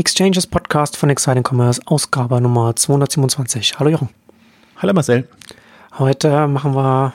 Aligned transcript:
Exchanges 0.00 0.46
Podcast 0.46 0.96
von 0.96 1.10
Exciting 1.10 1.44
Commerce, 1.46 1.78
Ausgabe 1.84 2.40
Nummer 2.40 2.74
227. 2.74 3.78
Hallo 3.78 3.90
Jochen. 3.90 4.08
Hallo 4.78 4.94
Marcel. 4.94 5.28
Heute 5.98 6.48
machen 6.48 6.74
wir 6.74 7.12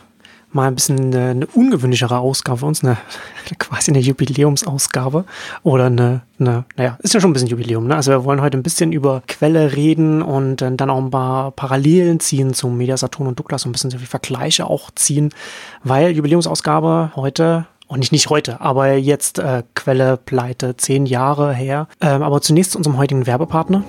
mal 0.51 0.67
ein 0.67 0.75
bisschen 0.75 0.99
eine, 0.99 1.29
eine 1.31 1.47
ungewöhnlichere 1.47 2.19
Ausgabe 2.19 2.59
für 2.59 2.67
uns, 2.67 2.83
eine, 2.83 2.97
quasi 3.57 3.89
eine 3.89 4.01
Jubiläumsausgabe 4.01 5.25
oder 5.63 5.85
eine, 5.87 6.21
eine, 6.37 6.65
naja, 6.75 6.99
ist 7.01 7.15
ja 7.15 7.19
schon 7.19 7.31
ein 7.31 7.33
bisschen 7.33 7.49
Jubiläum, 7.49 7.87
ne? 7.87 7.95
Also 7.95 8.11
wir 8.11 8.23
wollen 8.23 8.41
heute 8.41 8.55
ein 8.55 8.63
bisschen 8.63 8.91
über 8.91 9.23
Quelle 9.27 9.75
reden 9.75 10.21
und 10.21 10.57
dann 10.57 10.89
auch 10.91 11.01
ein 11.01 11.09
paar 11.09 11.49
Parallelen 11.53 12.19
ziehen 12.19 12.53
zum 12.53 12.77
Media 12.77 12.97
Saturn 12.97 13.25
und 13.25 13.39
Douglas, 13.39 13.63
so 13.63 13.69
ein 13.69 13.71
bisschen 13.71 13.89
so 13.89 13.99
wie 13.99 14.05
Vergleiche 14.05 14.67
auch 14.67 14.91
ziehen, 14.93 15.33
weil 15.83 16.11
Jubiläumsausgabe 16.11 17.13
heute 17.15 17.65
und 17.87 17.99
nicht, 17.99 18.11
nicht 18.11 18.29
heute, 18.29 18.61
aber 18.61 18.93
jetzt 18.93 19.39
äh, 19.39 19.63
Quelle 19.73 20.17
pleite, 20.17 20.75
zehn 20.77 21.05
Jahre 21.05 21.53
her. 21.53 21.87
Ähm, 22.01 22.23
aber 22.23 22.41
zunächst 22.41 22.71
zu 22.71 22.77
unserem 22.77 22.97
heutigen 22.97 23.27
Werbepartner. 23.27 23.83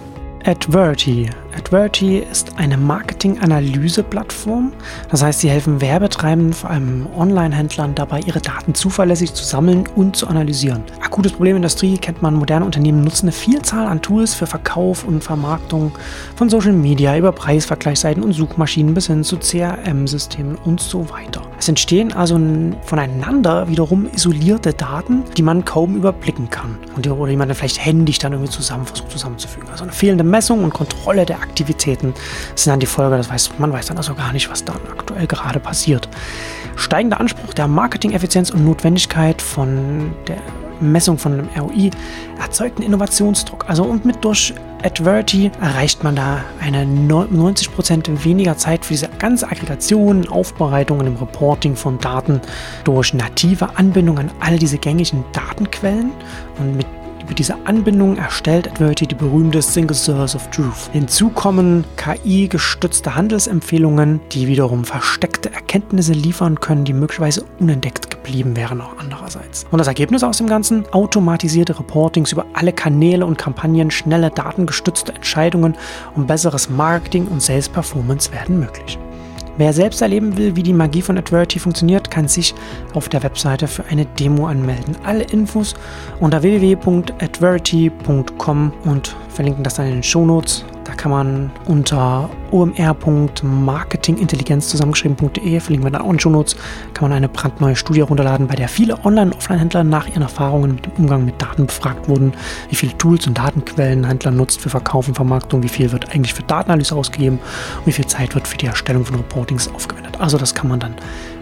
Adverty. 0.45 1.31
Adverty 1.57 2.19
ist 2.19 2.59
eine 2.59 2.77
Marketing-Analyse-Plattform. 2.77 4.73
Das 5.11 5.23
heißt, 5.23 5.41
sie 5.41 5.49
helfen 5.49 5.81
Werbetreibenden, 5.81 6.53
vor 6.53 6.71
allem 6.71 7.07
Online-Händlern, 7.17 7.95
dabei, 7.95 8.21
ihre 8.21 8.41
Daten 8.41 8.75
zuverlässig 8.75 9.32
zu 9.32 9.43
sammeln 9.43 9.85
und 9.96 10.17
zu 10.17 10.27
analysieren. 10.27 10.85
Akutes 11.01 11.32
Problem 11.32 11.57
in 11.57 11.63
der 11.63 11.71
Industrie 11.71 11.96
kennt 11.96 12.21
man, 12.21 12.35
moderne 12.35 12.65
Unternehmen 12.65 13.03
nutzen 13.03 13.27
eine 13.27 13.32
Vielzahl 13.32 13.87
an 13.87 14.03
Tools 14.03 14.35
für 14.35 14.46
Verkauf 14.46 15.05
und 15.05 15.25
Vermarktung 15.25 15.93
von 16.37 16.51
Social 16.51 16.73
Media 16.73 17.17
über 17.17 17.32
Preisvergleichsseiten 17.32 18.23
und 18.23 18.32
Suchmaschinen 18.32 18.93
bis 18.93 19.07
hin 19.07 19.25
zu 19.25 19.39
CRM-Systemen 19.39 20.57
und 20.65 20.81
so 20.81 21.09
weiter. 21.09 21.43
Es 21.59 21.68
entstehen 21.68 22.13
also 22.13 22.39
voneinander 22.82 23.68
wiederum 23.68 24.09
isolierte 24.15 24.75
Daten, 24.75 25.25
die 25.37 25.43
man 25.43 25.65
kaum 25.65 25.96
überblicken 25.96 26.51
kann 26.51 26.77
und 26.95 27.07
die, 27.07 27.11
oder 27.11 27.31
die 27.31 27.37
man 27.37 27.49
dann 27.49 27.57
vielleicht 27.57 27.85
händisch 27.85 28.18
dann 28.18 28.32
irgendwie 28.32 28.53
zusammen 28.53 28.85
versucht 28.85 29.11
zusammenzufügen. 29.11 29.68
Also 29.71 29.85
eine 29.85 29.93
fehlende 29.93 30.23
Messung 30.23 30.63
und 30.63 30.75
Kontrolle 30.75 31.25
der 31.25 31.39
Aktivitäten 31.49 32.14
sind 32.55 32.70
dann 32.70 32.81
die 32.81 32.87
Folge. 32.87 33.17
Das 33.17 33.31
heißt, 33.31 33.59
man 33.59 33.73
weiß 33.73 33.87
dann 33.87 33.97
also 33.97 34.15
gar 34.15 34.33
nicht, 34.33 34.51
was 34.51 34.65
da 34.65 34.75
aktuell 34.91 35.27
gerade 35.27 35.61
passiert. 35.61 36.09
Steigender 36.77 37.20
Anspruch 37.20 37.55
der 37.55 37.69
Marketing-Effizienz 37.69 38.51
und 38.51 38.65
Notwendigkeit 38.65 39.41
von 39.41 40.12
der 40.29 40.39
Messung 40.81 41.19
von 41.19 41.33
einem 41.33 41.48
ROI 41.59 41.91
erzeugt 42.41 42.79
einen 42.79 42.87
Innovationsdruck. 42.87 43.65
Also 43.69 43.85
und 43.85 44.05
mit 44.05 44.25
durch 44.25 44.53
Adverty 44.83 45.51
erreicht 45.61 46.05
man 46.05 46.17
da 46.17 46.45
eine 46.61 46.85
90% 46.85 48.25
weniger 48.25 48.57
Zeit 48.57 48.85
für 48.85 48.92
diese 48.92 49.09
ganze 49.19 49.47
Aggregation, 49.47 50.29
Aufbereitung 50.29 51.01
und 51.01 51.07
im 51.07 51.17
Reporting 51.17 51.77
von 51.77 51.98
Daten 51.98 52.41
durch 52.85 53.15
native 53.15 53.77
Anbindung 53.77 54.19
an 54.19 54.31
all 54.41 54.59
diese 54.59 54.79
gängigen 54.79 55.25
Datenquellen 55.33 56.13
und 56.59 56.77
mit 56.77 56.87
über 57.27 57.35
diese 57.35 57.57
Anbindung 57.67 58.17
erstellt 58.17 58.71
Adverty 58.71 59.05
die 59.05 59.17
berühmte 59.17 59.61
Single 59.61 59.97
Source 59.97 60.37
of 60.37 60.49
Truth. 60.51 60.89
Hinzu 60.93 61.29
kommen 61.29 61.85
KI-gestützte 61.97 63.17
Handelsempfehlungen, 63.17 64.21
die 64.31 64.47
wiederum 64.47 64.85
versteckte 64.85 65.53
Erkenntnisse 65.53 66.13
liefern 66.13 66.61
können, 66.61 66.85
die 66.85 66.93
möglicherweise 66.93 67.45
unentdeckt 67.59 68.11
geblieben 68.11 68.57
wären 68.57 68.81
auch 68.81 68.97
andererseits. 68.99 69.67
Und 69.73 69.79
das 69.79 69.89
Ergebnis 69.89 70.23
aus 70.23 70.39
dem 70.39 70.47
Ganzen? 70.47 70.87
Automatisierte 70.93 71.77
Reportings 71.77 72.31
über 72.31 72.47
alle 72.53 72.73
Kanäle 72.73 73.27
und 73.27 73.39
Kampagnen, 73.39 73.91
schnelle 73.91 74.31
datengestützte 74.31 75.13
Entscheidungen 75.13 75.77
und 76.15 76.29
besseres 76.29 76.71
Marketing 76.71 77.27
und 77.27 77.43
Sales 77.43 77.69
Performance 77.69 78.31
werden 78.31 78.61
möglich. 78.61 79.01
Wer 79.59 79.73
selbst 79.73 80.03
erleben 80.03 80.37
will, 80.37 80.55
wie 80.55 80.62
die 80.62 80.75
Magie 80.75 81.03
von 81.03 81.17
Adverty 81.17 81.59
funktioniert, 81.59 82.11
kann 82.11 82.29
sich 82.29 82.55
auf 82.93 83.09
der 83.09 83.23
Webseite 83.23 83.67
für 83.67 83.87
eine 83.87 84.05
Demo 84.05 84.47
anmelden. 84.47 84.95
Alle 85.05 85.25
Infos 85.25 85.75
unter 86.21 86.43
www.adverty.com 86.43 88.73
und 88.85 89.17
verlinken 89.29 89.65
das 89.65 89.77
dann 89.77 89.87
in 89.87 89.95
den 89.95 90.03
Shownotes. 90.03 90.67
Da 90.87 90.95
kann 90.95 91.11
man 91.11 91.51
unter 91.67 92.31
omr.marketingintelligenz 92.53 94.69
zusammengeschrieben.de, 94.69 95.59
verlinken 95.59 95.84
wir 95.84 95.91
dann 95.91 96.03
auch 96.03 96.06
in 96.06 96.12
den 96.12 96.20
Shownotes, 96.20 96.55
kann 96.95 97.08
man 97.08 97.17
eine 97.17 97.29
brandneue 97.29 97.74
Studie 97.74 98.02
runterladen, 98.02 98.47
bei 98.47 98.55
der 98.55 98.69
viele 98.69 99.05
Online- 99.05 99.33
und 99.33 99.36
Offline-Händler 99.36 99.83
nach 99.83 100.07
ihren 100.07 100.23
Erfahrungen 100.23 100.77
mit 100.77 100.86
dem 100.86 100.92
Umgang 100.92 101.24
mit 101.24 101.42
Daten 101.42 101.67
befragt 101.67 102.08
wurden, 102.08 102.33
wie 102.70 102.77
viele 102.77 102.97
Tools 102.98 103.27
und 103.27 103.36
Datenquellen 103.36 104.05
Händler 104.05 104.30
nutzt 104.30 104.61
für 104.61 104.70
Verkauf 104.70 105.08
und 105.08 105.14
Vermarktung, 105.14 105.64
wie 105.64 105.69
viel 105.69 105.91
wird 105.91 106.14
eigentlich 106.14 106.35
für 106.35 106.45
Datenanalyse 106.45 106.95
ausgegeben 106.95 107.41
und 107.79 107.86
wie 107.86 107.92
viel 107.92 108.07
Zeit 108.07 108.36
wird 108.36 108.47
für 108.47 108.57
die 108.57 108.67
Erstellung 108.67 109.05
von 109.05 109.17
Reportings 109.17 109.67
aufgewendet. 109.74 110.20
Also 110.20 110.39
das 110.39 110.55
kann 110.55 110.68
man 110.68 110.79
dann 110.79 110.95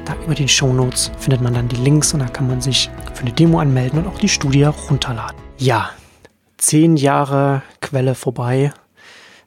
da 0.06 0.14
über 0.24 0.34
den 0.34 0.48
Shownotes 0.48 1.10
findet 1.18 1.42
man 1.42 1.52
dann 1.52 1.68
die 1.68 1.76
Links 1.76 2.14
und 2.14 2.20
da 2.20 2.26
kann 2.26 2.48
man 2.48 2.62
sich 2.62 2.88
für 3.12 3.22
eine 3.22 3.32
Demo 3.32 3.58
anmelden 3.58 3.98
und 3.98 4.06
auch 4.06 4.18
die 4.18 4.28
Studie 4.28 4.64
runterladen. 4.64 5.36
Ja, 5.58 5.90
zehn 6.56 6.96
Jahre 6.96 7.62
Quelle 7.80 8.14
vorbei 8.14 8.72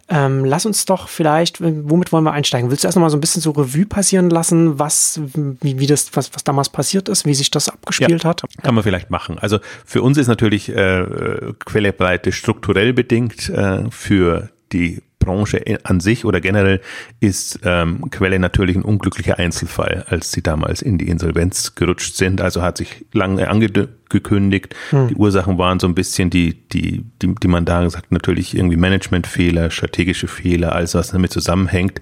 ähm, 0.09 0.45
lass 0.45 0.66
uns 0.66 0.85
doch 0.85 1.09
vielleicht, 1.09 1.62
womit 1.62 2.12
wollen 2.12 2.23
wir 2.23 2.31
einsteigen? 2.31 2.69
Willst 2.69 2.84
du 2.84 2.88
erst 2.88 2.95
noch 2.95 3.01
mal 3.01 3.09
so 3.09 3.18
ein 3.18 3.22
bisschen 3.22 3.41
so 3.41 3.51
Revue 3.51 3.85
passieren 3.85 4.29
lassen, 4.29 4.79
was, 4.79 5.19
wie, 5.34 5.79
wie 5.79 5.88
das, 5.88 6.12
was, 6.13 6.34
was 6.34 6.44
damals 6.44 6.69
passiert 6.69 7.09
ist, 7.09 7.25
wie 7.25 7.34
sich 7.34 7.51
das 7.51 7.68
abgespielt 7.69 8.23
ja, 8.23 8.29
hat? 8.29 8.44
Kann 8.62 8.75
man 8.75 8.84
vielleicht 8.84 9.09
machen. 9.09 9.38
Also 9.38 9.59
für 9.85 10.01
uns 10.01 10.17
ist 10.17 10.28
natürlich 10.28 10.69
äh, 10.69 11.53
Quellebreite 11.66 12.31
strukturell 12.31 12.94
bedingt. 12.94 13.50
Äh, 13.50 13.90
für 13.91 14.50
die 14.72 15.01
Branche 15.28 15.64
an 15.84 16.00
sich 16.00 16.26
oder 16.26 16.42
generell 16.42 16.82
ist 17.20 17.60
ähm, 17.64 18.10
Quelle 18.10 18.40
natürlich 18.40 18.76
ein 18.76 18.82
unglücklicher 18.82 19.38
Einzelfall, 19.38 20.06
als 20.08 20.32
sie 20.32 20.42
damals 20.42 20.82
in 20.82 20.98
die 20.98 21.10
Insolvenz 21.10 21.76
gerutscht 21.76 22.16
sind. 22.16 22.42
Also 22.42 22.62
hat 22.62 22.78
sich 22.78 23.06
lange 23.12 23.50
angekündigt. 23.50 24.76
Hm. 24.90 25.10
Die 25.10 25.16
Ursachen 25.16 25.58
waren 25.58 25.80
so 25.80 25.88
ein 25.88 25.96
bisschen 25.96 26.30
die, 26.30 26.68
die, 26.70 27.04
die, 27.22 27.36
die 27.36 27.48
man 27.48 27.66
da 27.66 27.84
gesagt 27.84 28.12
natürlich 28.12 28.56
irgendwie 28.56 28.78
Managementfehler, 28.78 29.70
strategische 29.70 30.28
Fehler, 30.28 30.74
alles 30.74 30.96
was 30.96 31.12
damit 31.12 31.32
zusammenhängt. 31.32 32.00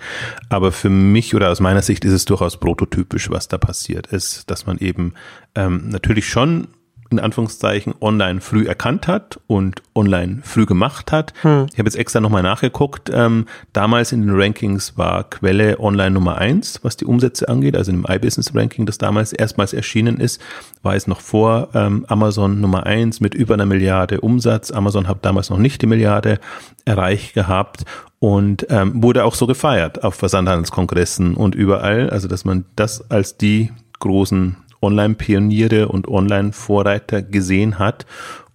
Aber 0.49 0.71
für 0.71 0.89
mich 0.89 1.35
oder 1.35 1.49
aus 1.49 1.59
meiner 1.59 1.81
Sicht 1.81 2.05
ist 2.05 2.13
es 2.13 2.25
durchaus 2.25 2.59
prototypisch, 2.59 3.29
was 3.29 3.47
da 3.47 3.57
passiert 3.57 4.07
ist, 4.07 4.49
dass 4.51 4.65
man 4.65 4.77
eben 4.77 5.13
ähm, 5.55 5.89
natürlich 5.89 6.29
schon 6.29 6.67
in 7.11 7.19
Anführungszeichen 7.19 7.93
online 8.01 8.41
früh 8.41 8.65
erkannt 8.67 9.07
hat 9.07 9.39
und 9.47 9.83
online 9.93 10.39
früh 10.43 10.65
gemacht 10.65 11.11
hat. 11.11 11.33
Hm. 11.41 11.67
Ich 11.71 11.77
habe 11.77 11.87
jetzt 11.87 11.97
extra 11.97 12.19
nochmal 12.19 12.41
nachgeguckt. 12.41 13.11
Ähm, 13.13 13.45
damals 13.73 14.11
in 14.11 14.21
den 14.21 14.35
Rankings 14.35 14.97
war 14.97 15.23
Quelle 15.29 15.79
online 15.79 16.11
Nummer 16.11 16.37
eins, 16.37 16.79
was 16.83 16.97
die 16.97 17.05
Umsätze 17.05 17.47
angeht, 17.47 17.77
also 17.77 17.91
im 17.91 18.05
iBusiness 18.09 18.55
Ranking, 18.55 18.85
das 18.85 18.97
damals 18.97 19.33
erstmals 19.33 19.73
erschienen 19.73 20.19
ist, 20.19 20.41
war 20.81 20.95
es 20.95 21.05
noch 21.05 21.21
vor 21.21 21.69
ähm, 21.73 22.05
Amazon 22.07 22.59
Nummer 22.59 22.85
eins 22.85 23.19
mit 23.21 23.35
über 23.35 23.53
einer 23.53 23.67
Milliarde 23.67 24.21
Umsatz. 24.21 24.71
Amazon 24.71 25.07
hat 25.07 25.23
damals 25.23 25.49
noch 25.49 25.59
nicht 25.59 25.81
die 25.81 25.87
Milliarde 25.87 26.39
erreicht 26.85 27.35
gehabt 27.35 27.85
und 28.19 28.65
ähm, 28.69 29.03
wurde 29.03 29.25
auch 29.25 29.35
so 29.35 29.45
gefeiert 29.45 30.03
auf 30.03 30.15
Versandhandelskongressen 30.15 31.35
und 31.35 31.53
überall, 31.53 32.09
also 32.09 32.27
dass 32.27 32.45
man 32.45 32.65
das 32.75 33.11
als 33.11 33.37
die 33.37 33.71
großen 33.99 34.57
Online-Pioniere 34.81 35.87
und 35.87 36.07
Online-Vorreiter 36.07 37.21
gesehen 37.21 37.79
hat. 37.79 38.05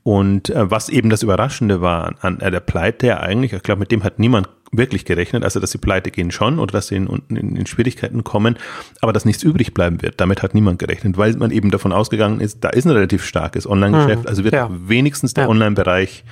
Und 0.03 0.51
äh, 0.51 0.71
was 0.71 0.89
eben 0.89 1.11
das 1.11 1.23
Überraschende 1.23 1.81
war 1.81 2.15
an, 2.21 2.41
an 2.41 2.53
der 2.53 2.61
Pleite 2.61 3.09
ja 3.09 3.21
eigentlich, 3.21 3.53
ich 3.53 3.63
glaube, 3.63 3.81
mit 3.81 3.91
dem 3.91 4.03
hat 4.03 4.19
niemand 4.19 4.49
wirklich 4.73 5.05
gerechnet, 5.05 5.43
also 5.43 5.59
dass 5.59 5.73
sie 5.73 5.79
pleite 5.79 6.11
gehen 6.11 6.31
schon 6.31 6.59
oder 6.59 6.73
dass 6.73 6.89
sie 6.89 6.97
in, 6.97 7.09
in, 7.29 7.57
in 7.57 7.67
Schwierigkeiten 7.67 8.25
kommen, 8.25 8.57
aber 9.01 9.13
dass 9.13 9.25
nichts 9.25 9.43
übrig 9.43 9.75
bleiben 9.75 10.01
wird. 10.01 10.21
Damit 10.21 10.43
hat 10.43 10.55
niemand 10.55 10.79
gerechnet, 10.79 11.19
weil 11.19 11.37
man 11.37 11.51
eben 11.51 11.71
davon 11.71 11.93
ausgegangen 11.93 12.41
ist, 12.41 12.63
da 12.63 12.71
ist 12.71 12.85
ein 12.85 12.93
relativ 12.93 13.25
starkes 13.25 13.69
Online-Geschäft, 13.69 14.23
mhm. 14.23 14.29
also 14.29 14.45
wird 14.45 14.55
ja. 14.55 14.71
wenigstens 14.71 15.35
der 15.35 15.45
ja. 15.45 15.51
Online-Bereich 15.51 16.25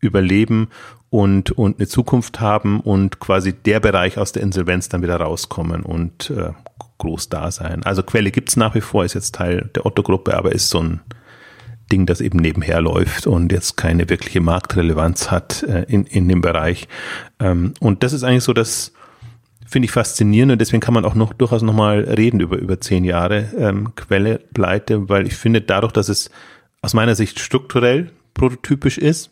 überleben 0.00 0.68
und, 1.10 1.52
und 1.52 1.78
eine 1.78 1.88
Zukunft 1.88 2.40
haben 2.40 2.80
und 2.80 3.20
quasi 3.20 3.52
der 3.52 3.80
Bereich 3.80 4.18
aus 4.18 4.32
der 4.32 4.42
Insolvenz 4.42 4.88
dann 4.88 5.02
wieder 5.02 5.16
rauskommen 5.16 5.82
und 5.82 6.30
äh, 6.30 6.50
groß 6.98 7.28
da 7.28 7.50
sein. 7.50 7.82
Also 7.84 8.02
Quelle 8.02 8.30
gibt's 8.30 8.56
nach 8.56 8.74
wie 8.74 8.80
vor, 8.80 9.04
ist 9.04 9.14
jetzt 9.14 9.34
Teil 9.34 9.70
der 9.74 9.86
Otto-Gruppe, 9.86 10.36
aber 10.36 10.52
ist 10.52 10.68
so 10.68 10.80
ein 10.80 11.00
Ding, 11.90 12.06
das 12.06 12.20
eben 12.20 12.38
nebenher 12.38 12.80
läuft 12.80 13.26
und 13.26 13.50
jetzt 13.50 13.76
keine 13.76 14.08
wirkliche 14.10 14.40
Marktrelevanz 14.40 15.30
hat 15.30 15.62
äh, 15.62 15.84
in, 15.88 16.04
in 16.04 16.28
dem 16.28 16.40
Bereich. 16.40 16.88
Ähm, 17.40 17.72
und 17.80 18.02
das 18.02 18.12
ist 18.12 18.24
eigentlich 18.24 18.44
so 18.44 18.52
das, 18.52 18.92
finde 19.66 19.86
ich 19.86 19.92
faszinierend 19.92 20.52
und 20.52 20.60
deswegen 20.60 20.80
kann 20.80 20.94
man 20.94 21.04
auch 21.04 21.14
noch 21.14 21.32
durchaus 21.32 21.62
nochmal 21.62 22.00
reden 22.00 22.40
über, 22.40 22.56
über 22.56 22.80
zehn 22.80 23.04
Jahre 23.04 23.52
ähm, 23.56 23.94
Quelle, 23.94 24.38
Pleite, 24.38 25.08
weil 25.08 25.26
ich 25.26 25.34
finde 25.34 25.60
dadurch, 25.60 25.92
dass 25.92 26.08
es 26.08 26.30
aus 26.82 26.94
meiner 26.94 27.14
Sicht 27.14 27.38
strukturell 27.40 28.10
prototypisch 28.34 28.98
ist, 28.98 29.30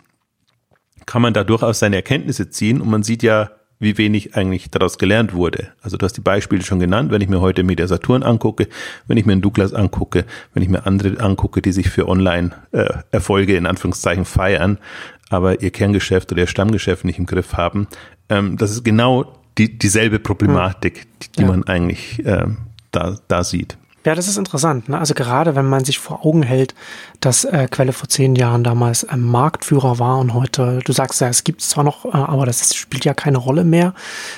kann 1.06 1.22
man 1.22 1.32
da 1.32 1.44
durchaus 1.44 1.78
seine 1.78 1.96
Erkenntnisse 1.96 2.50
ziehen 2.50 2.80
und 2.80 2.90
man 2.90 3.02
sieht 3.02 3.22
ja, 3.22 3.50
wie 3.78 3.98
wenig 3.98 4.36
eigentlich 4.36 4.70
daraus 4.70 4.98
gelernt 4.98 5.34
wurde. 5.34 5.68
Also 5.82 5.96
du 5.96 6.04
hast 6.04 6.16
die 6.16 6.22
Beispiele 6.22 6.62
schon 6.62 6.80
genannt, 6.80 7.10
wenn 7.10 7.20
ich 7.20 7.28
mir 7.28 7.40
heute 7.40 7.62
Media 7.62 7.86
Saturn 7.86 8.22
angucke, 8.22 8.68
wenn 9.06 9.18
ich 9.18 9.26
mir 9.26 9.32
einen 9.32 9.42
Douglas 9.42 9.74
angucke, 9.74 10.24
wenn 10.54 10.62
ich 10.62 10.68
mir 10.68 10.86
andere 10.86 11.20
angucke, 11.20 11.60
die 11.60 11.72
sich 11.72 11.90
für 11.90 12.08
Online-Erfolge 12.08 13.52
äh, 13.52 13.56
in 13.56 13.66
Anführungszeichen 13.66 14.24
feiern, 14.24 14.78
aber 15.28 15.60
ihr 15.60 15.70
Kerngeschäft 15.70 16.32
oder 16.32 16.42
ihr 16.42 16.46
Stammgeschäft 16.46 17.04
nicht 17.04 17.18
im 17.18 17.26
Griff 17.26 17.54
haben. 17.54 17.86
Ähm, 18.28 18.56
das 18.56 18.70
ist 18.70 18.84
genau 18.84 19.40
die, 19.58 19.78
dieselbe 19.78 20.18
Problematik, 20.18 21.06
die, 21.20 21.32
die 21.32 21.42
ja. 21.42 21.48
man 21.48 21.64
eigentlich 21.64 22.24
äh, 22.24 22.46
da, 22.92 23.18
da 23.28 23.44
sieht. 23.44 23.76
Ja, 24.06 24.14
das 24.14 24.28
ist 24.28 24.36
interessant. 24.36 24.88
Ne? 24.88 24.96
Also 24.96 25.14
gerade 25.14 25.56
wenn 25.56 25.66
man 25.66 25.84
sich 25.84 25.98
vor 25.98 26.24
Augen 26.24 26.44
hält, 26.44 26.76
dass 27.18 27.44
äh, 27.44 27.66
Quelle 27.68 27.92
vor 27.92 28.08
zehn 28.08 28.36
Jahren 28.36 28.62
damals 28.62 29.02
äh, 29.02 29.16
Marktführer 29.16 29.98
war 29.98 30.18
und 30.18 30.32
heute, 30.32 30.78
du 30.84 30.92
sagst 30.92 31.20
ja, 31.20 31.26
es 31.26 31.42
gibt 31.42 31.60
es 31.60 31.70
zwar 31.70 31.82
noch, 31.82 32.04
äh, 32.04 32.10
aber 32.10 32.46
das 32.46 32.60
ist, 32.60 32.76
spielt 32.76 33.04
ja 33.04 33.14
keine 33.14 33.38
Rolle 33.38 33.64
mehr, 33.64 33.94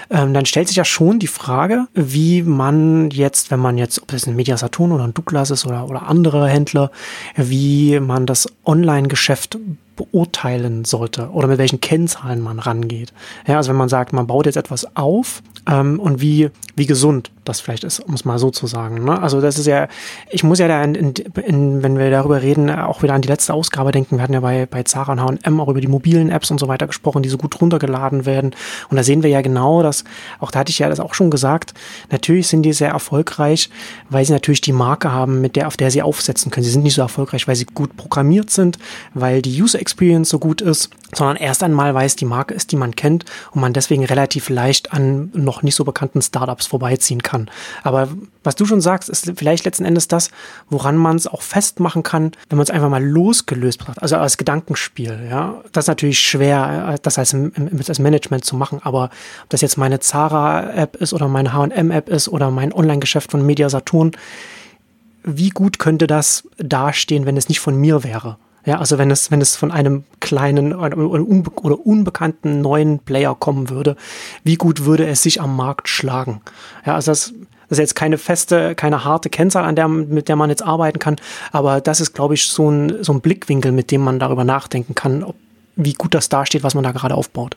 ähm, 0.08 0.32
dann 0.32 0.46
stellt 0.46 0.68
sich 0.68 0.78
ja 0.78 0.86
schon 0.86 1.18
die 1.18 1.26
Frage, 1.26 1.86
wie 1.92 2.42
man 2.42 3.10
jetzt, 3.10 3.50
wenn 3.50 3.60
man 3.60 3.76
jetzt, 3.76 4.00
ob 4.00 4.08
das 4.08 4.26
ein 4.26 4.36
Media 4.36 4.56
Saturn 4.56 4.90
oder 4.90 5.04
ein 5.04 5.12
Douglas 5.12 5.50
ist 5.50 5.66
oder, 5.66 5.86
oder 5.86 6.08
andere 6.08 6.48
Händler, 6.48 6.90
wie 7.36 8.00
man 8.00 8.24
das 8.24 8.48
Online-Geschäft 8.64 9.58
beurteilen 9.98 10.84
sollte 10.84 11.30
oder 11.30 11.48
mit 11.48 11.58
welchen 11.58 11.80
Kennzahlen 11.80 12.40
man 12.40 12.60
rangeht. 12.60 13.12
Ja, 13.46 13.56
also 13.56 13.70
wenn 13.70 13.76
man 13.76 13.88
sagt, 13.88 14.12
man 14.12 14.28
baut 14.28 14.46
jetzt 14.46 14.56
etwas 14.56 14.96
auf 14.96 15.42
ähm, 15.68 15.98
und 15.98 16.20
wie, 16.20 16.50
wie 16.76 16.86
gesund 16.86 17.32
das 17.44 17.60
vielleicht 17.60 17.84
ist, 17.84 18.00
um 18.00 18.14
es 18.14 18.24
mal 18.24 18.38
so 18.38 18.50
zu 18.50 18.66
sagen. 18.66 19.04
Ne? 19.04 19.20
Also 19.20 19.40
das 19.40 19.58
ist 19.58 19.66
ja, 19.66 19.88
ich 20.30 20.44
muss 20.44 20.58
ja 20.58 20.68
da, 20.68 20.82
in, 20.84 20.94
in, 20.94 21.14
in, 21.44 21.82
wenn 21.82 21.98
wir 21.98 22.10
darüber 22.10 22.42
reden, 22.42 22.70
auch 22.70 23.02
wieder 23.02 23.14
an 23.14 23.22
die 23.22 23.28
letzte 23.28 23.54
Ausgabe 23.54 23.90
denken. 23.90 24.16
Wir 24.16 24.22
hatten 24.22 24.34
ja 24.34 24.40
bei, 24.40 24.66
bei 24.66 24.82
Zara 24.82 25.12
und 25.12 25.20
H&M 25.20 25.60
auch 25.60 25.68
über 25.68 25.80
die 25.80 25.88
mobilen 25.88 26.30
Apps 26.30 26.50
und 26.50 26.60
so 26.60 26.68
weiter 26.68 26.86
gesprochen, 26.86 27.22
die 27.22 27.28
so 27.28 27.38
gut 27.38 27.60
runtergeladen 27.60 28.26
werden. 28.26 28.54
Und 28.90 28.96
da 28.96 29.02
sehen 29.02 29.22
wir 29.22 29.30
ja 29.30 29.40
genau, 29.40 29.82
dass, 29.82 30.04
auch 30.38 30.50
da 30.50 30.60
hatte 30.60 30.70
ich 30.70 30.78
ja 30.78 30.88
das 30.88 31.00
auch 31.00 31.14
schon 31.14 31.30
gesagt, 31.30 31.74
natürlich 32.10 32.48
sind 32.48 32.62
die 32.62 32.72
sehr 32.72 32.90
erfolgreich, 32.90 33.70
weil 34.10 34.24
sie 34.24 34.32
natürlich 34.32 34.60
die 34.60 34.72
Marke 34.72 35.10
haben, 35.10 35.40
mit 35.40 35.56
der, 35.56 35.66
auf 35.66 35.76
der 35.76 35.90
sie 35.90 36.02
aufsetzen 36.02 36.50
können. 36.50 36.64
Sie 36.64 36.70
sind 36.70 36.82
nicht 36.82 36.94
so 36.94 37.02
erfolgreich, 37.02 37.48
weil 37.48 37.56
sie 37.56 37.66
gut 37.66 37.96
programmiert 37.96 38.50
sind, 38.50 38.78
weil 39.14 39.42
die 39.42 39.60
User 39.60 39.80
Experience 39.88 40.29
so 40.29 40.38
gut 40.38 40.61
ist, 40.61 40.90
sondern 41.14 41.37
erst 41.37 41.62
einmal, 41.62 41.94
weil 41.94 42.05
es 42.05 42.14
die 42.14 42.26
Marke 42.26 42.52
ist, 42.52 42.73
die 42.73 42.76
man 42.76 42.94
kennt 42.94 43.25
und 43.52 43.62
man 43.62 43.73
deswegen 43.73 44.05
relativ 44.05 44.50
leicht 44.50 44.93
an 44.93 45.31
noch 45.32 45.62
nicht 45.62 45.75
so 45.75 45.85
bekannten 45.85 46.20
Startups 46.20 46.67
vorbeiziehen 46.67 47.23
kann. 47.23 47.50
Aber 47.82 48.08
was 48.44 48.55
du 48.55 48.67
schon 48.67 48.82
sagst, 48.82 49.08
ist 49.08 49.32
vielleicht 49.37 49.64
letzten 49.64 49.87
Endes 49.87 50.06
das, 50.06 50.31
woran 50.69 50.99
man 50.99 51.17
es 51.17 51.26
auch 51.26 51.40
festmachen 51.40 52.02
kann, 52.02 52.32
wenn 52.50 52.58
man 52.58 52.64
es 52.64 52.70
einfach 52.70 52.90
mal 52.90 53.02
losgelöst 53.02 53.79
betrachtet, 53.79 54.02
also 54.02 54.17
als 54.17 54.37
Gedankenspiel. 54.37 55.26
Ja, 55.31 55.62
das 55.73 55.85
ist 55.85 55.88
natürlich 55.88 56.19
schwer, 56.20 56.93
äh, 56.94 56.99
das 57.02 57.19
als, 57.19 57.35
als 57.35 57.99
Management 57.99 58.44
zu 58.44 58.56
machen. 58.56 58.81
Aber 58.82 59.05
ob 59.44 59.49
das 59.49 59.62
jetzt 59.62 59.79
meine 59.79 60.00
Zara-App 60.00 60.96
ist 60.96 61.14
oder 61.14 61.29
meine 61.29 61.55
H&M-App 61.55 62.11
ist 62.11 62.29
oder 62.29 62.50
mein 62.50 62.75
Online-Geschäft 62.75 63.31
von 63.31 63.44
Media 63.44 63.70
Saturn, 63.70 64.12
wie 65.25 65.50
gut 65.50 65.79
könnte 65.79 66.06
das 66.06 66.44
dastehen, 66.58 67.25
wenn 67.25 67.38
es 67.38 67.49
nicht 67.49 67.61
von 67.61 67.75
mir 67.75 68.05
wäre? 68.05 68.37
Ja, 68.64 68.78
also 68.78 68.99
wenn 68.99 69.10
es, 69.10 69.31
wenn 69.31 69.40
es 69.40 69.56
von 69.56 69.70
einem 69.70 70.05
kleinen 70.20 70.75
oder, 70.75 70.96
unbekannten 70.99 72.60
neuen 72.60 72.99
Player 72.99 73.34
kommen 73.34 73.70
würde, 73.70 73.96
wie 74.44 74.56
gut 74.56 74.84
würde 74.84 75.06
es 75.06 75.22
sich 75.22 75.40
am 75.40 75.56
Markt 75.56 75.88
schlagen? 75.88 76.40
Ja, 76.84 76.94
also 76.94 77.12
das, 77.12 77.32
das 77.69 77.78
ist 77.78 77.78
jetzt 77.78 77.94
keine 77.94 78.19
feste, 78.19 78.75
keine 78.75 79.05
harte 79.05 79.31
Kennzahl, 79.31 79.64
an 79.64 79.76
der, 79.76 79.88
mit 79.88 80.28
der 80.28 80.37
man 80.37 80.50
jetzt 80.50 80.62
arbeiten 80.62 80.99
kann, 80.99 81.16
aber 81.52 81.81
das 81.81 82.00
ist, 82.00 82.14
glaube 82.14 82.34
ich, 82.34 82.49
so 82.49 82.70
ein, 82.70 83.02
so 83.02 83.12
ein 83.12 83.20
Blickwinkel, 83.20 83.72
mit 83.72 83.90
dem 83.90 84.02
man 84.02 84.19
darüber 84.19 84.44
nachdenken 84.44 84.94
kann, 84.94 85.22
ob, 85.22 85.37
wie 85.76 85.94
gut 85.94 86.14
das 86.14 86.28
dasteht, 86.28 86.62
was 86.62 86.75
man 86.75 86.84
da 86.84 86.93
gerade 86.93 87.14
aufbaut. 87.14 87.56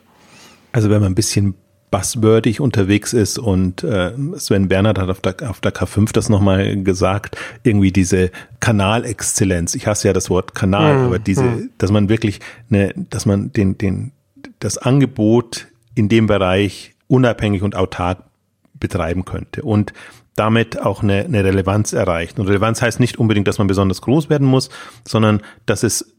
Also 0.72 0.88
wenn 0.88 1.00
man 1.00 1.12
ein 1.12 1.14
bisschen 1.14 1.54
buzzwordig 1.92 2.58
unterwegs 2.60 3.12
ist 3.12 3.38
und 3.38 3.84
äh, 3.84 4.12
Sven 4.38 4.68
Bernhard 4.68 4.98
hat 4.98 5.10
auf 5.10 5.20
der, 5.20 5.36
auf 5.48 5.60
der 5.60 5.74
K5 5.74 6.12
das 6.12 6.30
nochmal 6.30 6.82
gesagt, 6.82 7.36
irgendwie 7.62 7.92
diese 7.92 8.30
Kanalexzellenz. 8.60 9.74
Ich 9.74 9.86
hasse 9.86 10.08
ja 10.08 10.14
das 10.14 10.30
Wort 10.30 10.54
Kanal, 10.54 10.96
mhm. 10.96 11.04
aber 11.04 11.18
diese, 11.18 11.44
mhm. 11.44 11.70
dass 11.76 11.92
man 11.92 12.08
wirklich 12.08 12.40
eine, 12.70 12.94
dass 13.10 13.26
man 13.26 13.52
den, 13.52 13.76
den, 13.76 14.12
das 14.58 14.78
Angebot 14.78 15.66
in 15.94 16.08
dem 16.08 16.26
Bereich 16.26 16.94
unabhängig 17.08 17.62
und 17.62 17.76
autark 17.76 18.24
betreiben 18.80 19.26
könnte 19.26 19.62
und 19.62 19.92
damit 20.34 20.80
auch 20.80 21.02
eine, 21.02 21.26
eine 21.26 21.44
Relevanz 21.44 21.92
erreicht. 21.92 22.38
Und 22.38 22.48
Relevanz 22.48 22.80
heißt 22.80 23.00
nicht 23.00 23.18
unbedingt, 23.18 23.46
dass 23.46 23.58
man 23.58 23.66
besonders 23.66 24.00
groß 24.00 24.30
werden 24.30 24.48
muss, 24.48 24.70
sondern 25.06 25.42
dass 25.66 25.82
es 25.82 26.10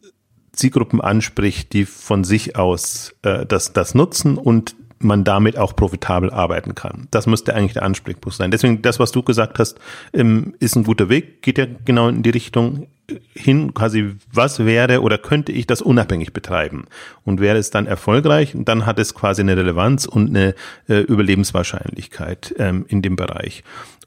Zielgruppen 0.51 1.01
anspricht, 1.01 1.73
die 1.73 1.85
von 1.85 2.23
sich 2.23 2.55
aus 2.55 3.15
äh, 3.23 3.43
das, 3.47 3.73
das 3.73 3.95
nutzen 3.95 4.37
und 4.37 4.75
man 5.03 5.23
damit 5.23 5.57
auch 5.57 5.75
profitabel 5.75 6.31
arbeiten 6.31 6.75
kann. 6.75 7.07
Das 7.11 7.27
müsste 7.27 7.55
eigentlich 7.55 7.73
der 7.73 7.83
Ansprechpunkt 7.83 8.37
sein. 8.37 8.51
Deswegen, 8.51 8.81
das, 8.81 8.99
was 8.99 9.11
du 9.11 9.23
gesagt 9.23 9.59
hast, 9.59 9.79
ähm, 10.13 10.55
ist 10.59 10.75
ein 10.75 10.83
guter 10.83 11.09
Weg, 11.09 11.41
geht 11.41 11.57
ja 11.57 11.65
genau 11.85 12.09
in 12.09 12.23
die 12.23 12.29
Richtung 12.29 12.87
hin, 13.33 13.73
quasi, 13.73 14.15
was 14.31 14.65
wäre 14.65 15.01
oder 15.01 15.17
könnte 15.17 15.51
ich 15.51 15.67
das 15.67 15.81
unabhängig 15.81 16.33
betreiben? 16.33 16.85
Und 17.23 17.41
wäre 17.41 17.57
es 17.57 17.69
dann 17.69 17.85
erfolgreich, 17.85 18.53
dann 18.55 18.85
hat 18.85 18.99
es 18.99 19.13
quasi 19.13 19.41
eine 19.41 19.57
Relevanz 19.57 20.05
und 20.05 20.29
eine 20.29 20.55
äh, 20.87 21.01
Überlebenswahrscheinlichkeit 21.01 22.55
ähm, 22.57 22.85
in 22.87 23.01
dem 23.01 23.15
Bereich. 23.15 23.63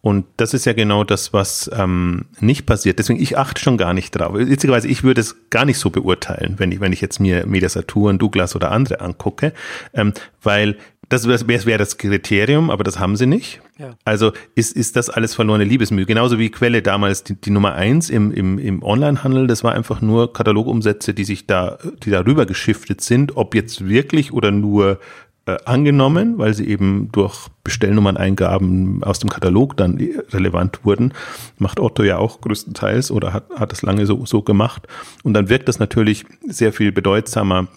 Und 0.06 0.26
das 0.36 0.54
ist 0.54 0.66
ja 0.66 0.72
genau 0.72 1.02
das, 1.02 1.32
was 1.32 1.68
ähm, 1.74 2.26
nicht 2.38 2.64
passiert. 2.64 3.00
Deswegen, 3.00 3.20
ich 3.20 3.36
achte 3.36 3.60
schon 3.60 3.76
gar 3.76 3.92
nicht 3.92 4.12
drauf. 4.12 4.34
Witzigerweise, 4.34 4.86
ich 4.86 5.02
würde 5.02 5.20
es 5.20 5.50
gar 5.50 5.64
nicht 5.64 5.80
so 5.80 5.90
beurteilen, 5.90 6.54
wenn 6.58 6.70
ich, 6.70 6.78
wenn 6.78 6.92
ich 6.92 7.00
jetzt 7.00 7.18
mir 7.18 7.44
Media 7.44 7.68
Saturn, 7.68 8.16
Douglas 8.16 8.54
oder 8.54 8.70
andere 8.70 9.00
angucke, 9.00 9.52
ähm, 9.94 10.12
weil 10.44 10.76
das 11.08 11.26
wäre 11.26 11.66
wär 11.66 11.78
das 11.78 11.98
Kriterium, 11.98 12.70
aber 12.70 12.84
das 12.84 13.00
haben 13.00 13.16
sie 13.16 13.26
nicht. 13.26 13.60
Ja. 13.78 13.96
Also 14.04 14.32
ist, 14.54 14.76
ist 14.76 14.94
das 14.94 15.10
alles 15.10 15.34
verlorene 15.34 15.64
Liebesmühe. 15.64 16.06
Genauso 16.06 16.38
wie 16.38 16.50
Quelle 16.50 16.82
damals 16.82 17.24
die, 17.24 17.34
die 17.34 17.50
Nummer 17.50 17.74
eins 17.74 18.08
im, 18.08 18.30
im, 18.30 18.60
im 18.60 18.84
Onlinehandel, 18.84 19.48
das 19.48 19.64
war 19.64 19.72
einfach 19.72 20.00
nur 20.00 20.32
Katalogumsätze, 20.32 21.14
die 21.14 21.24
sich 21.24 21.48
da, 21.48 21.78
die 22.04 22.10
darüber 22.10 22.46
geschiftet 22.46 23.00
sind, 23.00 23.36
ob 23.36 23.56
jetzt 23.56 23.88
wirklich 23.88 24.32
oder 24.32 24.52
nur 24.52 25.00
äh, 25.46 25.56
angenommen, 25.64 26.38
weil 26.38 26.54
sie 26.54 26.66
eben 26.66 27.08
durch 27.12 27.48
Bestellnummerneingaben 27.64 29.02
aus 29.04 29.20
dem 29.20 29.30
Katalog 29.30 29.76
dann 29.76 29.96
relevant 30.30 30.84
wurden. 30.84 31.14
Macht 31.58 31.78
Otto 31.80 32.02
ja 32.02 32.18
auch 32.18 32.40
größtenteils 32.40 33.10
oder 33.10 33.32
hat, 33.32 33.48
hat 33.54 33.72
das 33.72 33.82
lange 33.82 34.06
so, 34.06 34.26
so 34.26 34.42
gemacht. 34.42 34.88
Und 35.22 35.34
dann 35.34 35.48
wirkt 35.48 35.68
das 35.68 35.78
natürlich 35.78 36.24
sehr 36.48 36.72
viel 36.72 36.92
bedeutsamer 36.92 37.68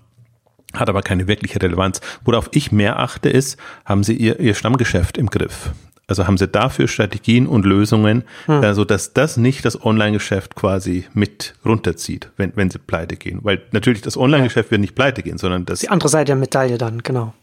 hat 0.73 0.87
aber 0.87 1.01
keine 1.01 1.27
wirkliche 1.27 1.59
Relevanz. 1.59 1.99
Worauf 2.23 2.49
ich 2.51 2.71
mehr 2.71 2.99
achte, 2.99 3.29
ist, 3.29 3.57
haben 3.85 4.03
sie 4.03 4.13
ihr, 4.13 4.39
ihr 4.39 4.53
Stammgeschäft 4.53 5.17
im 5.17 5.31
Griff? 5.31 5.71
Also 6.07 6.25
haben 6.25 6.37
sie 6.37 6.47
dafür 6.47 6.87
Strategien 6.87 7.45
und 7.45 7.65
Lösungen, 7.65 8.23
hm. 8.45 8.63
also 8.63 8.83
dass 8.83 9.13
das 9.13 9.37
nicht 9.37 9.63
das 9.63 9.83
Online-Geschäft 9.83 10.55
quasi 10.55 11.05
mit 11.13 11.53
runterzieht, 11.63 12.31
wenn, 12.35 12.51
wenn 12.55 12.71
sie 12.71 12.79
pleite 12.79 13.15
gehen. 13.15 13.39
Weil 13.43 13.61
natürlich 13.71 14.01
das 14.01 14.17
Online-Geschäft 14.17 14.71
wird 14.71 14.81
nicht 14.81 14.95
pleite 14.95 15.21
gehen, 15.21 15.37
sondern 15.37 15.65
das. 15.65 15.79
Die 15.79 15.89
andere 15.89 16.09
Seite 16.09 16.25
der 16.25 16.35
Medaille 16.35 16.79
dann, 16.79 17.03
genau. 17.03 17.33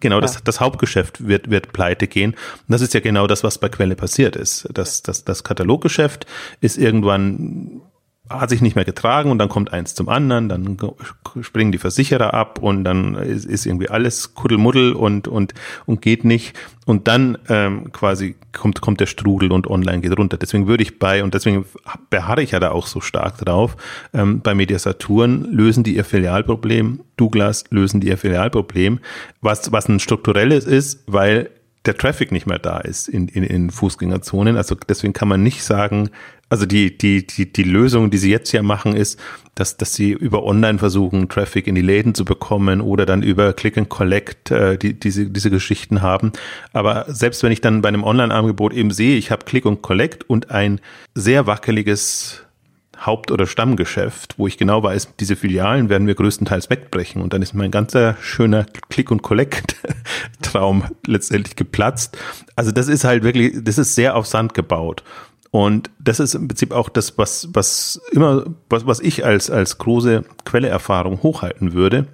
Genau, 0.00 0.20
das, 0.20 0.42
das 0.44 0.60
Hauptgeschäft 0.60 1.26
wird, 1.26 1.50
wird 1.50 1.72
pleite 1.72 2.06
gehen. 2.06 2.32
Und 2.32 2.68
das 2.68 2.82
ist 2.82 2.94
ja 2.94 3.00
genau 3.00 3.26
das, 3.26 3.42
was 3.44 3.58
bei 3.58 3.68
Quelle 3.68 3.96
passiert 3.96 4.36
ist. 4.36 4.68
Das, 4.74 5.02
das, 5.02 5.24
das 5.24 5.42
Kataloggeschäft 5.42 6.26
ist 6.60 6.76
irgendwann 6.76 7.80
hat 8.28 8.50
sich 8.50 8.60
nicht 8.60 8.74
mehr 8.74 8.84
getragen 8.84 9.30
und 9.30 9.38
dann 9.38 9.48
kommt 9.48 9.72
eins 9.72 9.94
zum 9.94 10.08
anderen, 10.08 10.48
dann 10.48 10.76
springen 11.42 11.70
die 11.70 11.78
Versicherer 11.78 12.34
ab 12.34 12.58
und 12.60 12.82
dann 12.82 13.14
ist, 13.14 13.44
ist 13.44 13.66
irgendwie 13.66 13.88
alles 13.88 14.34
Kuddelmuddel 14.34 14.94
und, 14.94 15.28
und, 15.28 15.54
und 15.86 16.02
geht 16.02 16.24
nicht. 16.24 16.56
Und 16.86 17.08
dann 17.08 17.38
ähm, 17.48 17.92
quasi 17.92 18.36
kommt, 18.52 18.80
kommt 18.80 19.00
der 19.00 19.06
Strudel 19.06 19.52
und 19.52 19.68
online 19.68 20.00
geht 20.00 20.16
runter. 20.18 20.36
Deswegen 20.36 20.66
würde 20.66 20.82
ich 20.82 20.98
bei, 20.98 21.22
und 21.22 21.34
deswegen 21.34 21.66
beharre 22.10 22.42
ich 22.42 22.52
ja 22.52 22.60
da 22.60 22.70
auch 22.70 22.86
so 22.86 23.00
stark 23.00 23.38
drauf, 23.38 23.76
ähm, 24.12 24.40
bei 24.40 24.54
Media 24.54 24.78
Saturn 24.78 25.44
lösen 25.50 25.84
die 25.84 25.96
ihr 25.96 26.04
Filialproblem, 26.04 27.00
Douglas 27.16 27.64
lösen 27.70 28.00
die 28.00 28.08
ihr 28.08 28.18
Filialproblem, 28.18 29.00
was, 29.40 29.70
was 29.72 29.88
ein 29.88 30.00
strukturelles 30.00 30.64
ist, 30.64 31.04
weil 31.06 31.50
der 31.86 31.96
Traffic 31.96 32.32
nicht 32.32 32.46
mehr 32.46 32.58
da 32.58 32.78
ist 32.78 33.08
in, 33.08 33.28
in, 33.28 33.42
in 33.44 33.70
Fußgängerzonen. 33.70 34.56
Also 34.56 34.74
deswegen 34.88 35.12
kann 35.12 35.28
man 35.28 35.42
nicht 35.42 35.62
sagen, 35.62 36.10
also 36.48 36.66
die, 36.66 36.96
die, 36.96 37.26
die, 37.26 37.52
die 37.52 37.62
Lösung, 37.64 38.10
die 38.10 38.18
sie 38.18 38.30
jetzt 38.30 38.52
ja 38.52 38.62
machen, 38.62 38.94
ist, 38.94 39.18
dass, 39.56 39.76
dass 39.76 39.94
sie 39.94 40.12
über 40.12 40.44
Online 40.44 40.78
versuchen, 40.78 41.28
Traffic 41.28 41.66
in 41.66 41.74
die 41.74 41.82
Läden 41.82 42.14
zu 42.14 42.24
bekommen 42.24 42.80
oder 42.80 43.06
dann 43.06 43.22
über 43.22 43.52
Click 43.52 43.76
and 43.78 43.88
Collect 43.88 44.50
äh, 44.50 44.76
die, 44.78 44.94
diese, 44.94 45.26
diese 45.26 45.50
Geschichten 45.50 46.02
haben. 46.02 46.32
Aber 46.72 47.06
selbst 47.08 47.42
wenn 47.42 47.52
ich 47.52 47.62
dann 47.62 47.82
bei 47.82 47.88
einem 47.88 48.04
Online-Angebot 48.04 48.72
eben 48.74 48.90
sehe, 48.90 49.16
ich 49.16 49.30
habe 49.30 49.44
Click 49.44 49.66
and 49.66 49.82
Collect 49.82 50.28
und 50.28 50.50
ein 50.50 50.80
sehr 51.14 51.46
wackeliges 51.46 52.42
Haupt- 53.04 53.30
oder 53.30 53.46
Stammgeschäft, 53.46 54.34
wo 54.38 54.46
ich 54.46 54.56
genau 54.56 54.82
weiß, 54.82 55.16
diese 55.20 55.36
Filialen 55.36 55.88
werden 55.88 56.06
wir 56.06 56.14
größtenteils 56.14 56.70
wegbrechen 56.70 57.20
und 57.20 57.32
dann 57.32 57.42
ist 57.42 57.54
mein 57.54 57.70
ganzer 57.70 58.16
schöner 58.20 58.64
Click- 58.88 59.10
und 59.10 59.22
Collect-Traum 59.22 60.84
letztendlich 61.06 61.56
geplatzt. 61.56 62.16
Also 62.54 62.72
das 62.72 62.88
ist 62.88 63.04
halt 63.04 63.22
wirklich, 63.22 63.52
das 63.62 63.78
ist 63.78 63.94
sehr 63.94 64.16
auf 64.16 64.26
Sand 64.26 64.54
gebaut. 64.54 65.02
Und 65.50 65.90
das 65.98 66.20
ist 66.20 66.34
im 66.34 66.48
Prinzip 66.48 66.72
auch 66.72 66.88
das, 66.88 67.18
was, 67.18 67.48
was 67.52 68.00
immer, 68.12 68.44
was, 68.68 68.86
was 68.86 69.00
ich 69.00 69.24
als, 69.24 69.50
als 69.50 69.78
große 69.78 70.24
Quelleerfahrung 70.44 71.22
hochhalten 71.22 71.72
würde, 71.72 72.06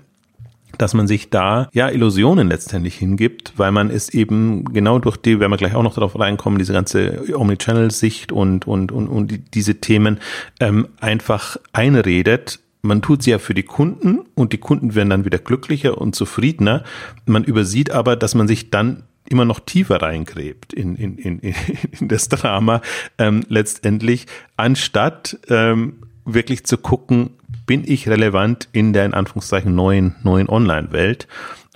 dass 0.79 0.95
man 0.95 1.07
sich 1.07 1.31
da 1.31 1.69
ja 1.73 1.89
Illusionen 1.91 2.49
letztendlich 2.49 2.97
hingibt, 2.97 3.53
weil 3.57 3.73
man 3.73 3.91
es 3.91 4.09
eben 4.09 4.65
genau 4.73 4.99
durch 4.99 5.17
die, 5.17 5.41
werden 5.41 5.53
wir 5.53 5.57
gleich 5.57 5.75
auch 5.75 5.83
noch 5.83 5.95
darauf 5.95 6.19
reinkommen, 6.19 6.59
diese 6.59 6.73
ganze 6.73 7.25
Omnichannel-Sicht 7.37 8.33
und, 8.33 8.67
und, 8.67 8.93
und, 8.93 9.09
und 9.09 9.55
diese 9.55 9.81
Themen 9.81 10.21
ähm, 10.61 10.89
einfach 11.01 11.57
einredet, 11.73 12.61
man 12.83 13.01
tut 13.01 13.23
sie 13.23 13.31
ja 13.31 13.39
für 13.39 13.55
die 13.55 13.63
Kunden 13.63 14.21
und 14.35 14.53
die 14.53 14.59
Kunden 14.59 14.97
werden 14.97 15.11
dann 15.11 15.25
wieder 15.25 15.39
glücklicher 15.39 15.99
und 15.99 16.17
zufriedener. 16.17 16.83
Man 17.27 17.45
übersieht 17.45 17.93
aber, 17.93 18.17
dass 18.17 18.35
man 18.35 18.49
sich 18.49 18.71
dann 18.71 19.05
immer 19.33 19.45
noch 19.45 19.61
tiefer 19.61 20.03
reingräbt 20.03 20.73
in, 20.73 20.95
in, 20.97 21.19
in, 21.19 21.41
in 21.41 22.09
das 22.09 22.29
Drama 22.29 22.83
ähm, 23.19 23.45
letztendlich, 23.49 24.27
anstatt 24.57 25.39
ähm, 25.49 26.03
wirklich 26.25 26.65
zu 26.65 26.79
gucken, 26.79 27.31
bin 27.67 27.85
ich 27.87 28.09
relevant 28.09 28.69
in 28.73 28.93
der 28.93 29.07
in 29.07 29.15
Anführungszeichen 29.15 29.75
neuen, 29.75 30.17
neuen 30.23 30.49
Online-Welt. 30.49 31.27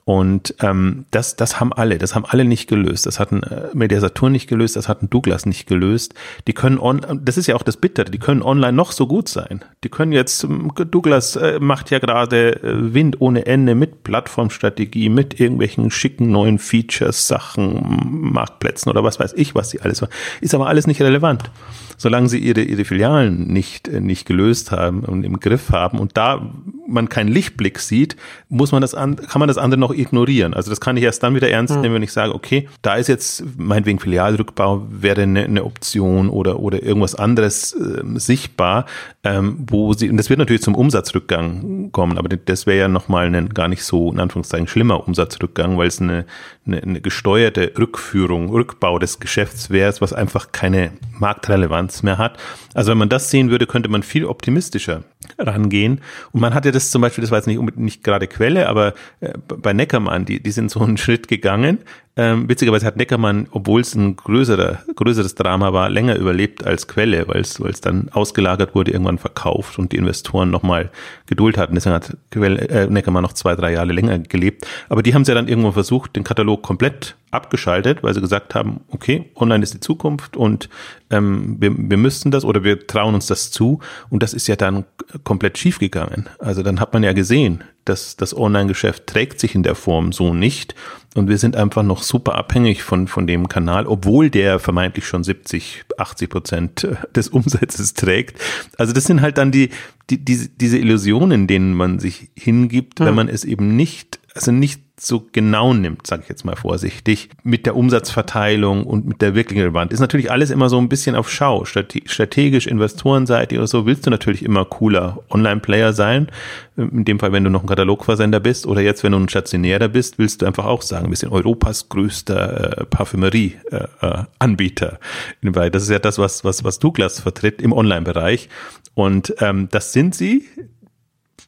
Und 0.08 0.54
ähm, 0.60 1.04
das, 1.10 1.34
das 1.34 1.58
haben 1.58 1.72
alle, 1.72 1.98
das 1.98 2.14
haben 2.14 2.24
alle 2.24 2.44
nicht 2.44 2.68
gelöst. 2.68 3.06
Das 3.06 3.18
hatten 3.18 3.42
äh, 3.42 3.70
Mediasatur 3.74 4.30
nicht 4.30 4.46
gelöst, 4.46 4.76
das 4.76 4.88
hatten 4.88 5.10
Douglas 5.10 5.46
nicht 5.46 5.66
gelöst. 5.66 6.14
Die 6.46 6.52
können 6.52 6.78
on, 6.78 7.00
das 7.24 7.36
ist 7.36 7.48
ja 7.48 7.56
auch 7.56 7.64
das 7.64 7.76
Bittere, 7.76 8.08
die 8.08 8.20
können 8.20 8.40
online 8.40 8.72
noch 8.72 8.92
so 8.92 9.08
gut 9.08 9.28
sein. 9.28 9.64
Die 9.82 9.88
können 9.88 10.12
jetzt, 10.12 10.44
ähm, 10.44 10.70
Douglas 10.76 11.34
äh, 11.34 11.58
macht 11.58 11.90
ja 11.90 11.98
gerade 11.98 12.62
äh, 12.62 12.94
Wind 12.94 13.20
ohne 13.20 13.46
Ende 13.46 13.74
mit 13.74 14.04
Plattformstrategie, 14.04 15.08
mit 15.08 15.40
irgendwelchen 15.40 15.90
schicken 15.90 16.30
neuen 16.30 16.60
Features, 16.60 17.26
Sachen, 17.26 18.30
Marktplätzen 18.32 18.88
oder 18.88 19.02
was 19.02 19.18
weiß 19.18 19.32
ich, 19.32 19.56
was 19.56 19.70
sie 19.70 19.80
alles 19.80 20.02
machen. 20.02 20.12
Ist 20.40 20.54
aber 20.54 20.68
alles 20.68 20.86
nicht 20.86 21.02
relevant 21.02 21.50
solange 21.96 22.28
sie 22.28 22.38
ihre, 22.38 22.60
ihre 22.62 22.84
Filialen 22.84 23.48
nicht, 23.48 23.88
äh, 23.88 24.00
nicht 24.00 24.26
gelöst 24.26 24.70
haben 24.70 25.00
und 25.00 25.24
im 25.24 25.40
Griff 25.40 25.70
haben 25.70 25.98
und 25.98 26.16
da 26.16 26.52
man 26.88 27.08
keinen 27.08 27.28
Lichtblick 27.28 27.80
sieht, 27.80 28.16
muss 28.48 28.72
man 28.72 28.80
das 28.80 28.94
an, 28.94 29.16
kann 29.16 29.40
man 29.40 29.48
das 29.48 29.58
andere 29.58 29.80
noch 29.80 29.92
ignorieren. 29.98 30.54
Also 30.54 30.70
das 30.70 30.80
kann 30.80 30.96
ich 30.96 31.04
erst 31.04 31.22
dann 31.22 31.34
wieder 31.34 31.50
ernst 31.50 31.74
hm. 31.74 31.80
nehmen, 31.82 31.94
wenn 31.96 32.02
ich 32.02 32.12
sage, 32.12 32.34
okay, 32.34 32.68
da 32.82 32.96
ist 32.96 33.08
jetzt 33.08 33.44
meinetwegen 33.56 33.98
Filialrückbau 33.98 34.86
wäre 34.90 35.22
eine, 35.22 35.44
eine 35.44 35.64
Option 35.64 36.28
oder, 36.28 36.60
oder 36.60 36.82
irgendwas 36.82 37.14
anderes 37.14 37.72
äh, 37.72 38.02
sichtbar, 38.18 38.86
ähm, 39.26 39.56
wo 39.58 39.92
sie, 39.92 40.08
und 40.08 40.18
das 40.18 40.30
wird 40.30 40.38
natürlich 40.38 40.62
zum 40.62 40.76
Umsatzrückgang 40.76 41.90
kommen, 41.90 42.16
aber 42.16 42.28
das 42.28 42.66
wäre 42.66 42.78
ja 42.78 42.88
nochmal 42.88 43.26
ein 43.26 43.48
gar 43.48 43.66
nicht 43.66 43.82
so, 43.82 44.12
in 44.12 44.20
Anführungszeichen, 44.20 44.68
schlimmer 44.68 45.04
Umsatzrückgang, 45.08 45.76
weil 45.76 45.88
es 45.88 46.00
eine, 46.00 46.26
eine, 46.64 46.80
eine 46.80 47.00
gesteuerte 47.00 47.72
Rückführung, 47.76 48.50
Rückbau 48.50 49.00
des 49.00 49.18
Geschäfts 49.18 49.70
wäre, 49.70 49.92
was 49.98 50.12
einfach 50.12 50.52
keine 50.52 50.92
Marktrelevanz 51.18 52.04
mehr 52.04 52.18
hat. 52.18 52.38
Also 52.72 52.92
wenn 52.92 52.98
man 52.98 53.08
das 53.08 53.28
sehen 53.28 53.50
würde, 53.50 53.66
könnte 53.66 53.88
man 53.88 54.04
viel 54.04 54.26
optimistischer 54.26 55.02
rangehen. 55.38 56.02
Und 56.30 56.40
man 56.40 56.54
hatte 56.54 56.70
das 56.70 56.92
zum 56.92 57.02
Beispiel, 57.02 57.22
das 57.22 57.32
war 57.32 57.38
jetzt 57.38 57.48
nicht, 57.48 57.76
nicht 57.76 58.04
gerade 58.04 58.28
Quelle, 58.28 58.68
aber 58.68 58.94
äh, 59.20 59.32
bei 59.38 59.72
Neckermann, 59.72 60.24
die, 60.24 60.40
die 60.40 60.52
sind 60.52 60.70
so 60.70 60.80
einen 60.80 60.98
Schritt 60.98 61.26
gegangen. 61.26 61.78
Ähm, 62.18 62.48
witzigerweise 62.48 62.86
hat 62.86 62.96
Neckermann, 62.96 63.46
obwohl 63.50 63.82
es 63.82 63.94
ein 63.94 64.16
größerer, 64.16 64.78
größeres 64.94 65.34
Drama 65.34 65.74
war, 65.74 65.90
länger 65.90 66.16
überlebt 66.16 66.64
als 66.64 66.88
Quelle, 66.88 67.28
weil 67.28 67.42
es, 67.42 67.60
dann 67.82 68.08
ausgelagert 68.10 68.74
wurde, 68.74 68.92
irgendwann 68.92 69.18
verkauft 69.18 69.78
und 69.78 69.92
die 69.92 69.98
Investoren 69.98 70.50
nochmal 70.50 70.90
Geduld 71.26 71.58
hatten. 71.58 71.74
Deswegen 71.74 71.94
hat 71.94 72.16
Quelle, 72.30 72.68
äh, 72.70 72.86
Neckermann 72.86 73.22
noch 73.22 73.34
zwei, 73.34 73.54
drei 73.54 73.72
Jahre 73.72 73.92
länger 73.92 74.18
gelebt. 74.18 74.66
Aber 74.88 75.02
die 75.02 75.12
haben 75.12 75.22
es 75.22 75.28
ja 75.28 75.34
dann 75.34 75.46
irgendwann 75.46 75.74
versucht, 75.74 76.16
den 76.16 76.24
Katalog 76.24 76.62
komplett 76.62 77.16
abgeschaltet, 77.30 78.02
weil 78.02 78.14
sie 78.14 78.22
gesagt 78.22 78.54
haben, 78.54 78.80
okay, 78.88 79.30
online 79.36 79.62
ist 79.62 79.74
die 79.74 79.80
Zukunft 79.80 80.38
und 80.38 80.70
ähm, 81.10 81.56
wir, 81.60 81.74
wir 81.76 81.98
müssten 81.98 82.30
das 82.30 82.46
oder 82.46 82.64
wir 82.64 82.86
trauen 82.86 83.14
uns 83.14 83.26
das 83.26 83.50
zu. 83.50 83.80
Und 84.08 84.22
das 84.22 84.32
ist 84.32 84.46
ja 84.46 84.56
dann 84.56 84.86
komplett 85.22 85.58
schiefgegangen. 85.58 86.30
Also 86.38 86.62
dann 86.62 86.80
hat 86.80 86.94
man 86.94 87.02
ja 87.02 87.12
gesehen, 87.12 87.62
dass 87.86 88.16
das 88.16 88.36
Online-Geschäft 88.36 89.06
trägt 89.06 89.40
sich 89.40 89.54
in 89.54 89.62
der 89.62 89.74
Form 89.74 90.12
so 90.12 90.34
nicht. 90.34 90.74
Und 91.14 91.28
wir 91.28 91.38
sind 91.38 91.56
einfach 91.56 91.82
noch 91.82 92.02
super 92.02 92.34
abhängig 92.34 92.82
von, 92.82 93.08
von 93.08 93.26
dem 93.26 93.48
Kanal, 93.48 93.86
obwohl 93.86 94.28
der 94.28 94.58
vermeintlich 94.58 95.06
schon 95.06 95.24
70, 95.24 95.84
80 95.96 96.28
Prozent 96.28 96.88
des 97.16 97.28
Umsatzes 97.28 97.94
trägt. 97.94 98.38
Also 98.76 98.92
das 98.92 99.04
sind 99.04 99.22
halt 99.22 99.38
dann 99.38 99.50
die, 99.50 99.70
die, 100.10 100.22
diese, 100.22 100.50
diese 100.50 100.78
Illusionen, 100.78 101.46
denen 101.46 101.72
man 101.72 101.98
sich 101.98 102.28
hingibt, 102.36 103.00
hm. 103.00 103.06
wenn 103.06 103.14
man 103.14 103.28
es 103.28 103.44
eben 103.44 103.76
nicht, 103.76 104.18
also 104.36 104.52
nicht 104.52 104.80
so 104.98 105.26
genau 105.30 105.74
nimmt, 105.74 106.06
sage 106.06 106.22
ich 106.22 106.28
jetzt 106.28 106.44
mal 106.44 106.56
vorsichtig, 106.56 107.28
mit 107.42 107.66
der 107.66 107.76
Umsatzverteilung 107.76 108.84
und 108.84 109.06
mit 109.06 109.20
der 109.20 109.34
wirklichen 109.34 109.60
Relevanz. 109.60 109.92
Ist 109.92 110.00
natürlich 110.00 110.30
alles 110.30 110.50
immer 110.50 110.70
so 110.70 110.78
ein 110.78 110.88
bisschen 110.88 111.16
auf 111.16 111.30
Schau. 111.30 111.64
Strategisch, 111.64 112.66
investorenseitig 112.66 113.58
oder 113.58 113.66
so 113.66 113.84
willst 113.84 114.06
du 114.06 114.10
natürlich 114.10 114.42
immer 114.42 114.64
cooler 114.64 115.22
Online-Player 115.28 115.92
sein. 115.92 116.28
In 116.76 117.04
dem 117.04 117.18
Fall, 117.18 117.32
wenn 117.32 117.44
du 117.44 117.50
noch 117.50 117.62
ein 117.62 117.68
Katalogversender 117.68 118.40
bist 118.40 118.66
oder 118.66 118.80
jetzt, 118.80 119.04
wenn 119.04 119.12
du 119.12 119.18
ein 119.18 119.28
Stationärer 119.28 119.88
bist, 119.88 120.18
willst 120.18 120.40
du 120.40 120.46
einfach 120.46 120.64
auch 120.64 120.82
sagen, 120.82 121.06
ein 121.06 121.10
bisschen 121.10 121.32
Europas 121.32 121.88
größter 121.88 122.80
äh, 122.80 122.84
Parfümerie-Anbieter. 122.86 124.98
Äh, 125.42 125.70
das 125.70 125.82
ist 125.82 125.90
ja 125.90 125.98
das, 125.98 126.18
was, 126.18 126.44
was, 126.44 126.64
was 126.64 126.78
Douglas 126.78 127.20
vertritt 127.20 127.60
im 127.60 127.72
Online-Bereich. 127.72 128.48
Und 128.94 129.34
ähm, 129.40 129.68
das 129.70 129.92
sind 129.92 130.14
sie, 130.14 130.46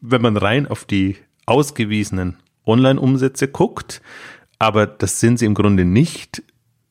wenn 0.03 0.21
man 0.21 0.37
rein 0.37 0.67
auf 0.67 0.85
die 0.85 1.17
ausgewiesenen 1.47 2.37
Online-Umsätze 2.69 3.49
guckt, 3.49 4.01
aber 4.59 4.87
das 4.87 5.21
sind 5.21 5.39
sie 5.39 5.47
im 5.47 5.55
Grunde 5.55 5.85
nicht, 5.85 6.43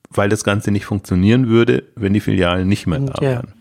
weil 0.09 0.29
das 0.29 0.43
Ganze 0.43 0.71
nicht 0.71 0.85
funktionieren 0.85 1.47
würde, 1.47 1.83
wenn 1.95 2.13
die 2.13 2.19
Filialen 2.19 2.67
nicht 2.67 2.87
mehr 2.87 2.99
da 2.99 3.21
wären. 3.21 3.53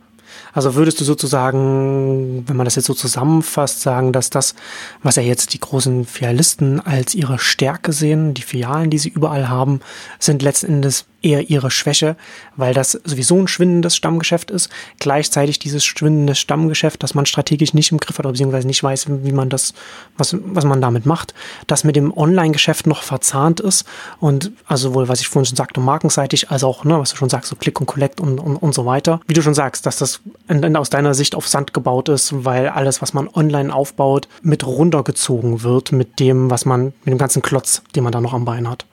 Also 0.53 0.75
würdest 0.75 1.01
du 1.01 1.05
sozusagen, 1.05 2.45
wenn 2.47 2.57
man 2.57 2.65
das 2.65 2.77
jetzt 2.77 2.87
so 2.87 2.95
zusammenfasst, 2.95 3.83
sagen, 3.83 4.13
dass 4.13 4.31
das, 4.31 4.55
was 5.03 5.17
ja 5.17 5.23
jetzt 5.23 5.55
die 5.55 5.61
großen 5.61 6.05
Filialisten 6.05 6.81
als 6.81 7.15
ihre 7.15 7.39
Stärke 7.39 7.93
sehen, 7.93 8.35
die 8.35 8.43
Filialen, 8.43 8.91
die 8.91 8.99
sie 8.99 9.09
überall 9.09 9.49
haben, 9.49 9.81
sind 10.19 10.43
letzten 10.43 10.67
Endes 10.67 11.07
eher 11.27 11.51
ihre 11.51 11.71
Schwäche, 11.71 12.17
weil 12.57 12.73
das 12.73 12.93
sowieso 12.93 13.37
ein 13.37 13.49
schwindendes 13.49 13.97
Stammgeschäft 13.97 14.51
ist. 14.51 14.71
Gleichzeitig 15.01 15.59
dieses 15.59 15.85
schwindende 15.85 16.35
Stammgeschäft, 16.35 17.03
das 17.03 17.15
man 17.15 17.27
strategisch 17.27 17.75
nicht 17.75 17.91
im 17.91 17.99
Griff 17.99 18.19
hat, 18.19 18.27
oder 18.27 18.33
beziehungsweise 18.33 18.67
nicht 18.67 18.83
weiß, 18.83 19.07
wie 19.09 19.33
man 19.33 19.49
das, 19.49 19.75
was, 20.17 20.37
was 20.41 20.65
man 20.65 20.81
damit 20.81 21.05
macht, 21.05 21.35
das 21.67 21.85
mit 21.85 21.97
dem 21.97 22.17
Online-Geschäft 22.17 22.87
noch 22.87 23.03
verzahnt 23.03 23.61
ist 23.61 23.85
und 24.21 24.53
also 24.67 24.95
wohl, 24.95 25.09
was 25.09 25.21
ich 25.21 25.29
vorhin 25.29 25.47
schon 25.47 25.57
sagte, 25.57 25.81
markenseitig, 25.81 26.51
als 26.51 26.63
auch, 26.63 26.85
ne, 26.85 26.99
was 26.99 27.11
du 27.11 27.17
schon 27.17 27.29
sagst, 27.29 27.51
so 27.51 27.57
Click 27.57 27.81
und 27.81 27.87
Collect 27.87 28.21
und, 28.21 28.39
und, 28.39 28.57
und 28.57 28.75
so 28.75 28.87
weiter. 28.87 29.21
Wie 29.27 29.35
du 29.35 29.43
schon 29.43 29.55
sagst, 29.55 29.87
dass 29.87 29.99
das 29.99 30.21
aus 30.75 30.91
deiner 30.91 31.15
Sicht 31.15 31.35
auf 31.35 31.49
Sand 31.49 31.75
gebaut 31.75 32.09
ist, 32.09 32.45
weil 32.45 32.69
alles, 32.69 33.03
was 33.03 33.13
man 33.13 33.29
online 33.29 33.75
aufbaut, 33.75 34.29
mit 34.43 34.65
runtergezogen 34.67 35.63
wird 35.63 35.93
mit 35.93 36.21
dem, 36.21 36.51
was 36.51 36.65
man, 36.65 36.87
mit 37.05 37.09
dem 37.09 37.19
ganzen 37.19 37.43
Klotz, 37.43 37.83
den 37.95 38.05
man 38.05 38.13
da 38.13 38.21
noch 38.21 38.35
am 38.35 38.45
Bein 38.45 38.69
hat. 38.69 38.87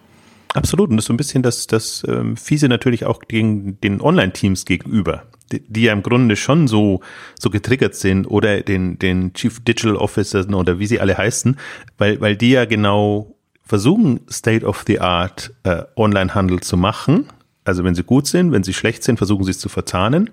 Absolut. 0.54 0.90
Und 0.90 0.98
das 0.98 1.04
ist 1.04 1.08
so 1.08 1.14
ein 1.14 1.18
bisschen 1.18 1.44
das, 1.44 1.68
das 1.68 2.04
ähm, 2.08 2.38
Fiese 2.38 2.68
natürlich 2.68 3.06
auch 3.06 3.20
gegen 3.28 3.80
den 3.82 4.02
Online-Teams 4.02 4.66
gegenüber, 4.66 5.24
die, 5.52 5.62
die, 5.68 5.84
ja 5.84 5.94
im 5.94 6.04
Grunde 6.04 6.36
schon 6.36 6.68
so, 6.68 7.02
so 7.40 7.50
getriggert 7.50 7.96
sind 7.96 8.28
oder 8.28 8.62
den, 8.62 9.00
den 9.00 9.34
Chief 9.34 9.64
Digital 9.64 9.96
Officers 9.96 10.48
oder 10.48 10.80
wie 10.80 10.86
sie 10.86 11.00
alle 11.00 11.18
heißen, 11.18 11.58
weil, 11.98 12.22
weil 12.22 12.38
die 12.38 12.52
ja 12.52 12.66
genau 12.66 13.36
versuchen, 13.66 14.20
State 14.30 14.66
of 14.66 14.84
the 14.86 15.00
Art 15.00 15.54
äh, 15.64 15.84
Online-Handel 15.96 16.60
zu 16.60 16.78
machen. 16.78 17.28
Also 17.66 17.84
wenn 17.84 17.96
sie 17.96 18.04
gut 18.04 18.28
sind, 18.28 18.52
wenn 18.52 18.64
sie 18.64 18.74
schlecht 18.74 19.04
sind, 19.04 19.18
versuchen 19.18 19.46
sie 19.46 19.52
es 19.52 19.60
zu 19.60 19.70
verzahnen 19.70 20.30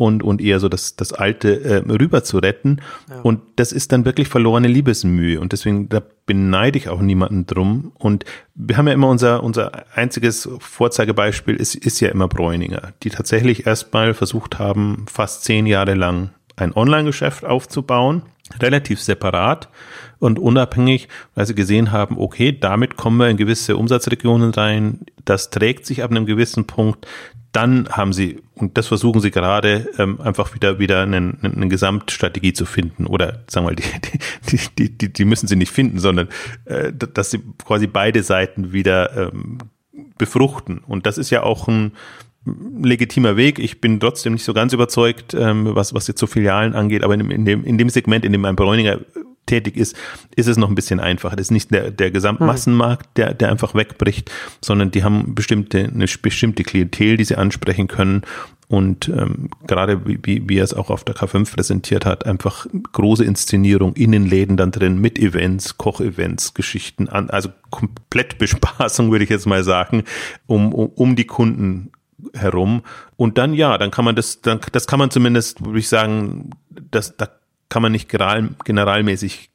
und, 0.00 0.22
und 0.22 0.40
eher 0.40 0.60
so 0.60 0.70
das, 0.70 0.96
das 0.96 1.12
Alte 1.12 1.62
äh, 1.62 1.76
rüber 1.92 2.24
zu 2.24 2.38
retten. 2.38 2.78
Ja. 3.10 3.20
Und 3.20 3.42
das 3.56 3.70
ist 3.70 3.92
dann 3.92 4.06
wirklich 4.06 4.28
verlorene 4.28 4.66
Liebesmühe. 4.66 5.38
Und 5.38 5.52
deswegen, 5.52 5.90
da 5.90 6.00
beneide 6.24 6.78
ich 6.78 6.88
auch 6.88 7.02
niemanden 7.02 7.44
drum. 7.44 7.92
Und 7.98 8.24
wir 8.54 8.78
haben 8.78 8.88
ja 8.88 8.94
immer 8.94 9.08
unser, 9.08 9.42
unser 9.42 9.84
einziges 9.94 10.48
Vorzeigebeispiel 10.58 11.54
ist, 11.54 11.74
ist 11.74 12.00
ja 12.00 12.08
immer 12.08 12.28
Bräuninger, 12.28 12.94
die 13.02 13.10
tatsächlich 13.10 13.66
erstmal 13.66 14.14
versucht 14.14 14.58
haben, 14.58 15.04
fast 15.06 15.44
zehn 15.44 15.66
Jahre 15.66 15.92
lang 15.92 16.30
ein 16.56 16.74
Online-Geschäft 16.74 17.44
aufzubauen, 17.44 18.22
relativ 18.58 19.02
separat 19.02 19.68
und 20.20 20.38
unabhängig, 20.38 21.08
weil 21.34 21.46
sie 21.46 21.54
gesehen 21.54 21.90
haben, 21.90 22.16
okay, 22.18 22.56
damit 22.58 22.96
kommen 22.96 23.16
wir 23.16 23.28
in 23.28 23.36
gewisse 23.36 23.76
Umsatzregionen 23.76 24.52
rein, 24.52 25.00
das 25.24 25.50
trägt 25.50 25.86
sich 25.86 26.04
ab 26.04 26.10
einem 26.12 26.26
gewissen 26.26 26.66
Punkt, 26.66 27.06
dann 27.52 27.88
haben 27.88 28.12
sie, 28.12 28.40
und 28.54 28.78
das 28.78 28.86
versuchen 28.86 29.20
sie 29.20 29.32
gerade, 29.32 29.88
ähm, 29.98 30.20
einfach 30.20 30.54
wieder, 30.54 30.78
wieder 30.78 31.02
eine, 31.02 31.36
eine 31.42 31.68
Gesamtstrategie 31.68 32.52
zu 32.52 32.64
finden. 32.64 33.06
Oder 33.06 33.40
sagen 33.48 33.66
wir 33.66 33.72
mal, 33.72 33.76
die, 34.52 34.60
die, 34.78 34.96
die, 34.96 35.12
die, 35.12 35.24
müssen 35.24 35.48
sie 35.48 35.56
nicht 35.56 35.72
finden, 35.72 35.98
sondern 35.98 36.28
äh, 36.66 36.92
dass 36.92 37.32
sie 37.32 37.40
quasi 37.64 37.88
beide 37.88 38.22
Seiten 38.22 38.72
wieder 38.72 39.32
ähm, 39.32 39.58
befruchten. 40.16 40.78
Und 40.78 41.06
das 41.06 41.18
ist 41.18 41.30
ja 41.30 41.42
auch 41.42 41.66
ein 41.66 41.92
legitimer 42.80 43.36
Weg. 43.36 43.58
Ich 43.58 43.80
bin 43.80 43.98
trotzdem 43.98 44.34
nicht 44.34 44.44
so 44.44 44.54
ganz 44.54 44.72
überzeugt, 44.72 45.34
ähm, 45.34 45.74
was, 45.74 45.92
was 45.92 46.06
jetzt 46.06 46.20
so 46.20 46.26
Filialen 46.26 46.74
angeht, 46.74 47.02
aber 47.02 47.14
in, 47.14 47.30
in, 47.30 47.44
dem, 47.44 47.64
in 47.64 47.78
dem 47.78 47.88
Segment, 47.88 48.24
in 48.24 48.32
dem 48.32 48.44
ein 48.44 48.56
Bräuninger 48.56 49.00
tätig 49.46 49.76
ist, 49.76 49.96
ist 50.36 50.46
es 50.46 50.56
noch 50.56 50.68
ein 50.68 50.74
bisschen 50.74 51.00
einfacher. 51.00 51.36
Das 51.36 51.46
ist 51.46 51.50
nicht 51.50 51.70
der, 51.72 51.90
der 51.90 52.10
Gesamtmassenmarkt, 52.10 53.16
der, 53.16 53.34
der 53.34 53.50
einfach 53.50 53.74
wegbricht, 53.74 54.30
sondern 54.60 54.90
die 54.90 55.02
haben 55.02 55.34
bestimmte, 55.34 55.84
eine 55.84 56.06
bestimmte 56.22 56.62
Klientel, 56.62 57.16
die 57.16 57.24
sie 57.24 57.36
ansprechen 57.36 57.88
können 57.88 58.22
und 58.70 59.08
ähm, 59.08 59.50
gerade 59.66 60.06
wie, 60.06 60.48
wie 60.48 60.58
er 60.58 60.62
es 60.62 60.74
auch 60.74 60.90
auf 60.90 61.02
der 61.02 61.16
K5 61.16 61.56
präsentiert 61.56 62.06
hat, 62.06 62.24
einfach 62.24 62.68
große 62.92 63.24
Inszenierung 63.24 63.94
in 63.94 64.12
den 64.12 64.26
Läden 64.26 64.56
dann 64.56 64.70
drin 64.70 65.00
mit 65.00 65.18
Events, 65.18 65.76
Kochevents, 65.76 66.54
Geschichten 66.54 67.08
an, 67.08 67.30
also 67.30 67.48
komplett 67.70 68.38
Bespaßung 68.38 69.10
würde 69.10 69.24
ich 69.24 69.30
jetzt 69.30 69.46
mal 69.46 69.64
sagen, 69.64 70.04
um, 70.46 70.72
um, 70.72 70.86
um 70.94 71.16
die 71.16 71.26
Kunden 71.26 71.90
herum. 72.32 72.82
Und 73.16 73.38
dann 73.38 73.54
ja, 73.54 73.76
dann 73.76 73.90
kann 73.90 74.04
man 74.04 74.14
das, 74.14 74.40
dann, 74.40 74.60
das 74.70 74.86
kann 74.86 75.00
man 75.00 75.10
zumindest, 75.10 75.64
würde 75.64 75.80
ich 75.80 75.88
sagen, 75.88 76.50
das, 76.92 77.16
da 77.16 77.28
kann 77.70 77.80
man 77.82 77.92
nicht 77.92 78.10
general, 78.10 78.50
generalmäßig 78.64 79.50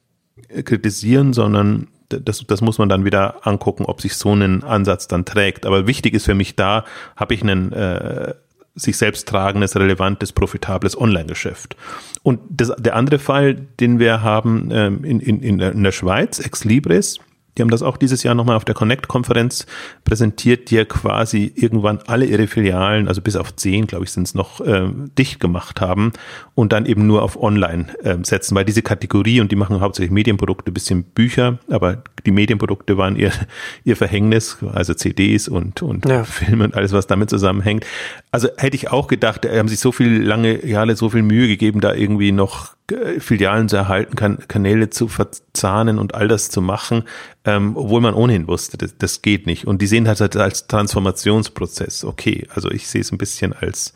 kritisieren, 0.64 1.34
sondern 1.34 1.88
das, 2.10 2.46
das 2.48 2.62
muss 2.62 2.78
man 2.78 2.90
dann 2.90 3.06
wieder 3.06 3.46
angucken, 3.48 3.86
ob 3.86 4.02
sich 4.02 4.16
so 4.16 4.34
ein 4.34 4.64
Ansatz 4.64 5.08
dann 5.08 5.26
trägt. 5.26 5.66
Aber 5.66 5.88
wichtig 5.88 6.14
ist 6.14 6.26
für 6.26 6.36
mich 6.36 6.56
da, 6.56 6.86
habe 7.16 7.34
ich 7.34 7.44
einen 7.44 7.72
äh, 7.72 8.34
sich 8.76 8.98
selbst 8.98 9.28
tragendes, 9.28 9.76
relevantes, 9.76 10.34
profitables 10.34 11.00
Online-Geschäft. 11.00 11.76
Und 12.24 12.42
das, 12.50 12.74
der 12.78 12.96
andere 12.96 13.20
Fall, 13.20 13.56
den 13.56 14.00
wir 14.00 14.22
haben 14.22 14.70
ähm, 14.72 15.04
in, 15.04 15.20
in, 15.20 15.60
in 15.60 15.84
der 15.84 15.92
Schweiz, 15.92 16.40
Ex 16.40 16.64
Libris, 16.66 17.20
die 17.58 17.62
haben 17.62 17.70
das 17.70 17.82
auch 17.82 17.98
dieses 17.98 18.24
Jahr 18.24 18.36
nochmal 18.36 18.56
auf 18.56 18.66
der 18.66 18.76
Connect-Konferenz 18.76 19.66
präsentiert, 20.04 20.70
die 20.70 20.76
ja 20.76 20.86
quasi 20.86 21.52
irgendwann 21.56 22.00
alle 22.08 22.26
ihre 22.26 22.48
Filialen, 22.48 23.08
also 23.08 23.22
bis 23.22 23.36
auf 23.36 23.56
zehn, 23.56 23.88
glaube 23.88 24.06
ich, 24.06 24.12
sind 24.12 24.24
es 24.24 24.36
noch, 24.36 24.62
äh, 24.62 24.90
dicht 25.18 25.40
gemacht 25.40 25.82
haben 25.82 26.12
und 26.54 26.74
dann 26.74 26.86
eben 26.86 27.08
nur 27.08 27.22
auf 27.22 27.42
Online 27.42 27.88
äh, 28.04 28.18
setzen, 28.24 28.56
weil 28.56 28.66
diese 28.66 28.82
Kategorie, 28.82 29.42
und 29.42 29.52
die 29.52 29.56
machen 29.56 29.80
hauptsächlich 29.80 30.12
Medienprodukte, 30.12 30.72
bisschen 30.72 31.04
Bücher, 31.04 31.60
aber 31.70 32.04
die 32.26 32.32
Medienprodukte 32.32 32.98
waren 32.98 33.16
ihr, 33.16 33.32
ihr 33.84 33.96
Verhängnis, 33.96 34.58
also 34.74 34.94
CDs 34.94 35.48
und, 35.48 35.82
und 35.82 36.06
ja. 36.08 36.24
Filme 36.24 36.66
und 36.66 36.76
alles, 36.76 36.92
was 36.92 37.08
damit 37.08 37.30
zusammenhängt. 37.30 37.86
Also 38.32 38.50
hätte 38.58 38.76
ich 38.76 38.92
auch 38.92 39.08
gedacht, 39.08 39.48
haben 39.48 39.70
sich 39.70 39.80
so 39.80 39.92
viel 39.92 40.24
lange 40.24 40.66
Jahre 40.66 40.96
so 40.96 41.10
viel 41.10 41.24
Mühe 41.24 41.48
gegeben, 41.48 41.82
da 41.82 41.94
irgendwie 41.94 42.32
noch 42.32 42.75
Filialen 43.20 43.68
zu 43.68 43.78
erhalten, 43.78 44.16
kan 44.16 44.38
Kanäle 44.48 44.90
zu 44.92 45.08
verzahnen 45.08 45.98
und 45.98 46.14
all 46.14 46.28
das 46.28 46.50
zu 46.50 46.62
machen, 46.62 47.04
ähm, 47.44 47.76
obwohl 47.76 48.02
man 48.02 48.14
ohnehin 48.14 48.48
wusste, 48.48 48.78
das, 48.78 48.96
das 48.98 49.22
geht 49.24 49.48
nicht. 49.48 49.66
Und 49.66 49.82
die 49.82 49.88
sehen 49.88 50.08
halt 50.08 50.22
als 50.38 50.68
Transformationsprozess. 50.68 52.06
Okay, 52.06 52.48
also 52.54 52.70
ich 52.70 52.88
sehe 52.88 53.02
es 53.02 53.12
ein 53.12 53.18
bisschen 53.18 53.54
als 53.54 53.94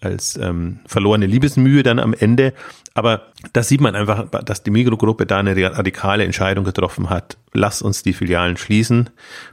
als 0.00 0.36
ähm, 0.36 0.80
verlorene 0.86 1.26
Liebesmühe 1.26 1.82
dann 1.82 1.98
am 1.98 2.14
Ende. 2.14 2.52
Aber 2.94 3.32
da 3.52 3.62
sieht 3.62 3.80
man 3.80 3.94
einfach, 3.94 4.28
dass 4.44 4.62
die 4.62 4.70
Mikrogruppe 4.70 5.26
da 5.26 5.38
eine 5.38 5.56
radikale 5.56 6.24
Entscheidung 6.24 6.64
getroffen 6.64 7.10
hat. 7.10 7.36
Lass 7.52 7.82
uns 7.82 8.02
die 8.02 8.12
Filialen 8.12 8.56
schließen 8.56 9.10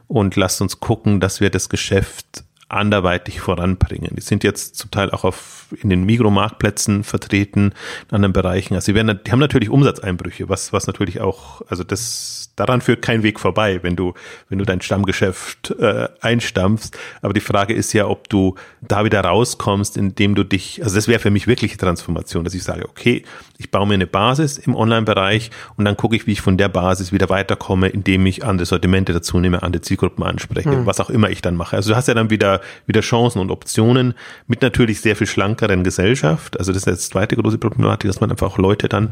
und 0.07 0.35
lass 0.35 0.61
uns 0.61 0.79
gucken, 0.79 1.19
dass 1.19 1.41
wir 1.41 1.49
das 1.49 1.69
Geschäft 1.69 2.43
anderweitig 2.73 3.39
voranbringen. 3.39 4.11
Die 4.15 4.21
sind 4.21 4.43
jetzt 4.43 4.75
zum 4.75 4.91
Teil 4.91 5.11
auch 5.11 5.23
auf, 5.23 5.67
in 5.81 5.89
den 5.89 6.03
Mikromarktplätzen 6.03 7.03
vertreten, 7.03 7.73
in 8.09 8.15
anderen 8.15 8.33
Bereichen. 8.33 8.75
Also 8.75 8.85
sie 8.85 8.95
werden, 8.95 9.19
die 9.25 9.31
haben 9.31 9.39
natürlich 9.39 9.69
Umsatzeinbrüche, 9.69 10.49
was, 10.49 10.73
was 10.73 10.87
natürlich 10.87 11.21
auch, 11.21 11.61
also 11.69 11.83
das, 11.83 12.51
daran 12.55 12.81
führt 12.81 13.01
kein 13.01 13.23
Weg 13.23 13.39
vorbei, 13.39 13.79
wenn 13.81 13.95
du, 13.95 14.13
wenn 14.49 14.59
du 14.59 14.65
dein 14.65 14.81
Stammgeschäft 14.81 15.71
äh, 15.79 16.07
einstampfst. 16.21 16.97
Aber 17.21 17.33
die 17.33 17.39
Frage 17.39 17.73
ist 17.73 17.93
ja, 17.93 18.07
ob 18.07 18.29
du 18.29 18.55
da 18.81 19.05
wieder 19.05 19.21
rauskommst, 19.21 19.97
indem 19.97 20.35
du 20.35 20.43
dich, 20.43 20.83
also 20.83 20.95
das 20.95 21.07
wäre 21.07 21.19
für 21.19 21.31
mich 21.31 21.47
wirkliche 21.47 21.77
Transformation, 21.77 22.43
dass 22.43 22.53
ich 22.53 22.63
sage, 22.63 22.87
okay, 22.89 23.23
ich 23.57 23.71
baue 23.71 23.87
mir 23.87 23.93
eine 23.93 24.07
Basis 24.07 24.57
im 24.57 24.75
Online-Bereich 24.75 25.51
und 25.77 25.85
dann 25.85 25.95
gucke 25.95 26.15
ich, 26.15 26.27
wie 26.27 26.33
ich 26.33 26.41
von 26.41 26.57
der 26.57 26.69
Basis 26.69 27.11
wieder 27.11 27.29
weiterkomme, 27.29 27.89
indem 27.89 28.25
ich 28.25 28.43
andere 28.43 28.65
Sortimente 28.65 29.13
dazu 29.13 29.39
nehme, 29.39 29.63
andere 29.63 29.81
Zielgruppen 29.81 30.23
anspreche, 30.23 30.69
mhm. 30.69 30.85
was 30.85 30.99
auch 30.99 31.09
immer 31.09 31.29
ich 31.29 31.41
dann 31.41 31.55
mache. 31.55 31.75
Also 31.75 31.91
du 31.91 31.95
hast 31.95 32.07
ja 32.07 32.13
dann 32.13 32.29
wieder, 32.29 32.61
wieder 32.85 33.01
Chancen 33.01 33.39
und 33.39 33.51
Optionen 33.51 34.13
mit 34.47 34.61
natürlich 34.61 35.01
sehr 35.01 35.15
viel 35.15 35.27
schlankeren 35.27 35.83
Gesellschaft. 35.83 36.57
Also 36.59 36.71
das 36.71 36.83
ist 36.83 36.87
jetzt 36.87 37.05
die 37.05 37.11
zweite 37.11 37.35
große 37.35 37.57
Problematik, 37.57 38.09
dass 38.09 38.21
man 38.21 38.31
einfach 38.31 38.51
auch 38.51 38.57
Leute 38.57 38.89
dann 38.89 39.09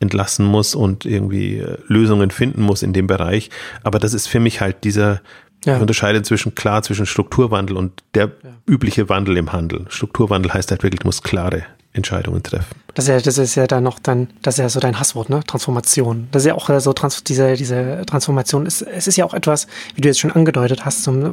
entlassen 0.00 0.46
muss 0.46 0.74
und 0.74 1.04
irgendwie 1.04 1.58
äh, 1.58 1.78
Lösungen 1.86 2.30
finden 2.30 2.62
muss 2.62 2.82
in 2.82 2.92
dem 2.92 3.06
Bereich. 3.06 3.50
Aber 3.82 3.98
das 3.98 4.14
ist 4.14 4.26
für 4.26 4.40
mich 4.40 4.60
halt 4.60 4.84
dieser, 4.84 5.20
ja. 5.64 5.78
unterscheidet 5.78 6.26
zwischen 6.26 6.54
klar 6.54 6.82
zwischen 6.82 7.06
Strukturwandel 7.06 7.76
und 7.76 8.02
der 8.14 8.26
ja. 8.26 8.50
übliche 8.66 9.08
Wandel 9.08 9.36
im 9.36 9.52
Handel. 9.52 9.86
Strukturwandel 9.88 10.52
heißt 10.52 10.70
halt 10.70 10.82
wirklich, 10.82 11.00
du 11.00 11.08
musst 11.08 11.24
klare 11.24 11.64
Entscheidungen 11.94 12.42
treffen. 12.42 12.74
Das 12.94 13.06
ist 13.06 13.08
ja, 13.08 13.20
das 13.20 13.38
ist 13.38 13.54
ja 13.54 13.66
dann 13.66 13.84
noch 13.84 13.98
dann, 14.00 14.28
das 14.42 14.54
ist 14.54 14.58
ja 14.58 14.68
so 14.68 14.80
dein 14.80 14.98
Hasswort, 14.98 15.30
ne? 15.30 15.42
Transformation. 15.46 16.28
Das 16.32 16.42
ist 16.42 16.48
ja 16.48 16.54
auch 16.54 16.68
so 16.80 16.92
trans 16.92 17.22
diese, 17.24 17.54
diese 17.54 18.02
Transformation. 18.06 18.66
Ist, 18.66 18.82
es 18.82 19.06
ist 19.06 19.16
ja 19.16 19.24
auch 19.24 19.34
etwas, 19.34 19.68
wie 19.94 20.00
du 20.00 20.08
jetzt 20.08 20.18
schon 20.18 20.32
angedeutet 20.32 20.84
hast, 20.84 21.04
zum, 21.04 21.32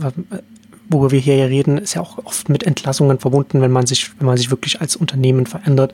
worüber 0.90 1.12
wir 1.12 1.20
hier 1.20 1.48
reden, 1.48 1.78
ist 1.78 1.94
ja 1.94 2.02
auch 2.02 2.18
oft 2.26 2.50
mit 2.50 2.64
Entlassungen 2.64 3.20
verbunden, 3.20 3.62
wenn 3.62 3.72
man 3.72 3.86
sich, 3.86 4.12
wenn 4.20 4.28
man 4.28 4.38
sich 4.38 4.52
wirklich 4.52 4.82
als 4.82 4.96
Unternehmen 4.96 5.46
verändert 5.46 5.94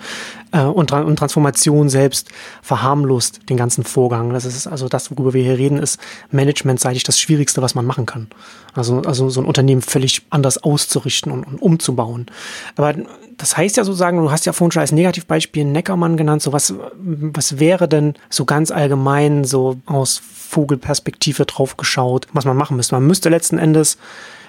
äh, 0.52 0.62
und, 0.62 0.92
und 0.92 1.16
Transformation 1.18 1.90
selbst 1.90 2.30
verharmlost 2.62 3.42
den 3.50 3.58
ganzen 3.58 3.84
Vorgang. 3.84 4.32
Das 4.34 4.46
ist 4.46 4.68
also 4.68 4.90
das, 4.90 5.12
worüber 5.12 5.34
wir 5.34 5.44
hier 5.44 5.58
reden, 5.58 5.78
ist 5.78 6.00
managementseitig 6.32 7.04
das 7.04 7.20
Schwierigste, 7.20 7.62
was 7.62 7.76
man 7.76 7.86
machen 7.86 8.06
kann. 8.06 8.28
Also, 8.74 9.02
also 9.02 9.30
so 9.30 9.42
ein 9.42 9.46
Unternehmen 9.46 9.82
völlig 9.82 10.22
anders 10.30 10.64
auszurichten 10.64 11.32
und, 11.32 11.44
und 11.44 11.62
umzubauen. 11.62 12.28
Aber 12.76 12.94
das 13.38 13.56
heißt 13.56 13.78
ja 13.78 13.84
sozusagen, 13.84 14.18
du 14.18 14.32
hast 14.32 14.46
ja 14.46 14.54
vorhin 14.54 14.72
schon 14.72 14.82
als 14.82 14.92
Negativbeispiel 14.92 15.66
Neckermann 15.66 16.18
genannt, 16.18 16.42
so 16.42 16.54
was, 16.54 16.74
was 16.96 17.60
wäre 17.60 17.88
denn 17.88 18.16
so 18.30 18.46
ganz 18.46 18.72
allgemein 18.72 19.44
so 19.44 19.78
aus 19.86 20.22
Vogelperspektive 20.24 21.46
drauf 21.46 21.78
geschaut, 21.78 22.28
was 22.34 22.46
man 22.46 22.58
machen 22.58 22.78
müsste? 22.78 22.96
Man 22.96 23.06
müsste 23.06 23.30
letzten 23.30 23.60
Endes 23.60 23.98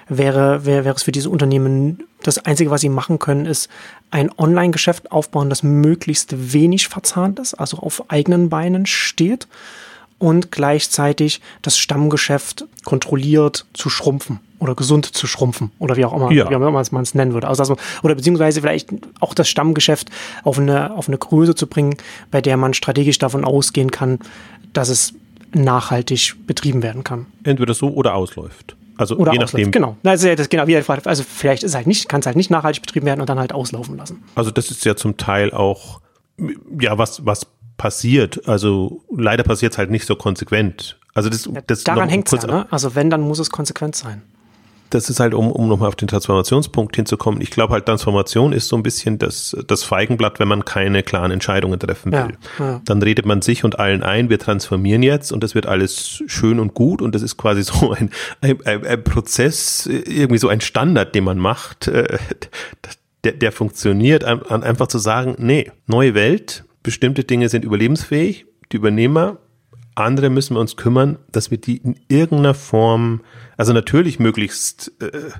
wäre, 0.09 0.65
wäre, 0.65 0.85
wäre 0.85 0.95
es 0.95 1.03
für 1.03 1.11
diese 1.11 1.29
Unternehmen 1.29 2.03
das 2.23 2.37
Einzige, 2.45 2.69
was 2.71 2.81
sie 2.81 2.89
machen 2.89 3.19
können, 3.19 3.45
ist 3.45 3.69
ein 4.11 4.29
Online-Geschäft 4.37 5.11
aufbauen, 5.11 5.49
das 5.49 5.63
möglichst 5.63 6.53
wenig 6.53 6.87
verzahnt 6.87 7.39
ist, 7.39 7.53
also 7.53 7.77
auf 7.77 8.11
eigenen 8.11 8.49
Beinen 8.49 8.85
steht 8.85 9.47
und 10.17 10.51
gleichzeitig 10.51 11.41
das 11.61 11.77
Stammgeschäft 11.77 12.65
kontrolliert 12.83 13.65
zu 13.73 13.89
schrumpfen 13.89 14.39
oder 14.59 14.75
gesund 14.75 15.05
zu 15.05 15.27
schrumpfen 15.27 15.71
oder 15.79 15.95
wie 15.95 16.03
auch 16.03 16.13
immer, 16.13 16.31
ja. 16.31 16.49
wie 16.49 16.55
auch 16.55 16.59
immer 16.59 16.71
man 16.71 17.03
es 17.03 17.15
nennen 17.15 17.33
würde. 17.33 17.47
Also, 17.47 17.63
also, 17.63 17.77
oder 18.03 18.15
beziehungsweise 18.15 18.59
vielleicht 18.59 18.89
auch 19.21 19.33
das 19.33 19.47
Stammgeschäft 19.47 20.09
auf 20.43 20.59
eine, 20.59 20.93
auf 20.93 21.07
eine 21.07 21.17
Größe 21.17 21.55
zu 21.55 21.67
bringen, 21.67 21.95
bei 22.31 22.41
der 22.41 22.57
man 22.57 22.73
strategisch 22.73 23.17
davon 23.17 23.45
ausgehen 23.45 23.91
kann, 23.91 24.19
dass 24.73 24.89
es 24.89 25.13
nachhaltig 25.53 26.35
betrieben 26.45 26.83
werden 26.83 27.03
kann. 27.03 27.25
Entweder 27.43 27.73
so 27.73 27.89
oder 27.89 28.13
ausläuft. 28.13 28.75
Also 28.99 29.15
Oder 29.15 29.31
je 29.31 29.39
nachdem. 29.39 29.71
Genau. 29.71 29.95
Also, 30.03 30.35
das, 30.35 30.49
genau, 30.49 30.67
wie 30.67 30.75
also 30.75 31.23
vielleicht 31.23 31.63
ist 31.63 31.73
halt 31.73 31.87
nicht, 31.87 32.09
kann 32.09 32.19
es 32.19 32.25
halt 32.25 32.35
nicht 32.35 32.51
nachhaltig 32.51 32.81
betrieben 32.81 33.05
werden 33.05 33.21
und 33.21 33.29
dann 33.29 33.39
halt 33.39 33.53
auslaufen 33.53 33.95
lassen. 33.95 34.21
Also 34.35 34.51
das 34.51 34.71
ist 34.71 34.83
ja 34.83 34.93
zum 34.97 35.15
Teil 35.15 35.51
auch, 35.51 36.01
ja, 36.81 36.97
was, 36.97 37.25
was 37.25 37.47
passiert. 37.77 38.45
Also 38.45 39.01
leider 39.15 39.43
passiert 39.43 39.71
es 39.71 39.77
halt 39.77 39.89
nicht 39.89 40.05
so 40.05 40.17
konsequent. 40.17 40.99
Also 41.13 41.29
das, 41.29 41.49
das 41.65 41.85
Daran 41.85 42.09
hängt 42.09 42.31
es 42.31 42.43
ja, 42.43 42.47
ne? 42.47 42.67
Also 42.71 42.93
wenn, 42.93 43.09
dann 43.09 43.21
muss 43.21 43.39
es 43.39 43.49
konsequent 43.49 43.95
sein 43.95 44.21
das 44.89 45.09
ist 45.09 45.19
halt, 45.19 45.33
um, 45.33 45.51
um 45.51 45.67
nochmal 45.67 45.87
auf 45.87 45.95
den 45.95 46.07
Transformationspunkt 46.07 46.95
hinzukommen, 46.95 47.41
ich 47.41 47.51
glaube 47.51 47.73
halt, 47.73 47.85
Transformation 47.85 48.53
ist 48.53 48.67
so 48.67 48.75
ein 48.75 48.83
bisschen 48.83 49.17
das, 49.19 49.55
das 49.67 49.83
Feigenblatt, 49.83 50.39
wenn 50.39 50.47
man 50.47 50.65
keine 50.65 51.03
klaren 51.03 51.31
Entscheidungen 51.31 51.79
treffen 51.79 52.11
will. 52.11 52.37
Ja, 52.59 52.65
ja. 52.65 52.81
Dann 52.85 53.01
redet 53.01 53.25
man 53.25 53.41
sich 53.41 53.63
und 53.63 53.79
allen 53.79 54.03
ein, 54.03 54.29
wir 54.29 54.39
transformieren 54.39 55.03
jetzt 55.03 55.31
und 55.31 55.43
das 55.43 55.55
wird 55.55 55.65
alles 55.65 56.23
schön 56.27 56.59
und 56.59 56.73
gut 56.73 57.01
und 57.01 57.13
das 57.15 57.21
ist 57.21 57.37
quasi 57.37 57.63
so 57.63 57.91
ein, 57.91 58.09
ein, 58.41 58.57
ein, 58.65 58.85
ein 58.85 59.03
Prozess, 59.03 59.85
irgendwie 59.85 60.39
so 60.39 60.47
ein 60.47 60.61
Standard, 60.61 61.13
den 61.15 61.23
man 61.23 61.37
macht, 61.37 61.87
äh, 61.87 62.17
der, 63.23 63.33
der 63.33 63.51
funktioniert, 63.51 64.23
an 64.23 64.63
einfach 64.63 64.87
zu 64.87 64.97
sagen, 64.97 65.35
nee, 65.39 65.71
neue 65.87 66.13
Welt, 66.13 66.63
bestimmte 66.83 67.23
Dinge 67.25 67.49
sind 67.49 67.65
überlebensfähig, 67.65 68.45
die 68.71 68.77
Übernehmer 68.77 69.37
andere 69.99 70.29
müssen 70.29 70.55
wir 70.55 70.61
uns 70.61 70.75
kümmern, 70.75 71.19
dass 71.31 71.51
wir 71.51 71.57
die 71.57 71.77
in 71.77 71.99
irgendeiner 72.07 72.53
Form, 72.53 73.21
also 73.59 73.73
natürlich 73.73 74.19
möglichst 74.19 74.93
äh, 75.01 75.31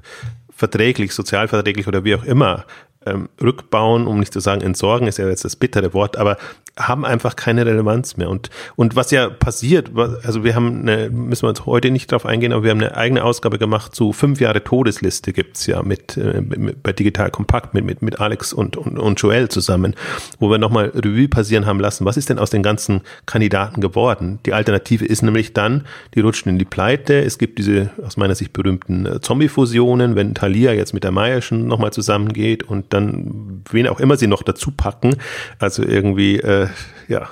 verträglich, 0.53 1.13
sozialverträglich 1.13 1.87
oder 1.87 2.03
wie 2.03 2.15
auch 2.15 2.25
immer 2.25 2.65
ähm, 3.05 3.29
rückbauen, 3.41 4.07
um 4.07 4.19
nicht 4.19 4.33
zu 4.33 4.41
sagen 4.41 4.59
entsorgen, 4.59 5.07
ist 5.07 5.19
ja 5.19 5.29
jetzt 5.29 5.45
das 5.45 5.55
bittere 5.55 5.93
Wort, 5.93 6.17
aber 6.17 6.35
haben 6.79 7.05
einfach 7.05 7.35
keine 7.35 7.65
Relevanz 7.65 8.17
mehr. 8.17 8.29
Und, 8.29 8.49
und 8.75 8.95
was 8.95 9.11
ja 9.11 9.29
passiert, 9.29 9.91
also 10.23 10.43
wir 10.43 10.55
haben 10.55 10.81
eine, 10.81 11.09
müssen 11.09 11.43
wir 11.43 11.49
uns 11.49 11.65
heute 11.65 11.91
nicht 11.91 12.11
drauf 12.11 12.25
eingehen, 12.25 12.53
aber 12.53 12.63
wir 12.63 12.71
haben 12.71 12.79
eine 12.79 12.95
eigene 12.95 13.23
Ausgabe 13.23 13.59
gemacht 13.59 13.93
zu 13.93 14.13
fünf 14.13 14.39
Jahre 14.39 14.63
Todesliste 14.63 15.33
gibt's 15.33 15.65
ja 15.67 15.83
mit, 15.83 16.17
äh, 16.17 16.41
mit 16.41 16.81
bei 16.81 16.93
Digital 16.93 17.31
Kompakt 17.31 17.73
mit, 17.73 17.83
mit, 17.83 18.01
mit 18.01 18.19
Alex 18.19 18.53
und, 18.53 18.77
und, 18.77 18.97
und 18.97 19.19
Joel 19.19 19.49
zusammen, 19.49 19.95
wo 20.39 20.49
wir 20.49 20.57
nochmal 20.57 20.91
Revue 20.95 21.27
passieren 21.27 21.65
haben 21.65 21.79
lassen. 21.79 22.05
Was 22.05 22.17
ist 22.17 22.29
denn 22.29 22.39
aus 22.39 22.49
den 22.49 22.63
ganzen 22.63 23.01
Kandidaten 23.25 23.81
geworden? 23.81 24.39
Die 24.45 24.53
Alternative 24.53 25.05
ist 25.05 25.21
nämlich 25.21 25.53
dann, 25.53 25.85
die 26.15 26.21
rutschen 26.21 26.49
in 26.49 26.57
die 26.57 26.65
Pleite. 26.65 27.21
Es 27.21 27.37
gibt 27.37 27.59
diese 27.59 27.89
aus 28.05 28.17
meiner 28.17 28.35
Sicht 28.35 28.53
berühmten 28.53 29.05
äh, 29.05 29.19
Zombie-Fusionen, 29.19 30.15
wenn 30.15 30.33
Thalia 30.33 30.73
jetzt 30.73 30.93
mit 30.93 31.03
der 31.03 31.11
Meierschen 31.11 31.67
nochmal 31.67 31.91
zusammengeht 31.91 32.63
und 32.63 32.93
dann 32.93 33.63
wen 33.69 33.87
auch 33.87 33.99
immer 33.99 34.15
sie 34.15 34.27
noch 34.27 34.43
dazu 34.43 34.71
packen. 34.71 35.15
Also 35.59 35.83
irgendwie, 35.83 36.39
äh, 36.39 36.68
ja, 37.07 37.29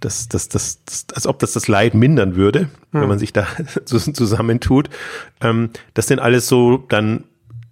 das, 0.00 0.28
das, 0.28 0.48
das, 0.48 0.84
das, 0.84 1.06
als 1.14 1.26
ob 1.26 1.38
das 1.38 1.52
das 1.52 1.68
Leid 1.68 1.94
mindern 1.94 2.36
würde, 2.36 2.60
hm. 2.60 2.68
wenn 2.92 3.08
man 3.08 3.18
sich 3.18 3.32
da 3.32 3.46
zusammentut. 3.84 4.90
Ähm, 5.40 5.70
das 5.94 6.06
sind 6.06 6.20
alles 6.20 6.48
so 6.48 6.78
dann 6.78 7.24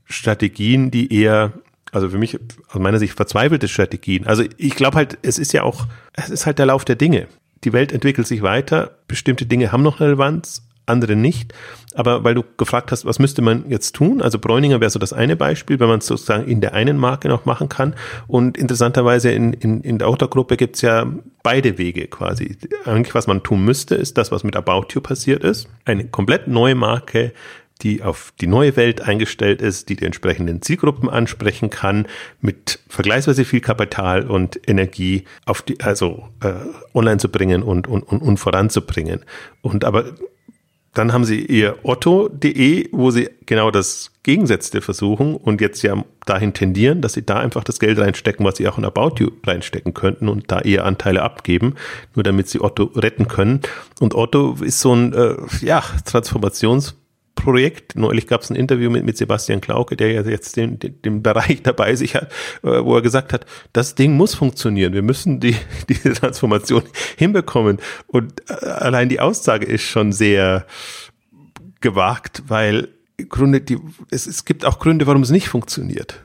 Strategien, 0.05 0.91
die 0.91 1.13
eher 1.13 1.53
also 1.93 2.11
für 2.11 2.19
mich 2.19 2.39
aus 2.69 2.81
meiner 2.81 2.99
Sicht 2.99 3.15
verzweifelte 3.15 3.69
Strategien. 3.69 4.27
Also 4.27 4.45
ich 4.59 4.75
glaube 4.75 4.97
halt, 4.97 5.19
es 5.23 5.39
ist 5.39 5.53
ja 5.53 5.63
auch, 5.63 5.87
es 6.13 6.31
ist 6.31 6.45
halt 6.45 6.59
der 6.59 6.67
Lauf 6.67 6.85
der 6.85 6.97
Dinge. 6.97 7.29
Die 7.65 7.73
Welt 7.73 7.91
entwickelt 7.93 8.27
sich 8.27 8.43
weiter, 8.43 8.99
bestimmte 9.09 9.47
Dinge 9.47 9.73
haben 9.73 9.83
noch 9.83 10.01
Relevanz, 10.01 10.66
andere 10.87 11.17
nicht. 11.17 11.53
Aber 11.95 12.25
weil 12.25 12.35
du 12.35 12.45
gefragt 12.57 12.93
hast, 12.93 13.05
was 13.05 13.19
müsste 13.19 13.43
man 13.43 13.69
jetzt 13.69 13.95
tun? 13.95 14.23
Also 14.23 14.39
Bräuninger 14.39 14.81
wäre 14.81 14.91
so 14.91 14.99
das 14.99 15.13
eine 15.13 15.37
Beispiel, 15.37 15.81
wenn 15.81 15.89
man 15.89 15.99
es 15.99 16.07
sozusagen 16.07 16.47
in 16.47 16.61
der 16.61 16.75
einen 16.75 16.99
Marke 16.99 17.29
noch 17.29 17.45
machen 17.45 17.69
kann. 17.69 17.95
Und 18.27 18.57
interessanterweise 18.57 19.31
in, 19.31 19.53
in, 19.53 19.81
in 19.81 19.99
der 19.99 20.09
Autogruppe 20.09 20.57
gibt 20.57 20.77
es 20.77 20.83
ja 20.83 21.07
beide 21.43 21.79
Wege 21.79 22.07
quasi. 22.07 22.57
Eigentlich, 22.85 23.15
was 23.15 23.27
man 23.27 23.43
tun 23.43 23.65
müsste, 23.65 23.95
ist 23.95 24.19
das, 24.19 24.31
was 24.31 24.45
mit 24.45 24.57
About 24.57 24.89
You 24.91 25.01
passiert 25.01 25.45
ist. 25.45 25.69
Eine 25.85 26.07
komplett 26.07 26.49
neue 26.49 26.75
Marke 26.75 27.33
die 27.83 28.03
auf 28.03 28.33
die 28.41 28.47
neue 28.47 28.77
Welt 28.77 29.03
eingestellt 29.03 29.61
ist, 29.61 29.89
die 29.89 29.97
die 29.97 30.07
entsprechenden 30.07 30.63
Zielgruppen 30.63 31.11
ansprechen 31.11 31.71
kann, 31.71 32.07
mit 32.41 32.79
vergleichsweise 32.89 33.45
viel 33.45 33.61
Kapital 33.61 34.29
und 34.29 34.59
Energie 34.67 35.25
auf 35.45 35.63
die, 35.63 35.81
also 35.81 36.29
äh, 36.43 36.55
online 36.95 37.19
zu 37.19 37.29
bringen 37.29 37.63
und, 37.63 37.87
und, 37.87 38.03
und, 38.05 38.23
und 38.23 38.39
voranzubringen. 38.39 39.25
Und 39.61 39.85
aber 39.85 40.07
dann 40.97 41.13
haben 41.13 41.25
sie 41.25 41.45
ihr 41.45 41.77
Otto.de, 41.83 42.89
wo 42.93 43.11
sie 43.11 43.29
genau 43.45 43.71
das 43.71 44.13
Gegensätzte 44.23 44.81
versuchen 44.81 45.37
und 45.37 45.61
jetzt 45.61 45.83
ja 45.83 46.03
dahin 46.25 46.55
tendieren, 46.55 47.03
dass 47.03 47.13
sie 47.13 47.25
da 47.25 47.39
einfach 47.39 47.65
das 47.65 47.79
Geld 47.79 47.99
reinstecken, 47.99 48.45
was 48.47 48.57
sie 48.57 48.67
auch 48.67 48.79
in 48.79 48.85
About 48.85 49.17
You 49.19 49.31
reinstecken 49.45 49.93
könnten 49.93 50.29
und 50.29 50.51
da 50.51 50.61
eher 50.61 50.85
Anteile 50.85 51.23
abgeben, 51.23 51.75
nur 52.15 52.23
damit 52.23 52.49
sie 52.49 52.61
Otto 52.61 52.85
retten 52.95 53.29
können. 53.29 53.61
Und 54.01 54.15
Otto 54.15 54.57
ist 54.61 54.81
so 54.81 54.95
ein 54.95 55.13
äh, 55.13 55.37
ja, 55.61 55.83
Transformations- 56.07 56.95
Projekt. 57.37 57.95
Neulich 57.95 58.27
gab 58.27 58.41
es 58.41 58.51
ein 58.51 58.57
Interview 58.57 58.91
mit, 58.91 59.05
mit 59.05 59.17
Sebastian 59.17 59.61
Klauke, 59.61 59.97
der 59.97 60.11
ja 60.11 60.23
jetzt 60.23 60.57
den, 60.57 60.81
den, 60.81 61.01
den 61.03 61.23
Bereich 61.23 61.63
dabei 61.63 61.95
sich 61.95 62.17
hat, 62.17 62.33
äh, 62.65 62.83
wo 62.85 62.97
er 62.97 63.03
gesagt 63.03 63.33
hat, 63.33 63.47
das 63.73 63.95
Ding 63.95 64.17
muss 64.17 64.35
funktionieren. 64.35 64.93
Wir 64.93 65.03
müssen 65.03 65.39
die, 65.39 65.55
diese 65.89 66.13
Transformation 66.13 66.83
hinbekommen. 67.17 67.79
Und 68.09 68.43
äh, 68.51 68.67
allein 68.67 69.09
die 69.09 69.21
Aussage 69.21 69.67
ist 69.67 69.83
schon 69.83 70.11
sehr 70.11 70.67
gewagt, 71.81 72.43
weil 72.49 72.89
Gründe, 73.29 73.61
die, 73.61 73.79
es, 74.11 74.27
es 74.27 74.45
gibt 74.45 74.65
auch 74.65 74.81
Gründe, 74.81 75.07
warum 75.07 75.23
es 75.23 75.31
nicht 75.31 75.49
funktioniert. 75.49 76.23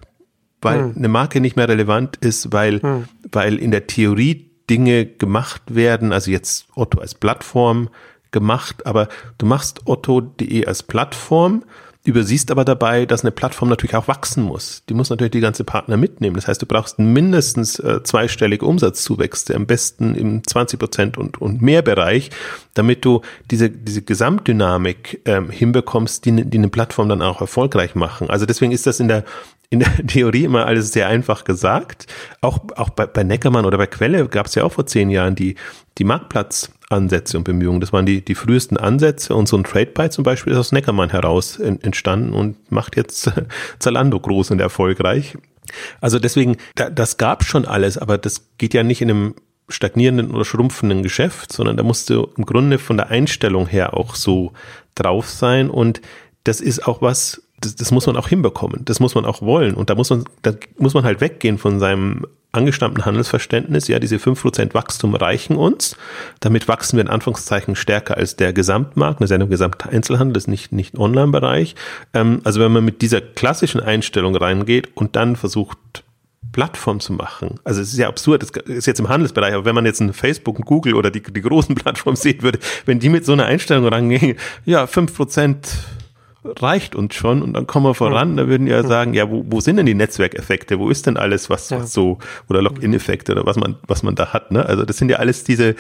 Weil 0.62 0.80
hm. 0.80 0.94
eine 0.96 1.08
Marke 1.08 1.42
nicht 1.42 1.56
mehr 1.56 1.70
relevant 1.70 2.18
ist, 2.18 2.52
weil, 2.52 2.82
hm. 2.82 3.06
weil 3.32 3.58
in 3.58 3.72
der 3.72 3.86
Theorie 3.88 4.50
Dinge 4.70 5.06
gemacht 5.06 5.62
werden, 5.76 6.14
also 6.14 6.32
jetzt 6.32 6.68
Otto 6.76 7.00
als 7.00 7.16
Plattform, 7.16 7.90
gemacht, 8.32 8.86
aber 8.86 9.08
du 9.38 9.46
machst 9.46 9.82
otto.de 9.86 10.66
als 10.66 10.84
Plattform, 10.84 11.64
übersiehst 12.04 12.50
aber 12.50 12.66
dabei, 12.66 13.06
dass 13.06 13.22
eine 13.22 13.32
Plattform 13.32 13.70
natürlich 13.70 13.96
auch 13.96 14.08
wachsen 14.08 14.44
muss. 14.44 14.84
Die 14.90 14.96
muss 14.96 15.12
natürlich 15.12 15.32
die 15.32 15.40
ganze 15.40 15.64
Partner 15.64 15.98
mitnehmen. 15.98 16.36
Das 16.36 16.48
heißt, 16.48 16.62
du 16.62 16.66
brauchst 16.66 16.98
mindestens 16.98 17.78
äh, 17.78 18.02
zweistellige 18.04 18.66
Umsatzzuwächste, 18.66 19.56
am 19.56 19.68
besten 19.68 20.16
im 20.16 20.44
20 20.44 20.80
Prozent 20.80 21.18
und, 21.18 21.40
und 21.40 21.62
mehr 21.62 21.84
Bereich, 21.84 22.32
damit 22.74 23.06
du 23.06 23.22
diese, 23.52 23.70
diese 23.70 24.02
Gesamtdynamik 24.02 25.22
ähm, 25.26 25.52
hinbekommst, 25.52 26.26
die, 26.26 26.44
die 26.44 26.58
eine 26.58 26.70
Plattform 26.70 27.08
dann 27.08 27.22
auch 27.22 27.40
erfolgreich 27.40 27.94
machen. 27.94 28.32
Also 28.32 28.48
deswegen 28.48 28.72
ist 28.72 28.88
das 28.88 29.00
in 29.00 29.08
der, 29.08 29.24
in 29.72 29.80
der 29.80 29.96
Theorie 30.08 30.44
immer 30.44 30.68
alles 30.68 30.92
sehr 30.92 31.08
einfach 31.08 31.44
gesagt. 31.44 32.06
Auch, 32.42 32.60
auch 32.76 32.90
bei, 32.90 33.08
bei 33.08 33.24
Neckermann 33.24 33.66
oder 33.66 33.80
bei 33.80 33.88
Quelle 33.88 34.28
gab 34.28 34.46
es 34.46 34.56
ja 34.56 34.64
auch 34.64 34.74
vor 34.74 34.86
zehn 34.86 35.10
Jahren 35.10 35.34
die, 35.34 35.56
die 35.98 36.04
Marktplatz 36.04 36.72
Ansätze 36.90 37.38
und 37.38 37.46
Bemühungen. 37.46 37.80
Das 37.80 37.94
waren 37.94 38.06
die, 38.06 38.24
die 38.24 38.36
frühesten 38.36 38.78
Ansätze 38.78 39.34
und 39.34 39.48
so 39.48 39.58
ein 39.58 39.64
Trade 39.64 39.88
Buy 39.88 40.10
zum 40.10 40.24
Beispiel 40.24 40.54
ist 40.54 40.60
aus 40.60 40.72
Neckermann 40.72 41.10
heraus 41.10 41.58
entstanden 41.58 42.34
und 42.34 42.72
macht 42.72 42.98
jetzt 42.98 43.32
Zalando 43.80 44.20
groß 44.20 44.52
und 44.52 44.60
erfolgreich. 44.60 45.38
Also 46.02 46.20
deswegen, 46.20 46.58
das 46.76 47.18
gab 47.18 47.46
schon 47.46 47.66
alles, 47.66 47.98
aber 47.98 48.18
das 48.18 48.50
geht 48.58 48.74
ja 48.74 48.84
nicht 48.84 49.02
in 49.02 49.10
einem 49.10 49.36
stagnierenden 49.70 50.32
oder 50.32 50.44
schrumpfenden 50.44 51.02
Geschäft, 51.02 51.54
sondern 51.54 51.78
da 51.78 51.84
musst 51.84 52.10
du 52.10 52.28
im 52.36 52.46
Grunde 52.46 52.78
von 52.78 52.98
der 52.98 53.10
Einstellung 53.10 53.68
her 53.68 53.96
auch 53.96 54.16
so 54.16 54.52
drauf 54.96 55.30
sein 55.30 55.70
und 55.70 56.02
das 56.44 56.60
ist 56.60 56.88
auch 56.88 57.02
was, 57.02 57.44
das, 57.62 57.76
das 57.76 57.92
muss 57.92 58.08
man 58.08 58.18
auch 58.18 58.28
hinbekommen, 58.28 58.84
das 58.86 59.00
muss 59.00 59.16
man 59.16 59.26
auch 59.26 59.42
wollen 59.42 59.76
und 59.76 59.90
da 59.90 59.96
muss 59.96 60.10
man, 60.10 60.26
da 60.42 60.54
muss 60.78 60.94
man 60.94 61.04
halt 61.04 61.22
weggehen 61.22 61.58
von 61.58 61.80
seinem 61.80 62.26
angestammten 62.52 63.06
Handelsverständnis, 63.06 63.88
ja, 63.88 64.00
diese 64.00 64.20
fünf 64.20 64.42
Prozent 64.42 64.74
Wachstum 64.74 65.16
reichen 65.16 65.56
uns. 65.56 65.96
Damit 66.42 66.68
wachsen 66.68 66.98
wir 66.98 67.02
in 67.02 67.10
Anführungszeichen 67.10 67.78
stärker 67.78 68.18
als 68.18 68.36
der 68.36 68.52
Gesamtmarkt, 68.52 69.22
das 69.22 69.32
ist 69.32 69.38
ja 69.38 69.42
ein 69.42 69.50
Gesamteinzelhandel, 69.50 70.34
das 70.34 70.44
ist 70.44 70.48
nicht, 70.48 70.72
nicht 70.74 70.98
Online-Bereich. 70.98 71.76
Ähm, 72.14 72.42
also 72.44 72.60
wenn 72.60 72.74
man 72.74 72.84
mit 72.84 73.02
dieser 73.02 73.22
klassischen 73.22 73.80
Einstellung 73.80 74.36
reingeht 74.36 74.90
und 74.96 75.16
dann 75.16 75.38
versucht, 75.38 76.04
Plattform 76.52 77.00
zu 77.00 77.14
machen. 77.14 77.62
Also 77.64 77.80
es 77.80 77.94
ist 77.94 78.00
ja 78.00 78.10
absurd, 78.10 78.44
das 78.44 78.50
ist 78.66 78.86
jetzt 78.86 79.00
im 79.00 79.08
Handelsbereich, 79.08 79.54
aber 79.54 79.64
wenn 79.64 79.76
man 79.76 79.86
jetzt 79.86 80.02
ein 80.02 80.12
Facebook, 80.12 80.60
ein 80.60 80.66
Google 80.66 80.96
oder 80.96 81.10
die, 81.10 81.22
die 81.22 81.42
großen 81.42 81.76
Plattformen 81.76 82.18
sehen 82.18 82.42
würde, 82.42 82.60
wenn 82.86 83.00
die 83.00 83.08
mit 83.08 83.26
so 83.26 83.32
einer 83.32 83.46
Einstellung 83.46 83.88
rangehen, 83.88 84.38
ja, 84.66 84.88
fünf 84.88 85.16
Prozent 85.16 85.70
reicht 86.44 86.96
uns 86.96 87.14
schon 87.14 87.44
und 87.44 87.54
dann 87.54 87.68
kommen 87.68 87.86
wir 87.86 87.94
voran. 87.94 88.36
Da 88.36 88.48
würden 88.48 88.66
ja 88.66 88.84
sagen, 88.84 89.14
ja, 89.14 89.30
wo, 89.30 89.46
wo 89.48 89.62
sind 89.62 89.78
denn 89.78 89.86
die 89.86 89.94
Netzwerkeffekte? 89.94 90.80
Wo 90.80 90.90
ist 90.90 91.06
denn 91.06 91.18
alles, 91.18 91.50
was, 91.50 91.70
ja. 91.70 91.80
was 91.80 91.94
so, 91.94 92.18
oder 92.50 92.62
Login-Effekte 92.62 93.32
oder 93.34 93.46
was 93.46 93.58
man, 93.58 93.78
was 93.88 94.02
man 94.02 94.16
da 94.16 94.34
hat, 94.34 94.52
ne? 94.52 94.66
Also 94.66 94.84
das 94.84 94.98
sind 94.98 95.10
ja 95.10 95.18
alles 95.18 95.44
diese, 95.44 95.76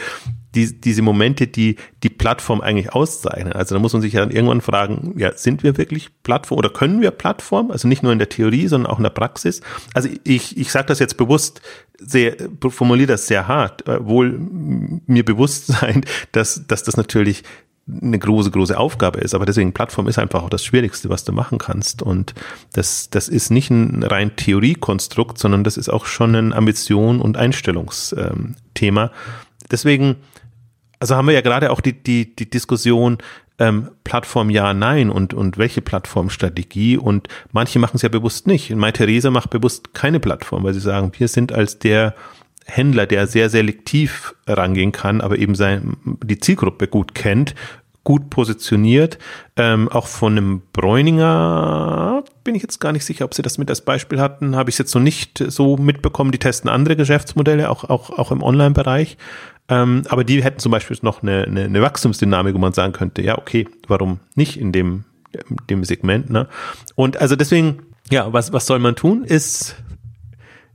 die, 0.53 0.79
diese 0.79 1.01
Momente, 1.01 1.47
die 1.47 1.77
die 2.03 2.09
Plattform 2.09 2.61
eigentlich 2.61 2.93
auszeichnen. 2.93 3.53
Also 3.53 3.73
da 3.73 3.79
muss 3.79 3.93
man 3.93 4.03
sich 4.03 4.13
ja 4.13 4.19
dann 4.19 4.31
irgendwann 4.31 4.61
fragen, 4.61 5.15
ja, 5.17 5.33
sind 5.33 5.63
wir 5.63 5.77
wirklich 5.77 6.09
Plattform 6.21 6.59
oder 6.59 6.69
können 6.69 7.01
wir 7.01 7.11
Plattform? 7.11 7.71
Also 7.71 7.87
nicht 7.87 8.03
nur 8.03 8.11
in 8.11 8.19
der 8.19 8.29
Theorie, 8.29 8.67
sondern 8.67 8.91
auch 8.91 8.97
in 8.97 9.03
der 9.03 9.09
Praxis. 9.09 9.61
Also 9.95 10.09
ich, 10.23 10.57
ich 10.57 10.71
sage 10.71 10.85
das 10.87 10.99
jetzt 10.99 11.17
bewusst 11.17 11.61
sehr, 11.97 12.35
formuliere 12.69 13.07
das 13.07 13.27
sehr 13.27 13.47
hart, 13.47 13.87
äh, 13.87 14.05
wohl 14.05 14.37
mir 14.39 15.25
bewusst 15.25 15.67
sein, 15.67 16.05
dass, 16.31 16.67
dass 16.67 16.83
das 16.83 16.97
natürlich 16.97 17.43
eine 17.87 18.19
große, 18.19 18.51
große 18.51 18.77
Aufgabe 18.77 19.19
ist. 19.19 19.33
Aber 19.33 19.45
deswegen 19.45 19.73
Plattform 19.73 20.07
ist 20.07 20.19
einfach 20.19 20.43
auch 20.43 20.49
das 20.49 20.63
Schwierigste, 20.63 21.09
was 21.09 21.23
du 21.23 21.31
machen 21.31 21.57
kannst. 21.57 22.01
Und 22.01 22.33
das, 22.73 23.09
das 23.09 23.27
ist 23.27 23.49
nicht 23.49 23.69
ein 23.69 24.03
rein 24.03 24.35
Theoriekonstrukt, 24.35 25.37
sondern 25.37 25.63
das 25.63 25.77
ist 25.77 25.89
auch 25.89 26.05
schon 26.05 26.35
ein 26.35 26.53
Ambition- 26.53 27.21
und 27.21 27.37
Einstellungsthema. 27.37 29.11
deswegen, 29.71 30.17
also 30.99 31.15
haben 31.15 31.27
wir 31.27 31.33
ja 31.33 31.41
gerade 31.41 31.71
auch 31.71 31.81
die, 31.81 31.93
die, 31.93 32.35
die 32.35 32.49
Diskussion, 32.49 33.17
ähm, 33.61 33.91
Plattform 34.03 34.49
ja, 34.49 34.73
nein 34.73 35.09
und, 35.09 35.33
und 35.33 35.57
welche 35.57 35.81
Plattformstrategie 35.81 36.97
und 36.97 37.27
manche 37.51 37.77
machen 37.77 37.97
es 37.97 38.01
ja 38.01 38.09
bewusst 38.09 38.47
nicht. 38.47 38.75
Mai 38.75 38.91
Theresa 38.91 39.29
macht 39.29 39.51
bewusst 39.51 39.93
keine 39.93 40.19
Plattform, 40.19 40.63
weil 40.63 40.73
sie 40.73 40.79
sagen, 40.79 41.11
wir 41.17 41.27
sind 41.27 41.51
als 41.51 41.77
der 41.77 42.15
Händler, 42.65 43.05
der 43.05 43.27
sehr 43.27 43.49
selektiv 43.49 44.35
rangehen 44.47 44.91
kann, 44.91 45.21
aber 45.21 45.37
eben 45.37 45.55
sein, 45.55 45.97
die 46.23 46.39
Zielgruppe 46.39 46.87
gut 46.87 47.15
kennt, 47.15 47.55
gut 48.03 48.29
positioniert. 48.29 49.19
Ähm, 49.55 49.89
auch 49.89 50.07
von 50.07 50.33
einem 50.37 50.61
Bräuninger 50.73 52.23
bin 52.43 52.55
ich 52.55 52.63
jetzt 52.63 52.79
gar 52.79 52.91
nicht 52.91 53.05
sicher, 53.05 53.25
ob 53.25 53.33
sie 53.33 53.41
das 53.41 53.57
mit 53.57 53.69
als 53.69 53.81
Beispiel 53.81 54.19
hatten. 54.19 54.55
Habe 54.55 54.69
ich 54.69 54.75
es 54.75 54.79
jetzt 54.79 54.95
noch 54.95 55.01
nicht 55.01 55.43
so 55.47 55.77
mitbekommen. 55.77 56.31
Die 56.31 56.39
testen 56.39 56.69
andere 56.69 56.95
Geschäftsmodelle, 56.95 57.69
auch, 57.69 57.83
auch, 57.83 58.09
auch 58.09 58.31
im 58.31 58.41
Online-Bereich. 58.41 59.17
Ähm, 59.69 60.03
aber 60.09 60.23
die 60.23 60.43
hätten 60.43 60.59
zum 60.59 60.71
Beispiel 60.71 60.97
noch 61.01 61.21
eine, 61.21 61.43
eine, 61.43 61.63
eine 61.65 61.81
Wachstumsdynamik, 61.81 62.55
wo 62.55 62.59
man 62.59 62.73
sagen 62.73 62.93
könnte, 62.93 63.21
ja, 63.21 63.37
okay, 63.37 63.67
warum 63.87 64.19
nicht 64.35 64.59
in 64.59 64.71
dem, 64.71 65.05
dem 65.69 65.83
Segment. 65.83 66.29
Ne? 66.29 66.47
Und 66.95 67.17
also 67.21 67.35
deswegen, 67.35 67.83
ja, 68.09 68.33
was, 68.33 68.51
was 68.51 68.65
soll 68.65 68.79
man 68.79 68.95
tun, 68.95 69.23
ist 69.23 69.75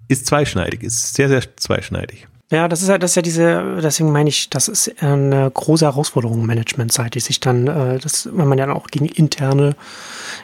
ist 0.08 0.26
zweischneidig, 0.26 0.82
ist 0.82 1.14
sehr, 1.14 1.28
sehr 1.28 1.56
zweischneidig. 1.56 2.26
Ja, 2.48 2.68
das 2.68 2.80
ist 2.80 2.88
ja, 2.88 2.96
das 2.96 3.10
ist 3.10 3.16
ja 3.16 3.22
diese, 3.22 3.80
deswegen 3.82 4.12
meine 4.12 4.28
ich, 4.28 4.48
das 4.50 4.68
ist 4.68 5.02
eine 5.02 5.50
große 5.50 5.84
Herausforderung 5.84 6.46
managementseitig, 6.46 7.24
sich 7.24 7.40
dann, 7.40 7.66
äh, 7.66 7.98
das, 7.98 8.28
wenn 8.32 8.46
man 8.46 8.56
ja 8.56 8.72
auch 8.72 8.86
gegen 8.86 9.06
interne 9.06 9.74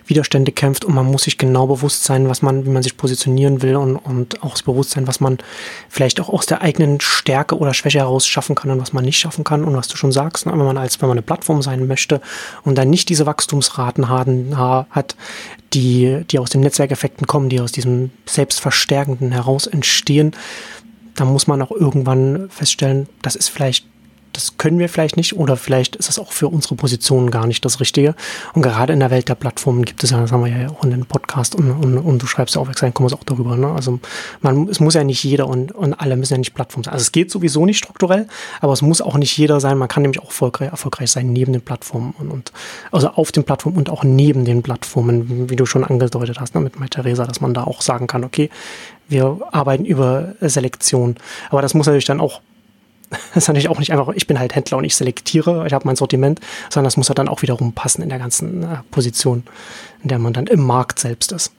Widerstände 0.08 0.50
kämpft 0.50 0.84
und 0.84 0.96
man 0.96 1.06
muss 1.06 1.22
sich 1.22 1.38
genau 1.38 1.68
bewusst 1.68 2.02
sein, 2.02 2.28
was 2.28 2.42
man, 2.42 2.66
wie 2.66 2.70
man 2.70 2.82
sich 2.82 2.96
positionieren 2.96 3.62
will 3.62 3.76
und, 3.76 3.94
und 3.94 4.42
auch 4.42 4.50
das 4.50 4.64
Bewusstsein, 4.64 5.06
was 5.06 5.20
man 5.20 5.38
vielleicht 5.88 6.20
auch 6.20 6.28
aus 6.28 6.46
der 6.46 6.60
eigenen 6.60 7.00
Stärke 7.00 7.56
oder 7.56 7.72
Schwäche 7.72 8.00
heraus 8.00 8.26
schaffen 8.26 8.56
kann 8.56 8.72
und 8.72 8.80
was 8.80 8.92
man 8.92 9.04
nicht 9.04 9.18
schaffen 9.18 9.44
kann. 9.44 9.62
Und 9.62 9.76
was 9.76 9.86
du 9.86 9.96
schon 9.96 10.10
sagst, 10.10 10.46
ne, 10.46 10.52
wenn 10.52 10.58
man 10.58 10.78
als, 10.78 11.00
wenn 11.00 11.08
man 11.08 11.18
eine 11.18 11.22
Plattform 11.22 11.62
sein 11.62 11.86
möchte 11.86 12.20
und 12.64 12.76
dann 12.78 12.90
nicht 12.90 13.10
diese 13.10 13.26
Wachstumsraten 13.26 14.08
hat, 14.08 15.14
die, 15.72 16.24
die 16.28 16.40
aus 16.40 16.50
den 16.50 16.62
Netzwerkeffekten 16.62 17.28
kommen, 17.28 17.48
die 17.48 17.60
aus 17.60 17.70
diesem 17.70 18.10
Selbstverstärkenden 18.26 19.30
heraus 19.30 19.68
entstehen, 19.68 20.34
da 21.14 21.24
muss 21.24 21.46
man 21.46 21.60
auch 21.62 21.70
irgendwann 21.70 22.48
feststellen, 22.50 23.08
das 23.22 23.36
ist 23.36 23.48
vielleicht 23.48 23.86
das 24.32 24.56
können 24.56 24.78
wir 24.78 24.88
vielleicht 24.88 25.16
nicht 25.16 25.36
oder 25.36 25.56
vielleicht 25.56 25.96
ist 25.96 26.08
das 26.08 26.18
auch 26.18 26.32
für 26.32 26.48
unsere 26.48 26.74
Position 26.74 27.30
gar 27.30 27.46
nicht 27.46 27.64
das 27.64 27.80
Richtige. 27.80 28.14
Und 28.54 28.62
gerade 28.62 28.92
in 28.92 29.00
der 29.00 29.10
Welt 29.10 29.28
der 29.28 29.34
Plattformen 29.34 29.84
gibt 29.84 30.02
es 30.02 30.10
ja, 30.10 30.20
das 30.20 30.32
haben 30.32 30.44
wir 30.44 30.50
ja 30.50 30.68
auch 30.70 30.84
in 30.84 30.90
den 30.90 31.04
Podcast 31.04 31.54
und, 31.54 31.70
und, 31.70 31.98
und 31.98 32.22
du 32.22 32.26
schreibst 32.26 32.54
ja 32.54 32.60
auf 32.60 32.68
Exciting 32.68 33.06
auch 33.12 33.24
darüber. 33.24 33.56
Ne? 33.56 33.70
Also 33.70 34.00
man, 34.40 34.68
es 34.68 34.80
muss 34.80 34.94
ja 34.94 35.04
nicht 35.04 35.22
jeder 35.24 35.48
und, 35.48 35.72
und 35.72 35.94
alle 35.94 36.16
müssen 36.16 36.34
ja 36.34 36.38
nicht 36.38 36.54
Plattformen 36.54 36.84
sein. 36.84 36.94
Also 36.94 37.02
es 37.02 37.12
geht 37.12 37.30
sowieso 37.30 37.66
nicht 37.66 37.78
strukturell, 37.78 38.26
aber 38.60 38.72
es 38.72 38.82
muss 38.82 39.00
auch 39.00 39.16
nicht 39.16 39.36
jeder 39.36 39.60
sein. 39.60 39.76
Man 39.76 39.88
kann 39.88 40.02
nämlich 40.02 40.20
auch 40.20 40.26
erfolgreich, 40.26 40.70
erfolgreich 40.70 41.10
sein 41.10 41.32
neben 41.32 41.52
den 41.52 41.62
Plattformen 41.62 42.14
und, 42.18 42.30
und 42.30 42.52
also 42.90 43.08
auf 43.08 43.32
den 43.32 43.44
Plattformen 43.44 43.76
und 43.76 43.90
auch 43.90 44.04
neben 44.04 44.44
den 44.44 44.62
Plattformen, 44.62 45.50
wie 45.50 45.56
du 45.56 45.66
schon 45.66 45.84
angedeutet 45.84 46.40
hast, 46.40 46.54
ne, 46.54 46.60
mit 46.60 46.90
Theresa, 46.92 47.26
dass 47.26 47.40
man 47.40 47.54
da 47.54 47.64
auch 47.64 47.82
sagen 47.82 48.06
kann, 48.06 48.24
okay, 48.24 48.50
wir 49.12 49.38
arbeiten 49.52 49.84
über 49.84 50.34
Selektion. 50.40 51.16
Aber 51.50 51.62
das 51.62 51.74
muss 51.74 51.86
natürlich 51.86 52.06
dann 52.06 52.20
auch 52.20 52.40
Das 53.34 53.44
ist 53.44 53.48
natürlich 53.48 53.68
auch 53.68 53.78
nicht 53.78 53.92
einfach, 53.92 54.08
ich 54.14 54.26
bin 54.26 54.38
halt 54.38 54.54
Händler 54.54 54.78
und 54.78 54.84
ich 54.84 54.96
selektiere, 54.96 55.66
ich 55.66 55.72
habe 55.72 55.86
mein 55.86 55.96
Sortiment, 55.96 56.40
sondern 56.70 56.86
das 56.86 56.96
muss 56.96 57.08
ja 57.08 57.14
dann 57.14 57.28
auch 57.28 57.42
wiederum 57.42 57.72
passen 57.72 58.02
in 58.02 58.08
der 58.08 58.18
ganzen 58.18 58.62
äh, 58.62 58.76
Position, 58.90 59.42
in 60.02 60.08
der 60.08 60.18
man 60.18 60.32
dann 60.32 60.46
im 60.46 60.64
Markt 60.64 60.98
selbst 60.98 61.30
ist 61.32 61.52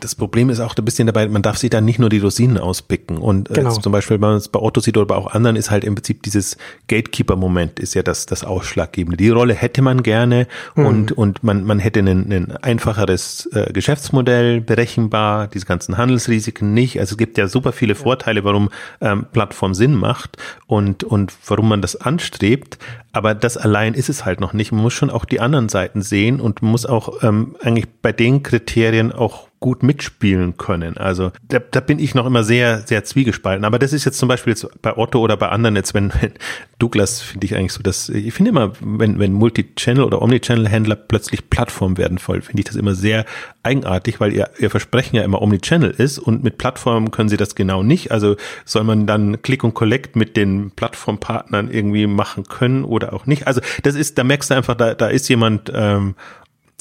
das 0.00 0.14
Problem 0.14 0.50
ist 0.50 0.60
auch 0.60 0.74
ein 0.76 0.84
bisschen 0.84 1.06
dabei, 1.06 1.28
man 1.28 1.42
darf 1.42 1.56
sich 1.56 1.70
dann 1.70 1.84
nicht 1.84 1.98
nur 1.98 2.08
die 2.08 2.18
Rosinen 2.18 2.58
auspicken. 2.58 3.18
Und 3.18 3.50
äh, 3.50 3.54
genau. 3.54 3.72
zum 3.72 3.92
Beispiel, 3.92 4.14
wenn 4.14 4.28
man 4.28 4.36
es 4.36 4.48
bei 4.48 4.60
Otto 4.60 4.80
sieht 4.80 4.96
oder 4.96 5.06
bei 5.06 5.14
auch 5.14 5.32
anderen, 5.32 5.56
ist 5.56 5.70
halt 5.70 5.84
im 5.84 5.94
Prinzip 5.94 6.22
dieses 6.22 6.56
Gatekeeper-Moment 6.88 7.80
ist 7.80 7.94
ja 7.94 8.02
das, 8.02 8.26
das 8.26 8.44
Ausschlaggebende. 8.44 9.16
Die 9.16 9.30
Rolle 9.30 9.54
hätte 9.54 9.82
man 9.82 10.02
gerne 10.02 10.46
mhm. 10.74 10.86
und, 10.86 11.12
und 11.12 11.44
man, 11.44 11.64
man 11.64 11.78
hätte 11.78 12.00
ein, 12.00 12.32
ein 12.32 12.56
einfacheres 12.56 13.46
äh, 13.52 13.72
Geschäftsmodell, 13.72 14.60
berechenbar, 14.60 15.48
diese 15.48 15.66
ganzen 15.66 15.96
Handelsrisiken 15.96 16.74
nicht. 16.74 16.98
Also 17.00 17.14
es 17.14 17.18
gibt 17.18 17.38
ja 17.38 17.48
super 17.48 17.72
viele 17.72 17.94
Vorteile, 17.94 18.44
warum 18.44 18.70
ähm, 19.00 19.26
Plattform 19.32 19.74
Sinn 19.74 19.94
macht 19.94 20.36
und, 20.66 21.04
und 21.04 21.32
warum 21.46 21.68
man 21.68 21.82
das 21.82 21.96
anstrebt. 21.96 22.78
Aber 23.12 23.34
das 23.34 23.56
allein 23.56 23.94
ist 23.94 24.08
es 24.08 24.24
halt 24.24 24.40
noch 24.40 24.52
nicht. 24.52 24.72
Man 24.72 24.82
muss 24.82 24.92
schon 24.92 25.10
auch 25.10 25.24
die 25.24 25.40
anderen 25.40 25.68
Seiten 25.68 26.02
sehen 26.02 26.40
und 26.40 26.62
muss 26.62 26.84
auch 26.84 27.22
ähm, 27.22 27.56
eigentlich 27.60 27.86
bei 28.02 28.12
den 28.12 28.42
Kriterien 28.42 29.12
auch 29.12 29.48
gut 29.64 29.82
mitspielen 29.82 30.58
können. 30.58 30.98
Also 30.98 31.32
da, 31.48 31.58
da 31.58 31.80
bin 31.80 31.98
ich 31.98 32.14
noch 32.14 32.26
immer 32.26 32.44
sehr, 32.44 32.82
sehr 32.86 33.02
zwiegespalten. 33.02 33.64
Aber 33.64 33.78
das 33.78 33.94
ist 33.94 34.04
jetzt 34.04 34.18
zum 34.18 34.28
Beispiel 34.28 34.50
jetzt 34.50 34.68
bei 34.82 34.94
Otto 34.94 35.20
oder 35.20 35.38
bei 35.38 35.48
anderen 35.48 35.74
jetzt, 35.74 35.94
wenn, 35.94 36.12
wenn 36.20 36.32
Douglas 36.78 37.22
finde 37.22 37.46
ich 37.46 37.56
eigentlich 37.56 37.72
so, 37.72 37.82
dass 37.82 38.10
ich 38.10 38.34
finde 38.34 38.50
immer, 38.50 38.74
wenn, 38.80 39.18
wenn 39.18 39.32
Multi-Channel 39.32 40.04
oder 40.04 40.20
Omnichannel-Händler 40.20 40.96
plötzlich 40.96 41.48
Plattform 41.48 41.96
werden 41.96 42.18
voll, 42.18 42.42
finde 42.42 42.60
ich 42.60 42.66
das 42.66 42.76
immer 42.76 42.94
sehr 42.94 43.24
eigenartig, 43.62 44.20
weil 44.20 44.34
ihr, 44.34 44.50
ihr 44.58 44.68
Versprechen 44.68 45.16
ja 45.16 45.22
immer 45.22 45.40
Omnichannel 45.40 45.92
ist 45.92 46.18
und 46.18 46.44
mit 46.44 46.58
Plattformen 46.58 47.10
können 47.10 47.30
sie 47.30 47.38
das 47.38 47.54
genau 47.54 47.82
nicht. 47.82 48.12
Also 48.12 48.36
soll 48.66 48.84
man 48.84 49.06
dann 49.06 49.40
Click 49.40 49.64
und 49.64 49.72
Collect 49.72 50.14
mit 50.14 50.36
den 50.36 50.72
Plattformpartnern 50.72 51.70
irgendwie 51.70 52.06
machen 52.06 52.44
können 52.44 52.84
oder 52.84 53.14
auch 53.14 53.24
nicht. 53.24 53.46
Also 53.46 53.62
das 53.82 53.94
ist, 53.94 54.18
da 54.18 54.24
merkst 54.24 54.50
du 54.50 54.56
einfach, 54.56 54.74
da, 54.74 54.92
da 54.92 55.06
ist 55.06 55.26
jemand 55.30 55.72
ähm, 55.74 56.16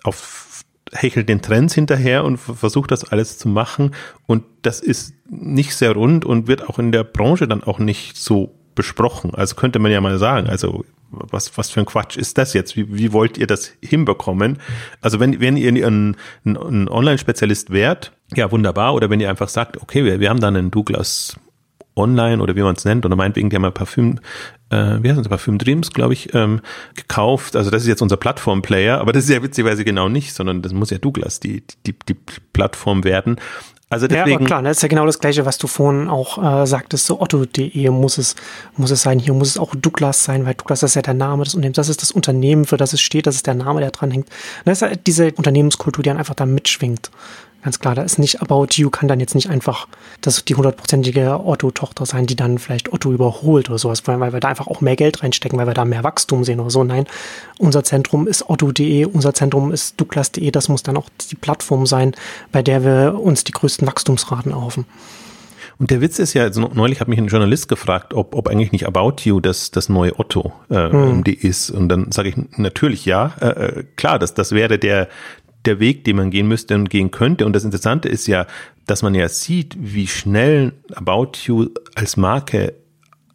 auf 0.04 0.50
hechelt 0.94 1.30
den 1.30 1.42
Trends 1.42 1.74
hinterher 1.74 2.24
und 2.24 2.38
versucht 2.38 2.92
das 2.92 3.04
alles 3.04 3.38
zu 3.38 3.48
machen. 3.48 3.96
Und 4.28 4.44
das 4.62 4.80
ist 4.80 5.14
nicht 5.30 5.76
sehr 5.76 5.94
rund 5.94 6.26
und 6.26 6.48
wird 6.48 6.68
auch 6.68 6.80
in 6.80 6.92
der 6.92 7.04
Branche 7.04 7.48
dann 7.48 7.64
auch 7.64 7.80
nicht 7.80 8.18
so 8.18 8.54
besprochen. 8.76 9.34
Also 9.36 9.56
könnte 9.56 9.80
man 9.80 9.92
ja 9.92 10.02
mal 10.02 10.18
sagen, 10.18 10.48
also 10.48 10.84
was, 11.10 11.58
was 11.58 11.70
für 11.70 11.80
ein 11.80 11.86
Quatsch 11.86 12.18
ist 12.18 12.38
das 12.38 12.54
jetzt? 12.54 12.76
Wie, 12.76 12.98
wie 12.98 13.14
wollt 13.14 13.38
ihr 13.38 13.48
das 13.48 13.72
hinbekommen? 13.82 14.58
Also 15.02 15.20
wenn, 15.20 15.40
wenn 15.40 15.58
ihr 15.58 15.86
ein, 15.86 16.16
ein, 16.44 16.88
Online-Spezialist 16.90 17.70
wärt, 17.70 18.14
ja 18.36 18.52
wunderbar. 18.52 18.96
Oder 18.96 19.10
wenn 19.10 19.20
ihr 19.20 19.30
einfach 19.30 19.50
sagt, 19.50 19.82
okay, 19.82 20.04
wir, 20.04 20.20
wir 20.20 20.30
haben 20.30 20.40
dann 20.40 20.56
einen 20.56 20.72
Douglas 20.72 21.38
Online 21.96 22.42
oder 22.42 22.56
wie 22.56 22.62
man 22.62 22.76
es 22.76 22.86
nennt, 22.86 23.06
oder 23.06 23.16
meinetwegen, 23.16 23.50
die 23.50 23.56
haben 23.56 23.66
ein 23.66 23.74
Parfüm 23.74 24.20
äh, 24.74 25.04
wie 25.04 25.10
heißt 25.10 25.20
das, 25.20 25.30
Parfüm 25.30 25.58
Dreams, 25.58 25.92
glaube 25.92 26.14
ich, 26.14 26.34
ähm, 26.34 26.62
gekauft. 26.96 27.56
Also 27.56 27.70
das 27.70 27.84
ist 27.84 27.88
jetzt 27.88 28.02
unser 28.02 28.18
Plattform-Player, 28.18 29.00
aber 29.00 29.14
das 29.14 29.26
ist 29.26 29.30
ja 29.30 29.44
witzigerweise 29.44 29.86
genau 29.86 30.10
nicht, 30.10 30.34
sondern 30.34 30.62
das 30.62 30.74
muss 30.74 30.90
ja 30.90 30.98
Douglas 30.98 31.40
die, 31.40 31.64
die, 31.86 31.96
die 32.08 32.16
Plattform 32.54 33.04
werden. 33.04 33.38
Also 33.90 34.08
deswegen, 34.08 34.42
ja, 34.42 34.48
klar, 34.48 34.64
das 34.64 34.78
ist 34.78 34.82
ja 34.82 34.88
genau 34.88 35.06
das 35.06 35.20
Gleiche, 35.20 35.46
was 35.46 35.60
du 35.60 35.68
vorhin 35.68 36.10
auch 36.10 36.64
äh, 36.64 36.66
sagtest, 36.66 37.06
so 37.06 37.22
Otto.de 37.22 37.90
muss 37.92 38.18
es, 38.18 38.36
muss 38.76 38.90
es 38.90 39.04
sein, 39.04 39.20
hier 39.20 39.36
muss 39.36 39.50
es 39.50 39.60
auch 39.60 39.76
Douglas 39.76 40.24
sein, 40.24 40.48
weil 40.48 40.56
Douglas 40.56 40.82
ist 40.82 40.96
ja 40.96 41.04
der 41.04 41.14
Name 41.14 41.44
des 41.44 41.54
Unternehmens, 41.54 41.76
das 41.76 41.90
ist 41.90 42.02
das 42.02 42.12
Unternehmen, 42.12 42.66
für 42.66 42.78
das 42.78 42.94
es 42.94 43.02
steht, 43.02 43.28
das 43.28 43.36
ist 43.36 43.46
der 43.46 43.54
Name, 43.54 43.82
der 43.82 43.92
dran 43.92 44.10
hängt. 44.10 44.28
Das 44.66 44.82
ist 44.82 44.90
ja 44.90 44.96
diese 44.96 45.32
Unternehmenskultur, 45.34 46.02
die 46.02 46.10
dann 46.10 46.18
einfach 46.18 46.34
da 46.34 46.48
mitschwingt. 46.48 47.12
Ganz 47.64 47.80
klar, 47.80 47.96
da 47.96 48.02
ist 48.02 48.20
nicht 48.20 48.42
About 48.42 48.68
You, 48.72 48.90
kann 48.90 49.08
dann 49.08 49.22
jetzt 49.22 49.36
nicht 49.36 49.50
einfach 49.50 49.88
das 50.22 50.44
die 50.44 50.56
hundertprozentige 50.56 51.40
Otto-Tochter 51.46 52.06
sein, 52.06 52.26
die 52.26 52.36
dann 52.36 52.58
vielleicht 52.58 52.92
Otto 52.92 53.12
überholt 53.12 53.70
oder 53.70 53.80
sowas, 53.80 54.06
weil, 54.06 54.20
weil 54.20 54.34
wir 54.34 54.42
da 54.42 54.50
einfach 54.50 54.68
auch 54.68 54.82
mehr 54.82 54.98
Geld 54.98 55.24
reinstecken, 55.24 55.58
weil 55.58 55.68
wir 55.68 55.74
da 55.74 55.86
mehr 55.86 56.04
Wachstum 56.04 56.44
sehen 56.44 56.60
oder 56.60 56.70
so. 56.70 56.84
Nein, 56.84 57.06
unser 57.58 57.84
Zentrum 57.84 58.28
ist 58.28 58.50
Otto.de, 58.50 59.06
unser 59.06 59.34
Zentrum 59.34 59.72
ist 59.72 60.00
Douglas.de, 60.00 60.52
das 60.52 60.68
muss 60.68 60.84
dann 60.84 60.98
auch 60.98 61.10
die 61.32 61.36
Plattform 61.36 61.86
sein, 61.86 62.14
bei 62.52 62.62
der 62.62 62.84
wir 62.84 63.20
uns 63.20 63.46
die 63.46 63.54
größten 63.54 63.88
Wachstumsraten 63.88 64.52
erhoffen. 64.52 64.86
Und 65.80 65.90
der 65.90 66.02
Witz 66.02 66.20
ist 66.20 66.34
ja, 66.34 66.44
also 66.44 66.70
neulich 66.74 67.02
hat 67.02 67.08
mich 67.08 67.18
ein 67.18 67.28
Journalist 67.28 67.68
gefragt, 67.68 68.14
ob, 68.14 68.36
ob 68.36 68.48
eigentlich 68.48 68.72
nicht 68.72 68.86
About 68.88 69.24
You 69.24 69.40
das, 69.40 69.72
das 69.72 69.90
neue 69.90 70.18
Otto 70.20 70.54
äh, 70.70 70.90
hm. 70.90 71.24
die 71.24 71.34
ist. 71.34 71.72
Und 71.72 71.90
dann 71.90 72.12
sage 72.12 72.30
ich 72.30 72.36
natürlich 72.58 73.06
ja, 73.06 73.34
äh, 73.42 73.48
äh 73.48 73.84
klar, 73.96 74.20
das, 74.20 74.34
das 74.34 74.52
wäre 74.52 74.78
der, 74.78 75.08
der 75.66 75.80
Weg, 75.80 76.04
den 76.04 76.18
man 76.18 76.30
gehen 76.30 76.48
müsste 76.48 76.76
und 76.76 76.90
gehen 76.90 77.12
könnte. 77.12 77.46
Und 77.46 77.54
das 77.54 77.64
Interessante 77.64 78.10
ist 78.10 78.28
ja, 78.28 78.48
dass 78.86 79.02
man 79.02 79.16
ja 79.16 79.28
sieht, 79.30 79.76
wie 79.80 80.08
schnell 80.08 80.74
About 80.94 81.32
You 81.46 81.70
als 81.96 82.18
Marke 82.18 82.74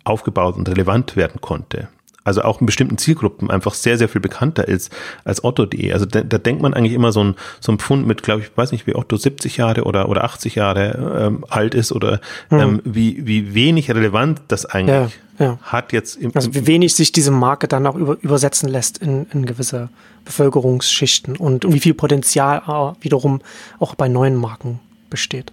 aufgebaut 0.04 0.56
und 0.56 0.68
relevant 0.68 1.16
werden 1.16 1.40
konnte. 1.40 1.88
Also 2.28 2.42
auch 2.42 2.60
in 2.60 2.66
bestimmten 2.66 2.98
Zielgruppen 2.98 3.50
einfach 3.50 3.74
sehr, 3.74 3.98
sehr 3.98 4.08
viel 4.08 4.20
bekannter 4.20 4.68
ist 4.68 4.92
als 5.24 5.42
Otto.de. 5.42 5.92
Also 5.92 6.06
da, 6.06 6.22
da, 6.22 6.38
denkt 6.38 6.62
man 6.62 6.74
eigentlich 6.74 6.92
immer 6.92 7.12
so 7.12 7.24
ein, 7.24 7.34
so 7.60 7.72
ein 7.72 7.78
Pfund 7.78 8.06
mit, 8.06 8.22
glaube 8.22 8.42
ich, 8.42 8.56
weiß 8.56 8.72
nicht, 8.72 8.86
wie 8.86 8.94
Otto 8.94 9.16
70 9.16 9.56
Jahre 9.56 9.84
oder, 9.84 10.08
oder 10.08 10.24
80 10.24 10.54
Jahre 10.54 11.26
ähm, 11.26 11.44
alt 11.48 11.74
ist 11.74 11.92
oder 11.92 12.20
mhm. 12.50 12.58
ähm, 12.58 12.82
wie, 12.84 13.26
wie 13.26 13.54
wenig 13.54 13.90
relevant 13.90 14.40
das 14.48 14.64
eigentlich 14.66 14.94
ja 14.94 15.08
ja. 15.38 15.58
hat 15.62 15.92
jetzt 15.92 16.16
im, 16.16 16.32
Also 16.34 16.54
wie 16.54 16.66
wenig 16.66 16.94
sich 16.94 17.12
diese 17.12 17.30
Marke 17.30 17.68
dann 17.68 17.86
auch 17.86 17.94
über, 17.94 18.18
übersetzen 18.20 18.68
lässt 18.68 18.98
in, 18.98 19.26
in 19.32 19.46
gewisse 19.46 19.88
Bevölkerungsschichten 20.24 21.36
und 21.36 21.72
wie 21.72 21.80
viel 21.80 21.94
Potenzial 21.94 22.62
äh, 22.66 23.04
wiederum 23.04 23.40
auch 23.78 23.94
bei 23.94 24.08
neuen 24.08 24.36
Marken 24.36 24.80
besteht. 25.10 25.52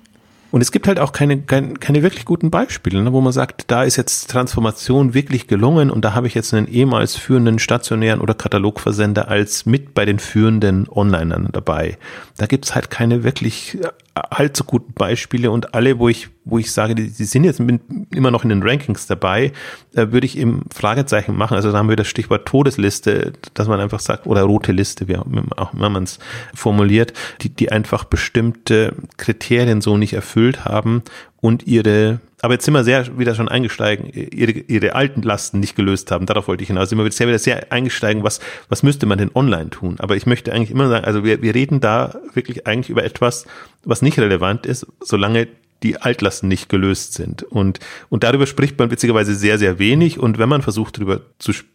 Und 0.56 0.62
es 0.62 0.72
gibt 0.72 0.88
halt 0.88 1.02
auch 1.02 1.12
keine, 1.12 1.42
keine, 1.42 1.74
keine 1.74 2.02
wirklich 2.02 2.24
guten 2.24 2.50
Beispiele, 2.50 3.04
ne, 3.04 3.12
wo 3.12 3.20
man 3.20 3.34
sagt, 3.34 3.70
da 3.70 3.84
ist 3.84 3.98
jetzt 3.98 4.32
Transformation 4.32 5.14
wirklich 5.14 5.48
gelungen 5.48 5.92
und 5.92 6.06
da 6.06 6.14
habe 6.14 6.28
ich 6.28 6.34
jetzt 6.34 6.54
einen 6.54 6.70
ehemals 6.70 7.18
führenden 7.18 7.60
stationären 7.60 8.22
oder 8.22 8.36
Katalogversender 8.36 9.28
als 9.28 9.66
mit 9.66 9.94
bei 9.94 10.06
den 10.06 10.18
führenden 10.18 10.88
Onlinern 10.90 11.50
dabei. 11.52 11.98
Da 12.38 12.46
gibt's 12.48 12.76
halt 12.76 12.90
keine 12.90 13.24
wirklich 13.24 13.78
allzu 14.14 14.64
guten 14.64 14.94
Beispiele 14.94 15.52
und 15.52 15.74
alle, 15.74 16.00
wo 16.00 16.10
ich, 16.10 16.30
wo 16.44 16.58
ich 16.58 16.72
sage, 16.72 16.96
die, 16.96 17.10
die 17.10 17.26
sind 17.26 17.44
jetzt 17.44 17.60
immer 17.60 18.32
noch 18.32 18.44
in 18.44 18.50
den 18.50 18.64
Rankings 18.64 19.08
dabei, 19.08 19.52
äh, 19.94 20.12
würde 20.12 20.26
ich 20.26 20.38
eben 20.38 20.66
Fragezeichen 20.74 21.36
machen. 21.36 21.56
Also 21.56 21.72
da 21.72 21.78
haben 21.78 21.90
wir 21.90 21.96
das 21.96 22.08
Stichwort 22.08 22.48
Todesliste, 22.48 23.34
dass 23.54 23.68
man 23.68 23.80
einfach 23.80 24.00
sagt, 24.00 24.28
oder 24.28 24.44
rote 24.44 24.72
Liste, 24.72 25.08
wie 25.08 25.18
auch 25.18 25.74
immer 25.74 25.90
man 25.90 26.04
es 26.04 26.20
formuliert, 26.54 27.14
die, 27.42 27.50
die 27.50 27.72
einfach 27.72 28.06
bestimmte 28.06 28.96
Kriterien 29.18 29.82
so 29.82 29.98
nicht 29.98 30.14
erfüllt 30.14 30.66
haben 30.66 31.04
und 31.42 31.68
ihre 31.68 32.20
aber 32.46 32.54
jetzt 32.54 32.66
sind 32.66 32.76
wir 32.76 32.84
sehr 32.84 33.18
wieder 33.18 33.34
schon 33.34 33.50
eingesteigen, 33.50 34.08
ihre, 34.14 34.52
ihre 34.52 34.94
alten 34.94 35.24
Lasten 35.24 35.60
nicht 35.60 35.76
gelöst 35.76 36.12
haben. 36.12 36.28
Darauf 36.28 36.48
wollte 36.48 36.62
ich 36.62 36.68
hinaus. 36.68 36.90
Sind 36.90 37.00
wir 37.00 37.12
sehr 37.12 37.28
wieder 37.28 37.40
sehr 37.40 37.72
eingesteigen, 37.72 38.24
was, 38.24 38.40
was 38.70 38.84
müsste 38.84 39.08
man 39.08 39.18
denn 39.18 39.32
online 39.34 39.72
tun? 39.72 39.96
Aber 39.98 40.16
ich 40.16 40.28
möchte 40.28 40.54
eigentlich 40.54 40.70
immer 40.70 40.88
sagen, 40.88 41.06
also 41.06 41.24
wir, 41.24 41.42
wir 41.42 41.56
reden 41.56 41.80
da 41.80 42.20
wirklich 42.36 42.68
eigentlich 42.68 42.92
über 42.92 43.04
etwas, 43.04 43.46
was 43.84 44.04
nicht 44.04 44.20
relevant 44.20 44.68
ist, 44.68 44.86
solange 45.02 45.48
die 45.82 45.98
Altlasten 45.98 46.48
nicht 46.48 46.70
gelöst 46.70 47.16
sind. 47.16 47.42
Und, 47.42 47.80
und 48.10 48.24
darüber 48.24 48.46
spricht 48.46 48.78
man 48.78 48.92
witzigerweise 48.92 49.34
sehr, 49.34 49.58
sehr 49.58 49.80
wenig. 49.80 50.20
Und 50.20 50.38
wenn 50.38 50.48
man 50.48 50.62
versucht, 50.62 50.98
darüber 50.98 51.22
zu 51.40 51.52
sprechen, 51.52 51.75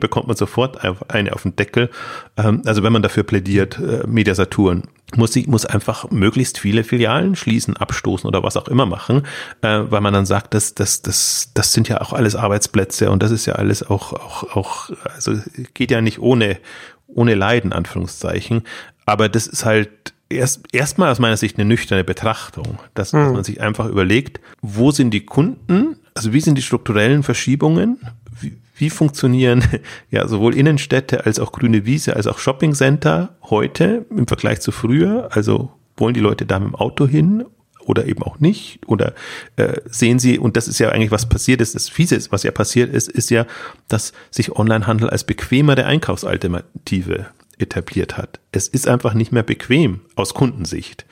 bekommt 0.00 0.28
man 0.28 0.36
sofort 0.36 0.78
eine 1.08 1.32
auf 1.32 1.42
den 1.42 1.56
Deckel. 1.56 1.90
Ähm, 2.36 2.62
also 2.64 2.82
wenn 2.82 2.92
man 2.92 3.02
dafür 3.02 3.22
plädiert, 3.22 3.78
äh, 3.78 4.06
Mediasaturn 4.06 4.84
muss 5.14 5.32
sie 5.32 5.46
muss 5.46 5.64
einfach 5.64 6.10
möglichst 6.10 6.58
viele 6.58 6.82
Filialen 6.82 7.36
schließen, 7.36 7.76
abstoßen 7.76 8.26
oder 8.26 8.42
was 8.42 8.56
auch 8.56 8.66
immer 8.66 8.86
machen, 8.86 9.22
äh, 9.62 9.82
weil 9.88 10.00
man 10.00 10.12
dann 10.12 10.26
sagt, 10.26 10.52
das 10.52 10.74
das 10.74 11.02
das 11.02 11.52
das 11.54 11.72
sind 11.72 11.88
ja 11.88 12.00
auch 12.00 12.12
alles 12.12 12.34
Arbeitsplätze 12.34 13.10
und 13.10 13.22
das 13.22 13.30
ist 13.30 13.46
ja 13.46 13.54
alles 13.54 13.88
auch 13.88 14.12
auch 14.12 14.56
auch 14.56 14.90
also 15.14 15.34
geht 15.74 15.92
ja 15.92 16.00
nicht 16.00 16.18
ohne 16.18 16.58
ohne 17.06 17.34
Leiden 17.36 17.72
Anführungszeichen, 17.72 18.64
aber 19.04 19.28
das 19.28 19.46
ist 19.46 19.64
halt 19.64 20.12
erst 20.28 20.64
erstmal 20.72 21.12
aus 21.12 21.20
meiner 21.20 21.36
Sicht 21.36 21.56
eine 21.56 21.66
nüchterne 21.66 22.02
Betrachtung, 22.02 22.80
dass, 22.94 23.12
dass 23.12 23.32
man 23.32 23.44
sich 23.44 23.60
einfach 23.60 23.86
überlegt, 23.86 24.40
wo 24.60 24.90
sind 24.90 25.12
die 25.12 25.24
Kunden, 25.24 25.96
also 26.14 26.32
wie 26.32 26.40
sind 26.40 26.56
die 26.56 26.62
strukturellen 26.62 27.22
Verschiebungen, 27.22 28.00
wie, 28.76 28.90
funktionieren 28.90 29.64
ja 30.10 30.26
sowohl 30.28 30.54
Innenstädte 30.54 31.26
als 31.26 31.38
auch 31.38 31.52
grüne 31.52 31.86
Wiese 31.86 32.16
als 32.16 32.26
auch 32.26 32.38
Shoppingcenter 32.38 33.36
heute 33.42 34.06
im 34.10 34.26
Vergleich 34.26 34.60
zu 34.60 34.72
früher? 34.72 35.28
Also 35.32 35.70
wollen 35.96 36.14
die 36.14 36.20
Leute 36.20 36.46
da 36.46 36.58
mit 36.58 36.68
dem 36.68 36.74
Auto 36.74 37.06
hin 37.06 37.44
oder 37.86 38.06
eben 38.06 38.22
auch 38.22 38.38
nicht? 38.38 38.80
Oder 38.86 39.14
äh, 39.56 39.80
sehen 39.86 40.18
sie, 40.18 40.38
und 40.38 40.56
das 40.56 40.68
ist 40.68 40.78
ja 40.78 40.90
eigentlich 40.90 41.10
was 41.10 41.28
passiert 41.28 41.60
ist, 41.60 41.74
das 41.74 41.88
Fiese 41.88 42.16
ist, 42.16 42.32
was 42.32 42.42
ja 42.42 42.50
passiert 42.50 42.92
ist, 42.92 43.08
ist 43.08 43.30
ja, 43.30 43.46
dass 43.88 44.12
sich 44.30 44.52
Onlinehandel 44.52 45.08
als 45.08 45.24
bequemere 45.24 45.86
Einkaufsalternative 45.86 47.26
etabliert 47.58 48.18
hat. 48.18 48.40
Es 48.52 48.68
ist 48.68 48.86
einfach 48.86 49.14
nicht 49.14 49.32
mehr 49.32 49.42
bequem 49.42 50.00
aus 50.14 50.34
Kundensicht. 50.34 51.06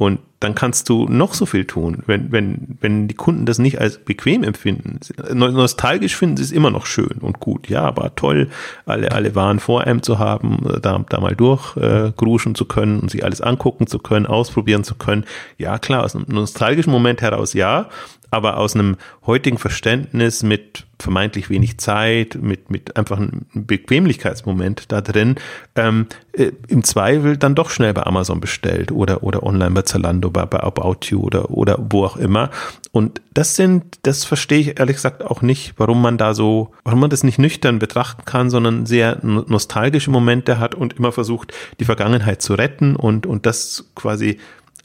Und 0.00 0.20
dann 0.40 0.54
kannst 0.54 0.88
du 0.88 1.06
noch 1.10 1.34
so 1.34 1.44
viel 1.44 1.66
tun. 1.66 2.02
Wenn, 2.06 2.32
wenn, 2.32 2.78
wenn 2.80 3.06
die 3.06 3.14
Kunden 3.14 3.44
das 3.44 3.58
nicht 3.58 3.82
als 3.82 3.98
bequem 3.98 4.42
empfinden, 4.44 4.98
nostalgisch 5.34 6.16
finden 6.16 6.38
sie 6.38 6.44
es 6.44 6.52
immer 6.52 6.70
noch 6.70 6.86
schön 6.86 7.18
und 7.20 7.38
gut. 7.38 7.68
Ja, 7.68 7.82
aber 7.82 8.14
toll, 8.14 8.48
alle, 8.86 9.12
alle 9.12 9.34
Waren 9.34 9.60
vor 9.60 9.82
einem 9.82 10.02
zu 10.02 10.18
haben, 10.18 10.66
da, 10.80 11.04
da 11.06 11.20
mal 11.20 11.36
durchgruschen 11.36 12.52
äh, 12.52 12.54
zu 12.54 12.64
können 12.64 13.00
und 13.00 13.10
sich 13.10 13.24
alles 13.24 13.42
angucken 13.42 13.86
zu 13.88 13.98
können, 13.98 14.24
ausprobieren 14.24 14.84
zu 14.84 14.94
können. 14.94 15.26
Ja, 15.58 15.78
klar, 15.78 16.02
aus 16.04 16.16
einem 16.16 16.24
nostalgischen 16.28 16.92
Moment 16.92 17.20
heraus 17.20 17.52
ja, 17.52 17.90
aber 18.30 18.58
aus 18.58 18.74
einem 18.74 18.96
heutigen 19.26 19.58
Verständnis 19.58 20.42
mit 20.42 20.86
vermeintlich 21.00 21.50
wenig 21.50 21.78
Zeit, 21.78 22.38
mit, 22.40 22.70
mit 22.70 22.96
einfach 22.96 23.18
einem 23.18 23.46
Bequemlichkeitsmoment 23.54 24.92
da 24.92 25.00
drin, 25.00 25.36
ähm, 25.74 26.06
äh, 26.32 26.52
im 26.68 26.84
Zweifel 26.84 27.36
dann 27.36 27.54
doch 27.54 27.70
schnell 27.70 27.94
bei 27.94 28.04
Amazon 28.04 28.40
bestellt 28.40 28.92
oder, 28.92 29.22
oder 29.22 29.42
online 29.42 29.72
bei 29.72 29.82
Zalando, 29.82 30.30
bei, 30.30 30.44
bei 30.46 30.60
About 30.60 30.98
You 31.08 31.22
oder, 31.22 31.50
oder 31.50 31.78
wo 31.90 32.04
auch 32.04 32.16
immer. 32.16 32.50
Und 32.92 33.20
das 33.34 33.56
sind, 33.56 33.98
das 34.02 34.24
verstehe 34.24 34.58
ich 34.58 34.78
ehrlich 34.78 34.96
gesagt 34.96 35.24
auch 35.24 35.42
nicht, 35.42 35.74
warum 35.76 36.02
man 36.02 36.18
da 36.18 36.34
so, 36.34 36.72
warum 36.84 37.00
man 37.00 37.10
das 37.10 37.24
nicht 37.24 37.38
nüchtern 37.38 37.78
betrachten 37.78 38.24
kann, 38.24 38.50
sondern 38.50 38.86
sehr 38.86 39.18
nostalgische 39.22 40.10
Momente 40.10 40.58
hat 40.58 40.74
und 40.74 40.94
immer 40.94 41.12
versucht, 41.12 41.52
die 41.78 41.84
Vergangenheit 41.84 42.42
zu 42.42 42.54
retten 42.54 42.96
und, 42.96 43.26
und 43.26 43.46
das 43.46 43.90
quasi, 43.94 44.38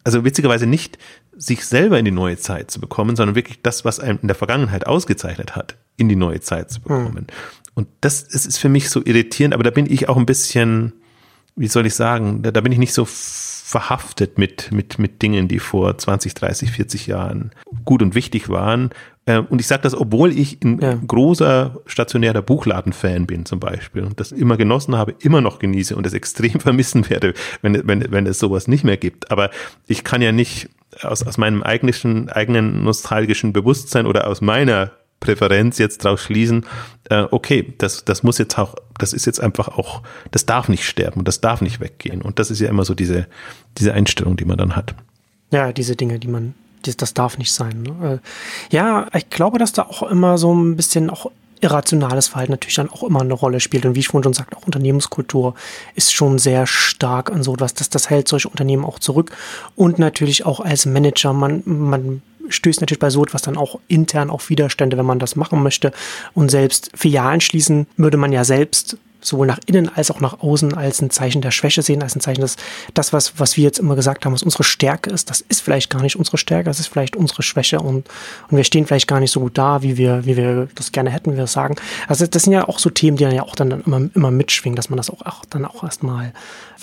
also 0.03 0.23
witzigerweise 0.23 0.67
nicht 0.67 0.97
sich 1.37 1.65
selber 1.65 1.99
in 1.99 2.05
die 2.05 2.11
neue 2.11 2.37
Zeit 2.37 2.71
zu 2.71 2.79
bekommen, 2.79 3.15
sondern 3.15 3.35
wirklich 3.35 3.61
das, 3.61 3.85
was 3.85 3.99
einem 3.99 4.19
in 4.21 4.27
der 4.27 4.35
Vergangenheit 4.35 4.87
ausgezeichnet 4.87 5.55
hat, 5.55 5.77
in 5.97 6.09
die 6.09 6.15
neue 6.15 6.39
Zeit 6.39 6.71
zu 6.71 6.81
bekommen. 6.81 7.15
Hm. 7.15 7.27
Und 7.73 7.87
das, 8.01 8.27
das 8.27 8.45
ist 8.45 8.57
für 8.57 8.69
mich 8.69 8.89
so 8.89 9.01
irritierend, 9.03 9.53
aber 9.53 9.63
da 9.63 9.69
bin 9.69 9.91
ich 9.91 10.07
auch 10.07 10.17
ein 10.17 10.25
bisschen, 10.25 10.93
wie 11.55 11.67
soll 11.67 11.85
ich 11.85 11.93
sagen, 11.93 12.41
da, 12.41 12.51
da 12.51 12.61
bin 12.61 12.71
ich 12.71 12.79
nicht 12.79 12.93
so 12.93 13.05
verhaftet 13.05 14.37
mit, 14.37 14.71
mit, 14.71 14.99
mit 14.99 15.21
Dingen, 15.21 15.47
die 15.47 15.59
vor 15.59 15.97
20, 15.97 16.35
30, 16.35 16.71
40 16.71 17.07
Jahren 17.07 17.51
gut 17.83 18.01
und 18.01 18.15
wichtig 18.15 18.47
waren. 18.47 18.91
Äh, 19.25 19.39
und 19.39 19.59
ich 19.59 19.67
sage 19.67 19.81
das, 19.81 19.95
obwohl 19.95 20.31
ich 20.31 20.63
ein 20.63 20.79
ja. 20.79 20.99
großer 21.05 21.75
stationärer 21.87 22.43
Buchladen-Fan 22.43 23.25
bin 23.25 23.45
zum 23.45 23.59
Beispiel 23.59 24.03
und 24.03 24.19
das 24.19 24.31
immer 24.31 24.55
genossen 24.55 24.95
habe, 24.95 25.15
immer 25.19 25.41
noch 25.41 25.59
genieße 25.59 25.95
und 25.95 26.05
es 26.05 26.13
extrem 26.13 26.59
vermissen 26.59 27.09
werde, 27.09 27.33
wenn, 27.61 27.87
wenn, 27.87 28.11
wenn 28.11 28.27
es 28.27 28.39
sowas 28.39 28.67
nicht 28.67 28.83
mehr 28.83 28.97
gibt. 28.97 29.31
Aber 29.31 29.49
ich 29.87 30.03
kann 30.03 30.21
ja 30.21 30.31
nicht 30.31 30.69
aus, 31.01 31.23
aus 31.23 31.37
meinem 31.37 31.63
eigenen, 31.63 32.29
eigenen 32.29 32.83
nostalgischen 32.83 33.53
Bewusstsein 33.53 34.05
oder 34.05 34.27
aus 34.27 34.41
meiner 34.41 34.91
Präferenz 35.19 35.77
jetzt 35.77 36.03
draus 36.03 36.21
schließen, 36.21 36.65
äh, 37.09 37.25
okay, 37.31 37.73
das, 37.77 38.05
das 38.05 38.23
muss 38.23 38.37
jetzt 38.37 38.57
auch, 38.57 38.75
das 38.97 39.13
ist 39.13 39.25
jetzt 39.25 39.39
einfach 39.39 39.69
auch, 39.69 40.01
das 40.31 40.45
darf 40.45 40.69
nicht 40.69 40.85
sterben 40.87 41.19
und 41.19 41.27
das 41.27 41.41
darf 41.41 41.61
nicht 41.61 41.79
weggehen. 41.79 42.21
Und 42.21 42.39
das 42.39 42.51
ist 42.51 42.59
ja 42.59 42.69
immer 42.69 42.85
so 42.85 42.93
diese, 42.93 43.27
diese 43.77 43.93
Einstellung, 43.93 44.37
die 44.37 44.45
man 44.45 44.57
dann 44.57 44.75
hat. 44.75 44.95
Ja, 45.51 45.71
diese 45.71 45.95
Dinge, 45.95 46.19
die 46.19 46.27
man, 46.27 46.53
das, 46.83 46.97
das 46.97 47.13
darf 47.13 47.37
nicht 47.37 47.51
sein. 47.51 47.83
Ne? 47.83 48.21
Äh, 48.21 48.75
ja, 48.75 49.07
ich 49.13 49.29
glaube, 49.29 49.57
dass 49.57 49.73
da 49.73 49.83
auch 49.83 50.03
immer 50.03 50.37
so 50.37 50.53
ein 50.53 50.75
bisschen 50.75 51.09
auch 51.09 51.31
irrationales 51.65 52.27
Verhalten 52.27 52.53
natürlich 52.53 52.75
dann 52.75 52.89
auch 52.89 53.03
immer 53.03 53.21
eine 53.21 53.33
Rolle 53.33 53.59
spielt. 53.59 53.85
Und 53.85 53.95
wie 53.95 53.99
ich 53.99 54.07
vorhin 54.09 54.23
schon 54.23 54.33
sagte, 54.33 54.55
auch 54.55 54.65
Unternehmenskultur 54.65 55.55
ist 55.95 56.13
schon 56.13 56.37
sehr 56.37 56.67
stark 56.67 57.31
an 57.31 57.43
so 57.43 57.53
etwas, 57.55 57.73
dass 57.73 57.89
das 57.89 58.09
hält 58.09 58.27
solche 58.27 58.49
Unternehmen 58.49 58.85
auch 58.85 58.99
zurück. 58.99 59.31
Und 59.75 59.97
natürlich 59.97 60.45
auch 60.45 60.59
als 60.59 60.85
Manager, 60.85 61.33
man, 61.33 61.63
man 61.65 62.21
stößt 62.49 62.81
natürlich 62.81 62.99
bei 62.99 63.09
so 63.09 63.23
etwas 63.23 63.41
dann 63.41 63.57
auch 63.57 63.79
intern 63.87 64.29
auf 64.29 64.49
Widerstände, 64.49 64.97
wenn 64.97 65.05
man 65.05 65.19
das 65.19 65.35
machen 65.35 65.63
möchte. 65.63 65.91
Und 66.35 66.51
selbst 66.51 66.91
Filialen 66.93 67.41
schließen 67.41 67.87
würde 67.97 68.17
man 68.17 68.31
ja 68.31 68.43
selbst 68.43 68.97
sowohl 69.25 69.47
nach 69.47 69.59
innen 69.65 69.89
als 69.93 70.11
auch 70.11 70.19
nach 70.19 70.39
außen 70.39 70.73
als 70.73 71.01
ein 71.01 71.09
Zeichen 71.09 71.41
der 71.41 71.51
Schwäche 71.51 71.81
sehen, 71.81 72.01
als 72.01 72.15
ein 72.15 72.21
Zeichen, 72.21 72.41
dass 72.41 72.57
das, 72.93 73.13
was, 73.13 73.39
was 73.39 73.57
wir 73.57 73.63
jetzt 73.63 73.79
immer 73.79 73.95
gesagt 73.95 74.25
haben, 74.25 74.33
was 74.33 74.43
unsere 74.43 74.63
Stärke 74.63 75.09
ist, 75.09 75.29
das 75.29 75.41
ist 75.41 75.61
vielleicht 75.61 75.89
gar 75.89 76.01
nicht 76.01 76.15
unsere 76.15 76.37
Stärke, 76.37 76.65
das 76.65 76.79
ist 76.79 76.87
vielleicht 76.87 77.15
unsere 77.15 77.43
Schwäche 77.43 77.79
und, 77.79 78.07
und 78.49 78.57
wir 78.57 78.63
stehen 78.63 78.85
vielleicht 78.85 79.07
gar 79.07 79.19
nicht 79.19 79.31
so 79.31 79.39
gut 79.39 79.57
da, 79.57 79.81
wie 79.81 79.97
wir, 79.97 80.25
wie 80.25 80.37
wir 80.37 80.67
das 80.75 80.91
gerne 80.91 81.09
hätten, 81.09 81.33
wie 81.33 81.37
wir 81.37 81.47
sagen. 81.47 81.75
Also 82.07 82.25
das 82.25 82.43
sind 82.43 82.53
ja 82.53 82.67
auch 82.67 82.79
so 82.79 82.89
Themen, 82.89 83.17
die 83.17 83.23
dann 83.23 83.33
ja 83.33 83.43
auch 83.43 83.55
dann 83.55 83.71
immer, 83.71 84.01
immer 84.13 84.31
mitschwingen, 84.31 84.75
dass 84.75 84.89
man 84.89 84.97
das 84.97 85.09
auch, 85.09 85.21
auch 85.25 85.45
dann 85.49 85.65
auch 85.65 85.83
erstmal 85.83 86.33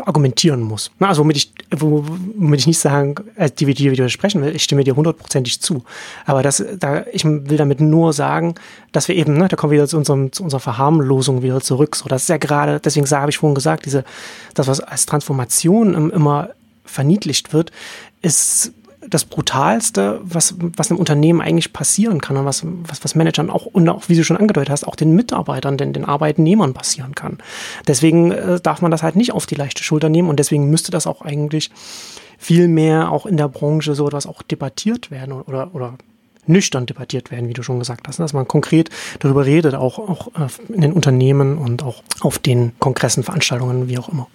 argumentieren 0.00 0.60
muss. 0.60 0.90
Also 1.00 1.22
womit 1.22 1.36
ich, 1.36 1.52
womit 1.70 2.60
ich 2.60 2.66
nicht 2.66 2.78
sagen, 2.78 3.14
äh, 3.36 3.50
die, 3.50 3.66
die, 3.66 3.74
die 3.74 3.90
widersprechen 3.90 4.42
will, 4.42 4.54
ich 4.54 4.64
stimme 4.64 4.84
dir 4.84 4.96
hundertprozentig 4.96 5.60
zu. 5.60 5.84
Aber 6.24 6.42
das, 6.42 6.64
da, 6.78 7.04
ich 7.12 7.24
will 7.24 7.56
damit 7.56 7.80
nur 7.80 8.12
sagen, 8.12 8.54
dass 8.92 9.08
wir 9.08 9.16
eben, 9.16 9.36
ne, 9.36 9.48
da 9.48 9.56
kommen 9.56 9.70
wir 9.70 9.78
wieder 9.78 9.88
zu, 9.88 9.96
unserem, 9.96 10.32
zu 10.32 10.42
unserer 10.42 10.60
Verharmlosung 10.60 11.42
wieder 11.42 11.60
zurück. 11.60 11.96
So, 11.96 12.08
das 12.08 12.26
ja 12.32 12.38
gerade, 12.38 12.80
deswegen 12.80 13.06
habe 13.06 13.30
ich 13.30 13.38
vorhin 13.38 13.54
gesagt, 13.54 13.86
diese, 13.86 14.04
das, 14.54 14.66
was 14.66 14.80
als 14.80 15.06
Transformation 15.06 16.10
immer 16.10 16.50
verniedlicht 16.84 17.52
wird, 17.52 17.70
ist 18.20 18.72
das 19.08 19.24
Brutalste, 19.24 20.20
was, 20.22 20.54
was 20.58 20.90
einem 20.90 21.00
Unternehmen 21.00 21.40
eigentlich 21.40 21.72
passieren 21.72 22.20
kann 22.20 22.36
und 22.36 22.44
was, 22.44 22.62
was, 22.64 23.04
was 23.04 23.14
Managern 23.14 23.50
auch 23.50 23.66
und 23.66 23.88
auch, 23.88 24.08
wie 24.08 24.16
du 24.16 24.24
schon 24.24 24.36
angedeutet 24.36 24.70
hast, 24.70 24.86
auch 24.86 24.96
den 24.96 25.14
Mitarbeitern, 25.14 25.76
den, 25.76 25.92
den 25.92 26.04
Arbeitnehmern 26.04 26.72
passieren 26.72 27.14
kann. 27.14 27.38
Deswegen 27.86 28.30
äh, 28.30 28.60
darf 28.60 28.80
man 28.80 28.90
das 28.90 29.02
halt 29.02 29.16
nicht 29.16 29.32
auf 29.32 29.46
die 29.46 29.56
leichte 29.56 29.82
Schulter 29.82 30.08
nehmen 30.08 30.28
und 30.28 30.38
deswegen 30.38 30.70
müsste 30.70 30.92
das 30.92 31.06
auch 31.06 31.22
eigentlich 31.22 31.70
viel 32.38 32.68
mehr 32.68 33.10
auch 33.10 33.26
in 33.26 33.36
der 33.36 33.48
Branche 33.48 33.94
so 33.94 34.06
etwas 34.06 34.26
auch 34.26 34.42
debattiert 34.42 35.10
werden 35.10 35.32
oder, 35.32 35.74
oder 35.74 35.94
nüchtern 36.46 36.86
debattiert 36.86 37.30
werden, 37.30 37.48
wie 37.48 37.52
du 37.52 37.62
schon 37.62 37.78
gesagt 37.78 38.08
hast, 38.08 38.18
dass 38.18 38.32
man 38.32 38.48
konkret 38.48 38.90
darüber 39.20 39.46
redet, 39.46 39.74
auch, 39.74 39.98
auch 39.98 40.28
äh, 40.28 40.72
in 40.72 40.80
den 40.80 40.92
Unternehmen 40.92 41.58
und 41.58 41.82
auch 41.82 42.02
auf 42.20 42.38
den 42.38 42.72
Kongressen, 42.78 43.22
Veranstaltungen, 43.22 43.88
wie 43.88 43.98
auch 43.98 44.08
immer. 44.08 44.28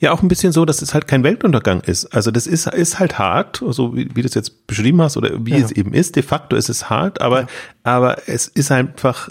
Ja, 0.00 0.12
auch 0.12 0.22
ein 0.22 0.28
bisschen 0.28 0.52
so, 0.52 0.64
dass 0.64 0.82
es 0.82 0.94
halt 0.94 1.08
kein 1.08 1.22
Weltuntergang 1.24 1.80
ist. 1.80 2.06
Also 2.14 2.30
das 2.30 2.46
ist, 2.46 2.66
ist 2.66 2.98
halt 2.98 3.18
hart, 3.18 3.62
so 3.66 3.96
wie, 3.96 4.08
wie 4.14 4.22
du 4.22 4.28
es 4.28 4.34
jetzt 4.34 4.66
beschrieben 4.66 5.00
hast 5.00 5.16
oder 5.16 5.30
wie 5.44 5.52
ja. 5.52 5.64
es 5.64 5.72
eben 5.72 5.94
ist. 5.94 6.16
De 6.16 6.22
facto 6.22 6.56
ist 6.56 6.68
es 6.68 6.90
hart, 6.90 7.20
aber, 7.20 7.42
ja. 7.42 7.46
aber 7.82 8.28
es 8.28 8.48
ist 8.48 8.70
einfach 8.70 9.30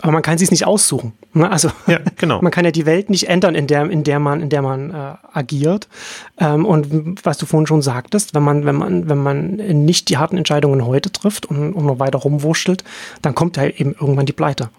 aber 0.00 0.12
man 0.12 0.22
kann 0.22 0.38
sie 0.38 0.44
es 0.44 0.52
nicht 0.52 0.64
aussuchen. 0.64 1.12
Ne? 1.32 1.50
Also 1.50 1.70
ja, 1.88 1.98
genau. 2.16 2.40
man 2.42 2.52
kann 2.52 2.64
ja 2.64 2.70
die 2.70 2.86
Welt 2.86 3.10
nicht 3.10 3.28
ändern, 3.28 3.56
in 3.56 3.66
der, 3.66 3.90
in 3.90 4.04
der 4.04 4.20
man, 4.20 4.40
in 4.40 4.48
der 4.48 4.62
man 4.62 4.90
äh, 4.90 5.14
agiert. 5.32 5.88
Ähm, 6.38 6.64
und 6.64 7.24
was 7.24 7.38
du 7.38 7.46
vorhin 7.46 7.66
schon 7.66 7.82
sagtest, 7.82 8.34
wenn 8.34 8.44
man, 8.44 8.64
wenn 8.64 8.76
man, 8.76 9.08
wenn 9.08 9.18
man 9.18 9.56
nicht 9.56 10.08
die 10.08 10.16
harten 10.16 10.36
Entscheidungen 10.36 10.86
heute 10.86 11.10
trifft 11.10 11.46
und, 11.46 11.72
und 11.72 11.84
noch 11.84 11.98
weiter 11.98 12.18
rumwurschtelt, 12.18 12.84
dann 13.22 13.34
kommt 13.34 13.56
ja 13.56 13.66
eben 13.66 13.92
irgendwann 13.92 14.26
die 14.26 14.32
Pleite. 14.32 14.70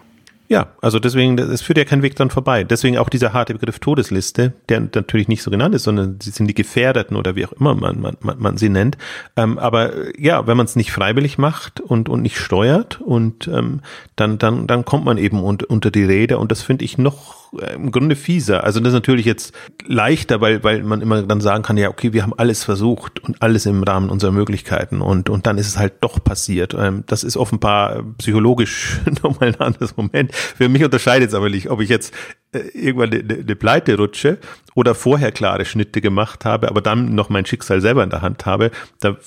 Ja, 0.50 0.70
also 0.82 0.98
deswegen, 0.98 1.38
es 1.38 1.62
führt 1.62 1.78
ja 1.78 1.86
kein 1.86 2.02
Weg 2.02 2.16
dann 2.16 2.32
vorbei. 2.32 2.64
Deswegen 2.64 2.98
auch 2.98 3.10
dieser 3.10 3.34
harte 3.34 3.54
Begriff 3.54 3.78
Todesliste, 3.78 4.54
der 4.68 4.80
natürlich 4.80 5.28
nicht 5.28 5.44
so 5.44 5.52
genannt 5.52 5.76
ist, 5.76 5.84
sondern 5.84 6.18
sie 6.20 6.32
sind 6.32 6.48
die 6.48 6.56
Gefährdeten 6.56 7.16
oder 7.16 7.36
wie 7.36 7.46
auch 7.46 7.52
immer 7.52 7.76
man, 7.76 8.02
man, 8.02 8.18
man, 8.20 8.58
sie 8.58 8.70
nennt. 8.70 8.98
Ähm, 9.36 9.60
aber 9.60 10.18
ja, 10.20 10.48
wenn 10.48 10.58
man 10.58 10.66
es 10.66 10.76
nicht 10.76 10.92
freiwillig 10.92 11.38
macht 11.38 11.82
und, 11.82 12.10
und 12.10 12.24
nicht 12.24 12.40
steuert 12.40 13.00
und 13.00 13.48
ähm, 13.48 13.82
dann, 14.16 14.40
dann, 14.40 14.66
dann 14.66 14.86
kommt 14.86 15.06
man 15.06 15.20
eben 15.20 15.44
unter, 15.44 15.70
unter 15.70 15.92
die 15.92 16.04
Räder 16.04 16.40
und 16.40 16.52
das 16.52 16.64
finde 16.64 16.84
ich 16.84 16.98
noch 16.98 17.49
äh, 17.58 17.76
im 17.76 17.92
Grunde 17.92 18.16
fieser. 18.16 18.64
Also 18.64 18.80
das 18.80 18.90
ist 18.90 18.94
natürlich 18.94 19.26
jetzt 19.26 19.54
leichter, 19.86 20.42
weil, 20.42 20.64
weil 20.64 20.84
man 20.84 21.02
immer 21.02 21.24
dann 21.24 21.42
sagen 21.42 21.64
kann, 21.64 21.78
ja, 21.78 21.90
okay, 21.90 22.14
wir 22.14 22.24
haben 22.24 22.34
alles 22.38 22.64
versucht 22.64 23.20
und 23.20 23.42
alles 23.42 23.66
im 23.66 23.84
Rahmen 23.84 24.10
unserer 24.10 24.32
Möglichkeiten 24.32 25.02
und, 25.02 25.30
und 25.30 25.48
dann 25.48 25.58
ist 25.58 25.68
es 25.68 25.78
halt 25.78 25.94
doch 26.02 26.24
passiert. 26.24 26.76
Ähm, 26.78 27.04
das 27.08 27.24
ist 27.24 27.38
offenbar 27.38 28.04
psychologisch 28.18 29.00
nochmal 29.24 29.50
ein 29.50 29.60
anderes 29.60 29.98
Moment. 29.98 30.34
Für 30.34 30.70
mich 30.70 30.84
unterscheidet 30.84 31.30
es 31.30 31.36
aber 31.36 31.50
nicht, 31.50 31.70
ob 31.70 31.82
ich 31.82 31.90
jetzt 31.90 32.14
äh, 32.52 32.60
irgendwann 32.74 33.12
eine, 33.12 33.40
eine 33.40 33.56
Pleite 33.56 33.98
rutsche 33.98 34.38
oder 34.76 34.96
vorher 34.96 35.32
klare 35.32 35.66
Schnitte 35.66 36.02
gemacht 36.02 36.46
habe, 36.46 36.70
aber 36.70 36.82
dann 36.82 37.16
noch 37.16 37.30
mein 37.30 37.46
Schicksal 37.46 37.82
selber 37.82 38.04
in 38.04 38.10
der 38.10 38.22
Hand 38.22 38.46
habe. 38.46 38.72
Da, 39.00 39.18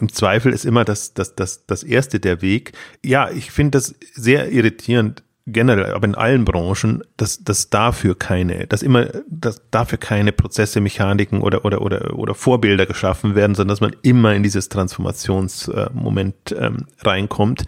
Im 0.00 0.12
Zweifel 0.12 0.52
ist 0.52 0.64
immer 0.64 0.84
das, 0.84 1.14
das, 1.14 1.34
das, 1.34 1.66
das 1.66 1.82
erste 1.82 2.20
der 2.20 2.42
Weg. 2.42 2.72
Ja, 3.04 3.30
ich 3.30 3.50
finde 3.50 3.72
das 3.72 3.94
sehr 4.14 4.50
irritierend 4.52 5.22
generell, 5.46 5.92
aber 5.92 6.06
in 6.06 6.14
allen 6.14 6.44
Branchen, 6.44 7.02
dass, 7.16 7.42
dass 7.42 7.68
dafür 7.68 8.16
keine, 8.16 8.66
dass 8.68 8.82
immer, 8.82 9.06
dass 9.28 9.62
dafür 9.70 9.98
keine 9.98 10.30
Prozesse, 10.32 10.80
Mechaniken 10.80 11.40
oder, 11.40 11.64
oder, 11.64 11.82
oder, 11.82 12.16
oder 12.16 12.34
Vorbilder 12.34 12.86
geschaffen 12.86 13.34
werden, 13.34 13.54
sondern 13.54 13.72
dass 13.72 13.80
man 13.80 13.96
immer 14.02 14.34
in 14.34 14.42
dieses 14.42 14.68
Transformationsmoment 14.68 16.54
ähm, 16.56 16.86
reinkommt. 17.00 17.64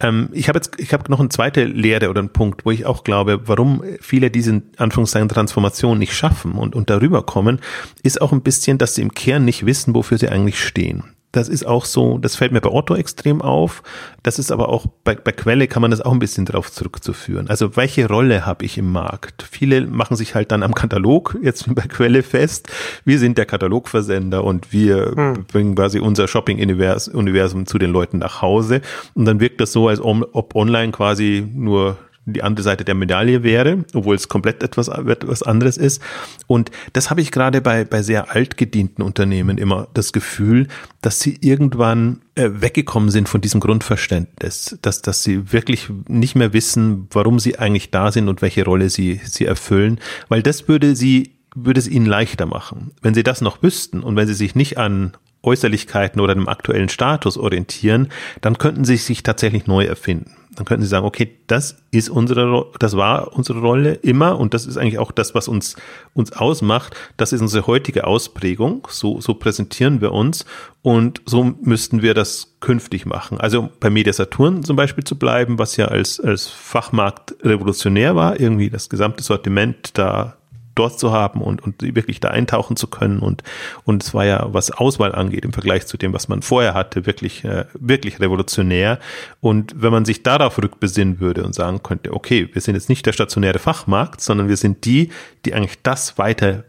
Ähm, 0.00 0.30
ich 0.32 0.48
habe 0.48 0.58
jetzt, 0.58 0.78
ich 0.78 0.92
habe 0.94 1.10
noch 1.10 1.20
eine 1.20 1.28
zweite 1.28 1.64
Lehre 1.64 2.08
oder 2.08 2.20
einen 2.20 2.32
Punkt, 2.32 2.64
wo 2.64 2.70
ich 2.70 2.86
auch 2.86 3.04
glaube, 3.04 3.46
warum 3.46 3.82
viele 4.00 4.30
diesen 4.30 4.70
Anführungszeichen 4.78 5.28
Transformation 5.28 5.98
nicht 5.98 6.14
schaffen 6.14 6.52
und, 6.52 6.74
und 6.74 6.88
darüber 6.88 7.22
kommen, 7.22 7.60
ist 8.02 8.22
auch 8.22 8.32
ein 8.32 8.42
bisschen, 8.42 8.78
dass 8.78 8.94
sie 8.94 9.02
im 9.02 9.12
Kern 9.12 9.44
nicht 9.44 9.66
wissen, 9.66 9.94
wofür 9.94 10.16
sie 10.16 10.28
eigentlich 10.28 10.62
stehen. 10.62 11.04
Das 11.32 11.48
ist 11.48 11.64
auch 11.64 11.84
so, 11.84 12.18
das 12.18 12.34
fällt 12.34 12.50
mir 12.50 12.60
bei 12.60 12.70
Otto 12.70 12.96
extrem 12.96 13.40
auf. 13.40 13.82
Das 14.22 14.38
ist 14.38 14.50
aber 14.50 14.68
auch 14.68 14.86
bei, 15.04 15.14
bei 15.14 15.30
Quelle 15.30 15.68
kann 15.68 15.80
man 15.80 15.92
das 15.92 16.00
auch 16.00 16.12
ein 16.12 16.18
bisschen 16.18 16.44
drauf 16.44 16.72
zurückzuführen. 16.72 17.48
Also 17.48 17.76
welche 17.76 18.08
Rolle 18.08 18.46
habe 18.46 18.64
ich 18.64 18.78
im 18.78 18.90
Markt? 18.90 19.46
Viele 19.48 19.86
machen 19.86 20.16
sich 20.16 20.34
halt 20.34 20.50
dann 20.50 20.62
am 20.64 20.74
Katalog 20.74 21.38
jetzt 21.40 21.72
bei 21.74 21.82
Quelle 21.82 22.22
fest. 22.22 22.68
Wir 23.04 23.18
sind 23.18 23.38
der 23.38 23.46
Katalogversender 23.46 24.42
und 24.42 24.72
wir 24.72 25.12
hm. 25.14 25.44
bringen 25.44 25.74
quasi 25.76 26.00
unser 26.00 26.26
Shopping-Universum 26.26 27.66
zu 27.66 27.78
den 27.78 27.92
Leuten 27.92 28.18
nach 28.18 28.42
Hause. 28.42 28.80
Und 29.14 29.24
dann 29.24 29.38
wirkt 29.38 29.60
das 29.60 29.72
so, 29.72 29.88
als 29.88 30.00
ob 30.00 30.56
online 30.56 30.90
quasi 30.90 31.46
nur 31.54 31.96
die 32.32 32.42
andere 32.42 32.64
Seite 32.64 32.84
der 32.84 32.94
Medaille 32.94 33.42
wäre, 33.42 33.84
obwohl 33.94 34.16
es 34.16 34.28
komplett 34.28 34.62
etwas, 34.62 34.88
etwas 34.88 35.42
anderes 35.42 35.76
ist. 35.76 36.02
Und 36.46 36.70
das 36.92 37.10
habe 37.10 37.20
ich 37.20 37.30
gerade 37.30 37.60
bei, 37.60 37.84
bei 37.84 38.02
sehr 38.02 38.30
altgedienten 38.30 39.02
Unternehmen 39.02 39.58
immer 39.58 39.88
das 39.94 40.12
Gefühl, 40.12 40.68
dass 41.02 41.20
sie 41.20 41.38
irgendwann 41.40 42.20
äh, 42.34 42.48
weggekommen 42.52 43.10
sind 43.10 43.28
von 43.28 43.40
diesem 43.40 43.60
Grundverständnis, 43.60 44.78
dass, 44.82 45.02
dass 45.02 45.22
sie 45.22 45.52
wirklich 45.52 45.88
nicht 46.08 46.34
mehr 46.34 46.52
wissen, 46.52 47.08
warum 47.10 47.38
sie 47.38 47.58
eigentlich 47.58 47.90
da 47.90 48.12
sind 48.12 48.28
und 48.28 48.42
welche 48.42 48.64
Rolle 48.64 48.90
sie, 48.90 49.20
sie 49.24 49.44
erfüllen, 49.46 50.00
weil 50.28 50.42
das 50.42 50.68
würde 50.68 50.96
sie 50.96 51.32
würde 51.54 51.80
es 51.80 51.88
ihnen 51.88 52.06
leichter 52.06 52.46
machen. 52.46 52.92
Wenn 53.02 53.14
sie 53.14 53.24
das 53.24 53.40
noch 53.40 53.62
wüssten 53.62 54.04
und 54.04 54.16
wenn 54.16 54.28
sie 54.28 54.34
sich 54.34 54.54
nicht 54.54 54.78
an 54.78 55.16
Äußerlichkeiten 55.42 56.20
oder 56.20 56.32
einem 56.32 56.48
aktuellen 56.48 56.88
Status 56.88 57.38
orientieren, 57.38 58.08
dann 58.40 58.58
könnten 58.58 58.84
sie 58.84 58.96
sich 58.96 59.22
tatsächlich 59.22 59.66
neu 59.66 59.84
erfinden. 59.84 60.36
Dann 60.56 60.64
könnten 60.64 60.82
sie 60.82 60.88
sagen, 60.88 61.06
okay, 61.06 61.38
das 61.46 61.76
ist 61.92 62.08
unsere, 62.08 62.66
das 62.78 62.96
war 62.96 63.36
unsere 63.36 63.60
Rolle 63.60 63.94
immer 63.94 64.38
und 64.38 64.52
das 64.52 64.66
ist 64.66 64.76
eigentlich 64.76 64.98
auch 64.98 65.12
das, 65.12 65.34
was 65.34 65.46
uns, 65.46 65.76
uns 66.12 66.32
ausmacht. 66.32 66.96
Das 67.16 67.32
ist 67.32 67.40
unsere 67.40 67.66
heutige 67.66 68.06
Ausprägung. 68.06 68.86
So, 68.90 69.20
so 69.20 69.34
präsentieren 69.34 70.00
wir 70.00 70.12
uns 70.12 70.44
und 70.82 71.22
so 71.24 71.44
müssten 71.62 72.02
wir 72.02 72.14
das 72.14 72.56
künftig 72.60 73.06
machen. 73.06 73.38
Also 73.38 73.70
bei 73.78 73.90
Media 73.90 74.12
Saturn 74.12 74.64
zum 74.64 74.76
Beispiel 74.76 75.04
zu 75.04 75.16
bleiben, 75.16 75.58
was 75.58 75.76
ja 75.76 75.86
als, 75.86 76.18
als 76.18 76.48
Fachmarkt 76.48 77.36
revolutionär 77.42 78.16
war, 78.16 78.40
irgendwie 78.40 78.70
das 78.70 78.88
gesamte 78.88 79.22
Sortiment 79.22 79.96
da 79.98 80.36
dort 80.74 80.98
zu 80.98 81.12
haben 81.12 81.42
und, 81.42 81.62
und 81.62 81.82
wirklich 81.82 82.20
da 82.20 82.28
eintauchen 82.28 82.76
zu 82.76 82.86
können. 82.86 83.20
Und, 83.20 83.42
und 83.84 84.02
es 84.02 84.14
war 84.14 84.24
ja, 84.24 84.46
was 84.52 84.70
Auswahl 84.70 85.14
angeht, 85.14 85.44
im 85.44 85.52
Vergleich 85.52 85.86
zu 85.86 85.96
dem, 85.96 86.12
was 86.12 86.28
man 86.28 86.42
vorher 86.42 86.74
hatte, 86.74 87.06
wirklich, 87.06 87.44
äh, 87.44 87.66
wirklich 87.74 88.20
revolutionär. 88.20 88.98
Und 89.40 89.74
wenn 89.76 89.92
man 89.92 90.04
sich 90.04 90.22
darauf 90.22 90.58
rückbesinnen 90.58 91.20
würde 91.20 91.44
und 91.44 91.54
sagen 91.54 91.82
könnte, 91.82 92.12
okay, 92.12 92.48
wir 92.52 92.60
sind 92.60 92.74
jetzt 92.74 92.88
nicht 92.88 93.06
der 93.06 93.12
stationäre 93.12 93.58
Fachmarkt, 93.58 94.20
sondern 94.20 94.48
wir 94.48 94.56
sind 94.56 94.84
die, 94.84 95.10
die 95.44 95.54
eigentlich 95.54 95.82
das 95.82 96.18
weiter 96.18 96.64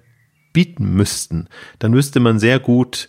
bieten 0.53 0.93
müssten, 0.93 1.47
dann 1.79 1.91
müsste 1.91 2.19
man 2.19 2.39
sehr 2.39 2.59
gut 2.59 3.07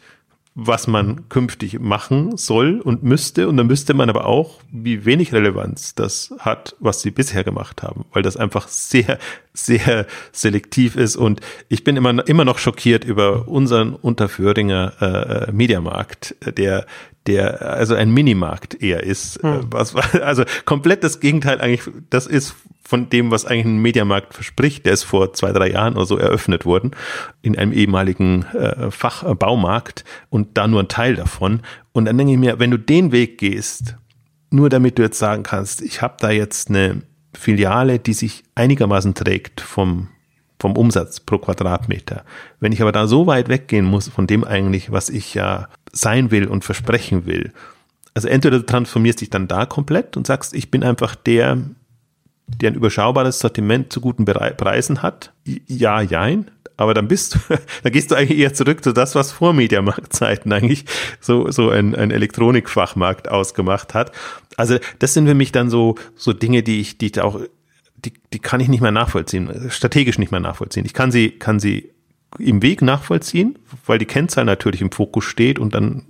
was 0.55 0.87
man 0.87 1.29
künftig 1.31 1.81
machen 1.81 2.37
soll 2.37 2.81
und 2.81 3.03
müsste. 3.03 3.49
Und 3.49 3.57
dann 3.57 3.67
müsste 3.67 3.95
man 3.95 4.11
aber 4.11 4.27
auch, 4.27 4.61
wie 4.71 5.05
wenig 5.07 5.33
Relevanz 5.33 5.95
das 5.95 6.35
hat, 6.39 6.77
was 6.79 7.01
sie 7.01 7.11
bisher 7.11 7.43
gemacht 7.43 7.83
haben, 7.83 8.05
weil 8.13 8.23
das 8.23 8.37
einfach 8.37 8.69
sehr, 8.69 9.19
sehr 9.55 10.07
selektiv 10.31 10.97
ist. 10.97 11.17
Und 11.17 11.41
ich 11.69 11.85
bin 11.85 11.97
immer, 11.97 12.27
immer 12.29 12.45
noch 12.45 12.59
schockiert 12.59 13.05
über 13.05 13.49
unseren 13.49 13.95
Unterföhringer 13.95 14.93
äh, 15.01 15.05
äh 15.49 15.53
Mediamarkt, 15.53 16.37
der, 16.57 16.87
der 17.27 17.63
also 17.63 17.95
ein 17.95 18.11
Minimarkt 18.11 18.83
eher 18.83 19.05
ist. 19.05 19.43
Hm. 19.43 19.69
Was, 19.71 19.95
also 20.21 20.45
komplett 20.67 21.03
das 21.03 21.21
Gegenteil 21.21 21.63
eigentlich, 21.63 21.95
das 22.11 22.27
ist 22.27 22.55
von 22.93 23.09
dem, 23.09 23.31
was 23.31 23.47
eigentlich 23.47 23.65
ein 23.65 23.81
Mediamarkt 23.81 24.35
verspricht. 24.35 24.85
Der 24.85 24.93
ist 24.93 25.05
vor 25.05 25.33
zwei, 25.33 25.51
drei 25.51 25.71
Jahren 25.71 25.95
oder 25.95 26.05
so 26.05 26.19
eröffnet 26.19 26.67
worden 26.67 26.91
in 27.41 27.57
einem 27.57 27.73
ehemaligen 27.73 28.45
äh, 28.53 28.91
Fachbaumarkt 28.91 30.05
und 30.29 30.59
da 30.59 30.69
nur 30.69 30.81
ein 30.81 30.89
Teil 30.89 31.17
davon. 31.17 31.63
Und 31.93 32.05
dann 32.05 32.19
denke 32.19 32.35
ich 32.35 32.39
mir, 32.39 32.59
wenn 32.59 32.71
du 32.71 32.77
den 32.77 33.11
Weg 33.11 33.39
gehst, 33.39 33.97
nur 34.51 34.69
damit 34.69 34.99
du 34.99 35.03
jetzt 35.03 35.19
sagen 35.19 35.43
kannst, 35.43 35.81
ich 35.81 36.03
habe 36.03 36.17
da 36.21 36.31
jetzt 36.31 36.69
eine 36.69 37.01
Filiale, 37.33 37.99
die 37.99 38.13
sich 38.13 38.45
einigermaßen 38.57 39.15
trägt 39.15 39.63
vom 39.63 40.09
vom 40.61 40.77
Umsatz 40.77 41.19
pro 41.19 41.39
Quadratmeter. 41.39 42.25
Wenn 42.61 42.73
ich 42.73 42.83
aber 42.83 42.93
da 42.93 43.09
so 43.09 43.27
weit 43.27 43.49
weggehen 43.49 43.87
muss 43.87 44.09
von 44.09 44.29
dem 44.29 44.45
eigentlich, 44.45 44.93
was 44.93 45.09
ich 45.09 45.35
ja 45.35 45.69
sein 45.93 46.31
will 46.31 46.47
und 46.47 46.63
versprechen 46.63 47.25
will, 47.25 47.53
also 48.15 48.29
entweder 48.29 48.59
du 48.59 48.67
transformierst 48.67 49.23
dich 49.23 49.31
dann 49.31 49.49
da 49.49 49.65
komplett 49.67 50.17
und 50.17 50.27
sagst, 50.27 50.55
ich 50.55 50.71
bin 50.71 50.85
einfach 50.85 51.15
der, 51.15 51.59
der 52.61 52.71
ein 52.71 52.75
überschaubares 52.75 53.39
Sortiment 53.39 53.93
zu 53.93 54.01
guten 54.01 54.25
Preisen 54.25 55.03
hat, 55.03 55.33
ja, 55.45 56.01
jein, 56.01 56.51
aber 56.77 56.95
dann 56.95 57.09
bist 57.09 57.35
du, 57.35 57.39
da 57.83 57.91
gehst 57.91 58.11
du 58.11 58.15
eigentlich 58.15 58.39
eher 58.39 58.55
zurück 58.55 58.83
zu 58.83 58.93
das, 58.93 59.15
was 59.15 59.33
vor 59.33 59.53
Mediamarktzeiten 59.53 60.53
eigentlich 60.53 60.85
so, 61.21 61.51
so 61.51 61.71
ein, 61.71 61.95
ein 61.95 62.11
Elektronikfachmarkt 62.11 63.29
ausgemacht 63.29 63.95
hat. 63.95 64.13
Also 64.57 64.79
das 64.99 65.15
sind 65.15 65.27
für 65.27 65.35
mich 65.35 65.53
dann 65.53 65.71
so, 65.71 65.97
so 66.17 66.33
Dinge, 66.33 66.63
die 66.63 66.81
ich, 66.81 66.99
die 66.99 67.07
ich 67.07 67.21
auch, 67.21 67.41
die, 67.97 68.13
die 68.33 68.39
kann 68.39 68.61
ich 68.61 68.69
nicht 68.69 68.81
mehr 68.81 68.91
nachvollziehen, 68.91 69.71
strategisch 69.71 70.19
nicht 70.19 70.33
mehr 70.33 70.41
nachvollziehen. 70.41 70.85
Ich 70.85 70.95
kann 70.95 71.13
sie, 71.13 71.31
kann 71.31 71.61
sie 71.61 71.91
im 72.39 72.63
Weg 72.63 72.83
nachvollziehen, 72.83 73.59
weil 73.87 73.99
die 73.99 74.07
Kennzahl 74.07 74.45
natürlich 74.45 74.81
im 74.81 74.91
Fokus 74.91 75.25
steht 75.25 75.59
und 75.59 75.75
dann 75.75 76.05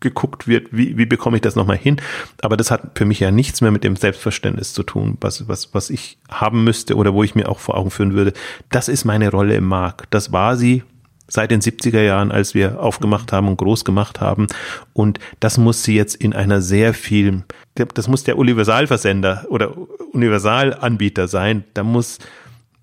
geguckt 0.00 0.46
wird, 0.46 0.68
wie, 0.70 0.96
wie 0.96 1.06
bekomme 1.06 1.36
ich 1.36 1.42
das 1.42 1.56
nochmal 1.56 1.78
hin. 1.78 2.00
Aber 2.42 2.56
das 2.56 2.70
hat 2.70 2.92
für 2.94 3.04
mich 3.04 3.20
ja 3.20 3.30
nichts 3.30 3.60
mehr 3.60 3.70
mit 3.70 3.84
dem 3.84 3.96
Selbstverständnis 3.96 4.72
zu 4.72 4.82
tun, 4.82 5.16
was, 5.20 5.48
was, 5.48 5.74
was 5.74 5.90
ich 5.90 6.18
haben 6.28 6.64
müsste 6.64 6.96
oder 6.96 7.14
wo 7.14 7.22
ich 7.22 7.34
mir 7.34 7.48
auch 7.48 7.58
vor 7.58 7.76
Augen 7.76 7.90
führen 7.90 8.14
würde. 8.14 8.32
Das 8.70 8.88
ist 8.88 9.04
meine 9.04 9.30
Rolle 9.30 9.56
im 9.56 9.64
Markt. 9.64 10.06
Das 10.10 10.32
war 10.32 10.56
sie 10.56 10.82
seit 11.26 11.50
den 11.50 11.62
70er 11.62 12.02
Jahren, 12.02 12.30
als 12.30 12.54
wir 12.54 12.80
aufgemacht 12.80 13.32
haben 13.32 13.48
und 13.48 13.56
groß 13.56 13.84
gemacht 13.84 14.20
haben. 14.20 14.46
Und 14.92 15.18
das 15.40 15.58
muss 15.58 15.82
sie 15.82 15.96
jetzt 15.96 16.16
in 16.16 16.34
einer 16.34 16.60
sehr 16.60 16.92
viel, 16.92 17.44
das 17.74 18.08
muss 18.08 18.24
der 18.24 18.36
Universalversender 18.36 19.46
oder 19.48 19.74
Universalanbieter 20.12 21.26
sein. 21.28 21.64
Da 21.72 21.82
muss 21.82 22.18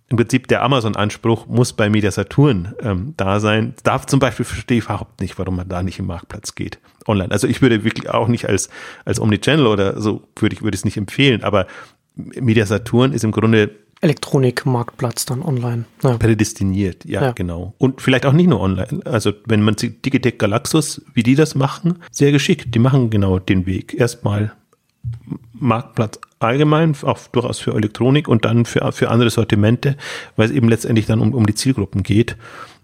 im 0.09 0.17
Prinzip 0.17 0.47
der 0.47 0.63
Amazon-Anspruch 0.63 1.45
muss 1.47 1.71
bei 1.71 1.89
Media 1.89 2.11
Saturn 2.11 2.73
ähm, 2.81 3.13
da 3.15 3.39
sein. 3.39 3.75
Darf 3.83 4.07
zum 4.07 4.19
Beispiel 4.19 4.43
verstehe 4.43 4.79
ich 4.79 4.85
überhaupt 4.85 5.21
nicht, 5.21 5.37
warum 5.39 5.55
man 5.55 5.69
da 5.69 5.83
nicht 5.83 5.99
im 5.99 6.07
Marktplatz 6.07 6.55
geht 6.55 6.79
online. 7.07 7.31
Also 7.31 7.47
ich 7.47 7.61
würde 7.61 7.83
wirklich 7.83 8.09
auch 8.09 8.27
nicht 8.27 8.47
als 8.47 8.69
als 9.05 9.19
Omnichannel 9.19 9.67
oder 9.67 9.99
so 10.01 10.23
würde 10.37 10.55
ich 10.55 10.61
würde 10.61 10.75
es 10.75 10.85
nicht 10.85 10.97
empfehlen. 10.97 11.43
Aber 11.43 11.67
Media 12.15 12.65
Saturn 12.65 13.13
ist 13.13 13.23
im 13.23 13.31
Grunde 13.31 13.71
Elektronikmarktplatz 14.01 15.25
dann 15.25 15.43
online. 15.43 15.85
Ja. 16.03 16.17
Prädestiniert, 16.17 17.05
ja, 17.05 17.21
ja, 17.21 17.31
genau. 17.33 17.75
Und 17.77 18.01
vielleicht 18.01 18.25
auch 18.25 18.33
nicht 18.33 18.47
nur 18.47 18.59
online. 18.59 19.01
Also 19.05 19.31
wenn 19.45 19.61
man 19.61 19.77
sieht, 19.77 20.03
Digitec 20.05 20.39
Galaxus, 20.39 21.03
wie 21.13 21.21
die 21.21 21.35
das 21.35 21.53
machen, 21.53 21.99
sehr 22.11 22.31
geschickt. 22.31 22.73
Die 22.73 22.79
machen 22.79 23.11
genau 23.11 23.37
den 23.37 23.67
Weg. 23.67 23.93
Erstmal 23.93 24.53
Marktplatz 25.53 26.19
allgemein, 26.39 26.95
auch 27.03 27.19
durchaus 27.31 27.59
für 27.59 27.75
Elektronik 27.75 28.27
und 28.27 28.45
dann 28.45 28.65
für, 28.65 28.91
für 28.91 29.09
andere 29.09 29.29
Sortimente, 29.29 29.95
weil 30.35 30.47
es 30.49 30.51
eben 30.51 30.67
letztendlich 30.67 31.05
dann 31.05 31.19
um, 31.19 31.33
um 31.35 31.45
die 31.45 31.53
Zielgruppen 31.53 32.01
geht. 32.01 32.35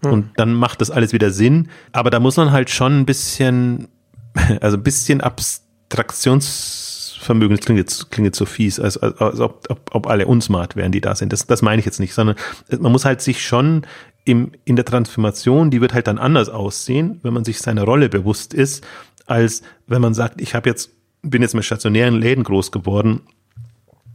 Mhm. 0.02 0.12
Und 0.12 0.30
dann 0.36 0.54
macht 0.54 0.80
das 0.80 0.92
alles 0.92 1.12
wieder 1.12 1.30
Sinn. 1.30 1.68
Aber 1.90 2.10
da 2.10 2.20
muss 2.20 2.36
man 2.36 2.52
halt 2.52 2.70
schon 2.70 3.00
ein 3.00 3.06
bisschen, 3.06 3.88
also 4.60 4.76
ein 4.76 4.82
bisschen 4.82 5.20
Abstraktionsvermögen, 5.20 7.56
das 7.56 7.64
klingt 7.64 7.78
jetzt, 7.78 8.10
klingt 8.10 8.26
jetzt 8.26 8.38
so 8.38 8.46
fies, 8.46 8.80
als, 8.80 8.98
als, 8.98 9.20
als 9.20 9.40
ob, 9.40 9.64
ob, 9.68 9.94
ob 9.94 10.06
alle 10.06 10.26
unsmart 10.26 10.76
wären, 10.76 10.92
die 10.92 11.00
da 11.00 11.14
sind. 11.14 11.32
Das, 11.32 11.46
das 11.46 11.62
meine 11.62 11.80
ich 11.80 11.86
jetzt 11.86 12.00
nicht, 12.00 12.14
sondern 12.14 12.36
man 12.78 12.92
muss 12.92 13.04
halt 13.04 13.20
sich 13.20 13.44
schon 13.44 13.86
im, 14.24 14.52
in 14.64 14.76
der 14.76 14.84
Transformation, 14.84 15.70
die 15.70 15.80
wird 15.80 15.94
halt 15.94 16.06
dann 16.06 16.18
anders 16.18 16.48
aussehen, 16.48 17.20
wenn 17.22 17.32
man 17.32 17.44
sich 17.44 17.60
seiner 17.60 17.84
Rolle 17.84 18.08
bewusst 18.08 18.54
ist, 18.54 18.86
als 19.26 19.62
wenn 19.86 20.02
man 20.02 20.14
sagt, 20.14 20.40
ich 20.40 20.54
habe 20.54 20.68
jetzt 20.68 20.90
bin 21.22 21.42
jetzt 21.42 21.54
mit 21.54 21.64
stationären 21.64 22.14
Läden 22.14 22.44
groß 22.44 22.70
geworden 22.70 23.22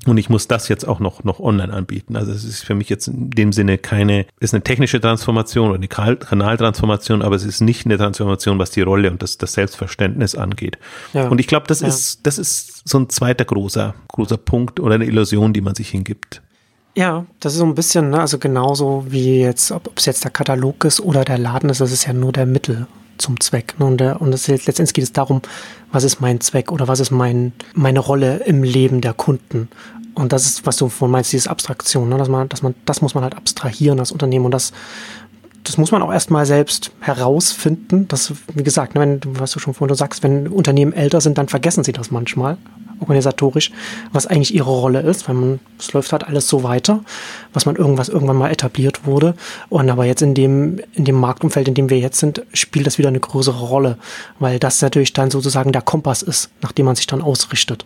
und 0.05 0.17
ich 0.17 0.29
muss 0.29 0.47
das 0.47 0.67
jetzt 0.67 0.87
auch 0.87 0.99
noch, 0.99 1.23
noch 1.23 1.39
online 1.39 1.71
anbieten. 1.71 2.15
Also 2.15 2.31
es 2.31 2.43
ist 2.43 2.63
für 2.63 2.75
mich 2.75 2.89
jetzt 2.89 3.07
in 3.07 3.29
dem 3.29 3.53
Sinne 3.53 3.77
keine, 3.77 4.25
ist 4.39 4.53
eine 4.53 4.63
technische 4.63 4.99
Transformation 4.99 5.69
oder 5.69 5.77
eine 5.77 5.87
Kanaltransformation, 5.87 7.21
aber 7.21 7.35
es 7.35 7.45
ist 7.45 7.61
nicht 7.61 7.85
eine 7.85 7.97
Transformation, 7.97 8.59
was 8.59 8.71
die 8.71 8.81
Rolle 8.81 9.11
und 9.11 9.21
das, 9.21 9.37
das 9.37 9.53
Selbstverständnis 9.53 10.35
angeht. 10.35 10.77
Ja. 11.13 11.27
Und 11.27 11.39
ich 11.39 11.47
glaube, 11.47 11.67
das 11.67 11.81
ja. 11.81 11.87
ist, 11.87 12.25
das 12.25 12.37
ist 12.37 12.87
so 12.87 12.99
ein 12.99 13.09
zweiter 13.09 13.45
großer, 13.45 13.93
großer 14.09 14.37
Punkt 14.37 14.79
oder 14.79 14.95
eine 14.95 15.05
Illusion, 15.05 15.53
die 15.53 15.61
man 15.61 15.75
sich 15.75 15.89
hingibt. 15.89 16.41
Ja, 16.95 17.25
das 17.39 17.53
ist 17.53 17.59
so 17.59 17.65
ein 17.65 17.73
bisschen, 17.73 18.11
ne, 18.11 18.19
also 18.19 18.37
genauso 18.37 19.05
wie 19.09 19.39
jetzt, 19.39 19.71
ob 19.71 19.97
es 19.97 20.05
jetzt 20.05 20.23
der 20.23 20.31
Katalog 20.31 20.83
ist 20.85 20.99
oder 20.99 21.25
der 21.25 21.39
Laden 21.39 21.69
ist, 21.69 21.81
das 21.81 21.91
ist 21.91 22.05
ja 22.05 22.13
nur 22.13 22.31
der 22.31 22.45
Mittel 22.45 22.87
zum 23.23 23.39
Zweck. 23.39 23.75
Ne? 23.79 23.85
Und, 23.85 23.97
der, 23.97 24.21
und 24.21 24.31
das, 24.31 24.47
letztendlich 24.47 24.93
geht 24.93 25.03
es 25.03 25.13
darum, 25.13 25.41
was 25.91 26.03
ist 26.03 26.21
mein 26.21 26.41
Zweck 26.41 26.71
oder 26.71 26.87
was 26.87 26.99
ist 26.99 27.11
mein, 27.11 27.53
meine 27.73 27.99
Rolle 27.99 28.37
im 28.45 28.63
Leben 28.63 29.01
der 29.01 29.13
Kunden. 29.13 29.69
Und 30.13 30.31
das 30.31 30.45
ist, 30.45 30.65
was 30.65 30.77
du 30.77 30.89
von 30.89 31.09
meinst, 31.09 31.33
diese 31.33 31.49
Abstraktion, 31.49 32.09
ne? 32.09 32.17
dass 32.17 32.29
man, 32.29 32.49
dass 32.49 32.61
man, 32.61 32.75
das 32.85 33.01
muss 33.01 33.15
man 33.15 33.23
halt 33.23 33.35
abstrahieren 33.35 33.99
als 33.99 34.11
Unternehmen 34.11 34.45
und 34.45 34.51
das, 34.51 34.73
das 35.63 35.77
muss 35.77 35.91
man 35.91 36.01
auch 36.01 36.11
erstmal 36.11 36.45
selbst 36.45 36.91
herausfinden. 36.99 38.07
Das, 38.09 38.33
wie 38.53 38.63
gesagt, 38.63 38.95
ne, 38.95 39.01
wenn, 39.01 39.21
was 39.39 39.51
du 39.51 39.59
schon 39.59 39.73
vorhin 39.73 39.95
sagst, 39.95 40.21
wenn 40.21 40.47
Unternehmen 40.47 40.93
älter 40.93 41.21
sind, 41.21 41.37
dann 41.37 41.47
vergessen 41.47 41.83
sie 41.83 41.93
das 41.93 42.11
manchmal 42.11 42.57
organisatorisch, 43.03 43.71
was 44.11 44.27
eigentlich 44.27 44.53
ihre 44.53 44.69
Rolle 44.69 45.01
ist, 45.01 45.27
weil 45.27 45.35
man, 45.35 45.59
es 45.79 45.93
läuft 45.93 46.11
halt 46.11 46.23
alles 46.23 46.47
so 46.47 46.63
weiter, 46.63 47.03
was 47.53 47.65
man 47.65 47.75
irgendwas 47.75 48.09
irgendwann 48.09 48.37
mal 48.37 48.51
etabliert 48.51 49.05
wurde. 49.05 49.35
Und 49.69 49.89
aber 49.89 50.05
jetzt 50.05 50.21
in 50.21 50.33
dem, 50.33 50.79
in 50.93 51.05
dem 51.05 51.15
Marktumfeld, 51.15 51.67
in 51.67 51.73
dem 51.73 51.89
wir 51.89 51.99
jetzt 51.99 52.19
sind, 52.19 52.43
spielt 52.53 52.87
das 52.87 52.97
wieder 52.97 53.09
eine 53.09 53.19
größere 53.19 53.65
Rolle, 53.65 53.97
weil 54.39 54.59
das 54.59 54.81
natürlich 54.81 55.13
dann 55.13 55.31
sozusagen 55.31 55.71
der 55.71 55.81
Kompass 55.81 56.21
ist, 56.21 56.49
nach 56.61 56.71
dem 56.71 56.85
man 56.85 56.95
sich 56.95 57.07
dann 57.07 57.21
ausrichtet. 57.21 57.85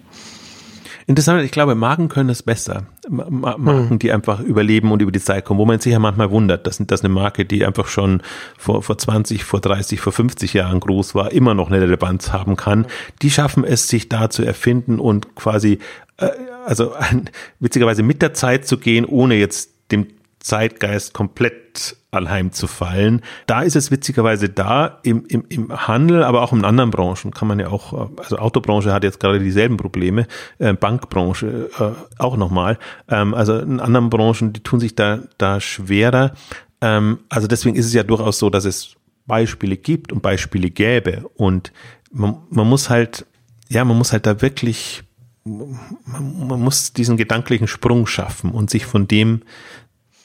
Interessant, 1.10 1.42
ich 1.42 1.52
glaube, 1.52 1.74
Marken 1.74 2.10
können 2.10 2.30
es 2.30 2.44
besser. 2.44 2.86
Marken, 3.08 3.92
hm. 3.92 4.00
die 4.00 4.12
einfach 4.12 4.42
überleben 4.42 4.92
und 4.92 5.02
über 5.02 5.14
die 5.14 5.22
Zeit 5.22 5.46
kommen, 5.46 5.58
wo 5.58 5.66
man 5.66 5.80
sich 5.80 5.94
ja 5.94 6.00
manchmal 6.00 6.32
wundert, 6.32 6.68
dass 6.68 6.82
das 6.86 7.02
eine 7.02 7.14
Marke, 7.14 7.46
die 7.46 7.66
einfach 7.66 7.88
schon 7.88 8.22
vor, 8.58 8.84
vor 8.84 8.98
20, 8.98 9.46
vor 9.46 9.62
30, 9.62 10.02
vor 10.02 10.12
50 10.12 10.54
Jahren 10.54 10.82
groß 10.82 11.16
war, 11.16 11.32
immer 11.32 11.54
noch 11.54 11.72
eine 11.72 11.82
Relevanz 11.82 12.34
haben 12.34 12.58
kann. 12.58 12.88
Die 13.22 13.32
schaffen 13.32 13.64
es, 13.64 13.88
sich 13.88 14.10
da 14.10 14.30
zu 14.30 14.44
erfinden 14.44 15.00
und 15.00 15.34
quasi, 15.36 15.80
äh, 16.18 16.30
also 16.66 16.94
witzigerweise 17.62 18.04
mit 18.04 18.22
der 18.22 18.34
Zeit 18.34 18.68
zu 18.68 18.78
gehen, 18.78 19.06
ohne 19.06 19.36
jetzt 19.36 19.72
dem 19.94 20.08
Zeitgeist 20.40 21.14
komplett 21.14 21.96
anheimzufallen. 22.18 23.22
Da 23.46 23.62
ist 23.62 23.76
es 23.76 23.92
witzigerweise 23.92 24.50
da, 24.50 25.00
im, 25.04 25.26
im, 25.28 25.46
im 25.50 25.88
Handel, 25.88 26.24
aber 26.24 26.42
auch 26.42 26.52
in 26.52 26.66
anderen 26.66 26.92
Branchen 26.92 27.32
kann 27.32 27.48
man 27.48 27.60
ja 27.60 27.70
auch, 27.70 28.10
also 28.18 28.38
Autobranche 28.38 28.92
hat 28.92 29.04
jetzt 29.04 29.20
gerade 29.20 29.40
dieselben 29.40 29.78
Probleme, 29.78 30.28
äh, 30.60 30.74
Bankbranche 30.74 31.70
äh, 31.80 32.22
auch 32.22 32.36
nochmal. 32.38 32.78
Ähm, 33.08 33.34
also 33.34 33.58
in 33.58 33.80
anderen 33.80 34.10
Branchen, 34.10 34.52
die 34.52 34.62
tun 34.62 34.80
sich 34.80 34.96
da, 34.96 35.20
da 35.38 35.62
schwerer. 35.62 36.34
Ähm, 36.82 37.20
also 37.30 37.48
deswegen 37.48 37.76
ist 37.76 37.86
es 37.86 37.94
ja 37.94 38.04
durchaus 38.04 38.40
so, 38.40 38.50
dass 38.50 38.66
es 38.66 38.96
Beispiele 39.26 39.78
gibt 39.78 40.12
und 40.12 40.22
Beispiele 40.22 40.70
gäbe. 40.70 41.30
Und 41.36 41.72
man, 42.12 42.38
man 42.50 42.68
muss 42.68 42.90
halt, 42.90 43.26
ja, 43.70 43.86
man 43.86 43.98
muss 43.98 44.14
halt 44.14 44.26
da 44.26 44.42
wirklich, 44.42 45.04
man, 45.44 46.48
man 46.48 46.60
muss 46.60 46.94
diesen 46.94 47.18
gedanklichen 47.18 47.68
Sprung 47.68 48.08
schaffen 48.08 48.52
und 48.52 48.70
sich 48.70 48.86
von 48.86 49.08
dem 49.08 49.44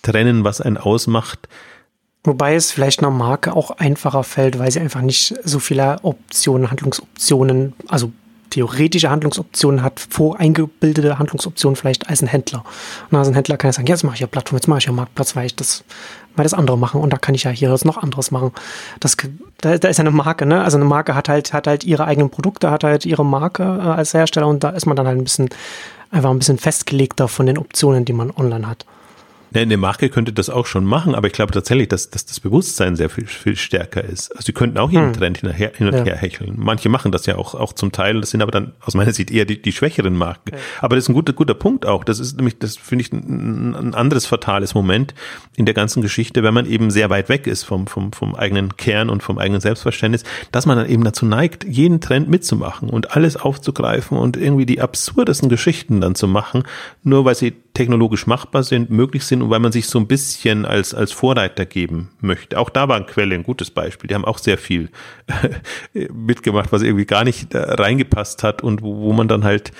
trennen, 0.02 0.44
was 0.44 0.60
einen 0.60 0.78
ausmacht. 0.78 1.48
Wobei 2.24 2.54
es 2.54 2.70
vielleicht 2.70 3.00
einer 3.00 3.10
Marke 3.10 3.54
auch 3.54 3.72
einfacher 3.72 4.22
fällt, 4.22 4.58
weil 4.58 4.70
sie 4.70 4.78
einfach 4.80 5.00
nicht 5.00 5.34
so 5.42 5.58
viele 5.58 5.98
Optionen, 6.02 6.70
Handlungsoptionen, 6.70 7.72
also 7.88 8.12
theoretische 8.52 9.10
Handlungsoptionen 9.10 9.82
hat, 9.82 9.98
voreingebildete 9.98 11.18
Handlungsoptionen 11.18 11.74
vielleicht 11.74 12.08
als 12.08 12.22
ein 12.22 12.28
Händler. 12.28 12.64
Und 13.10 13.16
als 13.16 13.26
ein 13.26 13.34
Händler 13.34 13.56
kann 13.56 13.70
ich 13.70 13.76
sagen, 13.76 13.88
jetzt 13.88 14.04
mache 14.04 14.14
ich 14.14 14.20
ja 14.20 14.26
Plattform, 14.26 14.58
jetzt 14.58 14.68
mache 14.68 14.78
ich 14.78 14.84
ja 14.84 14.92
Marktplatz, 14.92 15.34
weil 15.34 15.46
ich 15.46 15.56
das, 15.56 15.84
weil 16.36 16.44
das 16.44 16.54
andere 16.54 16.76
machen 16.76 17.00
und 17.00 17.12
da 17.12 17.16
kann 17.16 17.34
ich 17.34 17.44
ja 17.44 17.50
hier 17.50 17.70
jetzt 17.70 17.86
noch 17.86 17.96
anderes 17.96 18.30
machen. 18.30 18.52
Das, 19.00 19.16
da, 19.60 19.78
da 19.78 19.88
ist 19.88 19.96
ja 19.96 20.02
eine 20.02 20.10
Marke, 20.10 20.44
ne? 20.44 20.62
Also 20.62 20.76
eine 20.76 20.84
Marke 20.84 21.14
hat 21.14 21.28
halt, 21.28 21.52
hat 21.52 21.66
halt 21.66 21.82
ihre 21.82 22.04
eigenen 22.04 22.30
Produkte, 22.30 22.70
hat 22.70 22.84
halt 22.84 23.06
ihre 23.06 23.24
Marke 23.24 23.62
äh, 23.62 23.88
als 23.88 24.12
Hersteller 24.12 24.46
und 24.46 24.62
da 24.62 24.68
ist 24.68 24.86
man 24.86 24.96
dann 24.96 25.06
halt 25.06 25.18
ein 25.18 25.24
bisschen, 25.24 25.48
einfach 26.10 26.30
ein 26.30 26.38
bisschen 26.38 26.58
festgelegter 26.58 27.28
von 27.28 27.46
den 27.46 27.58
Optionen, 27.58 28.04
die 28.04 28.12
man 28.12 28.30
online 28.30 28.68
hat. 28.68 28.84
Eine 29.54 29.76
Marke 29.76 30.08
könnte 30.08 30.32
das 30.32 30.50
auch 30.50 30.66
schon 30.66 30.84
machen, 30.84 31.14
aber 31.14 31.26
ich 31.26 31.32
glaube 31.32 31.52
tatsächlich, 31.52 31.88
dass, 31.88 32.10
dass 32.10 32.26
das 32.26 32.40
Bewusstsein 32.40 32.96
sehr 32.96 33.10
viel, 33.10 33.26
viel 33.26 33.56
stärker 33.56 34.02
ist. 34.02 34.30
Also 34.32 34.46
sie 34.46 34.52
könnten 34.52 34.78
auch 34.78 34.90
jeden 34.90 35.06
hm. 35.06 35.12
Trend 35.12 35.38
hinterher, 35.38 35.72
hin 35.74 35.88
und 35.88 35.94
ja. 35.94 36.04
her 36.04 36.16
hecheln. 36.16 36.54
Manche 36.56 36.88
machen 36.88 37.12
das 37.12 37.26
ja 37.26 37.36
auch, 37.36 37.54
auch 37.54 37.72
zum 37.72 37.92
Teil, 37.92 38.20
das 38.20 38.30
sind 38.30 38.42
aber 38.42 38.50
dann 38.50 38.72
aus 38.80 38.94
meiner 38.94 39.12
Sicht 39.12 39.30
eher 39.30 39.44
die, 39.44 39.60
die 39.60 39.72
schwächeren 39.72 40.16
Marken. 40.16 40.52
Ja. 40.52 40.58
Aber 40.80 40.96
das 40.96 41.04
ist 41.04 41.08
ein 41.08 41.14
guter, 41.14 41.32
guter 41.32 41.54
Punkt 41.54 41.86
auch. 41.86 42.04
Das 42.04 42.18
ist 42.18 42.36
nämlich, 42.36 42.58
das 42.58 42.76
finde 42.76 43.02
ich 43.02 43.12
ein, 43.12 43.74
ein 43.74 43.94
anderes 43.94 44.26
fatales 44.26 44.74
Moment 44.74 45.14
in 45.56 45.66
der 45.66 45.74
ganzen 45.74 46.02
Geschichte, 46.02 46.42
wenn 46.42 46.54
man 46.54 46.66
eben 46.66 46.90
sehr 46.90 47.10
weit 47.10 47.28
weg 47.28 47.46
ist 47.46 47.64
vom, 47.64 47.86
vom, 47.86 48.12
vom 48.12 48.34
eigenen 48.34 48.76
Kern 48.76 49.10
und 49.10 49.22
vom 49.22 49.38
eigenen 49.38 49.60
Selbstverständnis, 49.60 50.24
dass 50.50 50.66
man 50.66 50.78
dann 50.78 50.88
eben 50.88 51.04
dazu 51.04 51.26
neigt, 51.26 51.64
jeden 51.64 52.00
Trend 52.00 52.28
mitzumachen 52.28 52.88
und 52.88 53.16
alles 53.16 53.36
aufzugreifen 53.36 54.16
und 54.16 54.36
irgendwie 54.36 54.66
die 54.66 54.80
absurdesten 54.80 55.48
Geschichten 55.48 56.00
dann 56.00 56.14
zu 56.14 56.26
machen, 56.26 56.62
nur 57.02 57.24
weil 57.24 57.34
sie 57.34 57.52
technologisch 57.74 58.26
machbar 58.26 58.62
sind, 58.62 58.90
möglich 58.90 59.24
sind 59.24 59.41
und 59.42 59.50
weil 59.50 59.60
man 59.60 59.72
sich 59.72 59.86
so 59.86 59.98
ein 59.98 60.06
bisschen 60.06 60.64
als, 60.64 60.94
als 60.94 61.12
Vorreiter 61.12 61.66
geben 61.66 62.10
möchte. 62.20 62.58
Auch 62.58 62.70
da 62.70 62.88
waren 62.88 63.06
Quelle 63.06 63.34
ein 63.34 63.42
gutes 63.42 63.70
Beispiel. 63.70 64.08
Die 64.08 64.14
haben 64.14 64.24
auch 64.24 64.38
sehr 64.38 64.58
viel 64.58 64.90
mitgemacht, 66.12 66.72
was 66.72 66.82
irgendwie 66.82 67.06
gar 67.06 67.24
nicht 67.24 67.48
reingepasst 67.52 68.42
hat 68.42 68.62
und 68.62 68.82
wo, 68.82 68.96
wo 68.98 69.12
man 69.12 69.28
dann 69.28 69.44
halt, 69.44 69.72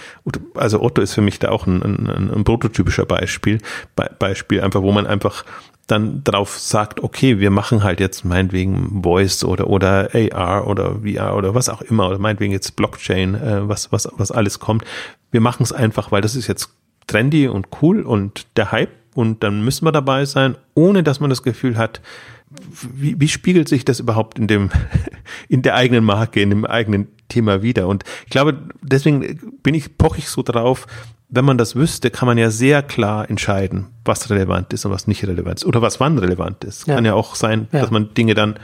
also 0.55 0.83
Otto 0.83 1.01
ist 1.01 1.15
für 1.15 1.23
mich 1.23 1.39
da 1.39 1.51
auch 1.51 1.67
ein, 1.67 1.83
ein, 1.83 2.31
ein 2.31 2.45
prototypischer 2.45 3.07
Beispiel, 3.07 3.59
Be 3.97 4.11
Beispiel 4.19 4.61
einfach, 4.61 4.83
wo 4.83 4.93
man 4.93 5.07
einfach 5.07 5.45
dann 5.87 6.23
drauf 6.25 6.59
sagt, 6.59 7.03
okay, 7.03 7.39
wir 7.39 7.51
machen 7.51 7.83
halt 7.83 8.01
jetzt 8.01 8.25
meinetwegen 8.25 9.03
Voice 9.03 9.45
oder, 9.45 9.67
oder 9.69 10.11
AR 10.15 10.67
oder 10.67 11.01
VR 11.03 11.37
oder 11.37 11.55
was 11.55 11.69
auch 11.69 11.83
immer 11.83 12.09
oder 12.09 12.19
meinetwegen 12.19 12.53
jetzt 12.53 12.77
Blockchain, 12.77 13.35
äh, 13.35 13.69
was, 13.69 13.93
was, 13.93 14.09
was 14.17 14.31
alles 14.31 14.59
kommt. 14.59 14.85
Wir 15.31 15.41
machen 15.41 15.63
es 15.63 15.73
einfach, 15.73 16.13
weil 16.13 16.23
das 16.23 16.37
ist 16.37 16.47
jetzt 16.47 16.71
trendy 17.07 17.49
und 17.49 17.69
cool 17.83 18.03
und 18.03 18.47
der 18.57 18.73
Hype 18.73 19.02
und 19.15 19.43
dann 19.43 19.65
müssen 19.65 19.87
wir 19.87 19.93
dabei 19.93 20.25
sein, 20.25 20.57
ohne 20.75 21.03
dass 21.03 21.21
man 21.21 21.31
das 21.31 21.43
Gefühl 21.43 21.77
hat, 21.77 22.01
wie, 22.71 23.19
wie 23.19 23.29
spiegelt 23.29 23.69
sich 23.69 23.85
das 23.85 24.01
überhaupt 24.01 24.39
in 24.39 24.47
dem, 24.47 24.71
in 25.49 25.63
der 25.63 25.75
eigenen 25.75 26.05
Marke, 26.05 26.41
in 26.41 26.51
dem 26.51 26.65
eigenen 26.65 27.09
Thema 27.29 27.63
wieder? 27.63 27.89
Und 27.89 28.05
ich 28.25 28.31
glaube, 28.31 28.59
deswegen 28.83 29.53
bin 29.63 29.75
ich, 29.75 29.97
poche 29.97 30.19
ich 30.19 30.29
so 30.29 30.43
drauf, 30.43 30.87
wenn 31.29 31.47
man 31.47 31.57
das 31.57 31.75
wüsste, 31.75 32.11
kann 32.11 32.27
man 32.27 32.37
ja 32.37 32.51
sehr 32.51 32.83
klar 32.83 33.29
entscheiden, 33.31 33.87
was 34.05 34.29
relevant 34.29 34.73
ist 34.75 34.85
und 34.85 34.93
was 34.93 35.07
nicht 35.07 35.25
relevant 35.27 35.61
ist 35.61 35.65
oder 35.65 35.81
was 35.81 35.99
wann 35.99 36.19
relevant 36.19 36.63
ist. 36.63 36.87
Ja. 36.87 36.97
Kann 36.97 37.07
ja 37.07 37.15
auch 37.15 37.35
sein, 37.35 37.69
ja. 37.73 37.81
dass 37.81 37.91
man 37.91 38.13
Dinge 38.13 38.35
dann 38.35 38.57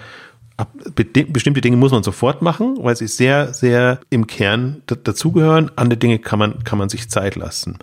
bestimmte 0.96 1.60
Dinge 1.60 1.76
muss 1.76 1.92
man 1.92 2.02
sofort 2.02 2.42
machen, 2.42 2.78
weil 2.80 2.96
sie 2.96 3.06
sehr, 3.06 3.54
sehr 3.54 4.00
im 4.10 4.26
Kern 4.26 4.82
dazugehören. 4.86 5.70
Andere 5.76 5.98
Dinge 5.98 6.18
kann 6.18 6.38
man, 6.38 6.64
kann 6.64 6.78
man 6.78 6.88
sich 6.88 7.08
Zeit 7.08 7.36
lassen. 7.36 7.78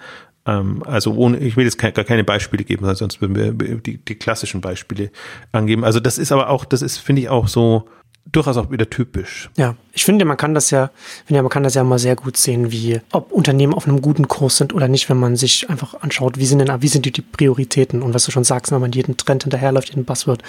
Ähm, 0.46 0.84
also 0.86 1.14
ohne, 1.14 1.38
ich 1.40 1.58
will 1.58 1.66
jetzt 1.66 1.78
gar 1.78 1.92
keine 1.92 2.24
Beispiele 2.24 2.64
geben, 2.64 2.94
sonst 2.96 3.22
würden 3.22 3.36
wir 3.36 3.52
die, 3.54 3.98
die 3.98 4.16
klassischen 4.16 4.62
Beispiele 4.62 5.12
angeben. 5.52 5.84
Also 5.84 6.00
das 6.00 6.18
ist 6.18 6.32
aber 6.32 6.50
auch, 6.50 6.66
das 6.66 6.82
ist, 6.82 6.98
finde 6.98 7.24
ich, 7.24 7.30
auch 7.30 7.48
so 7.48 7.88
durchaus 8.32 8.58
auch 8.58 8.72
wieder 8.72 8.90
typisch. 8.90 9.50
Ja, 9.56 9.76
ich 9.94 10.04
finde, 10.04 10.26
man 10.26 10.38
kann 10.38 10.54
das 10.54 10.72
ja, 10.72 10.90
finde, 11.26 11.44
man 11.44 11.52
kann 11.52 11.64
das 11.64 11.76
ja 11.76 11.84
mal 11.84 12.00
sehr 12.00 12.16
gut 12.16 12.38
sehen, 12.38 12.72
wie 12.72 13.00
ob 13.12 13.32
Unternehmen 13.32 13.74
auf 13.74 13.88
einem 13.88 14.02
guten 14.02 14.28
Kurs 14.28 14.58
sind 14.58 14.74
oder 14.74 14.88
nicht, 14.88 15.10
wenn 15.10 15.18
man 15.18 15.36
sich 15.36 15.70
einfach 15.70 16.02
anschaut, 16.02 16.38
wie 16.38 16.46
sind 16.46 16.60
denn, 16.60 16.82
wie 16.82 16.88
sind 16.88 17.06
die, 17.06 17.12
die 17.12 17.22
Prioritäten 17.22 18.02
und 18.02 18.14
was 18.14 18.26
du 18.26 18.32
schon 18.32 18.44
sagst, 18.44 18.72
wenn 18.72 18.82
man 18.82 18.92
jeden 18.92 19.18
Trend 19.18 19.44
hinterherläuft, 19.44 19.90
jeden 19.90 20.06
Buzzword, 20.06 20.42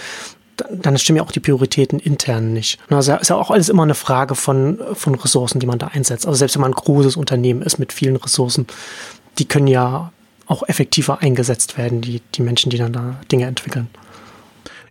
dann 0.70 0.96
stimmen 0.96 1.18
ja 1.18 1.22
auch 1.22 1.32
die 1.32 1.40
Prioritäten 1.40 1.98
intern 1.98 2.54
nicht. 2.54 2.78
Also 2.88 3.14
ist 3.14 3.28
ja 3.28 3.36
auch 3.36 3.50
alles 3.50 3.68
immer 3.68 3.82
eine 3.82 3.94
Frage 3.94 4.34
von, 4.34 4.78
von 4.94 5.14
Ressourcen, 5.14 5.60
die 5.60 5.66
man 5.66 5.78
da 5.78 5.88
einsetzt. 5.88 6.26
Also 6.26 6.38
selbst 6.38 6.56
wenn 6.56 6.62
man 6.62 6.72
ein 6.72 6.76
großes 6.76 7.16
Unternehmen 7.16 7.60
ist 7.60 7.78
mit 7.78 7.92
vielen 7.92 8.16
Ressourcen, 8.16 8.66
die 9.38 9.46
können 9.46 9.66
ja 9.66 10.12
auch 10.46 10.62
effektiver 10.68 11.22
eingesetzt 11.22 11.76
werden, 11.76 12.00
die, 12.00 12.22
die 12.34 12.42
Menschen, 12.42 12.70
die 12.70 12.78
dann 12.78 12.92
da 12.92 13.20
Dinge 13.30 13.46
entwickeln. 13.46 13.88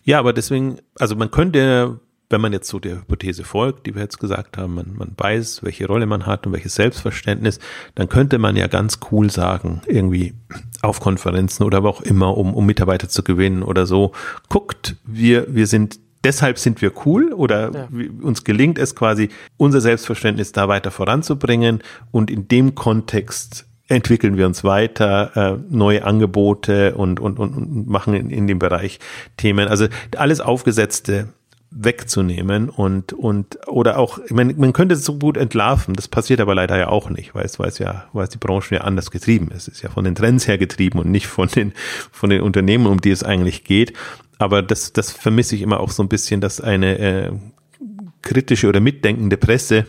Ja, 0.04 0.20
aber 0.20 0.34
deswegen, 0.34 0.78
also 1.00 1.16
man 1.16 1.32
könnte, 1.32 2.00
wenn 2.30 2.42
man 2.42 2.54
jetzt 2.54 2.68
so 2.68 2.80
der 2.80 2.98
Hypothese 2.98 3.44
folgt, 3.44 3.88
die 3.88 3.96
wir 3.96 4.02
jetzt 4.02 4.20
gesagt 4.20 4.58
haben, 4.58 4.76
man, 4.76 4.94
man 4.96 5.14
weiß, 5.18 5.64
welche 5.64 5.88
Rolle 5.88 6.06
man 6.06 6.26
hat 6.26 6.46
und 6.46 6.54
welches 6.54 6.76
Selbstverständnis, 6.76 7.60
dann 7.96 8.10
könnte 8.10 8.38
man 8.38 8.56
ja 8.56 8.68
ganz 8.68 9.00
cool 9.12 9.32
sagen, 9.32 9.82
irgendwie 9.88 10.34
auf 10.82 11.00
Konferenzen 11.00 11.64
oder 11.64 11.78
aber 11.78 11.90
auch 11.90 12.02
immer, 12.02 12.38
um, 12.38 12.54
um 12.54 12.66
Mitarbeiter 12.66 13.10
zu 13.10 13.24
gewinnen 13.24 13.64
oder 13.64 13.86
so, 13.86 14.12
guckt, 14.50 14.96
wir, 15.06 15.54
wir 15.54 15.68
sind 15.68 16.00
deshalb 16.24 16.58
sind 16.58 16.82
wir 16.82 16.92
cool 17.06 17.34
oder 17.34 17.72
ja. 17.72 17.88
uns 18.22 18.44
gelingt 18.44 18.80
es 18.80 18.96
quasi, 18.96 19.30
unser 19.58 19.80
Selbstverständnis 19.80 20.52
da 20.52 20.68
weiter 20.68 20.92
voranzubringen 20.92 21.84
und 22.12 22.32
in 22.32 22.48
dem 22.48 22.74
Kontext 22.74 23.68
entwickeln 23.88 24.38
wir 24.38 24.46
uns 24.46 24.64
weiter, 24.64 25.32
äh, 25.36 25.58
neue 25.70 26.04
Angebote 26.04 26.96
und, 26.96 27.20
und, 27.20 27.40
und, 27.40 27.56
und 27.56 27.88
machen 27.88 28.14
in, 28.14 28.30
in 28.30 28.48
dem 28.48 28.60
Bereich 28.60 29.00
Themen. 29.38 29.68
Also 29.68 29.88
alles 30.18 30.42
Aufgesetzte 30.42 31.30
wegzunehmen 31.78 32.70
und, 32.70 33.12
und, 33.12 33.60
oder 33.68 34.00
auch, 34.00 34.20
ich 34.20 34.32
meine, 34.32 34.54
man 34.54 34.72
könnte 34.72 34.96
es 34.96 35.04
so 35.04 35.20
gut 35.20 35.36
entlarven, 35.36 35.94
das 35.94 36.08
passiert 36.08 36.40
aber 36.40 36.56
leider 36.56 36.78
ja 36.78 36.88
auch 36.88 37.10
nicht, 37.10 37.36
weil 37.36 37.44
es, 37.44 37.60
weil 37.60 37.68
es 37.68 37.80
ja, 37.80 38.06
weil 38.14 38.24
es 38.24 38.30
die 38.30 38.38
Branche 38.38 38.76
ja 38.76 38.82
anders 38.82 39.12
getrieben 39.12 39.50
ist. 39.50 39.68
Es 39.68 39.76
ist 39.76 39.82
ja 39.82 39.90
von 39.90 40.06
den 40.06 40.16
Trends 40.16 40.48
her 40.48 40.58
getrieben 40.58 41.00
und 41.00 41.12
nicht 41.12 41.28
von 41.28 41.50
den, 41.50 41.74
von 42.12 42.30
den 42.30 42.42
Unternehmen, 42.42 42.86
um 42.86 43.02
die 43.02 43.12
es 43.12 43.24
eigentlich 43.24 43.66
geht. 43.66 43.94
Aber 44.38 44.62
das, 44.62 44.94
das 44.94 45.12
vermisse 45.12 45.56
ich 45.56 45.62
immer 45.62 45.82
auch 45.82 45.92
so 45.92 46.02
ein 46.02 46.10
bisschen, 46.10 46.40
dass 46.40 46.62
eine 46.62 46.98
äh, 46.98 47.32
kritische 48.22 48.68
oder 48.68 48.80
mitdenkende 48.80 49.36
Presse 49.36 49.86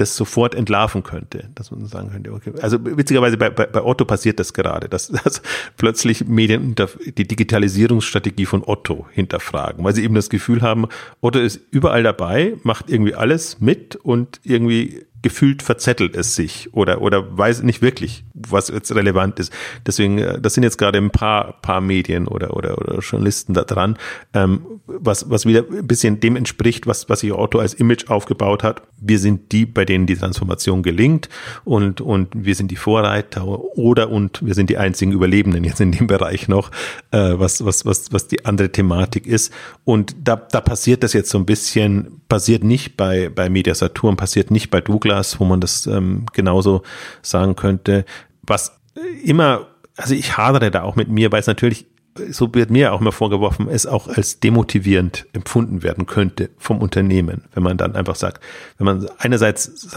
das 0.00 0.16
sofort 0.16 0.54
entlarven 0.54 1.02
könnte, 1.02 1.50
dass 1.54 1.70
man 1.70 1.84
sagen 1.86 2.10
könnte, 2.10 2.32
okay. 2.32 2.52
Also 2.62 2.78
witzigerweise 2.82 3.36
bei, 3.36 3.50
bei, 3.50 3.66
bei 3.66 3.82
Otto 3.82 4.04
passiert 4.04 4.38
das 4.40 4.52
gerade, 4.54 4.88
dass, 4.88 5.08
dass 5.24 5.42
plötzlich 5.76 6.26
Medien 6.26 6.74
die 7.16 7.26
Digitalisierungsstrategie 7.26 8.46
von 8.46 8.62
Otto 8.64 9.06
hinterfragen, 9.12 9.84
weil 9.84 9.94
sie 9.94 10.04
eben 10.04 10.14
das 10.14 10.30
Gefühl 10.30 10.62
haben, 10.62 10.86
Otto 11.20 11.38
ist 11.40 11.60
überall 11.70 12.02
dabei, 12.02 12.54
macht 12.62 12.88
irgendwie 12.88 13.14
alles 13.14 13.60
mit 13.60 13.96
und 13.96 14.40
irgendwie 14.44 15.04
gefühlt 15.22 15.62
verzettelt 15.62 16.14
es 16.16 16.34
sich 16.34 16.72
oder, 16.72 17.02
oder 17.02 17.36
weiß 17.36 17.62
nicht 17.62 17.82
wirklich, 17.82 18.24
was 18.34 18.68
jetzt 18.68 18.94
relevant 18.94 19.38
ist. 19.40 19.52
Deswegen, 19.86 20.18
äh, 20.18 20.40
das 20.40 20.54
sind 20.54 20.62
jetzt 20.62 20.78
gerade 20.78 20.98
ein 20.98 21.10
paar, 21.10 21.60
paar 21.60 21.80
Medien 21.80 22.28
oder, 22.28 22.56
oder, 22.56 22.78
oder 22.78 22.98
Journalisten 23.00 23.54
da 23.54 23.62
dran, 23.64 23.96
ähm, 24.32 24.60
was, 24.86 25.28
was 25.30 25.44
wieder 25.44 25.64
ein 25.70 25.86
bisschen 25.86 26.20
dem 26.20 26.36
entspricht, 26.36 26.86
was, 26.86 27.08
was 27.08 27.20
sich 27.20 27.32
Otto 27.32 27.58
als 27.58 27.74
Image 27.74 28.08
aufgebaut 28.08 28.62
hat. 28.62 28.82
Wir 29.00 29.18
sind 29.18 29.52
die, 29.52 29.66
bei 29.66 29.84
denen 29.84 30.06
die 30.06 30.16
Transformation 30.16 30.82
gelingt 30.82 31.28
und, 31.64 32.00
und 32.00 32.28
wir 32.34 32.54
sind 32.54 32.70
die 32.70 32.76
Vorreiter 32.76 33.46
oder 33.46 34.10
und 34.10 34.44
wir 34.44 34.54
sind 34.54 34.70
die 34.70 34.78
einzigen 34.78 35.12
Überlebenden 35.12 35.64
jetzt 35.64 35.80
in 35.80 35.92
dem 35.92 36.06
Bereich 36.06 36.48
noch, 36.48 36.70
äh, 37.10 37.34
was, 37.34 37.64
was, 37.64 37.84
was, 37.84 38.12
was 38.12 38.28
die 38.28 38.44
andere 38.44 38.70
Thematik 38.70 39.26
ist. 39.26 39.52
Und 39.84 40.14
da, 40.22 40.36
da 40.36 40.60
passiert 40.60 41.02
das 41.02 41.12
jetzt 41.12 41.30
so 41.30 41.38
ein 41.38 41.46
bisschen, 41.46 42.20
passiert 42.28 42.64
nicht 42.64 42.96
bei, 42.96 43.28
bei 43.28 43.48
Media 43.48 43.74
Saturn, 43.74 44.16
passiert 44.16 44.50
nicht 44.50 44.70
bei 44.70 44.80
Douglas, 44.80 45.07
Douglas, 45.08 45.40
wo 45.40 45.44
man 45.44 45.60
das 45.60 45.86
ähm, 45.86 46.26
genauso 46.32 46.82
sagen 47.22 47.56
könnte. 47.56 48.04
Was 48.42 48.78
immer, 49.24 49.66
also 49.96 50.14
ich 50.14 50.36
hadere 50.36 50.70
da 50.70 50.82
auch 50.82 50.96
mit 50.96 51.08
mir, 51.08 51.32
weil 51.32 51.40
es 51.40 51.46
natürlich 51.46 51.86
so 52.30 52.52
wird 52.52 52.68
mir 52.68 52.92
auch 52.92 53.00
immer 53.00 53.12
vorgeworfen, 53.12 53.68
es 53.70 53.86
auch 53.86 54.08
als 54.08 54.40
demotivierend 54.40 55.28
empfunden 55.34 55.84
werden 55.84 56.06
könnte 56.06 56.50
vom 56.58 56.78
Unternehmen, 56.78 57.44
wenn 57.54 57.62
man 57.62 57.76
dann 57.76 57.94
einfach 57.94 58.16
sagt, 58.16 58.42
wenn 58.76 58.86
man 58.86 59.08
einerseits 59.18 59.96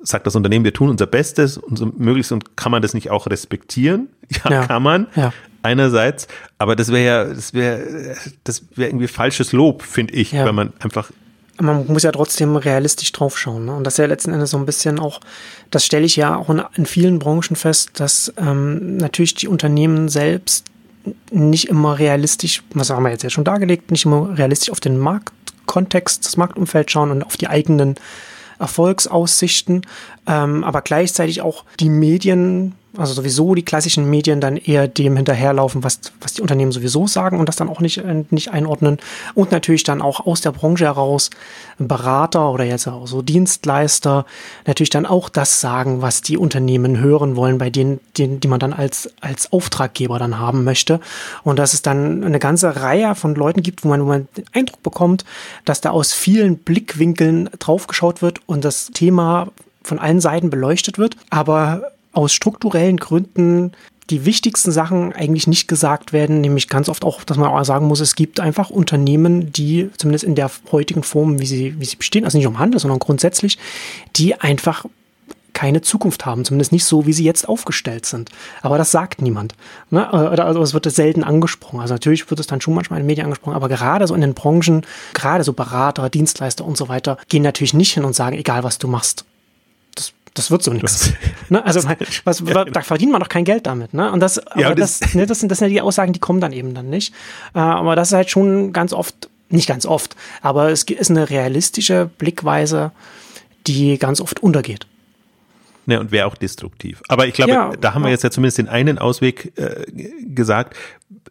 sagt 0.00 0.28
das 0.28 0.36
Unternehmen, 0.36 0.64
wir 0.64 0.72
tun 0.72 0.88
unser 0.88 1.08
Bestes 1.08 1.58
und 1.58 1.76
so 1.76 1.86
möglichst 1.96 2.30
und 2.30 2.56
kann 2.56 2.70
man 2.70 2.80
das 2.80 2.94
nicht 2.94 3.10
auch 3.10 3.26
respektieren? 3.26 4.08
Ja, 4.44 4.50
ja. 4.52 4.66
kann 4.66 4.82
man. 4.84 5.06
Ja. 5.16 5.32
Einerseits, 5.62 6.28
aber 6.58 6.76
das 6.76 6.92
wäre 6.92 7.04
ja, 7.04 7.24
das 7.24 7.54
wäre, 7.54 8.14
das 8.44 8.62
wäre 8.76 8.90
irgendwie 8.90 9.08
falsches 9.08 9.52
Lob, 9.52 9.82
finde 9.82 10.14
ich, 10.14 10.30
ja. 10.30 10.44
wenn 10.44 10.54
man 10.54 10.72
einfach 10.78 11.10
man 11.60 11.86
muss 11.86 12.02
ja 12.02 12.12
trotzdem 12.12 12.56
realistisch 12.56 13.12
draufschauen. 13.12 13.66
Ne? 13.66 13.74
Und 13.74 13.84
das 13.84 13.94
ist 13.94 13.98
ja 13.98 14.06
letzten 14.06 14.32
Endes 14.32 14.50
so 14.50 14.56
ein 14.56 14.66
bisschen 14.66 14.98
auch, 14.98 15.20
das 15.70 15.84
stelle 15.84 16.06
ich 16.06 16.16
ja 16.16 16.36
auch 16.36 16.50
in, 16.50 16.62
in 16.74 16.86
vielen 16.86 17.18
Branchen 17.18 17.56
fest, 17.56 17.90
dass 17.94 18.32
ähm, 18.36 18.96
natürlich 18.96 19.34
die 19.34 19.48
Unternehmen 19.48 20.08
selbst 20.08 20.64
nicht 21.30 21.68
immer 21.68 21.98
realistisch, 21.98 22.62
was 22.74 22.90
haben 22.90 23.04
wir 23.04 23.10
jetzt 23.10 23.22
ja 23.22 23.30
schon 23.30 23.44
dargelegt, 23.44 23.90
nicht 23.90 24.04
immer 24.04 24.36
realistisch 24.36 24.70
auf 24.70 24.80
den 24.80 24.98
Marktkontext, 24.98 26.24
das 26.24 26.36
Marktumfeld 26.36 26.90
schauen 26.90 27.10
und 27.10 27.22
auf 27.22 27.36
die 27.36 27.48
eigenen 27.48 27.96
Erfolgsaussichten, 28.58 29.82
ähm, 30.28 30.62
aber 30.62 30.82
gleichzeitig 30.82 31.42
auch 31.42 31.64
die 31.80 31.88
Medien 31.88 32.74
also 32.96 33.12
sowieso 33.12 33.54
die 33.54 33.64
klassischen 33.64 34.08
Medien 34.08 34.40
dann 34.40 34.56
eher 34.56 34.88
dem 34.88 35.16
hinterherlaufen, 35.16 35.84
was, 35.84 36.00
was 36.20 36.34
die 36.34 36.42
Unternehmen 36.42 36.72
sowieso 36.72 37.06
sagen 37.06 37.38
und 37.38 37.48
das 37.48 37.56
dann 37.56 37.68
auch 37.68 37.80
nicht, 37.80 37.98
äh, 37.98 38.24
nicht 38.30 38.50
einordnen. 38.50 38.98
Und 39.34 39.52
natürlich 39.52 39.84
dann 39.84 40.00
auch 40.00 40.26
aus 40.26 40.40
der 40.40 40.52
Branche 40.52 40.86
heraus 40.86 41.30
Berater 41.78 42.50
oder 42.50 42.64
jetzt 42.64 42.88
auch 42.88 43.06
so 43.06 43.22
Dienstleister 43.22 44.26
natürlich 44.66 44.90
dann 44.90 45.06
auch 45.06 45.28
das 45.28 45.60
sagen, 45.60 46.02
was 46.02 46.22
die 46.22 46.36
Unternehmen 46.36 46.98
hören 46.98 47.36
wollen, 47.36 47.58
bei 47.58 47.70
denen, 47.70 48.00
denen 48.16 48.40
die 48.40 48.48
man 48.48 48.58
dann 48.58 48.72
als, 48.72 49.10
als 49.20 49.52
Auftraggeber 49.52 50.18
dann 50.18 50.38
haben 50.38 50.64
möchte. 50.64 51.00
Und 51.44 51.58
dass 51.58 51.74
es 51.74 51.82
dann 51.82 52.24
eine 52.24 52.38
ganze 52.38 52.82
Reihe 52.82 53.14
von 53.14 53.34
Leuten 53.34 53.62
gibt, 53.62 53.84
wo 53.84 53.88
man, 53.88 54.00
wo 54.02 54.06
man 54.06 54.28
den 54.36 54.46
Eindruck 54.52 54.82
bekommt, 54.82 55.24
dass 55.64 55.80
da 55.80 55.90
aus 55.90 56.12
vielen 56.12 56.58
Blickwinkeln 56.58 57.50
draufgeschaut 57.58 58.22
wird 58.22 58.40
und 58.46 58.64
das 58.64 58.90
Thema 58.92 59.48
von 59.82 59.98
allen 59.98 60.20
Seiten 60.20 60.50
beleuchtet 60.50 60.98
wird, 60.98 61.16
aber 61.30 61.92
aus 62.12 62.32
strukturellen 62.32 62.96
Gründen 62.96 63.72
die 64.10 64.24
wichtigsten 64.24 64.72
Sachen 64.72 65.12
eigentlich 65.12 65.46
nicht 65.46 65.68
gesagt 65.68 66.12
werden, 66.12 66.40
nämlich 66.40 66.68
ganz 66.68 66.88
oft 66.88 67.04
auch, 67.04 67.24
dass 67.24 67.36
man 67.36 67.50
auch 67.50 67.64
sagen 67.64 67.86
muss, 67.86 68.00
es 68.00 68.14
gibt 68.14 68.40
einfach 68.40 68.70
Unternehmen, 68.70 69.52
die 69.52 69.90
zumindest 69.98 70.24
in 70.24 70.34
der 70.34 70.50
heutigen 70.72 71.02
Form, 71.02 71.40
wie 71.40 71.46
sie, 71.46 71.78
wie 71.78 71.84
sie 71.84 71.96
bestehen, 71.96 72.24
also 72.24 72.38
nicht 72.38 72.46
um 72.46 72.58
Handel, 72.58 72.80
sondern 72.80 73.00
grundsätzlich, 73.00 73.58
die 74.16 74.34
einfach 74.34 74.86
keine 75.52 75.82
Zukunft 75.82 76.24
haben, 76.24 76.44
zumindest 76.44 76.70
nicht 76.70 76.84
so, 76.84 77.04
wie 77.04 77.12
sie 77.12 77.24
jetzt 77.24 77.48
aufgestellt 77.48 78.06
sind. 78.06 78.30
Aber 78.62 78.78
das 78.78 78.92
sagt 78.92 79.20
niemand. 79.20 79.54
Ne? 79.90 80.08
Also 80.12 80.62
es 80.62 80.72
wird 80.72 80.88
selten 80.90 81.24
angesprochen. 81.24 81.80
Also 81.80 81.94
natürlich 81.94 82.30
wird 82.30 82.38
es 82.38 82.46
dann 82.46 82.60
schon 82.60 82.74
manchmal 82.74 83.00
in 83.00 83.02
den 83.02 83.08
Medien 83.08 83.24
angesprochen, 83.24 83.56
aber 83.56 83.68
gerade 83.68 84.06
so 84.06 84.14
in 84.14 84.20
den 84.20 84.34
Branchen, 84.34 84.86
gerade 85.14 85.42
so 85.42 85.52
Berater, 85.52 86.10
Dienstleister 86.10 86.64
und 86.64 86.76
so 86.76 86.88
weiter, 86.88 87.18
gehen 87.28 87.42
natürlich 87.42 87.74
nicht 87.74 87.92
hin 87.92 88.04
und 88.04 88.14
sagen, 88.14 88.38
egal 88.38 88.62
was 88.62 88.78
du 88.78 88.86
machst, 88.86 89.24
das 90.38 90.50
wird 90.50 90.62
so 90.62 90.72
nichts. 90.72 91.12
Ne? 91.48 91.64
Also 91.64 91.80
was, 92.24 92.42
da 92.44 92.80
verdient 92.82 93.12
man 93.12 93.20
doch 93.20 93.28
kein 93.28 93.44
Geld 93.44 93.66
damit. 93.66 93.94
Ne? 93.94 94.10
Und 94.12 94.20
das, 94.20 94.40
ja, 94.56 94.74
das, 94.74 95.00
das, 95.00 95.14
ne, 95.14 95.26
das, 95.26 95.40
sind, 95.40 95.50
das 95.50 95.58
sind 95.58 95.68
ja 95.68 95.72
die 95.72 95.80
Aussagen, 95.80 96.12
die 96.12 96.20
kommen 96.20 96.40
dann 96.40 96.52
eben 96.52 96.74
dann 96.74 96.88
nicht. 96.88 97.12
Äh, 97.54 97.58
aber 97.58 97.96
das 97.96 98.08
ist 98.08 98.14
halt 98.14 98.30
schon 98.30 98.72
ganz 98.72 98.92
oft, 98.92 99.28
nicht 99.50 99.66
ganz 99.66 99.86
oft, 99.86 100.16
aber 100.42 100.70
es 100.70 100.84
ist 100.84 101.10
eine 101.10 101.30
realistische 101.30 102.10
Blickweise, 102.18 102.92
die 103.66 103.98
ganz 103.98 104.20
oft 104.20 104.42
untergeht. 104.42 104.86
Ne, 105.88 105.98
und 105.98 106.12
wäre 106.12 106.26
auch 106.26 106.36
destruktiv. 106.36 107.00
Aber 107.08 107.26
ich 107.28 107.32
glaube, 107.32 107.50
ja, 107.50 107.72
da 107.80 107.94
haben 107.94 108.04
wir 108.04 108.10
jetzt 108.10 108.22
ja 108.22 108.30
zumindest 108.30 108.58
den 108.58 108.68
einen 108.68 108.98
Ausweg 108.98 109.54
äh, 109.56 109.86
gesagt. 110.22 110.76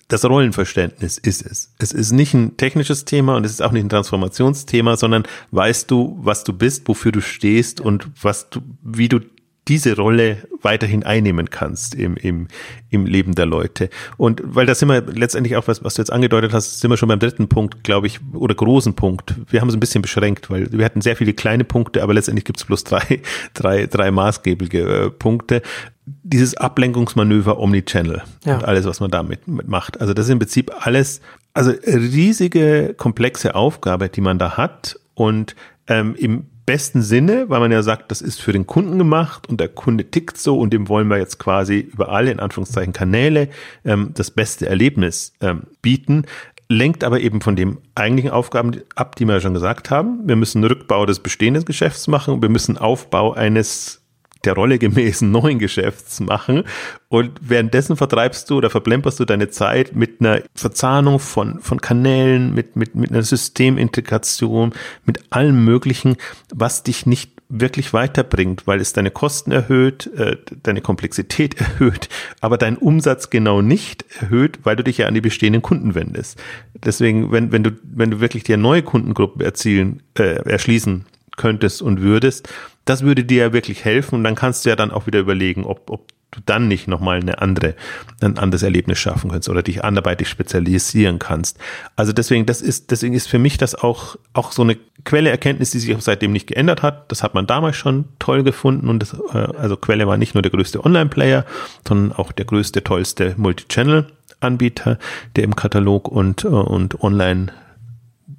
Das 0.07 0.25
Rollenverständnis 0.25 1.19
ist 1.19 1.45
es. 1.45 1.75
Es 1.77 1.91
ist 1.91 2.11
nicht 2.11 2.33
ein 2.33 2.57
technisches 2.57 3.05
Thema 3.05 3.35
und 3.35 3.45
es 3.45 3.51
ist 3.51 3.61
auch 3.61 3.71
nicht 3.71 3.83
ein 3.83 3.89
Transformationsthema, 3.89 4.97
sondern 4.97 5.25
weißt 5.51 5.91
du, 5.91 6.17
was 6.23 6.43
du 6.43 6.53
bist, 6.53 6.87
wofür 6.87 7.11
du 7.11 7.21
stehst 7.21 7.79
und 7.81 8.09
was 8.19 8.49
du, 8.49 8.61
wie 8.81 9.07
du 9.09 9.19
diese 9.67 9.95
Rolle 9.95 10.37
weiterhin 10.61 11.03
einnehmen 11.03 11.49
kannst 11.49 11.95
im, 11.95 12.15
im, 12.17 12.47
im 12.89 13.05
Leben 13.05 13.35
der 13.35 13.45
Leute. 13.45 13.89
Und 14.17 14.41
weil 14.43 14.65
da 14.65 14.75
sind 14.75 14.89
wir 14.89 15.01
letztendlich 15.01 15.55
auch, 15.55 15.67
was, 15.67 15.83
was 15.83 15.95
du 15.95 16.01
jetzt 16.01 16.11
angedeutet 16.11 16.53
hast, 16.53 16.79
sind 16.79 16.89
wir 16.89 16.97
schon 16.97 17.09
beim 17.09 17.19
dritten 17.19 17.47
Punkt, 17.47 17.83
glaube 17.83 18.07
ich, 18.07 18.19
oder 18.33 18.55
großen 18.55 18.93
Punkt. 18.95 19.35
Wir 19.49 19.61
haben 19.61 19.69
es 19.69 19.75
ein 19.75 19.79
bisschen 19.79 20.01
beschränkt, 20.01 20.49
weil 20.49 20.71
wir 20.71 20.85
hatten 20.85 21.01
sehr 21.01 21.15
viele 21.15 21.33
kleine 21.33 21.63
Punkte, 21.63 22.03
aber 22.03 22.13
letztendlich 22.13 22.45
gibt 22.45 22.59
es 22.59 22.65
bloß 22.65 22.83
drei, 22.83 23.21
drei, 23.53 23.87
drei 23.87 24.11
maßgebliche 24.11 24.79
äh, 24.79 25.09
Punkte. 25.09 25.61
Dieses 26.05 26.55
Ablenkungsmanöver 26.55 27.59
Omnichannel 27.59 28.23
ja. 28.45 28.55
und 28.55 28.65
alles, 28.65 28.85
was 28.85 29.01
man 29.01 29.11
damit 29.11 29.41
macht. 29.47 29.99
Also 29.99 30.13
das 30.13 30.27
ist 30.27 30.31
im 30.31 30.39
Prinzip 30.39 30.71
alles, 30.79 31.19
also 31.53 31.71
riesige, 31.85 32.93
komplexe 32.95 33.55
Aufgabe, 33.55 34.07
die 34.07 34.21
man 34.21 34.39
da 34.39 34.55
hat 34.55 34.97
und 35.15 35.55
ähm, 35.87 36.15
im 36.17 36.45
besten 36.67 37.01
Sinne, 37.01 37.49
weil 37.49 37.59
man 37.59 37.71
ja 37.71 37.81
sagt, 37.81 38.11
das 38.11 38.21
ist 38.21 38.39
für 38.39 38.51
den 38.51 38.67
Kunden 38.67 38.99
gemacht 38.99 39.49
und 39.49 39.59
der 39.59 39.69
Kunde 39.69 40.11
tickt 40.11 40.37
so 40.37 40.59
und 40.59 40.71
dem 40.71 40.89
wollen 40.89 41.07
wir 41.07 41.17
jetzt 41.17 41.39
quasi 41.39 41.79
über 41.79 42.09
alle 42.09 42.29
in 42.29 42.39
Anführungszeichen 42.39 42.93
Kanäle 42.93 43.49
ähm, 43.83 44.11
das 44.13 44.29
beste 44.29 44.67
Erlebnis 44.67 45.33
ähm, 45.41 45.63
bieten 45.81 46.25
lenkt 46.69 47.03
aber 47.03 47.21
eben 47.21 47.41
von 47.41 47.55
dem 47.55 47.77
eigentlichen 47.95 48.31
Aufgaben 48.31 48.81
ab, 48.95 49.15
die 49.15 49.25
wir 49.25 49.35
ja 49.35 49.39
schon 49.39 49.53
gesagt 49.53 49.89
haben. 49.89 50.19
Wir 50.27 50.35
müssen 50.35 50.63
Rückbau 50.63 51.05
des 51.05 51.19
bestehenden 51.19 51.63
Geschäfts 51.63 52.07
machen. 52.07 52.41
Wir 52.41 52.49
müssen 52.49 52.77
Aufbau 52.77 53.33
eines 53.33 54.01
der 54.45 54.53
Rolle 54.53 54.79
gemäßen 54.79 55.31
neuen 55.31 55.59
Geschäfts 55.59 56.19
machen. 56.19 56.63
Und 57.09 57.31
währenddessen 57.41 57.95
vertreibst 57.95 58.49
du 58.49 58.57
oder 58.57 58.69
verplemperst 58.69 59.19
du 59.19 59.25
deine 59.25 59.49
Zeit 59.49 59.95
mit 59.95 60.19
einer 60.19 60.41
Verzahnung 60.55 61.19
von, 61.19 61.59
von 61.59 61.79
Kanälen, 61.79 62.53
mit, 62.53 62.75
mit, 62.75 62.95
mit 62.95 63.11
einer 63.11 63.23
Systemintegration, 63.23 64.73
mit 65.05 65.31
allem 65.31 65.63
Möglichen, 65.63 66.17
was 66.53 66.83
dich 66.83 67.05
nicht 67.05 67.31
wirklich 67.49 67.93
weiterbringt, 67.93 68.67
weil 68.67 68.81
es 68.81 68.93
deine 68.93 69.11
Kosten 69.11 69.51
erhöht, 69.51 70.07
äh, 70.17 70.37
deine 70.63 70.81
Komplexität 70.81 71.55
erhöht, 71.59 72.09
aber 72.41 72.57
deinen 72.57 72.77
Umsatz 72.77 73.29
genau 73.29 73.61
nicht 73.61 74.05
erhöht, 74.19 74.59
weil 74.63 74.75
du 74.75 74.83
dich 74.83 74.97
ja 74.97 75.07
an 75.07 75.13
die 75.13 75.21
bestehenden 75.21 75.61
Kunden 75.61 75.95
wendest. 75.95 76.41
Deswegen, 76.73 77.31
wenn, 77.31 77.51
wenn 77.51 77.63
du, 77.63 77.71
wenn 77.83 78.11
du 78.11 78.19
wirklich 78.19 78.43
dir 78.43 78.57
neue 78.57 78.83
Kundengruppen 78.83 79.41
erzielen, 79.41 80.03
äh, 80.17 80.41
erschließen 80.49 81.05
könntest 81.37 81.81
und 81.81 82.01
würdest, 82.01 82.49
das 82.89 83.03
würde 83.03 83.23
dir 83.23 83.45
ja 83.45 83.53
wirklich 83.53 83.85
helfen 83.85 84.15
und 84.15 84.23
dann 84.23 84.35
kannst 84.35 84.65
du 84.65 84.69
ja 84.69 84.75
dann 84.75 84.91
auch 84.91 85.07
wieder 85.07 85.19
überlegen, 85.19 85.65
ob, 85.65 85.89
ob 85.89 86.07
du 86.31 86.41
dann 86.45 86.67
nicht 86.67 86.87
nochmal 86.87 87.19
eine 87.19 87.41
andere, 87.41 87.75
ein 88.21 88.37
anderes 88.37 88.63
Erlebnis 88.63 88.99
schaffen 88.99 89.31
kannst 89.31 89.49
oder 89.49 89.63
dich 89.63 89.83
anderweitig 89.83 90.27
spezialisieren 90.27 91.19
kannst. 91.19 91.57
Also 91.95 92.11
deswegen, 92.11 92.45
das 92.45 92.61
ist, 92.61 92.91
deswegen 92.91 93.13
ist 93.13 93.27
für 93.27 93.39
mich 93.39 93.57
das 93.57 93.75
auch, 93.75 94.17
auch 94.33 94.51
so 94.51 94.61
eine 94.61 94.77
Quelle 95.05 95.29
Erkenntnis, 95.29 95.71
die 95.71 95.79
sich 95.79 95.95
auch 95.95 96.01
seitdem 96.01 96.33
nicht 96.33 96.47
geändert 96.47 96.83
hat. 96.83 97.11
Das 97.11 97.23
hat 97.23 97.33
man 97.33 97.47
damals 97.47 97.77
schon 97.77 98.05
toll 98.19 98.43
gefunden 98.43 98.89
und 98.89 98.99
das, 98.99 99.13
äh, 99.13 99.37
also 99.57 99.77
Quelle 99.77 100.07
war 100.07 100.17
nicht 100.17 100.33
nur 100.33 100.41
der 100.41 100.51
größte 100.51 100.83
Online-Player, 100.83 101.45
sondern 101.87 102.17
auch 102.17 102.31
der 102.31 102.45
größte, 102.45 102.83
tollste 102.83 103.33
Multichannel-Anbieter, 103.37 104.99
der 105.35 105.43
im 105.43 105.55
Katalog 105.55 106.09
und, 106.09 106.43
äh, 106.43 106.47
und 106.47 107.01
online 107.01 107.53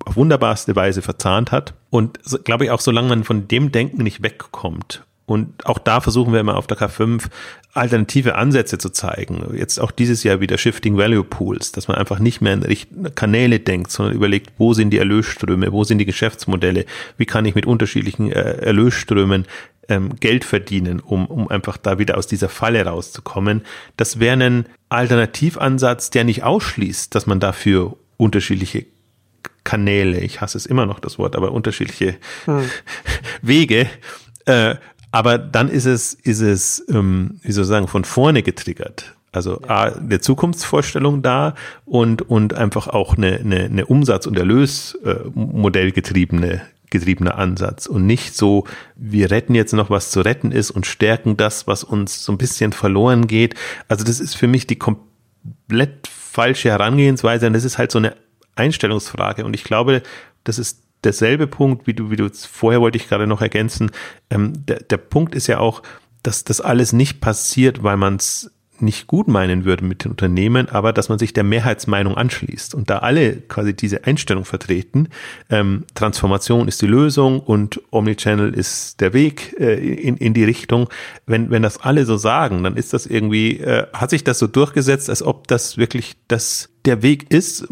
auf 0.04 0.16
wunderbarste 0.16 0.76
Weise 0.76 1.00
verzahnt 1.00 1.52
hat. 1.52 1.74
Und 1.90 2.18
glaube 2.44 2.64
ich 2.64 2.70
auch, 2.70 2.80
solange 2.80 3.08
man 3.08 3.24
von 3.24 3.48
dem 3.48 3.72
Denken 3.72 4.02
nicht 4.02 4.22
wegkommt 4.22 5.02
und 5.28 5.66
auch 5.66 5.78
da 5.78 6.00
versuchen 6.00 6.32
wir 6.32 6.40
immer 6.40 6.56
auf 6.56 6.66
der 6.66 6.78
K5 6.78 7.24
alternative 7.74 8.34
Ansätze 8.36 8.78
zu 8.78 8.88
zeigen. 8.88 9.54
Jetzt 9.54 9.78
auch 9.78 9.90
dieses 9.90 10.24
Jahr 10.24 10.40
wieder 10.40 10.56
Shifting 10.56 10.96
Value 10.96 11.22
Pools, 11.22 11.70
dass 11.70 11.86
man 11.86 11.98
einfach 11.98 12.18
nicht 12.18 12.40
mehr 12.40 12.54
in 12.54 13.14
Kanäle 13.14 13.60
denkt, 13.60 13.90
sondern 13.90 14.14
überlegt, 14.14 14.52
wo 14.56 14.72
sind 14.72 14.88
die 14.88 14.96
Erlösströme, 14.96 15.70
wo 15.70 15.84
sind 15.84 15.98
die 15.98 16.06
Geschäftsmodelle, 16.06 16.86
wie 17.18 17.26
kann 17.26 17.44
ich 17.44 17.54
mit 17.54 17.66
unterschiedlichen 17.66 18.32
äh, 18.32 18.54
Erlösströmen 18.54 19.44
ähm, 19.90 20.16
Geld 20.18 20.46
verdienen, 20.46 20.98
um, 20.98 21.26
um 21.26 21.48
einfach 21.48 21.76
da 21.76 21.98
wieder 21.98 22.16
aus 22.16 22.26
dieser 22.26 22.48
Falle 22.48 22.82
rauszukommen. 22.86 23.66
Das 23.98 24.20
wäre 24.20 24.42
ein 24.42 24.64
Alternativansatz, 24.88 26.08
der 26.08 26.24
nicht 26.24 26.42
ausschließt, 26.42 27.14
dass 27.14 27.26
man 27.26 27.38
dafür 27.38 27.98
unterschiedliche 28.16 28.86
Kanäle, 29.64 30.20
ich 30.20 30.40
hasse 30.40 30.58
es 30.58 30.66
immer 30.66 30.86
noch 30.86 31.00
das 31.00 31.18
Wort, 31.18 31.36
aber 31.36 31.52
unterschiedliche 31.52 32.16
hm. 32.44 32.68
Wege. 33.42 33.88
Äh, 34.46 34.76
aber 35.10 35.38
dann 35.38 35.68
ist 35.68 35.86
es, 35.86 36.14
ist 36.14 36.40
es, 36.40 36.84
ähm, 36.88 37.40
wie 37.42 37.52
soll 37.52 37.64
ich 37.64 37.68
sagen, 37.68 37.88
von 37.88 38.04
vorne 38.04 38.42
getriggert. 38.42 39.14
Also 39.32 39.60
A, 39.68 39.84
eine 39.84 40.20
Zukunftsvorstellung 40.20 41.22
da 41.22 41.54
und, 41.84 42.22
und 42.22 42.54
einfach 42.54 42.88
auch 42.88 43.16
eine, 43.16 43.38
eine, 43.38 43.64
eine 43.64 43.86
Umsatz- 43.86 44.26
und 44.26 44.38
Erlösmodell 44.38 45.92
getriebene 45.92 46.62
getriebener 46.90 47.36
Ansatz 47.36 47.86
und 47.86 48.06
nicht 48.06 48.34
so, 48.34 48.64
wir 48.96 49.30
retten 49.30 49.54
jetzt 49.54 49.74
noch, 49.74 49.90
was 49.90 50.10
zu 50.10 50.20
retten 50.20 50.52
ist 50.52 50.70
und 50.70 50.86
stärken 50.86 51.36
das, 51.36 51.66
was 51.66 51.84
uns 51.84 52.24
so 52.24 52.32
ein 52.32 52.38
bisschen 52.38 52.72
verloren 52.72 53.26
geht. 53.26 53.54
Also 53.88 54.04
das 54.04 54.20
ist 54.20 54.34
für 54.34 54.46
mich 54.46 54.66
die 54.66 54.76
komplett 54.76 56.08
falsche 56.08 56.70
Herangehensweise 56.70 57.46
und 57.46 57.52
das 57.52 57.64
ist 57.64 57.76
halt 57.76 57.92
so 57.92 57.98
eine 57.98 58.16
Einstellungsfrage. 58.58 59.44
Und 59.44 59.54
ich 59.54 59.64
glaube, 59.64 60.02
das 60.44 60.58
ist 60.58 60.82
derselbe 61.04 61.46
Punkt, 61.46 61.86
wie 61.86 61.94
du, 61.94 62.10
wie 62.10 62.16
du 62.16 62.28
vorher 62.30 62.80
wollte 62.80 62.98
ich 62.98 63.08
gerade 63.08 63.26
noch 63.26 63.40
ergänzen. 63.40 63.90
Ähm, 64.30 64.52
der, 64.66 64.80
der 64.80 64.96
Punkt 64.96 65.34
ist 65.34 65.46
ja 65.46 65.58
auch, 65.58 65.82
dass 66.22 66.44
das 66.44 66.60
alles 66.60 66.92
nicht 66.92 67.20
passiert, 67.20 67.82
weil 67.82 67.96
man 67.96 68.16
es 68.16 68.50
nicht 68.80 69.06
gut 69.06 69.28
meinen 69.28 69.64
würde 69.64 69.84
mit 69.84 70.04
den 70.04 70.12
Unternehmen, 70.12 70.68
aber 70.68 70.92
dass 70.92 71.08
man 71.08 71.18
sich 71.18 71.32
der 71.32 71.44
Mehrheitsmeinung 71.44 72.16
anschließt. 72.16 72.74
Und 72.74 72.90
da 72.90 72.98
alle 72.98 73.36
quasi 73.36 73.74
diese 73.74 74.04
Einstellung 74.04 74.44
vertreten, 74.44 75.08
ähm, 75.50 75.84
Transformation 75.94 76.68
ist 76.68 76.80
die 76.82 76.86
Lösung 76.86 77.40
und 77.40 77.80
Omnichannel 77.90 78.54
ist 78.54 79.00
der 79.00 79.12
Weg 79.12 79.56
äh, 79.58 79.74
in, 79.74 80.16
in 80.16 80.34
die 80.34 80.44
Richtung, 80.44 80.88
wenn, 81.26 81.50
wenn 81.50 81.62
das 81.62 81.78
alle 81.78 82.04
so 82.04 82.16
sagen, 82.16 82.62
dann 82.62 82.76
ist 82.76 82.92
das 82.92 83.06
irgendwie, 83.06 83.58
äh, 83.58 83.86
hat 83.92 84.10
sich 84.10 84.24
das 84.24 84.38
so 84.38 84.46
durchgesetzt, 84.46 85.10
als 85.10 85.22
ob 85.22 85.48
das 85.48 85.76
wirklich 85.76 86.16
das 86.28 86.70
der 86.84 87.02
Weg 87.02 87.30
ist, 87.32 87.66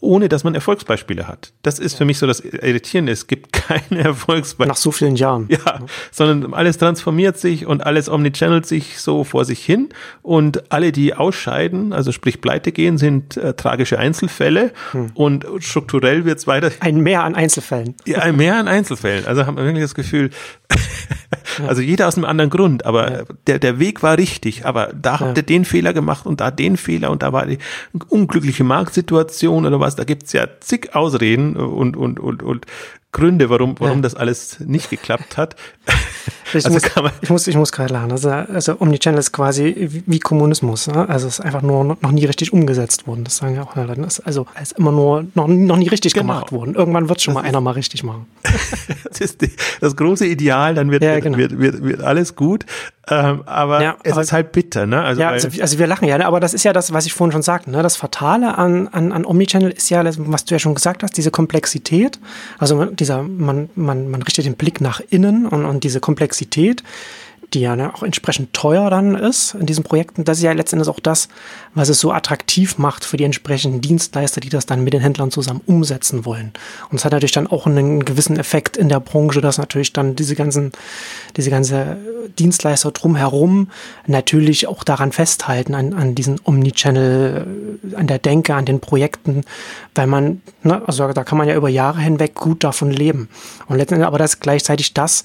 ohne 0.00 0.28
dass 0.28 0.44
man 0.44 0.54
Erfolgsbeispiele 0.54 1.26
hat. 1.26 1.52
Das 1.62 1.78
ist 1.78 1.96
für 1.96 2.04
mich 2.04 2.18
so 2.18 2.26
das 2.26 2.40
Irritierende. 2.40 3.12
Es 3.12 3.26
gibt 3.26 3.52
keine 3.66 4.02
Erfolgsbeispiele. 4.02 4.68
Nach 4.68 4.76
so 4.76 4.92
vielen 4.92 5.16
Jahren. 5.16 5.48
Ja, 5.48 5.80
sondern 6.10 6.52
alles 6.54 6.78
transformiert 6.78 7.38
sich 7.38 7.66
und 7.66 7.84
alles 7.84 8.08
omnichannelt 8.08 8.66
sich 8.66 9.00
so 9.00 9.24
vor 9.24 9.44
sich 9.44 9.64
hin. 9.64 9.88
Und 10.22 10.70
alle, 10.70 10.92
die 10.92 11.14
ausscheiden, 11.14 11.92
also 11.92 12.12
sprich 12.12 12.40
pleite 12.40 12.72
gehen, 12.72 12.98
sind 12.98 13.36
äh, 13.36 13.54
tragische 13.54 13.98
Einzelfälle. 13.98 14.72
Hm. 14.92 15.10
Und 15.14 15.46
strukturell 15.60 16.24
wird 16.24 16.38
es 16.38 16.46
weiter. 16.46 16.70
Ein 16.80 17.00
Mehr 17.00 17.24
an 17.24 17.34
Einzelfällen. 17.34 17.94
Ja, 18.04 18.18
ein 18.18 18.36
Mehr 18.36 18.56
an 18.56 18.68
Einzelfällen. 18.68 19.26
Also 19.26 19.46
haben 19.46 19.56
wir 19.56 19.64
wirklich 19.64 19.84
das 19.84 19.94
Gefühl, 19.94 20.30
also 21.66 21.82
jeder 21.82 22.08
aus 22.08 22.16
einem 22.16 22.24
anderen 22.24 22.50
Grund, 22.50 22.84
aber 22.84 23.10
ja. 23.10 23.24
der, 23.46 23.58
der 23.58 23.78
Weg 23.78 24.02
war 24.02 24.18
richtig, 24.18 24.64
aber 24.66 24.92
da 25.00 25.20
habt 25.20 25.36
ihr 25.36 25.42
den 25.42 25.64
Fehler 25.64 25.92
gemacht 25.92 26.26
und 26.26 26.40
da 26.40 26.50
den 26.50 26.76
Fehler 26.76 27.10
und 27.10 27.22
da 27.22 27.32
war 27.32 27.46
die 27.46 27.58
unglückliche 28.08 28.64
Marktsituation 28.64 29.66
oder 29.66 29.80
was, 29.80 29.96
da 29.96 30.04
gibt's 30.04 30.32
ja 30.32 30.46
zig 30.60 30.94
Ausreden 30.94 31.56
und, 31.56 31.96
und, 31.96 32.20
und, 32.20 32.42
und 32.42 32.66
Gründe, 33.12 33.48
warum, 33.48 33.76
warum 33.78 34.02
das 34.02 34.14
alles 34.14 34.60
nicht 34.60 34.90
geklappt 34.90 35.36
hat. 35.36 35.56
Ich, 36.48 36.54
also 36.54 36.70
muss, 36.70 36.82
ich 37.20 37.30
muss, 37.30 37.46
ich 37.46 37.56
muss 37.56 37.72
gerade 37.72 37.92
lachen. 37.92 38.12
Also, 38.12 38.30
also 38.30 38.80
Omnichannel 38.80 39.18
ist 39.18 39.32
quasi 39.32 40.02
wie 40.06 40.18
Kommunismus. 40.18 40.86
Ne? 40.88 41.08
Also 41.08 41.26
es 41.26 41.38
ist 41.38 41.44
einfach 41.44 41.62
nur 41.62 41.96
noch 42.00 42.12
nie 42.12 42.24
richtig 42.24 42.52
umgesetzt 42.52 43.06
worden. 43.06 43.24
Das 43.24 43.38
sagen 43.38 43.54
ja 43.54 43.62
auch 43.62 43.76
Leute. 43.76 44.00
Also 44.24 44.46
es 44.54 44.72
ist 44.72 44.78
immer 44.78 44.92
nur 44.92 45.26
noch, 45.34 45.48
noch 45.48 45.76
nie 45.76 45.88
richtig 45.88 46.14
genau. 46.14 46.34
gemacht 46.34 46.52
worden. 46.52 46.74
Irgendwann 46.74 47.08
wird 47.08 47.20
schon 47.20 47.34
das 47.34 47.42
mal 47.42 47.48
einer 47.48 47.60
mal 47.60 47.72
richtig 47.72 48.04
machen. 48.04 48.26
das 49.04 49.20
ist 49.20 49.42
die, 49.42 49.50
das 49.80 49.96
große 49.96 50.26
Ideal, 50.26 50.74
dann 50.74 50.90
wird, 50.90 51.02
ja, 51.02 51.18
genau. 51.20 51.38
wird, 51.38 51.58
wird, 51.58 51.82
wird 51.82 52.02
alles 52.02 52.36
gut. 52.36 52.64
Ähm, 53.08 53.44
aber 53.46 53.82
ja, 53.82 53.96
es 54.02 54.12
aber, 54.12 54.22
ist 54.22 54.32
halt 54.32 54.50
bitter, 54.50 54.84
ne? 54.84 55.00
Also, 55.00 55.22
ja, 55.22 55.28
also, 55.28 55.48
also, 55.60 55.78
wir 55.78 55.86
lachen 55.86 56.08
ja, 56.08 56.18
ne? 56.18 56.26
aber 56.26 56.40
das 56.40 56.54
ist 56.54 56.64
ja 56.64 56.72
das, 56.72 56.92
was 56.92 57.06
ich 57.06 57.12
vorhin 57.12 57.30
schon 57.30 57.42
sagte. 57.42 57.70
Ne? 57.70 57.80
Das 57.80 57.94
Fatale 57.94 58.58
an, 58.58 58.88
an, 58.88 59.12
an 59.12 59.24
Omnichannel 59.24 59.70
ist 59.70 59.90
ja, 59.90 60.02
was 60.04 60.44
du 60.44 60.54
ja 60.54 60.58
schon 60.58 60.74
gesagt 60.74 61.04
hast, 61.04 61.16
diese 61.16 61.30
Komplexität. 61.30 62.18
Also 62.58 62.84
dieser, 62.86 63.22
man, 63.22 63.70
man, 63.76 64.10
man 64.10 64.22
richtet 64.22 64.44
den 64.44 64.56
Blick 64.56 64.80
nach 64.80 65.00
innen 65.08 65.46
und, 65.46 65.64
und 65.64 65.84
diese 65.84 66.00
Komplexität 66.00 66.15
die 67.54 67.60
ja 67.60 67.76
ne, 67.76 67.94
auch 67.94 68.02
entsprechend 68.02 68.52
teuer 68.52 68.90
dann 68.90 69.14
ist 69.14 69.54
in 69.54 69.66
diesen 69.66 69.84
Projekten. 69.84 70.24
Das 70.24 70.38
ist 70.38 70.44
ja 70.44 70.52
letztendlich 70.52 70.88
auch 70.88 71.00
das, 71.00 71.28
was 71.74 71.88
es 71.88 72.00
so 72.00 72.12
attraktiv 72.12 72.78
macht 72.78 73.04
für 73.04 73.16
die 73.16 73.24
entsprechenden 73.24 73.80
Dienstleister, 73.80 74.40
die 74.40 74.48
das 74.48 74.66
dann 74.66 74.82
mit 74.82 74.92
den 74.92 75.00
Händlern 75.00 75.30
zusammen 75.30 75.60
umsetzen 75.66 76.24
wollen. 76.24 76.52
Und 76.90 76.98
es 76.98 77.04
hat 77.04 77.12
natürlich 77.12 77.32
dann 77.32 77.46
auch 77.46 77.66
einen 77.66 78.04
gewissen 78.04 78.38
Effekt 78.38 78.76
in 78.76 78.88
der 78.88 79.00
Branche, 79.00 79.40
dass 79.40 79.58
natürlich 79.58 79.92
dann 79.92 80.16
diese 80.16 80.34
ganzen, 80.34 80.72
diese 81.36 81.50
ganze 81.50 81.96
Dienstleister 82.38 82.90
drumherum 82.90 83.70
natürlich 84.06 84.66
auch 84.66 84.82
daran 84.82 85.12
festhalten, 85.12 85.74
an, 85.74 85.92
an 85.92 86.14
diesen 86.14 86.40
Omnichannel, 86.42 87.46
an 87.94 88.06
der 88.06 88.18
Denke, 88.18 88.54
an 88.54 88.64
den 88.64 88.80
Projekten, 88.80 89.42
weil 89.94 90.06
man, 90.06 90.42
ne, 90.62 90.82
also 90.86 91.12
da 91.12 91.24
kann 91.24 91.38
man 91.38 91.48
ja 91.48 91.54
über 91.54 91.68
Jahre 91.68 92.00
hinweg 92.00 92.34
gut 92.34 92.64
davon 92.64 92.90
leben. 92.90 93.28
Und 93.68 93.76
letztendlich 93.76 94.06
aber 94.06 94.18
das 94.18 94.40
gleichzeitig 94.40 94.94
das, 94.94 95.24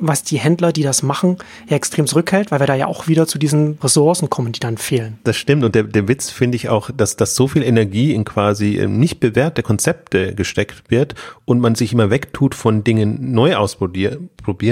was 0.00 0.22
die 0.22 0.38
Händler, 0.38 0.72
die 0.72 0.82
das 0.82 1.02
machen, 1.02 1.36
ja 1.68 1.76
extrem 1.76 2.06
zurückhält, 2.06 2.50
weil 2.50 2.60
wir 2.60 2.66
da 2.66 2.74
ja 2.74 2.86
auch 2.86 3.08
wieder 3.08 3.26
zu 3.26 3.38
diesen 3.38 3.78
Ressourcen 3.82 4.30
kommen, 4.30 4.52
die 4.52 4.60
dann 4.60 4.76
fehlen. 4.76 5.18
Das 5.24 5.36
stimmt 5.36 5.64
und 5.64 5.74
der, 5.74 5.84
der 5.84 6.08
Witz 6.08 6.30
finde 6.30 6.56
ich 6.56 6.68
auch, 6.68 6.90
dass, 6.90 7.16
dass 7.16 7.34
so 7.34 7.48
viel 7.48 7.62
Energie 7.62 8.12
in 8.14 8.24
quasi 8.24 8.78
ähm, 8.78 8.98
nicht 8.98 9.20
bewährte 9.20 9.62
Konzepte 9.62 10.34
gesteckt 10.34 10.84
wird 10.88 11.14
und 11.44 11.60
man 11.60 11.74
sich 11.74 11.92
immer 11.92 12.10
wegtut 12.10 12.54
von 12.54 12.84
Dingen 12.84 13.32
neu 13.32 13.56
ausprobieren 13.56 14.30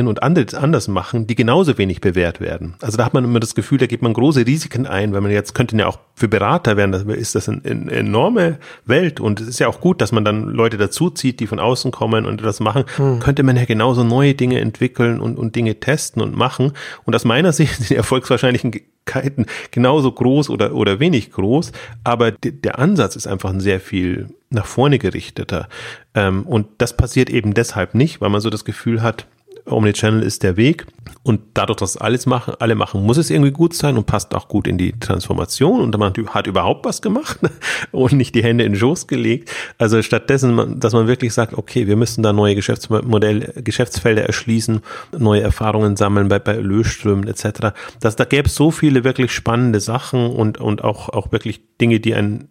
und 0.09 0.23
anders, 0.23 0.55
anders 0.55 0.89
machen, 0.89 1.27
die 1.27 1.35
genauso 1.35 1.79
wenig 1.79 2.01
bewährt 2.01 2.41
werden. 2.41 2.75
Also 2.81 2.97
da 2.97 3.05
hat 3.05 3.15
man 3.15 3.25
immer 3.25 3.41
das 3.41 3.55
Gefühl, 3.55 3.79
da 3.79 3.87
geht 3.87 4.03
man 4.03 4.13
große 4.13 4.47
Risiken 4.47 4.87
ein, 4.87 5.13
weil 5.13 5.21
man 5.21 5.31
jetzt 5.31 5.55
könnte 5.55 5.77
ja 5.77 5.87
auch 5.87 5.99
für 6.19 6.29
Berater 6.29 6.79
werden, 6.79 6.93
das 6.93 7.03
ist 7.03 7.35
das 7.35 7.47
eine, 7.49 7.61
eine 7.65 7.93
enorme 7.93 8.59
Welt 8.87 9.21
und 9.21 9.39
es 9.39 9.49
ist 9.49 9.59
ja 9.59 9.69
auch 9.69 9.81
gut, 9.81 10.01
dass 10.01 10.13
man 10.13 10.25
dann 10.25 10.45
Leute 10.45 10.79
dazuzieht, 10.79 11.41
die 11.41 11.47
von 11.47 11.61
außen 11.61 11.91
kommen 11.91 12.25
und 12.25 12.43
das 12.43 12.59
machen, 12.59 12.85
hm. 12.97 13.21
könnte 13.21 13.43
man 13.43 13.57
ja 13.57 13.67
genauso 13.67 14.03
neue 14.03 14.35
Dinge 14.35 14.59
entwickeln 14.61 15.21
und, 15.21 15.39
und 15.39 15.55
Dinge 15.55 15.79
testen 15.79 16.23
und 16.23 16.35
machen 16.35 16.73
und 17.05 17.15
aus 17.15 17.27
meiner 17.27 17.53
Sicht 17.53 17.77
sind 17.77 17.91
die 17.91 17.97
Erfolgswahrscheinlichkeiten 17.97 19.45
genauso 19.71 20.11
groß 20.11 20.49
oder, 20.49 20.75
oder 20.75 21.01
wenig 21.01 21.33
groß, 21.33 21.73
aber 22.03 22.33
der 22.33 22.79
Ansatz 22.79 23.15
ist 23.15 23.27
einfach 23.27 23.51
ein 23.51 23.61
sehr 23.61 23.79
viel 23.79 24.29
nach 24.49 24.67
vorne 24.67 24.99
gerichteter. 24.99 25.69
Ähm, 26.15 26.45
und 26.45 26.67
das 26.79 26.97
passiert 26.97 27.29
eben 27.29 27.53
deshalb 27.53 27.95
nicht, 27.95 28.23
weil 28.23 28.31
man 28.31 28.41
so 28.41 28.49
das 28.49 28.65
Gefühl 28.65 29.03
hat, 29.03 29.27
Omnichannel 29.67 30.23
ist 30.23 30.43
der 30.43 30.57
Weg. 30.57 30.87
Und 31.23 31.41
dadurch, 31.55 31.79
dass 31.79 31.97
alles 31.97 32.25
machen, 32.27 32.55
alle 32.61 32.77
machen, 32.77 33.03
muss 33.03 33.17
es 33.17 33.31
irgendwie 33.31 33.51
gut 33.51 33.75
sein 33.75 33.97
und 33.97 34.07
passt 34.07 34.33
auch 34.35 34.47
gut 34.47 34.69
in 34.69 34.79
die 34.79 34.93
Transformation. 34.93 35.81
Und 35.81 35.99
man 35.99 36.13
hat 36.29 36.47
überhaupt 36.47 36.85
was 36.85 37.03
gemacht 37.03 37.41
und 37.93 38.13
nicht 38.13 38.35
die 38.35 38.45
Hände 38.45 38.65
in 38.65 38.73
den 38.73 38.79
Schoß 38.79 39.09
gelegt. 39.09 39.51
Also 39.77 40.01
stattdessen, 40.03 40.79
dass 40.79 40.93
man 40.93 41.09
wirklich 41.09 41.35
sagt, 41.35 41.55
okay, 41.55 41.89
wir 41.89 41.97
müssen 41.97 42.23
da 42.23 42.33
neue 42.33 42.55
Geschäftsmodelle, 42.55 43.55
Geschäftsfelder 43.63 44.25
erschließen, 44.25 44.83
neue 45.19 45.41
Erfahrungen 45.41 45.97
sammeln 45.97 46.29
bei, 46.29 46.39
bei 46.39 46.55
Lösströmen 46.55 47.27
etc. 47.27 47.73
Das, 48.01 48.15
da 48.15 48.25
gäbe 48.25 48.47
es 48.47 48.55
so 48.55 48.71
viele 48.71 49.03
wirklich 49.03 49.33
spannende 49.33 49.81
Sachen 49.81 50.31
und, 50.31 50.59
und 50.59 50.85
auch, 50.85 51.09
auch 51.09 51.33
wirklich 51.33 51.61
Dinge, 51.81 51.99
die 51.99 52.15
einen 52.15 52.49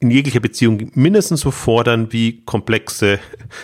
in 0.00 0.10
jeglicher 0.10 0.40
Beziehung 0.40 0.90
mindestens 0.94 1.40
so 1.40 1.50
fordern 1.50 2.12
wie 2.12 2.42
komplexe 2.44 3.18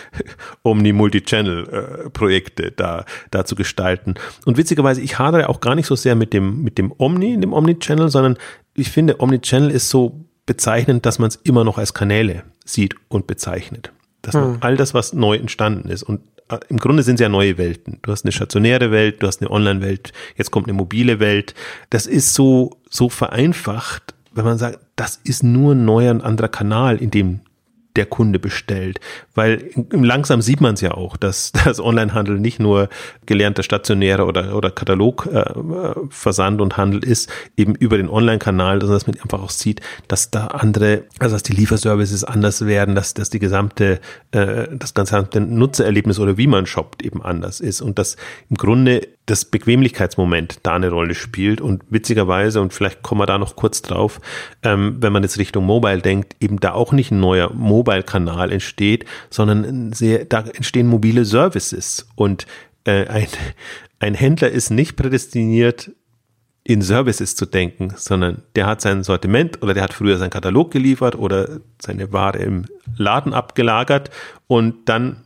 Omni-Multi-Channel-Projekte 0.63 2.71
da, 2.71 3.05
da 3.31 3.45
zu 3.45 3.55
gestalten. 3.55 4.15
Und 4.45 4.57
witzigerweise, 4.57 5.01
ich 5.01 5.17
hadere 5.17 5.47
auch 5.47 5.61
gar 5.61 5.75
nicht 5.75 5.87
so 5.87 5.95
sehr 5.95 6.15
mit 6.15 6.33
dem, 6.33 6.61
mit 6.61 6.77
dem 6.77 6.93
Omni, 6.97 7.33
in 7.33 7.41
dem 7.41 7.53
Omni-Channel, 7.53 8.09
sondern 8.09 8.37
ich 8.73 8.91
finde, 8.91 9.21
Omni-Channel 9.21 9.71
ist 9.71 9.89
so 9.89 10.25
bezeichnend, 10.45 11.05
dass 11.05 11.19
man 11.19 11.29
es 11.29 11.37
immer 11.37 11.63
noch 11.63 11.77
als 11.77 11.93
Kanäle 11.93 12.43
sieht 12.65 12.95
und 13.07 13.27
bezeichnet. 13.27 13.93
Dass 14.21 14.35
hm. 14.35 14.57
all 14.59 14.75
das, 14.75 14.93
was 14.93 15.13
neu 15.13 15.37
entstanden 15.37 15.89
ist 15.89 16.03
und 16.03 16.19
äh, 16.49 16.57
im 16.67 16.77
Grunde 16.77 17.03
sind 17.03 17.15
es 17.15 17.21
ja 17.21 17.29
neue 17.29 17.57
Welten. 17.57 17.99
Du 18.01 18.11
hast 18.11 18.25
eine 18.25 18.31
stationäre 18.31 18.91
Welt, 18.91 19.23
du 19.23 19.27
hast 19.27 19.41
eine 19.41 19.51
Online-Welt, 19.51 20.13
jetzt 20.35 20.51
kommt 20.51 20.67
eine 20.67 20.73
mobile 20.73 21.19
Welt. 21.19 21.53
Das 21.89 22.07
ist 22.07 22.33
so, 22.33 22.77
so 22.89 23.09
vereinfacht, 23.09 24.13
wenn 24.33 24.45
man 24.45 24.57
sagt, 24.57 24.79
das 24.95 25.19
ist 25.23 25.43
nur 25.43 25.73
ein 25.73 25.85
neuer, 25.85 26.11
ein 26.11 26.21
anderer 26.21 26.47
Kanal, 26.47 26.97
in 26.97 27.11
dem 27.11 27.41
der 27.95 28.05
Kunde 28.05 28.39
bestellt. 28.39 28.99
Weil 29.33 29.69
langsam 29.91 30.41
sieht 30.41 30.61
man 30.61 30.75
es 30.75 30.81
ja 30.81 30.91
auch, 30.91 31.17
dass 31.17 31.51
das 31.65 31.79
Onlinehandel 31.79 32.39
nicht 32.39 32.59
nur 32.59 32.89
gelernter 33.25 33.63
stationärer 33.63 34.27
oder, 34.27 34.55
oder 34.55 34.71
Katalogversand 34.71 36.59
äh, 36.59 36.63
und 36.63 36.77
Handel 36.77 37.03
ist, 37.03 37.29
eben 37.57 37.75
über 37.75 37.97
den 37.97 38.09
Online-Kanal, 38.09 38.81
sondern 38.81 38.95
dass 38.95 39.07
man 39.07 39.19
einfach 39.19 39.41
auch 39.41 39.49
sieht, 39.49 39.81
dass 40.07 40.31
da 40.31 40.47
andere, 40.47 41.03
also 41.19 41.35
dass 41.35 41.43
die 41.43 41.53
Lieferservices 41.53 42.23
anders 42.23 42.65
werden, 42.65 42.95
dass, 42.95 43.13
dass 43.13 43.29
die 43.29 43.39
gesamte, 43.39 43.99
äh, 44.31 44.67
das 44.71 44.93
gesamte 44.93 45.41
Nutzererlebnis 45.41 46.19
oder 46.19 46.37
wie 46.37 46.47
man 46.47 46.65
shoppt 46.65 47.03
eben 47.03 47.21
anders 47.21 47.59
ist 47.59 47.81
und 47.81 47.99
dass 47.99 48.17
im 48.49 48.57
Grunde 48.57 49.07
das 49.25 49.45
Bequemlichkeitsmoment 49.45 50.59
da 50.63 50.75
eine 50.75 50.89
Rolle 50.89 51.15
spielt. 51.15 51.61
Und 51.61 51.83
witzigerweise, 51.89 52.61
und 52.61 52.73
vielleicht 52.73 53.01
kommen 53.01 53.21
wir 53.21 53.25
da 53.25 53.37
noch 53.37 53.55
kurz 53.55 53.81
drauf, 53.81 54.19
ähm, 54.63 54.97
wenn 54.99 55.13
man 55.13 55.23
jetzt 55.23 55.37
Richtung 55.37 55.65
Mobile 55.65 56.01
denkt, 56.01 56.35
eben 56.39 56.59
da 56.59 56.73
auch 56.73 56.91
nicht 56.91 57.11
ein 57.11 57.19
neuer 57.19 57.51
Mobile-Kanal 57.53 58.51
entsteht, 58.51 59.05
sondern 59.29 59.93
sehr, 59.93 60.25
da 60.25 60.41
entstehen 60.41 60.87
mobile 60.87 61.25
Services. 61.25 62.07
Und 62.15 62.45
äh, 62.85 63.07
ein, 63.07 63.27
ein 63.99 64.13
Händler 64.13 64.49
ist 64.49 64.69
nicht 64.69 64.95
prädestiniert, 64.95 65.91
in 66.67 66.81
Services 66.81 67.35
zu 67.35 67.45
denken, 67.45 67.93
sondern 67.95 68.41
der 68.55 68.65
hat 68.65 68.81
sein 68.81 69.03
Sortiment 69.03 69.61
oder 69.61 69.75
der 69.75 69.83
hat 69.83 69.93
früher 69.93 70.17
seinen 70.17 70.31
Katalog 70.31 70.71
geliefert 70.71 71.15
oder 71.15 71.59
seine 71.79 72.11
Ware 72.11 72.39
im 72.39 72.65
Laden 72.97 73.33
abgelagert 73.33 74.09
und 74.47 74.89
dann, 74.89 75.25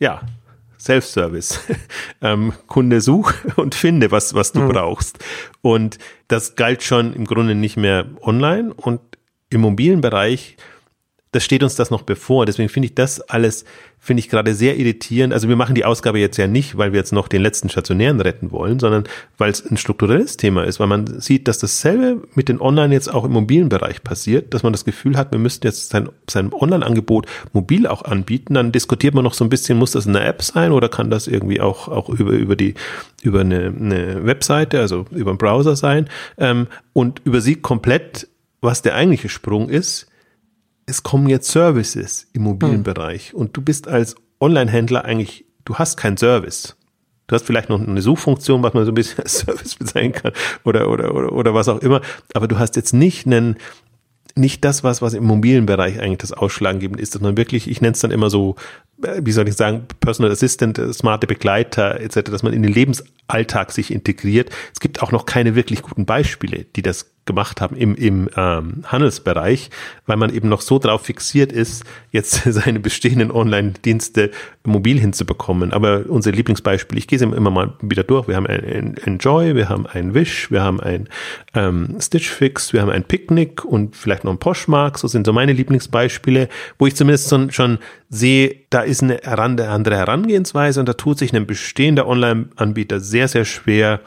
ja, 0.00 0.22
Self-Service. 0.82 1.60
ähm, 2.22 2.52
Kunde 2.66 3.00
such 3.00 3.32
und 3.56 3.74
finde, 3.74 4.10
was, 4.10 4.34
was 4.34 4.52
du 4.52 4.60
mhm. 4.60 4.68
brauchst. 4.68 5.18
Und 5.60 5.98
das 6.28 6.56
galt 6.56 6.82
schon 6.82 7.14
im 7.14 7.24
Grunde 7.24 7.54
nicht 7.54 7.76
mehr 7.76 8.06
online 8.20 8.74
und 8.74 9.00
im 9.50 9.60
mobilen 9.60 10.00
Bereich 10.00 10.56
das 11.32 11.44
steht 11.44 11.62
uns 11.62 11.74
das 11.74 11.90
noch 11.90 12.02
bevor. 12.02 12.44
Deswegen 12.44 12.68
finde 12.68 12.86
ich 12.86 12.94
das 12.94 13.20
alles, 13.22 13.64
finde 13.98 14.20
ich 14.20 14.28
gerade 14.28 14.54
sehr 14.54 14.78
irritierend. 14.78 15.32
Also 15.32 15.48
wir 15.48 15.56
machen 15.56 15.74
die 15.74 15.86
Ausgabe 15.86 16.18
jetzt 16.18 16.36
ja 16.36 16.46
nicht, 16.46 16.76
weil 16.76 16.92
wir 16.92 16.98
jetzt 16.98 17.12
noch 17.12 17.26
den 17.26 17.40
letzten 17.40 17.70
Stationären 17.70 18.20
retten 18.20 18.52
wollen, 18.52 18.78
sondern 18.78 19.04
weil 19.38 19.50
es 19.50 19.64
ein 19.64 19.78
strukturelles 19.78 20.36
Thema 20.36 20.64
ist, 20.64 20.78
weil 20.78 20.88
man 20.88 21.20
sieht, 21.20 21.48
dass 21.48 21.56
dasselbe 21.58 22.22
mit 22.34 22.50
den 22.50 22.60
Online 22.60 22.92
jetzt 22.92 23.12
auch 23.12 23.24
im 23.24 23.32
mobilen 23.32 23.70
Bereich 23.70 24.02
passiert, 24.02 24.52
dass 24.52 24.62
man 24.62 24.74
das 24.74 24.84
Gefühl 24.84 25.16
hat, 25.16 25.32
wir 25.32 25.38
müssten 25.38 25.66
jetzt 25.66 25.88
sein, 25.88 26.10
sein 26.28 26.52
Online-Angebot 26.52 27.26
mobil 27.54 27.86
auch 27.86 28.02
anbieten. 28.04 28.52
Dann 28.52 28.70
diskutiert 28.70 29.14
man 29.14 29.24
noch 29.24 29.34
so 29.34 29.42
ein 29.42 29.50
bisschen, 29.50 29.78
muss 29.78 29.92
das 29.92 30.06
eine 30.06 30.22
App 30.22 30.42
sein 30.42 30.70
oder 30.70 30.90
kann 30.90 31.08
das 31.08 31.28
irgendwie 31.28 31.62
auch, 31.62 31.88
auch 31.88 32.10
über, 32.10 32.32
über 32.32 32.56
die, 32.56 32.74
über 33.22 33.40
eine, 33.40 33.68
eine 33.68 34.26
Webseite, 34.26 34.80
also 34.80 35.06
über 35.10 35.30
einen 35.30 35.38
Browser 35.38 35.76
sein, 35.76 36.10
ähm, 36.36 36.66
und 36.92 37.22
übersieht 37.24 37.62
komplett, 37.62 38.28
was 38.60 38.82
der 38.82 38.96
eigentliche 38.96 39.30
Sprung 39.30 39.70
ist 39.70 40.08
es 40.86 41.02
kommen 41.02 41.28
jetzt 41.28 41.50
Services 41.50 42.28
im 42.32 42.42
mobilen 42.42 42.76
hm. 42.76 42.82
Bereich 42.82 43.34
und 43.34 43.56
du 43.56 43.62
bist 43.62 43.88
als 43.88 44.16
Online-Händler 44.40 45.04
eigentlich, 45.04 45.44
du 45.64 45.76
hast 45.76 45.96
keinen 45.96 46.16
Service. 46.16 46.76
Du 47.28 47.36
hast 47.36 47.46
vielleicht 47.46 47.68
noch 47.68 47.80
eine 47.80 48.02
Suchfunktion, 48.02 48.62
was 48.62 48.74
man 48.74 48.84
so 48.84 48.90
ein 48.90 48.94
bisschen 48.94 49.22
als 49.22 49.38
Service 49.38 49.76
bezeichnen 49.76 50.12
kann 50.12 50.32
oder, 50.64 50.90
oder, 50.90 51.14
oder, 51.14 51.32
oder 51.32 51.54
was 51.54 51.68
auch 51.68 51.78
immer, 51.78 52.00
aber 52.34 52.48
du 52.48 52.58
hast 52.58 52.76
jetzt 52.76 52.92
nicht 52.92 53.26
einen, 53.26 53.56
nicht 54.34 54.64
das, 54.64 54.82
was, 54.82 55.02
was 55.02 55.14
im 55.14 55.24
mobilen 55.24 55.66
Bereich 55.66 56.00
eigentlich 56.00 56.18
das 56.18 56.32
Ausschlaggebende 56.32 57.02
ist, 57.02 57.14
dass 57.14 57.22
man 57.22 57.36
wirklich, 57.36 57.70
ich 57.70 57.80
nenne 57.80 57.92
es 57.92 58.00
dann 58.00 58.10
immer 58.10 58.30
so, 58.30 58.56
äh, 59.02 59.20
wie 59.22 59.32
soll 59.32 59.48
ich 59.48 59.54
sagen, 59.54 59.86
Personal 60.00 60.32
Assistant, 60.32 60.78
äh, 60.78 60.92
smarte 60.92 61.26
Begleiter 61.26 62.00
etc., 62.00 62.30
dass 62.30 62.42
man 62.42 62.52
in 62.52 62.62
den 62.62 62.72
Lebensalltag 62.72 63.72
sich 63.72 63.92
integriert. 63.92 64.50
Es 64.72 64.80
gibt 64.80 65.02
auch 65.02 65.12
noch 65.12 65.26
keine 65.26 65.54
wirklich 65.54 65.82
guten 65.82 66.06
Beispiele, 66.06 66.64
die 66.76 66.82
das 66.82 67.11
gemacht 67.24 67.60
haben 67.60 67.76
im, 67.76 67.94
im 67.94 68.28
ähm, 68.36 68.82
Handelsbereich, 68.84 69.70
weil 70.06 70.16
man 70.16 70.34
eben 70.34 70.48
noch 70.48 70.60
so 70.60 70.78
drauf 70.78 71.02
fixiert 71.02 71.52
ist, 71.52 71.84
jetzt 72.10 72.42
seine 72.46 72.80
bestehenden 72.80 73.30
Online-Dienste 73.30 74.30
mobil 74.64 74.98
hinzubekommen. 74.98 75.72
Aber 75.72 76.04
unser 76.08 76.32
Lieblingsbeispiel, 76.32 76.98
ich 76.98 77.06
gehe 77.06 77.16
es 77.16 77.22
immer 77.22 77.50
mal 77.50 77.74
wieder 77.80 78.02
durch, 78.02 78.26
wir 78.26 78.36
haben 78.36 78.46
ein, 78.46 78.96
Enjoy, 79.04 79.54
wir 79.54 79.68
haben 79.68 79.86
ein 79.86 80.14
Wish, 80.14 80.50
wir 80.50 80.62
haben 80.62 80.80
ein 80.80 81.08
ähm, 81.54 81.96
Stitch 82.00 82.28
Fix, 82.28 82.72
wir 82.72 82.82
haben 82.82 82.90
ein 82.90 83.04
Picknick 83.04 83.64
und 83.64 83.94
vielleicht 83.94 84.24
noch 84.24 84.32
ein 84.32 84.38
Poshmark, 84.38 84.98
so 84.98 85.06
sind 85.06 85.26
so 85.26 85.32
meine 85.32 85.52
Lieblingsbeispiele, 85.52 86.48
wo 86.78 86.86
ich 86.86 86.96
zumindest 86.96 87.30
schon, 87.30 87.50
schon 87.52 87.78
sehe, 88.08 88.56
da 88.70 88.80
ist 88.82 89.02
eine 89.02 89.24
andere 89.24 89.96
Herangehensweise 89.96 90.80
und 90.80 90.88
da 90.88 90.94
tut 90.94 91.18
sich 91.18 91.34
ein 91.34 91.46
bestehender 91.46 92.06
Online-Anbieter 92.06 93.00
sehr, 93.00 93.28
sehr 93.28 93.44
schwer, 93.44 94.00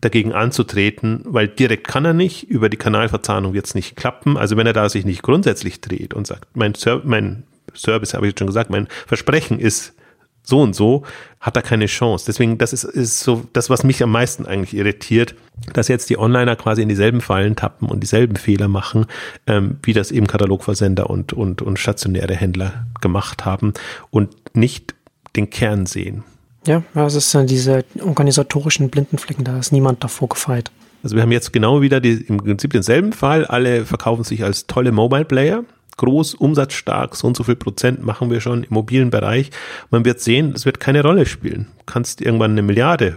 dagegen 0.00 0.32
anzutreten, 0.32 1.22
weil 1.24 1.48
direkt 1.48 1.88
kann 1.88 2.04
er 2.04 2.12
nicht, 2.12 2.44
über 2.44 2.68
die 2.68 2.76
Kanalverzahnung 2.76 3.52
wird 3.52 3.66
es 3.66 3.74
nicht 3.74 3.96
klappen. 3.96 4.36
Also 4.36 4.56
wenn 4.56 4.66
er 4.66 4.72
da 4.72 4.88
sich 4.88 5.04
nicht 5.04 5.22
grundsätzlich 5.22 5.80
dreht 5.80 6.14
und 6.14 6.26
sagt, 6.26 6.56
mein, 6.56 6.74
Ser 6.74 7.02
mein 7.04 7.44
Service, 7.74 8.14
habe 8.14 8.26
ich 8.26 8.30
jetzt 8.30 8.38
schon 8.38 8.46
gesagt, 8.46 8.70
mein 8.70 8.88
Versprechen 9.06 9.58
ist 9.58 9.94
so 10.48 10.60
und 10.60 10.74
so, 10.74 11.04
hat 11.40 11.56
er 11.56 11.62
keine 11.62 11.86
Chance. 11.86 12.24
Deswegen, 12.26 12.56
das 12.56 12.72
ist, 12.72 12.84
ist 12.84 13.20
so 13.20 13.46
das, 13.52 13.68
was 13.68 13.84
mich 13.84 14.02
am 14.02 14.10
meisten 14.10 14.46
eigentlich 14.46 14.74
irritiert, 14.74 15.34
dass 15.74 15.88
jetzt 15.88 16.08
die 16.08 16.18
Onliner 16.18 16.56
quasi 16.56 16.80
in 16.80 16.88
dieselben 16.88 17.20
Fallen 17.20 17.54
tappen 17.54 17.88
und 17.88 18.00
dieselben 18.00 18.36
Fehler 18.36 18.68
machen, 18.68 19.06
ähm, 19.46 19.78
wie 19.82 19.92
das 19.92 20.10
eben 20.10 20.26
Katalogversender 20.26 21.10
und, 21.10 21.34
und, 21.34 21.60
und 21.60 21.78
stationäre 21.78 22.34
Händler 22.34 22.86
gemacht 23.02 23.44
haben 23.44 23.74
und 24.10 24.34
nicht 24.54 24.94
den 25.36 25.50
Kern 25.50 25.84
sehen. 25.84 26.24
Ja, 26.68 26.82
es 26.94 27.14
ist 27.14 27.34
äh, 27.34 27.46
diese 27.46 27.84
organisatorischen 28.02 28.90
Blindenflecken, 28.90 29.42
da 29.42 29.58
ist 29.58 29.72
niemand 29.72 30.04
davor 30.04 30.28
gefeit. 30.28 30.70
Also 31.02 31.16
wir 31.16 31.22
haben 31.22 31.32
jetzt 31.32 31.52
genau 31.52 31.80
wieder 31.80 32.00
die, 32.00 32.24
im 32.28 32.36
Prinzip 32.36 32.72
denselben 32.72 33.12
Fall. 33.12 33.46
Alle 33.46 33.86
verkaufen 33.86 34.22
sich 34.22 34.44
als 34.44 34.66
tolle 34.66 34.92
Mobile 34.92 35.24
Player. 35.24 35.64
Groß, 35.96 36.34
umsatzstark, 36.34 37.16
so 37.16 37.26
und 37.26 37.36
so 37.36 37.42
viel 37.42 37.56
Prozent 37.56 38.04
machen 38.04 38.30
wir 38.30 38.40
schon 38.40 38.64
im 38.64 38.74
mobilen 38.74 39.10
Bereich. 39.10 39.50
Man 39.90 40.04
wird 40.04 40.20
sehen, 40.20 40.52
es 40.54 40.66
wird 40.66 40.78
keine 40.78 41.02
Rolle 41.02 41.24
spielen. 41.24 41.68
Du 41.78 41.84
kannst 41.86 42.20
irgendwann 42.20 42.52
eine 42.52 42.62
Milliarde 42.62 43.16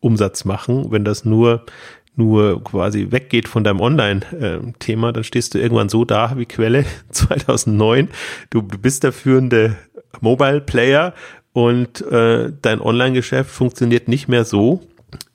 Umsatz 0.00 0.44
machen, 0.44 0.92
wenn 0.92 1.04
das 1.04 1.24
nur 1.24 1.66
nur 2.14 2.62
quasi 2.62 3.10
weggeht 3.10 3.48
von 3.48 3.64
deinem 3.64 3.80
Online-Thema, 3.80 5.12
dann 5.12 5.24
stehst 5.24 5.54
du 5.54 5.58
irgendwann 5.58 5.88
so 5.88 6.04
da 6.04 6.36
wie 6.36 6.44
Quelle 6.44 6.84
2009. 7.10 8.08
Du, 8.50 8.60
du 8.60 8.78
bist 8.78 9.02
der 9.02 9.12
führende 9.12 9.76
Mobile 10.20 10.60
Player 10.60 11.14
und 11.52 12.00
äh, 12.02 12.52
dein 12.62 12.80
Online-Geschäft 12.80 13.50
funktioniert 13.50 14.08
nicht 14.08 14.28
mehr 14.28 14.44
so, 14.44 14.82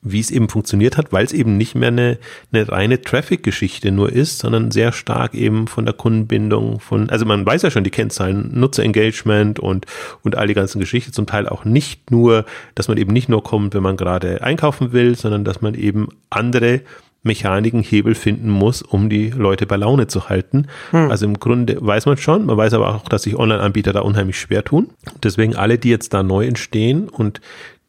wie 0.01 0.19
es 0.19 0.31
eben 0.31 0.49
funktioniert 0.49 0.97
hat, 0.97 1.11
weil 1.11 1.25
es 1.25 1.33
eben 1.33 1.57
nicht 1.57 1.75
mehr 1.75 1.89
eine, 1.89 2.17
eine 2.51 2.69
reine 2.69 3.01
Traffic-Geschichte 3.01 3.91
nur 3.91 4.11
ist, 4.11 4.39
sondern 4.39 4.71
sehr 4.71 4.91
stark 4.91 5.33
eben 5.35 5.67
von 5.67 5.85
der 5.85 5.93
Kundenbindung, 5.93 6.79
von, 6.79 7.09
also 7.09 7.25
man 7.25 7.45
weiß 7.45 7.61
ja 7.61 7.71
schon 7.71 7.83
die 7.83 7.91
Kennzahlen, 7.91 8.51
Nutzerengagement 8.53 9.59
und, 9.59 9.85
und 10.23 10.35
all 10.35 10.47
die 10.47 10.53
ganzen 10.53 10.79
Geschichten, 10.79 11.13
zum 11.13 11.25
Teil 11.25 11.47
auch 11.47 11.65
nicht 11.65 12.11
nur, 12.11 12.45
dass 12.75 12.87
man 12.87 12.97
eben 12.97 13.13
nicht 13.13 13.29
nur 13.29 13.43
kommt, 13.43 13.75
wenn 13.75 13.83
man 13.83 13.97
gerade 13.97 14.41
einkaufen 14.41 14.93
will, 14.93 15.15
sondern 15.15 15.43
dass 15.43 15.61
man 15.61 15.75
eben 15.75 16.09
andere 16.29 16.81
Mechaniken, 17.27 17.83
Hebel 17.83 18.15
finden 18.15 18.49
muss, 18.49 18.81
um 18.81 19.09
die 19.09 19.29
Leute 19.29 19.67
bei 19.67 19.75
Laune 19.75 20.07
zu 20.07 20.29
halten. 20.29 20.67
Hm. 20.91 21.11
Also 21.11 21.25
im 21.25 21.39
Grunde 21.39 21.77
weiß 21.79 22.07
man 22.07 22.17
schon, 22.17 22.45
man 22.45 22.57
weiß 22.57 22.73
aber 22.73 22.95
auch, 22.95 23.07
dass 23.07 23.23
sich 23.23 23.35
Online-Anbieter 23.35 23.93
da 23.93 24.01
unheimlich 24.01 24.39
schwer 24.39 24.63
tun. 24.63 24.89
Deswegen 25.21 25.55
alle, 25.55 25.77
die 25.77 25.89
jetzt 25.89 26.13
da 26.13 26.23
neu 26.23 26.47
entstehen 26.47 27.09
und 27.09 27.41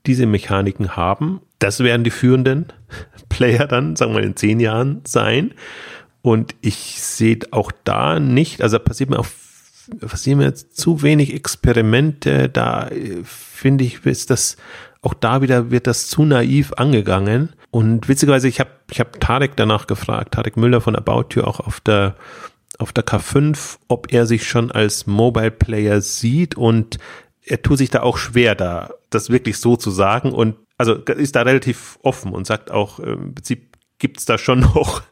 diese 0.06 0.26
Mechaniken 0.26 0.96
haben, 0.96 1.40
das 1.58 1.80
werden 1.80 2.04
die 2.04 2.10
führenden 2.10 2.66
Player 3.28 3.66
dann, 3.66 3.96
sagen 3.96 4.12
wir 4.12 4.20
mal, 4.20 4.26
in 4.26 4.36
zehn 4.36 4.60
Jahren 4.60 5.00
sein. 5.04 5.54
Und 6.20 6.54
ich 6.60 7.00
sehe 7.00 7.38
auch 7.52 7.72
da 7.84 8.20
nicht, 8.20 8.62
also 8.62 8.78
passiert 8.78 9.10
mir 9.10 9.18
auch 9.18 9.26
passieren 10.06 10.40
mir 10.40 10.44
jetzt 10.44 10.76
zu 10.76 11.00
wenig 11.00 11.32
Experimente, 11.32 12.50
da 12.50 12.88
äh, 12.88 13.22
finde 13.24 13.84
ich, 13.84 14.04
ist 14.04 14.28
das 14.28 14.58
auch 15.00 15.14
da 15.14 15.42
wieder 15.42 15.70
wird 15.70 15.86
das 15.86 16.08
zu 16.08 16.24
naiv 16.24 16.72
angegangen. 16.76 17.50
Und 17.70 18.08
witzigerweise, 18.08 18.48
ich 18.48 18.60
habe 18.60 18.70
ich 18.90 19.00
hab 19.00 19.20
Tarek 19.20 19.56
danach 19.56 19.86
gefragt, 19.86 20.34
Tarek 20.34 20.56
Müller 20.56 20.80
von 20.80 20.96
About 20.96 21.34
You 21.34 21.42
auch 21.42 21.60
auf 21.60 21.80
der 21.80 22.16
auf 22.78 22.92
der 22.92 23.04
K5, 23.04 23.78
ob 23.88 24.12
er 24.12 24.26
sich 24.26 24.48
schon 24.48 24.70
als 24.70 25.06
Mobile 25.06 25.50
Player 25.50 26.00
sieht. 26.00 26.56
Und 26.56 26.98
er 27.42 27.62
tut 27.62 27.78
sich 27.78 27.90
da 27.90 28.02
auch 28.02 28.18
schwer, 28.18 28.54
da 28.54 28.90
das 29.10 29.30
wirklich 29.30 29.58
so 29.58 29.76
zu 29.76 29.90
sagen. 29.90 30.32
Und 30.32 30.56
also 30.76 30.94
ist 30.94 31.34
da 31.34 31.42
relativ 31.42 31.98
offen 32.02 32.32
und 32.32 32.46
sagt 32.46 32.70
auch 32.70 33.00
äh, 33.00 33.12
im 33.12 33.34
Prinzip 33.34 33.76
gibt's 33.98 34.24
da 34.26 34.38
schon 34.38 34.60
noch, 34.74 35.02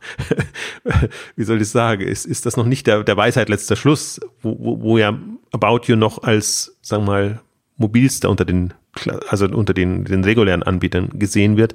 wie 1.34 1.44
soll 1.44 1.60
ich 1.60 1.68
sagen, 1.68 2.06
ist, 2.06 2.24
ist 2.24 2.46
das 2.46 2.56
noch 2.56 2.66
nicht 2.66 2.86
der, 2.86 3.02
der 3.02 3.16
Weisheit 3.16 3.48
letzter 3.48 3.74
Schluss, 3.74 4.20
wo, 4.40 4.56
wo, 4.58 4.80
wo 4.80 4.98
ja 4.98 5.18
About 5.52 5.80
You 5.86 5.96
noch 5.96 6.22
als, 6.22 6.76
sagen 6.82 7.04
wir 7.04 7.12
mal, 7.12 7.40
mobilster 7.76 8.30
unter 8.30 8.44
den 8.44 8.74
also 9.28 9.46
unter 9.46 9.74
den, 9.74 10.04
den 10.04 10.24
regulären 10.24 10.62
Anbietern 10.62 11.10
gesehen 11.14 11.56
wird. 11.56 11.74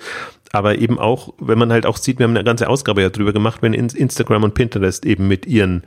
Aber 0.52 0.78
eben 0.78 1.00
auch, 1.00 1.34
wenn 1.40 1.58
man 1.58 1.72
halt 1.72 1.86
auch 1.86 1.98
sieht, 1.98 2.20
wir 2.20 2.26
haben 2.26 2.36
eine 2.36 2.44
ganze 2.44 2.68
Ausgabe 2.68 3.02
ja 3.02 3.10
drüber 3.10 3.32
gemacht, 3.32 3.62
wenn 3.62 3.74
Instagram 3.74 4.44
und 4.44 4.54
Pinterest 4.54 5.06
eben 5.06 5.28
mit 5.28 5.46
ihren 5.46 5.84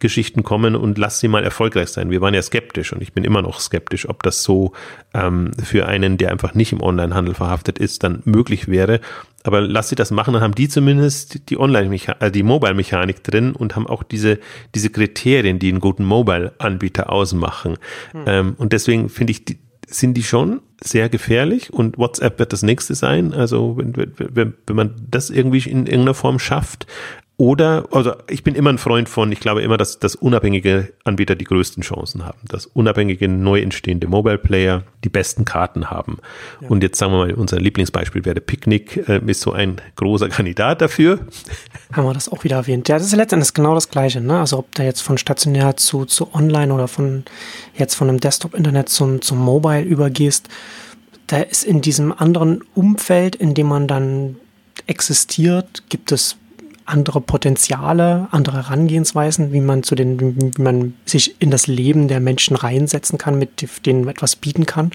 Geschichten 0.00 0.42
kommen 0.42 0.76
und 0.76 0.98
lass 0.98 1.20
sie 1.20 1.28
mal 1.28 1.44
erfolgreich 1.44 1.88
sein. 1.88 2.10
Wir 2.10 2.20
waren 2.20 2.34
ja 2.34 2.42
skeptisch 2.42 2.92
und 2.92 3.02
ich 3.02 3.12
bin 3.12 3.24
immer 3.24 3.42
noch 3.42 3.60
skeptisch, 3.60 4.08
ob 4.08 4.22
das 4.22 4.42
so 4.42 4.72
ähm, 5.14 5.52
für 5.62 5.86
einen, 5.86 6.18
der 6.18 6.30
einfach 6.30 6.54
nicht 6.54 6.72
im 6.72 6.82
Onlinehandel 6.82 7.34
verhaftet 7.34 7.78
ist, 7.78 8.04
dann 8.04 8.22
möglich 8.24 8.68
wäre. 8.68 9.00
Aber 9.44 9.60
lass 9.60 9.88
sie 9.88 9.94
das 9.94 10.10
machen, 10.10 10.34
dann 10.34 10.42
haben 10.42 10.54
die 10.54 10.68
zumindest 10.68 11.48
die 11.50 11.58
Online, 11.58 11.96
äh, 12.20 12.30
die 12.30 12.42
Mobile-Mechanik 12.42 13.22
drin 13.24 13.52
und 13.52 13.76
haben 13.76 13.86
auch 13.86 14.02
diese, 14.02 14.38
diese 14.74 14.90
Kriterien, 14.90 15.58
die 15.58 15.68
einen 15.68 15.80
guten 15.80 16.04
Mobile-Anbieter 16.04 17.10
ausmachen. 17.10 17.78
Hm. 18.12 18.24
Ähm, 18.26 18.54
und 18.58 18.72
deswegen 18.72 19.08
finde 19.08 19.30
ich, 19.32 19.44
die, 19.44 19.58
sind 19.90 20.14
die 20.14 20.22
schon 20.22 20.60
sehr 20.82 21.08
gefährlich 21.08 21.72
und 21.72 21.98
WhatsApp 21.98 22.38
wird 22.38 22.52
das 22.52 22.62
nächste 22.62 22.94
sein. 22.94 23.32
Also 23.32 23.76
wenn, 23.78 23.94
wenn, 23.96 24.54
wenn 24.66 24.76
man 24.76 24.94
das 25.10 25.30
irgendwie 25.30 25.58
in 25.68 25.86
irgendeiner 25.86 26.14
Form 26.14 26.38
schafft, 26.38 26.86
oder, 27.40 27.86
also 27.92 28.14
ich 28.28 28.42
bin 28.42 28.56
immer 28.56 28.70
ein 28.70 28.78
Freund 28.78 29.08
von, 29.08 29.30
ich 29.30 29.38
glaube 29.38 29.62
immer, 29.62 29.76
dass, 29.76 30.00
dass 30.00 30.16
unabhängige 30.16 30.92
Anbieter 31.04 31.36
die 31.36 31.44
größten 31.44 31.84
Chancen 31.84 32.26
haben, 32.26 32.40
dass 32.48 32.66
unabhängige, 32.66 33.28
neu 33.28 33.60
entstehende 33.60 34.08
Mobile 34.08 34.38
Player 34.38 34.82
die 35.04 35.08
besten 35.08 35.44
Karten 35.44 35.88
haben. 35.88 36.18
Ja. 36.60 36.68
Und 36.68 36.82
jetzt 36.82 36.98
sagen 36.98 37.12
wir 37.12 37.18
mal, 37.18 37.34
unser 37.34 37.60
Lieblingsbeispiel 37.60 38.24
wäre 38.24 38.40
Picknick, 38.40 39.08
äh, 39.08 39.20
ist 39.24 39.42
so 39.42 39.52
ein 39.52 39.80
großer 39.94 40.28
Kandidat 40.30 40.82
dafür. 40.82 41.20
Haben 41.92 42.06
wir 42.06 42.12
das 42.12 42.28
auch 42.28 42.42
wieder 42.42 42.56
erwähnt. 42.56 42.88
Ja, 42.88 42.98
das 42.98 43.06
ist 43.06 43.14
letztendlich 43.14 43.54
genau 43.54 43.76
das 43.76 43.88
Gleiche, 43.88 44.20
ne? 44.20 44.40
Also 44.40 44.58
ob 44.58 44.74
da 44.74 44.82
jetzt 44.82 45.02
von 45.02 45.16
stationär 45.16 45.76
zu, 45.76 46.06
zu 46.06 46.34
online 46.34 46.74
oder 46.74 46.88
von 46.88 47.22
jetzt 47.76 47.94
von 47.94 48.08
einem 48.08 48.18
Desktop-Internet 48.18 48.88
zum, 48.88 49.22
zum 49.22 49.38
Mobile 49.38 49.82
übergehst, 49.82 50.48
da 51.28 51.36
ist 51.36 51.62
in 51.62 51.82
diesem 51.82 52.10
anderen 52.10 52.64
Umfeld, 52.74 53.36
in 53.36 53.54
dem 53.54 53.68
man 53.68 53.86
dann 53.86 54.36
existiert, 54.88 55.84
gibt 55.88 56.10
es 56.10 56.36
andere 56.88 57.20
Potenziale, 57.20 58.28
andere 58.30 58.56
Herangehensweisen, 58.56 59.52
wie 59.52 59.60
man 59.60 59.82
zu 59.82 59.94
den, 59.94 60.56
wie 60.56 60.62
man 60.62 60.94
sich 61.04 61.40
in 61.40 61.50
das 61.50 61.66
Leben 61.66 62.08
der 62.08 62.20
Menschen 62.20 62.56
reinsetzen 62.56 63.18
kann, 63.18 63.38
mit 63.38 63.86
denen 63.86 64.08
etwas 64.08 64.36
bieten 64.36 64.66
kann. 64.66 64.90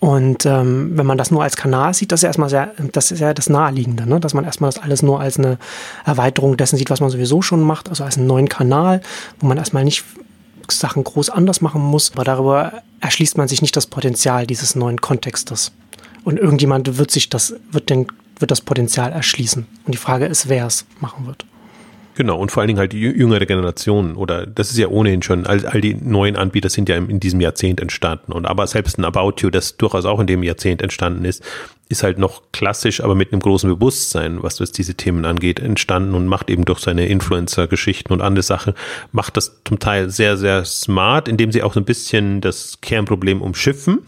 Und 0.00 0.44
ähm, 0.44 0.98
wenn 0.98 1.06
man 1.06 1.16
das 1.16 1.30
nur 1.30 1.42
als 1.42 1.56
Kanal 1.56 1.94
sieht, 1.94 2.12
das 2.12 2.20
ist 2.20 2.24
ja 2.24 2.28
erstmal 2.28 2.50
sehr, 2.50 2.72
das 2.92 3.10
ist 3.10 3.20
ja 3.20 3.32
das 3.32 3.48
Naheliegende, 3.48 4.06
ne? 4.06 4.20
dass 4.20 4.34
man 4.34 4.44
erstmal 4.44 4.70
das 4.70 4.82
alles 4.82 5.02
nur 5.02 5.20
als 5.20 5.38
eine 5.38 5.58
Erweiterung 6.04 6.56
dessen 6.56 6.76
sieht, 6.76 6.90
was 6.90 7.00
man 7.00 7.10
sowieso 7.10 7.40
schon 7.40 7.62
macht, 7.62 7.88
also 7.88 8.04
als 8.04 8.18
einen 8.18 8.26
neuen 8.26 8.48
Kanal, 8.48 9.00
wo 9.40 9.46
man 9.46 9.56
erstmal 9.56 9.84
nicht 9.84 10.04
Sachen 10.70 11.04
groß 11.04 11.30
anders 11.30 11.60
machen 11.60 11.80
muss, 11.80 12.12
aber 12.12 12.24
darüber 12.24 12.82
erschließt 13.00 13.38
man 13.38 13.48
sich 13.48 13.62
nicht 13.62 13.76
das 13.76 13.86
Potenzial 13.86 14.46
dieses 14.46 14.74
neuen 14.74 15.00
Kontextes. 15.00 15.72
Und 16.24 16.38
irgendjemand 16.38 16.98
wird 16.98 17.10
sich 17.10 17.28
das, 17.28 17.54
wird 17.70 17.90
den 17.90 18.06
wird 18.38 18.50
das 18.50 18.60
Potenzial 18.60 19.12
erschließen. 19.12 19.66
Und 19.84 19.92
die 19.92 19.98
Frage 19.98 20.26
ist, 20.26 20.48
wer 20.48 20.66
es 20.66 20.86
machen 21.00 21.26
wird. 21.26 21.44
Genau, 22.16 22.38
und 22.38 22.52
vor 22.52 22.60
allen 22.60 22.68
Dingen 22.68 22.78
halt 22.78 22.92
die 22.92 23.00
jüngere 23.00 23.44
Generation 23.44 24.14
oder 24.14 24.46
das 24.46 24.70
ist 24.70 24.78
ja 24.78 24.86
ohnehin 24.86 25.22
schon, 25.22 25.46
all, 25.46 25.66
all 25.66 25.80
die 25.80 25.94
neuen 25.94 26.36
Anbieter 26.36 26.68
sind 26.68 26.88
ja 26.88 26.96
in 26.96 27.18
diesem 27.18 27.40
Jahrzehnt 27.40 27.80
entstanden. 27.80 28.32
Und 28.32 28.46
aber 28.46 28.68
selbst 28.68 28.98
ein 28.98 29.04
About 29.04 29.34
You, 29.38 29.50
das 29.50 29.76
durchaus 29.76 30.04
auch 30.04 30.20
in 30.20 30.28
dem 30.28 30.44
Jahrzehnt 30.44 30.80
entstanden 30.80 31.24
ist, 31.24 31.42
ist 31.88 32.04
halt 32.04 32.18
noch 32.18 32.42
klassisch, 32.52 33.02
aber 33.02 33.16
mit 33.16 33.32
einem 33.32 33.40
großen 33.40 33.68
Bewusstsein, 33.68 34.42
was 34.42 34.56
das 34.56 34.70
diese 34.70 34.94
Themen 34.94 35.24
angeht, 35.24 35.58
entstanden 35.58 36.14
und 36.14 36.28
macht 36.28 36.50
eben 36.50 36.64
durch 36.64 36.78
seine 36.78 37.06
Influencer-Geschichten 37.08 38.12
und 38.12 38.22
andere 38.22 38.44
Sachen, 38.44 38.74
macht 39.10 39.36
das 39.36 39.60
zum 39.64 39.80
Teil 39.80 40.08
sehr, 40.08 40.36
sehr 40.36 40.64
smart, 40.64 41.26
indem 41.26 41.50
sie 41.50 41.64
auch 41.64 41.74
so 41.74 41.80
ein 41.80 41.84
bisschen 41.84 42.40
das 42.40 42.78
Kernproblem 42.80 43.42
umschiffen 43.42 44.02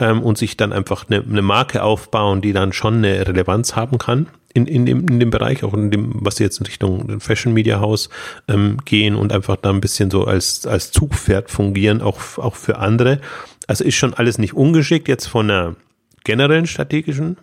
ähm, 0.00 0.22
und 0.22 0.38
sich 0.38 0.56
dann 0.56 0.72
einfach 0.72 1.06
eine, 1.08 1.22
eine 1.22 1.42
Marke 1.42 1.82
aufbauen, 1.82 2.40
die 2.40 2.52
dann 2.52 2.72
schon 2.72 2.96
eine 2.96 3.26
Relevanz 3.26 3.76
haben 3.76 3.98
kann 3.98 4.28
in, 4.54 4.66
in, 4.66 4.86
dem, 4.86 5.06
in 5.08 5.20
dem 5.20 5.30
Bereich, 5.30 5.62
auch 5.64 5.74
in 5.74 5.90
dem, 5.90 6.14
was 6.14 6.36
sie 6.36 6.44
jetzt 6.44 6.58
in 6.58 6.66
Richtung 6.66 7.20
Fashion 7.20 7.52
Media 7.52 7.80
House 7.80 8.08
ähm, 8.48 8.78
gehen 8.84 9.14
und 9.14 9.32
einfach 9.32 9.56
da 9.56 9.70
ein 9.70 9.80
bisschen 9.80 10.10
so 10.10 10.24
als, 10.24 10.66
als 10.66 10.90
Zugpferd 10.90 11.50
fungieren, 11.50 12.02
auch, 12.02 12.38
auch 12.38 12.56
für 12.56 12.78
andere. 12.78 13.20
Also 13.66 13.84
ist 13.84 13.96
schon 13.96 14.14
alles 14.14 14.38
nicht 14.38 14.54
ungeschickt 14.54 15.08
jetzt 15.08 15.26
von 15.26 15.50
einer 15.50 15.76
generellen 16.24 16.66
strategischen 16.66 17.36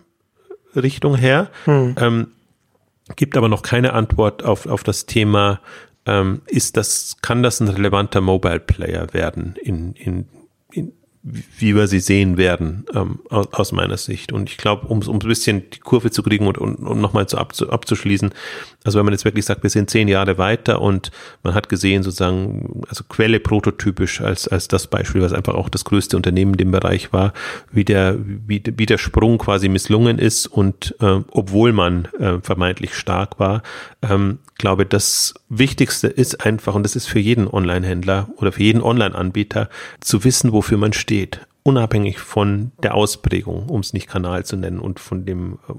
Richtung 0.74 1.16
her. 1.16 1.48
Hm. 1.64 1.94
Ähm, 1.98 2.26
gibt 3.14 3.36
aber 3.36 3.48
noch 3.48 3.62
keine 3.62 3.92
Antwort 3.92 4.44
auf, 4.44 4.66
auf 4.66 4.82
das 4.82 5.06
Thema, 5.06 5.60
ähm, 6.06 6.42
ist 6.46 6.76
das, 6.76 7.16
kann 7.22 7.42
das 7.42 7.60
ein 7.60 7.68
relevanter 7.68 8.20
Mobile 8.20 8.60
Player 8.60 9.12
werden 9.12 9.54
in, 9.62 9.92
in, 9.94 10.26
in 10.34 10.35
wie 11.26 11.74
wir 11.74 11.88
sie 11.88 11.98
sehen 11.98 12.36
werden, 12.36 12.84
ähm, 12.94 13.18
aus, 13.30 13.52
aus, 13.52 13.72
meiner 13.72 13.96
Sicht. 13.96 14.32
Und 14.32 14.48
ich 14.48 14.56
glaube, 14.56 14.86
um, 14.86 15.02
um 15.02 15.16
ein 15.16 15.18
bisschen 15.18 15.68
die 15.70 15.80
Kurve 15.80 16.12
zu 16.12 16.22
kriegen 16.22 16.46
und, 16.46 16.56
und, 16.56 16.76
und 16.76 17.00
nochmal 17.00 17.26
zu 17.26 17.36
abzu, 17.36 17.68
abzuschließen, 17.68 18.30
also 18.84 18.98
wenn 18.98 19.04
man 19.04 19.14
jetzt 19.14 19.24
wirklich 19.24 19.44
sagt, 19.44 19.64
wir 19.64 19.70
sind 19.70 19.90
zehn 19.90 20.06
Jahre 20.06 20.38
weiter 20.38 20.80
und 20.80 21.10
man 21.42 21.54
hat 21.54 21.68
gesehen, 21.68 22.04
sozusagen, 22.04 22.82
also 22.88 23.02
Quelle 23.08 23.40
prototypisch 23.40 24.20
als, 24.20 24.46
als 24.46 24.68
das 24.68 24.86
Beispiel, 24.86 25.22
was 25.22 25.32
einfach 25.32 25.54
auch 25.54 25.68
das 25.68 25.84
größte 25.84 26.16
Unternehmen 26.16 26.52
in 26.52 26.58
dem 26.58 26.70
Bereich 26.70 27.12
war, 27.12 27.32
wie 27.72 27.84
der, 27.84 28.16
wie, 28.18 28.62
wie 28.76 28.86
der 28.86 28.98
Sprung 28.98 29.38
quasi 29.38 29.68
misslungen 29.68 30.20
ist 30.20 30.46
und 30.46 30.94
äh, 31.00 31.18
obwohl 31.32 31.72
man 31.72 32.04
äh, 32.20 32.38
vermeintlich 32.40 32.94
stark 32.94 33.40
war, 33.40 33.62
ähm, 34.08 34.38
glaube, 34.58 34.86
das 34.86 35.34
Wichtigste 35.48 36.08
ist 36.08 36.44
einfach, 36.44 36.74
und 36.74 36.82
das 36.82 36.96
ist 36.96 37.06
für 37.06 37.18
jeden 37.18 37.48
Online-Händler 37.48 38.28
oder 38.36 38.52
für 38.52 38.62
jeden 38.62 38.82
Online-Anbieter, 38.82 39.68
zu 40.00 40.24
wissen, 40.24 40.52
wofür 40.52 40.78
man 40.78 40.92
steht. 40.92 41.46
Unabhängig 41.62 42.18
von 42.18 42.72
der 42.82 42.94
Ausprägung, 42.94 43.68
um 43.68 43.80
es 43.80 43.92
nicht 43.92 44.08
Kanal 44.08 44.44
zu 44.44 44.56
nennen 44.56 44.78
und 44.78 45.00
von 45.00 45.24
dem, 45.24 45.58
äh, 45.68 45.72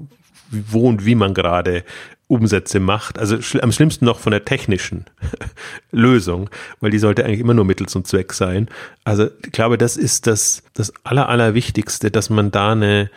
wo 0.50 0.88
und 0.88 1.04
wie 1.04 1.14
man 1.14 1.34
gerade 1.34 1.84
Umsätze 2.28 2.78
macht. 2.78 3.18
Also 3.18 3.36
am 3.60 3.72
schlimmsten 3.72 4.04
noch 4.04 4.18
von 4.18 4.30
der 4.30 4.44
technischen 4.44 5.06
Lösung, 5.90 6.50
weil 6.80 6.90
die 6.90 6.98
sollte 6.98 7.24
eigentlich 7.24 7.40
immer 7.40 7.54
nur 7.54 7.64
Mittel 7.64 7.88
zum 7.88 8.04
Zweck 8.04 8.34
sein. 8.34 8.68
Also 9.04 9.28
ich 9.44 9.52
glaube, 9.52 9.78
das 9.78 9.96
ist 9.96 10.26
das, 10.26 10.62
das 10.74 10.92
Aller, 11.04 11.28
Allerwichtigste, 11.28 12.10
dass 12.10 12.28
man 12.28 12.50
da 12.50 12.72
eine, 12.72 13.10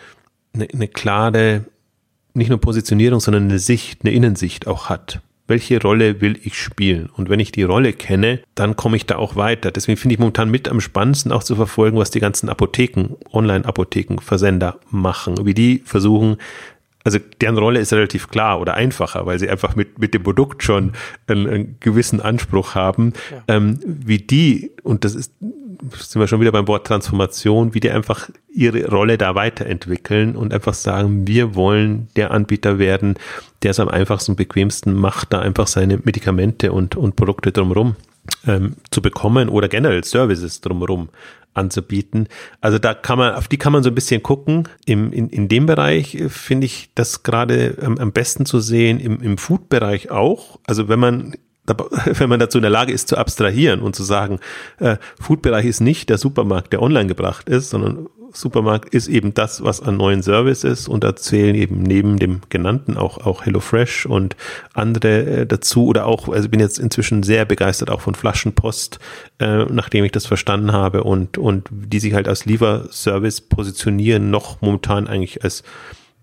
eine, 0.53 0.68
eine 0.74 0.88
klare, 0.88 1.66
nicht 2.34 2.49
nur 2.49 2.59
Positionierung, 2.59 3.19
sondern 3.19 3.43
eine 3.43 3.59
Sicht, 3.59 4.01
eine 4.03 4.13
Innensicht 4.13 4.67
auch 4.67 4.89
hat 4.89 5.21
welche 5.51 5.82
Rolle 5.82 6.21
will 6.21 6.39
ich 6.43 6.57
spielen? 6.57 7.09
Und 7.15 7.29
wenn 7.29 7.41
ich 7.41 7.51
die 7.51 7.63
Rolle 7.63 7.91
kenne, 7.91 8.39
dann 8.55 8.77
komme 8.77 8.95
ich 8.95 9.05
da 9.05 9.17
auch 9.17 9.36
weiter. 9.36 9.69
Deswegen 9.69 9.97
finde 9.97 10.13
ich 10.13 10.19
momentan 10.19 10.49
mit 10.49 10.69
am 10.69 10.79
spannendsten 10.79 11.34
auch 11.34 11.43
zu 11.43 11.57
verfolgen, 11.57 11.97
was 11.97 12.09
die 12.09 12.21
ganzen 12.21 12.47
Apotheken, 12.47 13.17
Online-Apotheken, 13.34 14.19
Versender 14.21 14.79
machen, 14.89 15.45
wie 15.45 15.53
die 15.53 15.82
versuchen, 15.84 16.38
also 17.03 17.19
deren 17.41 17.57
Rolle 17.57 17.79
ist 17.79 17.93
relativ 17.93 18.29
klar 18.29 18.61
oder 18.61 18.75
einfacher, 18.75 19.25
weil 19.25 19.39
sie 19.39 19.49
einfach 19.49 19.75
mit, 19.75 19.99
mit 19.99 20.13
dem 20.13 20.23
Produkt 20.23 20.63
schon 20.63 20.93
einen, 21.27 21.47
einen 21.47 21.77
gewissen 21.79 22.21
Anspruch 22.21 22.75
haben, 22.75 23.13
ja. 23.32 23.55
ähm, 23.55 23.79
wie 23.84 24.19
die, 24.19 24.71
und 24.84 25.03
das 25.03 25.15
ist, 25.15 25.34
sind 25.97 26.19
wir 26.19 26.27
schon 26.27 26.41
wieder 26.41 26.51
beim 26.51 26.67
Wort 26.67 26.88
Transformation, 26.88 27.73
wie 27.73 27.79
die 27.79 27.91
einfach 27.91 28.29
ihre 28.53 28.88
Rolle 28.89 29.17
da 29.17 29.36
weiterentwickeln 29.36 30.36
und 30.36 30.53
einfach 30.53 30.73
sagen, 30.73 31.27
wir 31.27 31.55
wollen 31.55 32.07
der 32.15 32.32
Anbieter 32.32 32.79
werden, 32.79 33.15
der 33.63 33.71
es 33.71 33.79
am 33.79 33.89
einfachsten 33.89 34.36
bequemsten 34.36 34.93
macht, 34.93 35.34
da 35.34 35.39
einfach 35.39 35.67
seine 35.67 35.97
Medikamente 35.97 36.71
und, 36.71 36.95
und 36.95 37.15
Produkte 37.15 37.51
drumherum 37.51 37.95
ähm, 38.45 38.75
zu 38.91 39.01
bekommen 39.01 39.49
oder 39.49 39.67
generell 39.67 40.03
Services 40.03 40.61
drumherum 40.61 41.09
anzubieten. 41.53 42.27
Also 42.61 42.79
da 42.79 42.93
kann 42.93 43.17
man, 43.17 43.34
auf 43.34 43.47
die 43.47 43.57
kann 43.57 43.73
man 43.73 43.84
so 43.84 43.89
ein 43.89 43.95
bisschen 43.95 44.23
gucken. 44.23 44.69
Im, 44.86 45.11
in, 45.11 45.29
in 45.29 45.47
dem 45.49 45.65
Bereich 45.65 46.15
äh, 46.15 46.29
finde 46.29 46.65
ich 46.65 46.91
das 46.95 47.23
gerade 47.23 47.77
ähm, 47.82 47.97
am 47.97 48.11
besten 48.11 48.45
zu 48.45 48.59
sehen, 48.59 48.99
im, 48.99 49.21
im 49.21 49.38
Food-Bereich 49.38 50.11
auch. 50.11 50.59
Also 50.65 50.88
wenn 50.88 50.99
man 50.99 51.36
wenn 52.05 52.30
man 52.30 52.39
dazu 52.39 52.57
in 52.57 52.64
der 52.64 52.72
Lage 52.72 52.93
ist 52.93 53.07
zu 53.07 53.18
abstrahieren 53.18 53.82
und 53.82 53.95
zu 53.95 54.03
sagen, 54.03 54.39
äh, 54.80 54.97
Food-Bereich 55.20 55.66
ist 55.66 55.82
nicht 55.82 56.09
der 56.09 56.18
Supermarkt, 56.18 56.74
der 56.74 56.82
online 56.82 57.07
gebracht 57.07 57.49
ist, 57.49 57.70
sondern 57.70 58.07
Supermarkt 58.34 58.93
ist 58.93 59.07
eben 59.07 59.34
das, 59.34 59.64
was 59.64 59.82
an 59.82 59.97
neuen 59.97 60.22
Services 60.22 60.88
und 60.88 61.03
da 61.03 61.16
zählen 61.16 61.55
eben 61.55 61.84
neben 61.84 62.18
dem 62.18 62.41
genannten 62.49 62.97
auch, 62.97 63.26
auch 63.26 63.45
HelloFresh 63.45 64.05
und 64.05 64.36
andere 64.74 65.24
äh, 65.26 65.45
dazu 65.45 65.88
oder 65.88 66.05
auch, 66.05 66.30
also 66.30 66.49
bin 66.49 66.59
jetzt 66.59 66.80
inzwischen 66.80 67.24
sehr 67.24 67.45
begeistert 67.45 67.89
auch 67.89 68.01
von 68.01 68.16
Flaschenpost, 68.16 68.99
äh, 69.39 69.66
nachdem 69.66 70.05
ich 70.05 70.12
das 70.12 70.26
verstanden 70.26 70.72
habe 70.72 71.03
und, 71.03 71.38
und 71.38 71.68
die 71.72 71.99
sich 71.99 72.14
halt 72.14 72.28
als 72.28 72.45
Lieferservice 72.45 73.41
positionieren, 73.41 74.30
noch 74.30 74.62
momentan 74.62 75.07
eigentlich 75.07 75.43
als 75.43 75.64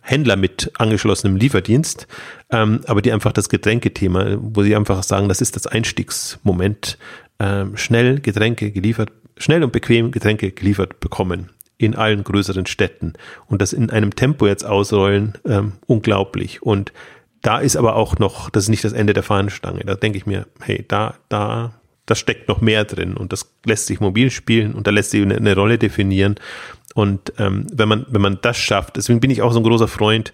Händler 0.09 0.37
mit 0.37 0.73
angeschlossenem 0.79 1.37
Lieferdienst, 1.37 2.07
ähm, 2.51 2.81
aber 2.87 3.03
die 3.03 3.13
einfach 3.13 3.33
das 3.33 3.49
Getränkethema, 3.49 4.39
wo 4.41 4.63
sie 4.63 4.75
einfach 4.75 5.03
sagen, 5.03 5.29
das 5.29 5.41
ist 5.41 5.55
das 5.55 5.67
Einstiegsmoment, 5.67 6.99
ähm, 7.39 7.77
schnell 7.77 8.21
Getränke 8.21 8.71
geliefert, 8.71 9.13
schnell 9.37 9.63
und 9.63 9.73
bequem 9.73 10.11
Getränke 10.11 10.51
geliefert 10.51 11.01
bekommen 11.01 11.51
in 11.77 11.95
allen 11.95 12.25
größeren 12.25 12.67
Städten 12.67 13.13
und 13.47 13.63
das 13.63 13.73
in 13.73 13.91
einem 13.91 14.17
Tempo 14.17 14.47
jetzt 14.47 14.65
ausrollen, 14.65 15.35
ähm, 15.45 15.75
unglaublich. 15.87 16.63
Und 16.63 16.93
da 17.43 17.59
ist 17.59 17.77
aber 17.77 17.95
auch 17.95 18.19
noch, 18.19 18.51
das 18.51 18.65
ist 18.65 18.71
nicht 18.71 18.85
das 18.85 18.93
Ende 18.93 19.13
der 19.13 19.23
Fahnenstange. 19.23 19.85
Da 19.85 19.95
denke 19.95 20.19
ich 20.19 20.27
mir, 20.27 20.47
hey, 20.61 20.85
da, 20.89 21.15
da, 21.29 21.75
da 22.11 22.15
steckt 22.15 22.49
noch 22.49 22.61
mehr 22.61 22.85
drin 22.85 23.17
und 23.17 23.33
das 23.33 23.53
lässt 23.65 23.87
sich 23.87 24.01
mobil 24.01 24.31
spielen 24.31 24.75
und 24.75 24.87
da 24.87 24.91
lässt 24.91 25.11
sich 25.11 25.23
eine, 25.23 25.37
eine 25.37 25.55
Rolle 25.55 25.79
definieren. 25.79 26.37
Und 26.95 27.33
ähm, 27.39 27.67
wenn 27.73 27.89
man, 27.89 28.07
wenn 28.09 28.23
man 28.23 28.39
das 28.43 28.57
schafft, 28.57 28.97
deswegen 28.97 29.21
bin 29.21 29.31
ich 29.31 29.43
auch 29.43 29.53
so 29.53 29.61
ein 29.61 29.65
großer 29.65 29.89
Freund 29.89 30.33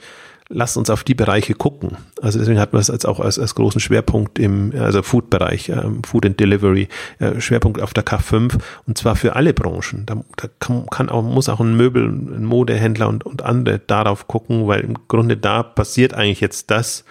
lasst 0.49 0.77
uns 0.77 0.91
auf 0.91 1.05
die 1.05 1.15
Bereiche 1.15 1.55
gucken. 1.55 1.97
Also 2.21 2.39
deswegen 2.39 2.61
hat 2.61 2.73
man 2.73 2.81
es 2.81 2.91
als 2.91 3.05
auch 3.07 3.21
als, 3.21 3.39
als 3.39 3.55
großen 3.55 3.81
Schwerpunkt 3.81 4.39
im 4.39 4.73
also 4.79 5.03
Food-Bereich, 5.03 5.71
ähm, 5.71 6.03
Food 6.05 6.27
and 6.27 6.39
Delivery, 6.39 6.89
äh, 7.19 7.41
Schwerpunkt 7.41 7.81
auf 7.81 7.95
der 7.95 8.05
K5 8.05 8.59
und 8.87 8.99
zwar 8.99 9.17
für 9.17 9.37
alle 9.37 9.55
Branchen. 9.55 10.05
Da, 10.07 10.23
da 10.37 10.49
kann, 10.59 10.87
kann 10.91 11.09
auch, 11.09 11.23
muss 11.23 11.49
auch 11.49 11.61
ein 11.61 11.77
Möbel, 11.77 12.05
ein 12.07 12.45
Modehändler 12.45 13.09
und, 13.09 13.25
und 13.25 13.43
andere 13.43 13.79
darauf 13.79 14.29
gucken, 14.29 14.67
weil 14.67 14.81
im 14.81 15.09
Grunde 15.09 15.37
da 15.37 15.63
passiert 15.63 16.15
eigentlich 16.15 16.41
jetzt 16.41 16.71
das, 16.71 17.05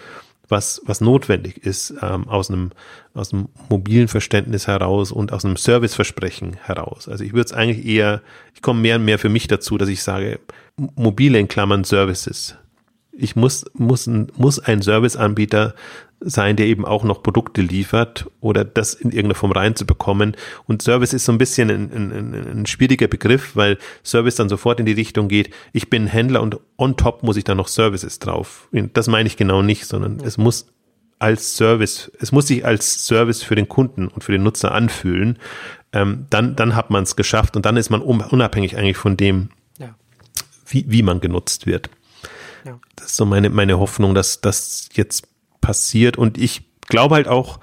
was, 0.54 0.80
was 0.86 1.00
notwendig 1.00 1.58
ist 1.58 1.92
ähm, 2.00 2.28
aus 2.28 2.48
einem 2.48 2.70
aus 3.12 3.32
einem 3.32 3.48
mobilen 3.68 4.08
Verständnis 4.08 4.66
heraus 4.66 5.12
und 5.12 5.32
aus 5.32 5.44
einem 5.44 5.56
Serviceversprechen 5.56 6.54
heraus. 6.54 7.08
Also 7.08 7.22
ich 7.22 7.32
würde 7.32 7.46
es 7.46 7.52
eigentlich 7.52 7.84
eher, 7.86 8.22
ich 8.54 8.62
komme 8.62 8.80
mehr 8.80 8.96
und 8.96 9.04
mehr 9.04 9.18
für 9.18 9.28
mich 9.28 9.46
dazu, 9.46 9.78
dass 9.78 9.88
ich 9.88 10.02
sage, 10.02 10.40
mobile 10.76 11.38
in 11.38 11.46
Klammern 11.46 11.84
Services 11.84 12.56
ich 13.16 13.36
muss, 13.36 13.64
muss, 13.74 14.06
ein, 14.06 14.28
muss 14.36 14.58
ein 14.58 14.82
Serviceanbieter 14.82 15.74
sein, 16.20 16.56
der 16.56 16.66
eben 16.66 16.84
auch 16.84 17.04
noch 17.04 17.22
Produkte 17.22 17.60
liefert 17.60 18.26
oder 18.40 18.64
das 18.64 18.94
in 18.94 19.10
irgendeiner 19.10 19.34
Form 19.34 19.52
reinzubekommen. 19.52 20.36
Und 20.66 20.82
Service 20.82 21.12
ist 21.12 21.26
so 21.26 21.32
ein 21.32 21.38
bisschen 21.38 21.70
ein, 21.70 21.92
ein, 21.92 22.58
ein, 22.60 22.66
schwieriger 22.66 23.08
Begriff, 23.08 23.54
weil 23.56 23.78
Service 24.02 24.36
dann 24.36 24.48
sofort 24.48 24.80
in 24.80 24.86
die 24.86 24.92
Richtung 24.92 25.28
geht, 25.28 25.50
ich 25.72 25.90
bin 25.90 26.06
Händler 26.06 26.42
und 26.42 26.58
on 26.78 26.96
top 26.96 27.22
muss 27.22 27.36
ich 27.36 27.44
dann 27.44 27.58
noch 27.58 27.68
Services 27.68 28.18
drauf. 28.18 28.68
Das 28.94 29.06
meine 29.06 29.26
ich 29.26 29.36
genau 29.36 29.62
nicht, 29.62 29.86
sondern 29.86 30.20
es 30.24 30.38
muss 30.38 30.66
als 31.18 31.56
Service, 31.56 32.10
es 32.20 32.32
muss 32.32 32.48
sich 32.48 32.64
als 32.64 33.06
Service 33.06 33.42
für 33.42 33.54
den 33.54 33.68
Kunden 33.68 34.08
und 34.08 34.24
für 34.24 34.32
den 34.32 34.42
Nutzer 34.42 34.72
anfühlen. 34.72 35.38
Ähm, 35.92 36.26
dann, 36.30 36.56
dann 36.56 36.74
hat 36.74 36.90
man 36.90 37.04
es 37.04 37.16
geschafft 37.16 37.56
und 37.56 37.66
dann 37.66 37.76
ist 37.76 37.90
man 37.90 38.00
unabhängig 38.02 38.76
eigentlich 38.76 38.96
von 38.96 39.16
dem, 39.16 39.50
ja. 39.78 39.94
wie, 40.66 40.84
wie 40.88 41.02
man 41.02 41.20
genutzt 41.20 41.66
wird. 41.66 41.90
Ja. 42.64 42.78
Das 42.96 43.06
ist 43.06 43.16
so 43.16 43.26
meine, 43.26 43.50
meine 43.50 43.78
Hoffnung, 43.78 44.14
dass 44.14 44.40
das 44.40 44.88
jetzt 44.94 45.28
passiert. 45.60 46.16
Und 46.16 46.38
ich 46.38 46.62
glaube 46.88 47.16
halt 47.16 47.28
auch, 47.28 47.60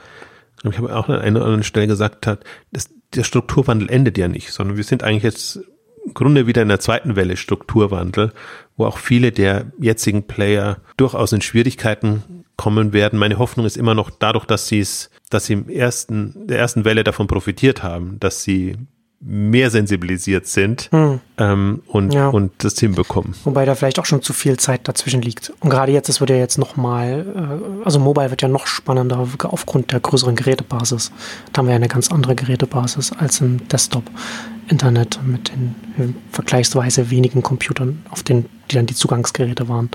ich 0.63 0.77
habe 0.77 0.95
auch 0.95 1.09
an 1.09 1.19
einer 1.19 1.37
oder 1.37 1.45
anderen 1.45 1.63
Stelle 1.63 1.87
gesagt 1.87 2.27
hat, 2.27 2.43
dass 2.71 2.89
der 3.13 3.23
Strukturwandel 3.23 3.89
endet 3.89 4.17
ja 4.17 4.27
nicht, 4.27 4.51
sondern 4.51 4.77
wir 4.77 4.83
sind 4.83 5.03
eigentlich 5.03 5.23
jetzt 5.23 5.59
im 6.05 6.13
Grunde 6.13 6.47
wieder 6.47 6.61
in 6.61 6.67
der 6.67 6.79
zweiten 6.79 7.15
Welle 7.15 7.37
Strukturwandel, 7.37 8.33
wo 8.75 8.85
auch 8.85 8.97
viele 8.97 9.31
der 9.31 9.71
jetzigen 9.79 10.25
Player 10.25 10.77
durchaus 10.97 11.31
in 11.31 11.41
Schwierigkeiten 11.41 12.45
kommen 12.57 12.93
werden. 12.93 13.19
Meine 13.19 13.37
Hoffnung 13.37 13.65
ist 13.65 13.77
immer 13.77 13.93
noch 13.93 14.09
dadurch, 14.09 14.45
dass 14.45 14.67
sie 14.67 14.79
es, 14.79 15.09
dass 15.29 15.45
sie 15.45 15.53
im 15.53 15.69
ersten, 15.69 16.47
der 16.47 16.59
ersten 16.59 16.85
Welle 16.85 17.03
davon 17.03 17.27
profitiert 17.27 17.83
haben, 17.83 18.19
dass 18.19 18.43
sie 18.43 18.77
mehr 19.23 19.69
sensibilisiert 19.69 20.47
sind 20.47 20.89
hm. 20.91 21.19
ähm, 21.37 21.83
und, 21.87 22.13
ja. 22.13 22.29
und 22.29 22.51
das 22.57 22.79
hinbekommen. 22.79 23.35
Wobei 23.43 23.65
da 23.65 23.75
vielleicht 23.75 23.99
auch 23.99 24.05
schon 24.05 24.23
zu 24.23 24.33
viel 24.33 24.57
Zeit 24.57 24.87
dazwischen 24.87 25.21
liegt. 25.21 25.53
Und 25.59 25.69
gerade 25.69 25.91
jetzt, 25.91 26.09
es 26.09 26.19
wird 26.19 26.31
ja 26.31 26.37
jetzt 26.37 26.57
nochmal, 26.57 27.25
äh, 27.35 27.85
also 27.85 27.99
Mobile 27.99 28.31
wird 28.31 28.41
ja 28.41 28.47
noch 28.47 28.65
spannender 28.65 29.27
aufgrund 29.43 29.91
der 29.91 29.99
größeren 29.99 30.35
Gerätebasis. 30.35 31.11
Da 31.53 31.59
haben 31.59 31.67
wir 31.67 31.73
ja 31.73 31.75
eine 31.75 31.87
ganz 31.87 32.11
andere 32.11 32.33
Gerätebasis 32.33 33.11
als 33.11 33.41
im 33.41 33.67
Desktop-Internet 33.67 35.19
mit 35.23 35.49
den 35.49 35.75
äh, 35.99 36.13
vergleichsweise 36.31 37.11
wenigen 37.11 37.43
Computern, 37.43 38.03
auf 38.09 38.23
denen 38.23 38.49
die 38.71 38.75
dann 38.75 38.87
die 38.87 38.95
Zugangsgeräte 38.95 39.69
waren. 39.69 39.91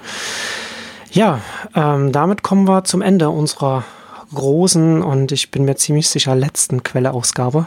Ja, 1.10 1.40
ähm, 1.74 2.12
damit 2.12 2.42
kommen 2.42 2.68
wir 2.68 2.84
zum 2.84 3.02
Ende 3.02 3.30
unserer 3.30 3.84
großen 4.32 5.02
und 5.02 5.32
ich 5.32 5.50
bin 5.50 5.64
mir 5.64 5.76
ziemlich 5.76 6.08
sicher 6.08 6.36
letzten 6.36 6.84
Quelleausgabe. 6.84 7.66